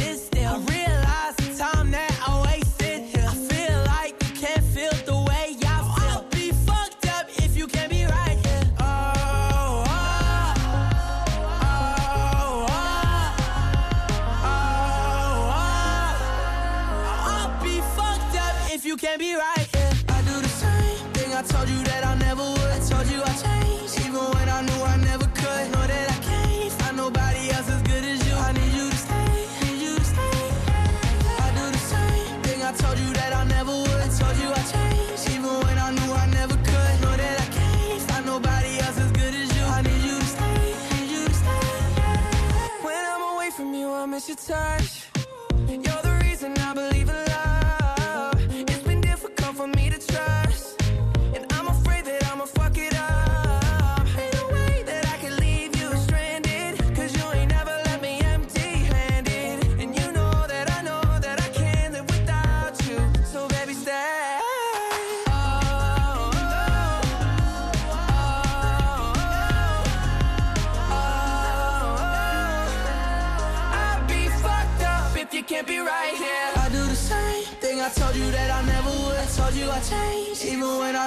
your 44.27 44.37
touch. 44.37 45.00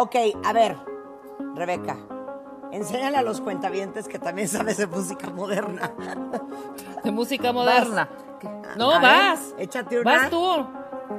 Ok, 0.00 0.14
a 0.44 0.52
ver, 0.52 0.76
Rebeca, 1.56 1.96
enséñale 2.70 3.16
a 3.16 3.22
los 3.22 3.40
cuentavientes 3.40 4.06
que 4.06 4.20
también 4.20 4.46
sabes 4.46 4.76
de 4.76 4.86
música 4.86 5.28
moderna. 5.30 5.92
De 7.02 7.10
música 7.12 7.52
moderna. 7.52 8.08
No, 8.76 8.90
A 8.92 8.98
ver, 9.00 9.10
vas. 9.10 9.40
échate 9.58 9.98
una. 10.00 10.12
Vas 10.18 10.30
tú. 10.30 10.66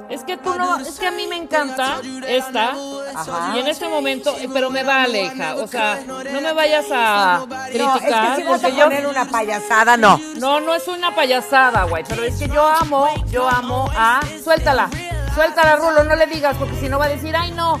Es 0.08 0.24
que 0.24 0.36
tú 0.36 0.54
no, 0.56 0.78
es 0.78 0.98
que 0.98 1.06
a 1.08 1.10
mí 1.10 1.26
me 1.26 1.36
encanta 1.36 2.00
esta. 2.26 2.70
Ajá. 3.14 3.52
Y 3.56 3.58
en 3.58 3.66
este 3.66 3.86
momento, 3.88 4.34
pero 4.52 4.70
me 4.70 4.82
vale, 4.82 5.24
hija. 5.24 5.56
O 5.56 5.66
sea, 5.66 6.00
no 6.06 6.40
me 6.40 6.52
vayas 6.52 6.86
a 6.92 7.44
No, 7.46 7.54
es 7.66 7.70
criticar. 7.72 8.36
que 8.36 8.42
si 8.42 8.48
vas 8.48 8.64
a 8.64 8.68
yo- 8.70 8.84
poner 8.84 9.06
una 9.06 9.24
payasada, 9.26 9.96
no. 9.96 10.18
No, 10.38 10.60
no 10.60 10.74
es 10.74 10.86
una 10.88 11.14
payasada, 11.14 11.84
güey. 11.84 12.04
Pero 12.08 12.22
es 12.22 12.38
que 12.38 12.48
yo 12.48 12.66
amo, 12.66 13.06
yo 13.26 13.46
amo 13.48 13.90
a. 13.96 14.20
Suéltala. 14.42 14.88
Suéltala, 15.34 15.76
Rulo. 15.76 16.04
No 16.04 16.14
le 16.16 16.26
digas, 16.26 16.56
porque 16.58 16.76
si 16.76 16.88
no 16.88 16.98
va 16.98 17.06
a 17.06 17.08
decir, 17.08 17.34
ay, 17.36 17.52
no. 17.52 17.78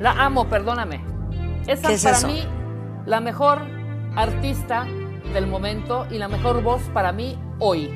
La 0.00 0.12
amo, 0.12 0.48
perdóname. 0.48 1.04
Esa 1.66 1.88
¿Qué 1.88 1.94
es 1.94 2.04
es 2.04 2.04
para 2.04 2.18
eso? 2.18 2.26
mí 2.28 2.46
la 3.06 3.20
mejor 3.20 3.66
artista 4.16 4.86
del 5.32 5.46
momento 5.46 6.06
y 6.10 6.18
la 6.18 6.28
mejor 6.28 6.62
voz 6.62 6.82
para 6.92 7.12
mí 7.12 7.38
hoy. 7.58 7.88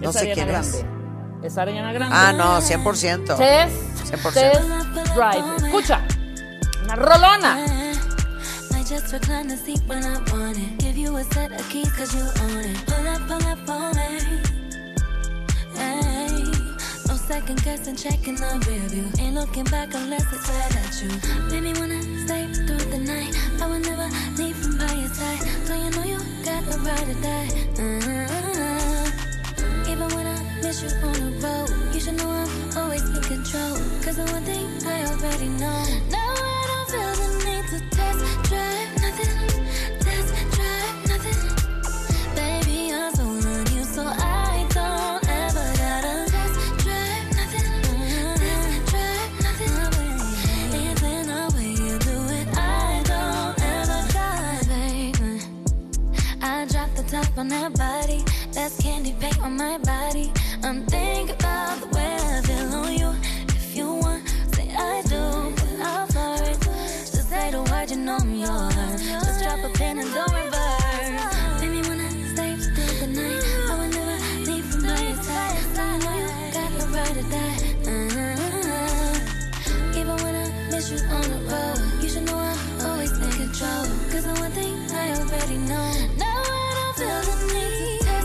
No 0.00 0.10
Es 0.10 0.16
sé 0.16 0.30
Ariana 0.32 0.34
quién 0.34 0.48
es. 0.60 0.72
Grande. 0.82 1.46
Es 1.46 1.58
Ariana 1.58 1.92
Grande. 1.92 2.16
Ah, 2.16 2.32
no, 2.32 2.60
100%. 2.60 3.36
Tess, 3.36 3.72
100%. 4.10 4.32
Tess 4.32 5.14
Drive. 5.14 5.56
Escucha. 5.66 6.00
Una 6.84 6.96
rolona. 6.96 7.56
Second 17.26 17.62
guessing, 17.64 17.96
checking 17.96 18.34
the 18.34 18.64
rear 18.68 18.86
view. 18.88 19.08
Ain't 19.18 19.34
looking 19.34 19.64
back 19.64 19.94
unless 19.94 20.30
it's 20.30 20.48
right 20.50 20.76
at 20.76 21.02
you. 21.02 21.08
Made 21.50 21.62
me 21.62 21.72
wanna 21.80 22.02
stay 22.26 22.44
through 22.52 22.84
the 22.92 22.98
night. 22.98 23.32
I 23.62 23.66
would 23.66 23.82
never 23.82 24.08
leave 24.36 24.56
from 24.56 24.76
by 24.76 24.92
your 24.92 25.08
side. 25.08 25.40
So 25.64 25.72
you 25.74 25.90
know 25.96 26.04
you 26.04 26.18
got 26.44 26.62
the 26.68 26.78
right 26.84 27.06
to 27.10 27.14
die. 27.24 27.48
Uh-huh. 27.80 29.06
Even 29.90 30.08
when 30.14 30.26
I 30.26 30.36
miss 30.62 30.82
you 30.82 30.90
on 31.00 31.14
the 31.14 31.30
road, 31.40 31.94
you 31.94 32.00
should 32.00 32.16
know 32.16 32.28
I'm 32.28 32.76
always 32.76 33.02
in 33.08 33.22
control. 33.22 33.76
Cause 34.04 34.16
the 34.16 34.26
one 34.30 34.44
thing 34.44 34.68
I 34.86 35.06
already 35.06 35.48
know. 35.48 36.03
Candy 59.04 59.20
paint 59.20 59.42
on 59.42 59.56
my 59.58 59.76
body. 59.78 60.03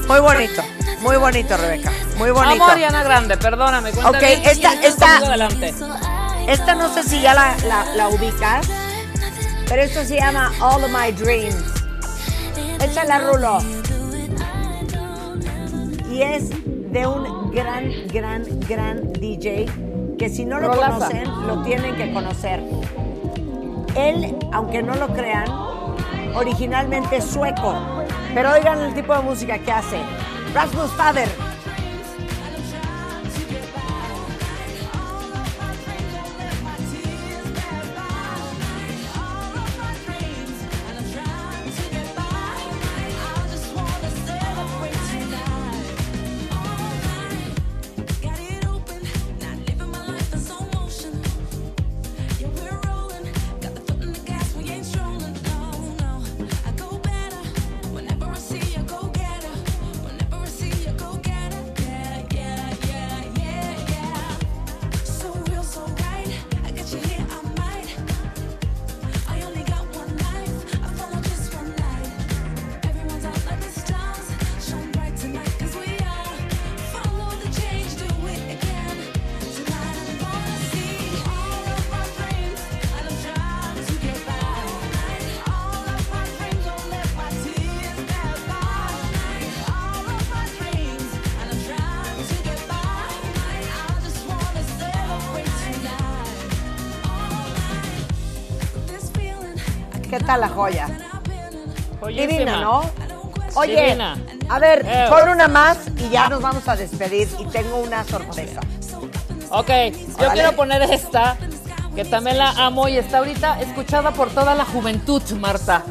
Muy 0.10 0.20
bonito, 0.22 0.64
muy 1.02 1.18
bonito, 1.18 1.56
Rebeca. 1.56 1.92
Muy 2.18 2.32
bonito. 2.32 2.64
Ariana 2.66 3.04
Grande, 3.04 3.38
perdóname. 3.38 3.92
Ok, 3.92 4.24
esta, 4.44 4.74
esta, 4.82 5.18
adelante. 5.18 5.72
esta 6.48 6.74
no 6.74 6.92
sé 6.92 7.04
si 7.04 7.22
ya 7.22 7.36
la, 7.36 7.56
la, 7.68 7.86
la 7.96 8.08
ubicas, 8.10 8.68
pero 9.68 9.84
esto 9.84 10.04
se 10.04 10.16
llama 10.20 10.52
All 10.62 10.84
of 10.84 10.90
My 10.90 11.12
Dreams. 11.12 11.64
Échala, 12.82 13.20
Rulo. 13.20 13.60
Y 16.12 16.24
es 16.24 16.50
de 16.92 17.06
un 17.06 17.52
gran, 17.52 17.92
gran, 18.08 18.44
gran 18.68 19.14
DJ 19.14 19.68
que 20.18 20.28
si 20.28 20.44
no 20.44 20.60
lo 20.60 20.70
Rolaza. 20.74 20.94
conocen, 20.96 21.48
lo 21.48 21.62
tienen 21.62 21.96
que 21.96 22.12
conocer. 22.12 22.64
Él, 23.96 24.36
aunque 24.52 24.82
no 24.82 24.96
lo 24.96 25.08
crean, 25.10 25.46
originalmente 26.34 27.18
es 27.18 27.26
sueco, 27.26 27.99
pero 28.34 28.52
oigan 28.52 28.82
el 28.82 28.94
tipo 28.94 29.16
de 29.16 29.22
música 29.22 29.58
que 29.60 29.72
hace. 29.72 30.02
Rasmus 30.54 30.92
Fader. 30.94 31.49
¿Qué 100.30 100.34
tal 100.34 100.42
la 100.42 100.50
joya? 100.50 100.88
Joyísima. 102.00 102.28
Divina, 102.32 102.62
¿no? 102.62 102.82
Oye, 103.56 103.82
Divina. 103.84 104.16
a 104.48 104.60
ver, 104.60 104.86
Eh. 104.88 105.08
pon 105.10 105.28
una 105.28 105.48
más 105.48 105.80
y 105.98 106.10
ya 106.10 106.30
nos 106.30 106.40
vamos 106.40 106.68
a 106.68 106.76
despedir 106.76 107.28
y 107.40 107.46
tengo 107.46 107.78
una 107.78 108.04
sorpresa. 108.04 108.60
Ok, 109.50 109.68
yo 109.70 110.18
Órale. 110.20 110.34
quiero 110.34 110.56
poner 110.56 110.84
esta, 110.84 111.36
que 111.96 112.06
también 112.06 112.38
la 112.38 112.52
amo 112.64 112.88
y 112.88 112.98
está 112.98 113.18
ahorita 113.18 113.60
escuchada 113.60 114.12
por 114.12 114.30
toda 114.30 114.54
la 114.54 114.66
juventud, 114.66 115.24
Marta. 115.32 115.82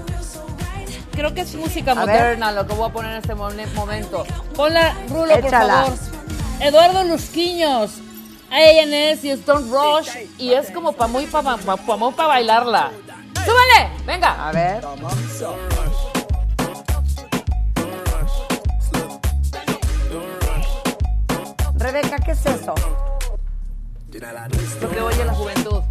Creo 1.10 1.34
que 1.34 1.40
es 1.40 1.56
música 1.56 1.90
A 1.90 2.04
ver. 2.04 2.06
moderna 2.06 2.52
lo 2.52 2.64
que 2.64 2.74
voy 2.74 2.88
a 2.90 2.92
poner 2.92 3.10
en 3.14 3.18
este 3.18 3.34
mo- 3.34 3.50
momento. 3.74 4.24
Ponla, 4.54 4.94
Rulo, 5.08 5.34
por 5.34 5.46
Échala. 5.46 5.82
favor. 5.82 5.98
Eduardo 6.60 7.02
Lusquiños, 7.02 7.90
ANS 8.52 9.24
y 9.24 9.30
Stone 9.30 9.66
Rush. 9.68 10.10
Y 10.38 10.52
es 10.52 10.70
como 10.70 10.92
para 10.92 11.08
muy 11.10 11.26
para 11.26 11.56
pa, 11.56 11.76
pa- 11.76 12.10
pa 12.12 12.26
bailarla. 12.28 12.92
¡Súbale! 13.48 13.90
¡Venga! 14.04 14.46
A 14.46 14.52
ver. 14.52 14.84
Rebeca, 21.76 22.18
¿qué 22.18 22.32
es 22.32 22.44
eso? 22.44 22.74
Lo 24.82 24.90
que 24.90 25.00
oye 25.00 25.24
la 25.24 25.32
juventud. 25.32 25.82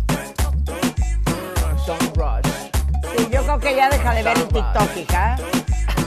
Don't 1.88 2.15
rush. 2.15 2.45
Sí, 3.15 3.27
yo 3.31 3.41
creo 3.41 3.59
que 3.59 3.75
ya 3.75 3.89
deja 3.89 4.13
de 4.13 4.21
ver 4.21 4.38
el 4.38 4.47
TikTok, 4.49 4.97
hija. 4.97 5.38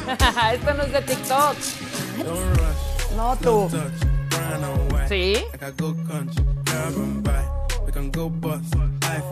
Esto 0.53 0.75
no 0.75 0.85
es 0.85 0.93
de 0.93 1.03
TikTok. 1.03 1.57
No, 3.17 3.37
tú. 3.39 3.69
¿Sí? 5.09 5.45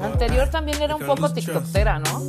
Anterior 0.02 0.48
también 0.48 0.80
era 0.82 0.96
un 0.96 1.02
poco 1.06 1.32
tiktokera, 1.32 1.98
¿no? 1.98 2.20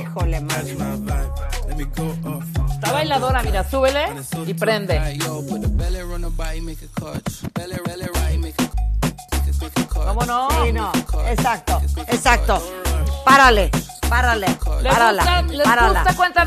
Híjole, 0.00 0.40
man. 0.40 0.66
Está 2.74 2.92
bailadora, 2.92 3.42
mira, 3.42 3.68
súbele 3.68 4.06
y 4.46 4.54
prende. 4.54 4.98
Vámonos. 9.94 10.52
Sí, 10.64 10.72
no. 10.72 10.92
Exacto, 11.28 11.80
exacto. 12.08 12.62
Párale, 13.24 13.70
párale, 14.08 14.46
¿Les 14.82 14.92
párala, 14.94 15.24
párala. 15.64 16.04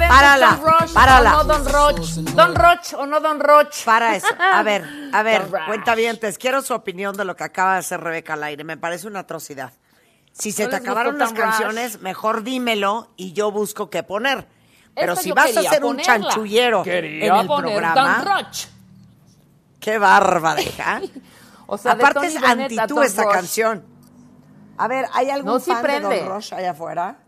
párala, 0.07 0.59
párala. 0.93 1.31
no 1.31 1.43
Don 1.45 1.65
Roch? 1.65 1.99
Don 2.35 2.55
Roch 2.55 2.93
o 2.97 3.05
no 3.05 3.19
Don 3.19 3.39
Roch. 3.39 3.83
Para 3.85 4.15
eso. 4.15 4.27
A 4.39 4.61
ver, 4.63 4.83
a 5.13 5.23
ver, 5.23 5.47
cuenta 5.67 5.95
bien, 5.95 6.19
quiero 6.39 6.61
su 6.61 6.73
opinión 6.73 7.15
de 7.17 7.25
lo 7.25 7.35
que 7.35 7.43
acaba 7.43 7.73
de 7.73 7.79
hacer 7.79 7.99
Rebeca 8.01 8.33
al 8.33 8.43
aire. 8.43 8.63
Me 8.63 8.77
parece 8.77 9.07
una 9.07 9.19
atrocidad. 9.21 9.71
Si 10.33 10.51
se 10.51 10.65
¿No 10.65 10.69
te 10.71 10.75
acabaron 10.77 11.17
las 11.17 11.31
Rush? 11.31 11.39
canciones, 11.39 12.01
mejor 12.01 12.43
dímelo 12.43 13.11
y 13.15 13.31
yo 13.33 13.51
busco 13.51 13.89
qué 13.89 14.03
poner. 14.03 14.47
Pero 14.93 15.13
Esta 15.13 15.23
si 15.23 15.31
vas 15.31 15.55
a 15.55 15.59
hacer 15.61 15.83
un 15.83 15.97
chanchullero 15.97 16.83
Quería 16.83 17.25
en 17.27 17.35
el 17.41 17.47
programa, 17.47 17.93
Don 18.23 18.25
Roch. 18.25 18.65
qué 19.79 19.97
bárbara, 19.97 20.61
hija. 20.61 21.01
O 21.67 21.79
sea, 21.79 21.93
Aparte 21.93 22.27
es 22.27 22.39
Bennett 22.39 22.77
a 22.77 22.83
antitú 22.83 22.95
Don 22.97 23.03
esta 23.05 23.23
Rush. 23.23 23.33
canción. 23.33 23.83
A 24.77 24.87
ver, 24.87 25.05
¿hay 25.13 25.29
algún 25.29 25.53
No, 25.53 25.59
sí 25.59 25.71
fan 25.71 26.09
de. 26.09 26.21
Don 26.21 26.35
Rush 26.35 26.53
allá 26.53 26.71
afuera? 26.71 27.19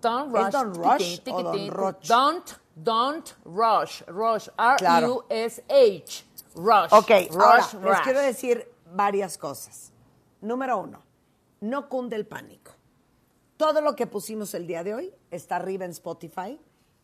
Don't 0.00 0.34
¿Es 0.34 0.42
rush. 0.42 0.52
Don 0.52 0.74
Rush 0.74 1.20
o 1.30 1.42
Don. 1.42 1.70
Roch? 1.70 2.06
Don't, 2.06 2.50
don't 2.74 3.30
rush. 3.44 4.02
Rush. 4.06 4.48
R-U-S-H. 4.58 6.24
Rush. 6.54 6.92
Ok, 6.92 7.08
rush, 7.08 7.34
ahora 7.34 7.56
les 7.56 7.72
rush. 7.72 8.02
quiero 8.02 8.20
decir 8.20 8.68
varias 8.92 9.38
cosas. 9.38 9.92
Número 10.40 10.78
uno, 10.78 11.00
no 11.60 11.88
cunde 11.88 12.16
el 12.16 12.26
pánico. 12.26 12.72
Todo 13.56 13.80
lo 13.80 13.94
que 13.94 14.06
pusimos 14.06 14.54
el 14.54 14.66
día 14.66 14.82
de 14.82 14.94
hoy 14.94 15.14
está 15.30 15.56
arriba 15.56 15.84
en 15.84 15.92
Spotify 15.92 16.60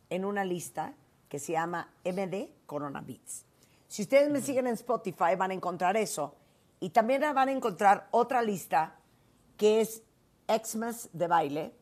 en 0.09 0.25
una 0.25 0.43
lista 0.43 0.93
que 1.29 1.39
se 1.39 1.53
llama 1.53 1.89
MD 2.03 2.49
Corona 2.65 3.01
Beats. 3.01 3.45
Si 3.87 4.01
ustedes 4.01 4.29
me 4.29 4.41
siguen 4.41 4.67
en 4.67 4.73
Spotify 4.73 5.35
van 5.37 5.51
a 5.51 5.53
encontrar 5.53 5.95
eso. 5.95 6.35
Y 6.81 6.91
también 6.91 7.21
van 7.21 7.49
a 7.49 7.51
encontrar 7.51 8.07
otra 8.11 8.41
lista 8.41 8.98
que 9.59 9.81
es 9.81 10.03
Xmas 10.47 11.09
de 11.11 11.27
baile, 11.27 11.75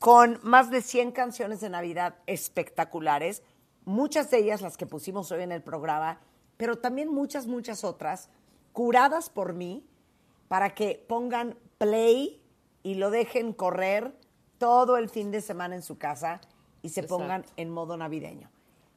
con 0.00 0.40
más 0.42 0.70
de 0.70 0.82
100 0.82 1.12
canciones 1.12 1.60
de 1.60 1.70
Navidad 1.70 2.16
espectaculares, 2.26 3.44
muchas 3.84 4.32
de 4.32 4.38
ellas 4.38 4.60
las 4.60 4.76
que 4.76 4.84
pusimos 4.84 5.30
hoy 5.30 5.42
en 5.42 5.52
el 5.52 5.62
programa, 5.62 6.18
pero 6.56 6.76
también 6.76 7.08
muchas, 7.08 7.46
muchas 7.46 7.84
otras, 7.84 8.30
curadas 8.72 9.30
por 9.30 9.52
mí, 9.52 9.86
para 10.48 10.74
que 10.74 11.02
pongan 11.08 11.56
play 11.78 12.42
y 12.82 12.96
lo 12.96 13.10
dejen 13.10 13.52
correr 13.52 14.12
todo 14.58 14.96
el 14.96 15.08
fin 15.08 15.30
de 15.30 15.40
semana 15.40 15.76
en 15.76 15.82
su 15.82 15.96
casa 15.98 16.40
y 16.82 16.88
se 16.88 17.00
Exacto. 17.00 17.18
pongan 17.18 17.44
en 17.56 17.70
modo 17.70 17.96
navideño. 17.96 18.50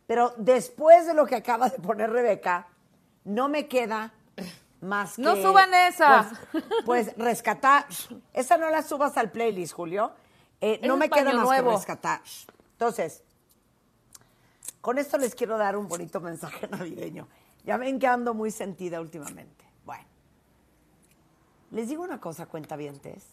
Pero 0.08 0.34
después 0.38 1.06
de 1.06 1.14
lo 1.14 1.28
que 1.28 1.36
acaba 1.36 1.70
de 1.70 1.78
poner 1.78 2.10
Rebeca, 2.10 2.68
no 3.26 3.48
me 3.48 3.68
queda 3.68 4.14
más 4.82 5.16
que... 5.16 5.22
No 5.22 5.36
suban 5.36 5.74
esa. 5.74 6.30
Pues, 6.52 6.66
pues 6.86 7.18
rescatar. 7.18 7.86
Esa 8.34 8.58
no 8.58 8.70
la 8.70 8.84
subas 8.84 9.18
al 9.18 9.32
playlist, 9.32 9.74
Julio. 9.74 10.12
Eh, 10.62 10.80
no 10.84 10.98
me 10.98 11.10
queda 11.10 11.34
más 11.34 11.46
nuevo. 11.46 11.72
que 11.72 11.76
rescatar. 11.78 12.22
Entonces, 12.74 13.24
con 14.82 14.98
esto 14.98 15.18
les 15.18 15.36
quiero 15.36 15.58
dar 15.58 15.76
un 15.76 15.88
bonito 15.88 16.20
mensaje 16.20 16.68
navideño. 16.72 17.28
Ya 17.66 17.78
ven 17.78 18.00
que 18.00 18.08
ando 18.08 18.34
muy 18.34 18.52
sentida 18.52 19.02
últimamente. 19.02 19.66
Bueno, 19.86 20.06
les 21.72 21.90
digo 21.90 22.04
una 22.04 22.20
cosa, 22.20 22.46
cuentavientes. 22.46 23.26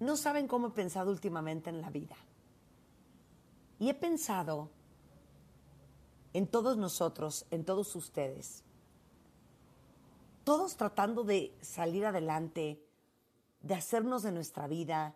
No 0.00 0.16
saben 0.16 0.48
cómo 0.48 0.68
he 0.68 0.70
pensado 0.70 1.10
últimamente 1.10 1.70
en 1.70 1.80
la 1.80 1.88
vida. 1.88 2.16
Y 3.78 3.88
he 3.88 3.94
pensado 3.94 4.68
en 6.32 6.46
todos 6.46 6.76
nosotros, 6.76 7.46
en 7.50 7.64
todos 7.64 7.94
ustedes, 7.94 8.64
todos 10.44 10.76
tratando 10.76 11.24
de 11.24 11.54
salir 11.60 12.04
adelante, 12.06 12.82
de 13.60 13.74
hacernos 13.74 14.22
de 14.22 14.32
nuestra 14.32 14.66
vida, 14.66 15.14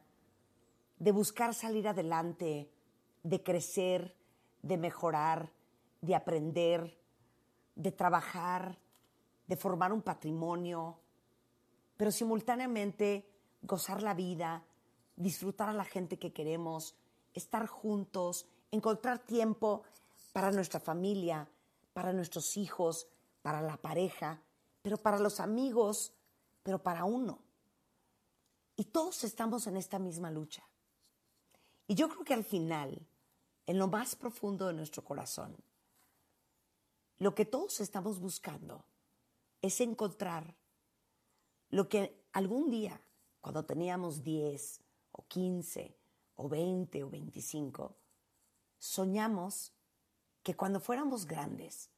de 0.98 1.12
buscar 1.12 1.54
salir 1.54 1.88
adelante, 1.88 2.70
de 3.22 3.42
crecer, 3.42 4.14
de 4.62 4.76
mejorar, 4.76 5.50
de 6.00 6.14
aprender, 6.14 6.98
de 7.74 7.92
trabajar, 7.92 8.78
de 9.46 9.56
formar 9.56 9.92
un 9.92 10.02
patrimonio, 10.02 10.98
pero 11.96 12.10
simultáneamente 12.10 13.28
gozar 13.62 14.02
la 14.02 14.14
vida, 14.14 14.64
disfrutar 15.16 15.68
a 15.68 15.72
la 15.72 15.84
gente 15.84 16.18
que 16.18 16.32
queremos, 16.32 16.94
estar 17.34 17.66
juntos, 17.66 18.46
encontrar 18.70 19.18
tiempo 19.18 19.82
para 20.36 20.52
nuestra 20.52 20.80
familia, 20.80 21.48
para 21.94 22.12
nuestros 22.12 22.58
hijos, 22.58 23.06
para 23.40 23.62
la 23.62 23.78
pareja, 23.78 24.42
pero 24.82 24.98
para 24.98 25.18
los 25.18 25.40
amigos, 25.40 26.12
pero 26.62 26.82
para 26.82 27.06
uno. 27.06 27.38
Y 28.76 28.84
todos 28.84 29.24
estamos 29.24 29.66
en 29.66 29.78
esta 29.78 29.98
misma 29.98 30.30
lucha. 30.30 30.62
Y 31.86 31.94
yo 31.94 32.10
creo 32.10 32.22
que 32.22 32.34
al 32.34 32.44
final, 32.44 33.06
en 33.64 33.78
lo 33.78 33.88
más 33.88 34.14
profundo 34.14 34.66
de 34.66 34.74
nuestro 34.74 35.02
corazón, 35.02 35.56
lo 37.16 37.34
que 37.34 37.46
todos 37.46 37.80
estamos 37.80 38.20
buscando 38.20 38.84
es 39.62 39.80
encontrar 39.80 40.54
lo 41.70 41.88
que 41.88 42.26
algún 42.34 42.68
día, 42.68 43.00
cuando 43.40 43.64
teníamos 43.64 44.22
10 44.22 44.82
o 45.12 45.26
15 45.26 45.96
o 46.34 46.46
20 46.46 47.04
o 47.04 47.08
25, 47.08 47.96
soñamos 48.78 49.72
que 50.46 50.54
cuando 50.54 50.78
fuéramos 50.78 51.26
grandes, 51.26 51.90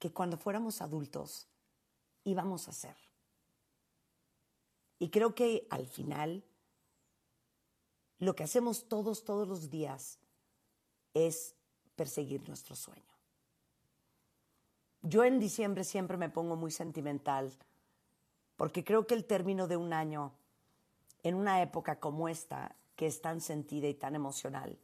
que 0.00 0.12
cuando 0.12 0.36
fuéramos 0.36 0.82
adultos, 0.82 1.46
íbamos 2.24 2.66
a 2.66 2.72
ser. 2.72 2.96
Y 4.98 5.10
creo 5.10 5.36
que 5.36 5.68
al 5.70 5.86
final, 5.86 6.42
lo 8.18 8.34
que 8.34 8.42
hacemos 8.42 8.88
todos, 8.88 9.22
todos 9.22 9.46
los 9.46 9.70
días, 9.70 10.18
es 11.14 11.54
perseguir 11.94 12.48
nuestro 12.48 12.74
sueño. 12.74 13.14
Yo 15.02 15.22
en 15.22 15.38
diciembre 15.38 15.84
siempre 15.84 16.16
me 16.16 16.30
pongo 16.30 16.56
muy 16.56 16.72
sentimental 16.72 17.56
porque 18.56 18.82
creo 18.82 19.06
que 19.06 19.14
el 19.14 19.24
término 19.24 19.68
de 19.68 19.76
un 19.76 19.92
año 19.92 20.32
en 21.22 21.36
una 21.36 21.62
época 21.62 22.00
como 22.00 22.28
esta, 22.28 22.74
que 22.96 23.06
es 23.06 23.20
tan 23.20 23.40
sentida 23.40 23.86
y 23.86 23.94
tan 23.94 24.16
emocional, 24.16 24.80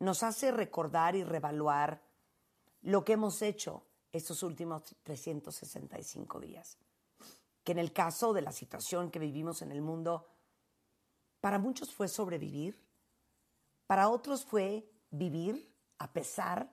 nos 0.00 0.22
hace 0.22 0.50
recordar 0.50 1.14
y 1.14 1.22
revaluar 1.22 2.02
lo 2.82 3.04
que 3.04 3.12
hemos 3.12 3.42
hecho 3.42 3.84
estos 4.12 4.42
últimos 4.42 4.96
365 5.02 6.40
días. 6.40 6.78
Que 7.62 7.72
en 7.72 7.78
el 7.78 7.92
caso 7.92 8.32
de 8.32 8.42
la 8.42 8.52
situación 8.52 9.10
que 9.10 9.18
vivimos 9.18 9.62
en 9.62 9.70
el 9.70 9.82
mundo, 9.82 10.26
para 11.40 11.58
muchos 11.58 11.92
fue 11.94 12.08
sobrevivir, 12.08 12.82
para 13.86 14.08
otros 14.08 14.44
fue 14.44 14.90
vivir 15.10 15.70
a 15.98 16.12
pesar 16.12 16.72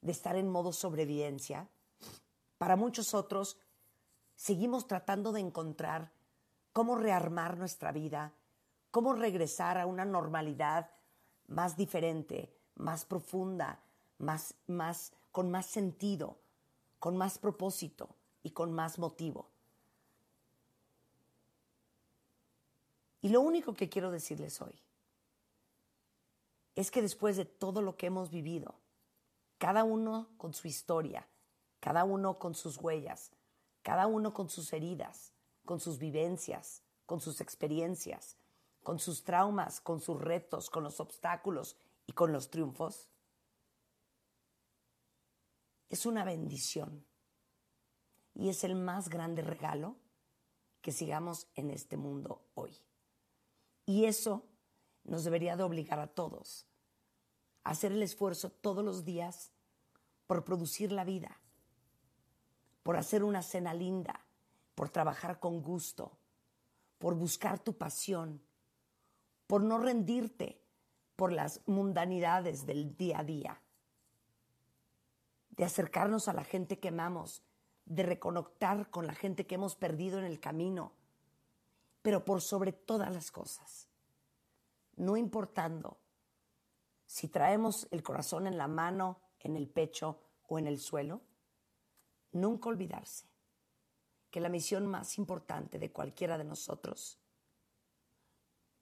de 0.00 0.12
estar 0.12 0.36
en 0.36 0.48
modo 0.48 0.72
sobrevivencia, 0.72 1.68
para 2.58 2.76
muchos 2.76 3.14
otros 3.14 3.58
seguimos 4.34 4.86
tratando 4.86 5.32
de 5.32 5.40
encontrar 5.40 6.12
cómo 6.72 6.96
rearmar 6.96 7.56
nuestra 7.56 7.92
vida, 7.92 8.34
cómo 8.90 9.12
regresar 9.12 9.78
a 9.78 9.86
una 9.86 10.04
normalidad 10.04 10.90
más 11.48 11.76
diferente, 11.76 12.55
más 12.76 13.04
profunda, 13.04 13.80
más, 14.18 14.54
más, 14.66 15.12
con 15.32 15.50
más 15.50 15.66
sentido, 15.66 16.36
con 16.98 17.16
más 17.16 17.38
propósito 17.38 18.08
y 18.42 18.50
con 18.50 18.72
más 18.72 18.98
motivo. 18.98 19.48
Y 23.20 23.30
lo 23.30 23.40
único 23.40 23.74
que 23.74 23.88
quiero 23.88 24.10
decirles 24.10 24.60
hoy 24.62 24.74
es 26.76 26.90
que 26.90 27.02
después 27.02 27.36
de 27.36 27.44
todo 27.44 27.82
lo 27.82 27.96
que 27.96 28.06
hemos 28.06 28.30
vivido, 28.30 28.74
cada 29.58 29.82
uno 29.82 30.28
con 30.36 30.52
su 30.52 30.68
historia, 30.68 31.26
cada 31.80 32.04
uno 32.04 32.38
con 32.38 32.54
sus 32.54 32.76
huellas, 32.76 33.32
cada 33.82 34.06
uno 34.06 34.34
con 34.34 34.50
sus 34.50 34.72
heridas, 34.72 35.32
con 35.64 35.80
sus 35.80 35.98
vivencias, 35.98 36.82
con 37.06 37.20
sus 37.20 37.40
experiencias, 37.40 38.36
con 38.82 38.98
sus 38.98 39.24
traumas, 39.24 39.80
con 39.80 40.00
sus 40.00 40.20
retos, 40.20 40.70
con 40.70 40.84
los 40.84 41.00
obstáculos 41.00 41.76
y 42.06 42.12
con 42.12 42.32
los 42.32 42.50
triunfos, 42.50 43.08
es 45.88 46.06
una 46.06 46.24
bendición 46.24 47.04
y 48.34 48.48
es 48.48 48.64
el 48.64 48.74
más 48.74 49.08
grande 49.08 49.42
regalo 49.42 49.96
que 50.82 50.92
sigamos 50.92 51.48
en 51.54 51.70
este 51.70 51.96
mundo 51.96 52.44
hoy. 52.54 52.76
Y 53.86 54.04
eso 54.04 54.44
nos 55.04 55.24
debería 55.24 55.56
de 55.56 55.62
obligar 55.62 55.98
a 55.98 56.08
todos 56.08 56.66
a 57.64 57.70
hacer 57.70 57.90
el 57.90 58.02
esfuerzo 58.02 58.50
todos 58.50 58.84
los 58.84 59.04
días 59.04 59.50
por 60.28 60.44
producir 60.44 60.92
la 60.92 61.04
vida, 61.04 61.40
por 62.84 62.96
hacer 62.96 63.24
una 63.24 63.42
cena 63.42 63.74
linda, 63.74 64.24
por 64.76 64.88
trabajar 64.90 65.40
con 65.40 65.62
gusto, 65.62 66.16
por 66.98 67.14
buscar 67.14 67.58
tu 67.58 67.76
pasión, 67.76 68.40
por 69.48 69.62
no 69.62 69.78
rendirte 69.78 70.65
por 71.16 71.32
las 71.32 71.62
mundanidades 71.66 72.66
del 72.66 72.96
día 72.96 73.20
a 73.20 73.24
día, 73.24 73.62
de 75.50 75.64
acercarnos 75.64 76.28
a 76.28 76.34
la 76.34 76.44
gente 76.44 76.78
que 76.78 76.88
amamos, 76.88 77.42
de 77.86 78.02
reconectar 78.02 78.90
con 78.90 79.06
la 79.06 79.14
gente 79.14 79.46
que 79.46 79.54
hemos 79.54 79.74
perdido 79.74 80.18
en 80.18 80.26
el 80.26 80.38
camino, 80.38 80.92
pero 82.02 82.24
por 82.24 82.42
sobre 82.42 82.72
todas 82.72 83.12
las 83.12 83.30
cosas, 83.30 83.88
no 84.96 85.16
importando 85.16 85.98
si 87.06 87.28
traemos 87.28 87.86
el 87.90 88.02
corazón 88.02 88.46
en 88.46 88.58
la 88.58 88.68
mano, 88.68 89.20
en 89.40 89.56
el 89.56 89.68
pecho 89.68 90.20
o 90.48 90.58
en 90.58 90.66
el 90.66 90.78
suelo, 90.78 91.22
nunca 92.32 92.68
olvidarse 92.68 93.26
que 94.30 94.40
la 94.40 94.48
misión 94.48 94.86
más 94.86 95.16
importante 95.18 95.78
de 95.78 95.92
cualquiera 95.92 96.36
de 96.36 96.44
nosotros 96.44 97.18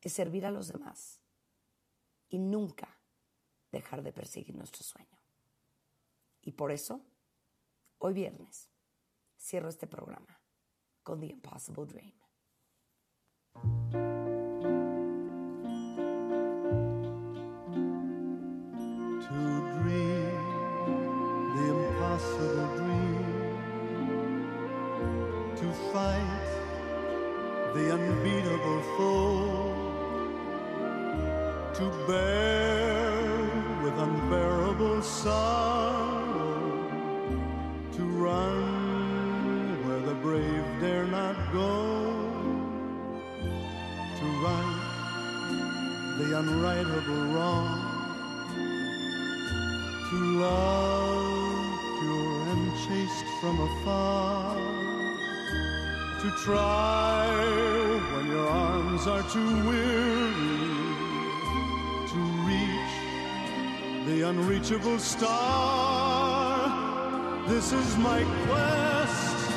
es 0.01 0.13
servir 0.13 0.47
a 0.47 0.51
los 0.51 0.69
demás 0.69 1.21
y 2.29 2.39
nunca 2.39 2.99
dejar 3.71 4.03
de 4.03 4.13
perseguir 4.13 4.55
nuestro 4.55 4.83
sueño. 4.83 5.19
Y 6.43 6.53
por 6.53 6.73
eso, 6.73 7.05
hoy 7.99 8.13
viernes, 8.13 8.71
cierro 9.39 9.69
este 9.69 9.87
programa 9.87 10.41
con 11.03 11.21
The 11.21 11.27
Impossible 11.27 11.87
Dream. 11.87 12.15
to 19.25 19.41
dream 19.81 20.37
the 21.57 21.65
impossible 21.73 22.69
dream, 22.77 23.25
fight 25.93 26.47
the 27.75 27.85
unbeatable 27.95 28.83
foe, 28.97 29.84
to 31.75 31.91
bear 32.07 33.35
with 33.83 33.99
unbearable 33.99 35.03
sorrow, 35.03 36.61
to 37.91 38.03
run 38.05 39.85
where 39.85 39.99
the 39.99 40.15
brave 40.15 40.65
dare 40.81 41.05
not 41.05 41.35
go, 41.53 41.73
to 44.19 44.25
right 44.45 44.85
the 46.19 46.29
unrightable 46.43 47.35
wrong, 47.35 47.69
to 50.11 50.17
love 50.39 51.81
pure 51.99 52.43
and 52.55 52.73
chaste 52.87 53.27
from 53.41 53.59
afar, 53.59 54.55
to 56.23 56.31
try 56.45 57.27
when 58.15 58.27
your 58.29 58.47
arms 58.49 59.09
are 59.09 59.25
too 59.33 59.69
weary 59.69 60.74
the 64.07 64.23
unreachable 64.23 64.99
star. 64.99 66.69
This 67.49 67.73
is 67.73 67.97
my 67.97 68.23
quest 68.47 69.49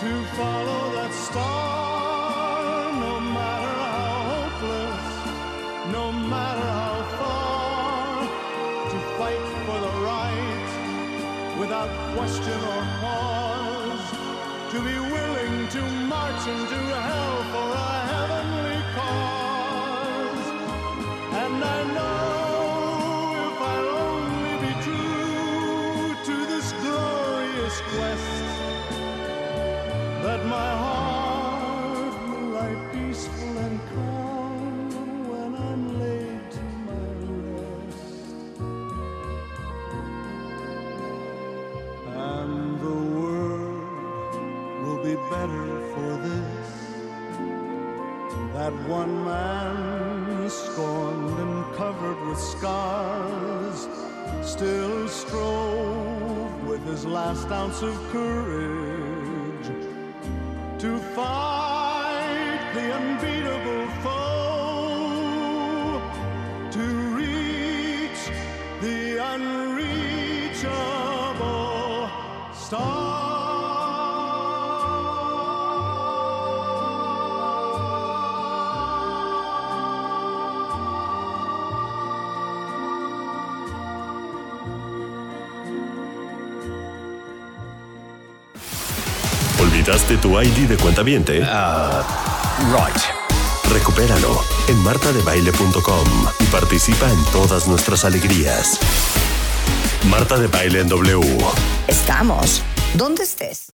to 0.00 0.24
follow 0.36 0.92
that 0.94 1.12
star, 1.12 2.92
no 2.92 3.20
matter 3.20 3.74
how 3.90 4.22
hopeless, 4.30 5.06
no 5.92 6.12
matter 6.12 6.68
how 6.80 7.02
far, 7.18 8.22
to 8.90 8.98
fight 9.18 9.44
for 9.66 9.78
the 9.86 9.92
right 10.06 10.70
without 11.58 11.90
question 12.16 12.58
or 12.72 12.82
pause, 13.00 14.06
to 14.70 14.78
be 14.88 14.96
willing 15.14 15.68
to 15.68 15.82
march 16.06 16.46
into 16.46 16.76
hell 16.76 16.89
one 48.90 49.24
man, 49.24 50.50
scorned 50.50 51.38
and 51.38 51.74
covered 51.76 52.20
with 52.26 52.38
scars, 52.38 53.88
still 54.42 55.08
strove 55.08 56.64
with 56.66 56.84
his 56.84 57.06
last 57.06 57.48
ounce 57.52 57.82
of 57.82 57.94
courage 58.10 59.68
to 60.80 60.98
fight 61.14 62.60
the 62.74 62.92
unbeatable 62.98 63.86
foe, 64.02 66.00
to 66.72 66.84
reach 67.20 68.22
the 68.80 69.24
unreachable 69.34 70.60
star. 72.52 73.09
¿Olvidaste 89.90 90.18
tu 90.18 90.40
ID 90.40 90.68
de 90.68 90.76
cuenta 90.76 91.02
viente? 91.02 91.40
right. 91.40 93.02
Recupéralo 93.72 94.40
en 94.68 94.76
martadebaile.com 94.84 96.06
y 96.38 96.44
participa 96.44 97.10
en 97.10 97.24
todas 97.32 97.66
nuestras 97.66 98.04
alegrías. 98.04 98.78
Marta 100.08 100.38
de 100.38 100.46
Baile 100.46 100.82
en 100.82 100.88
W. 100.88 101.38
Estamos 101.88 102.62
donde 102.94 103.24
estés. 103.24 103.66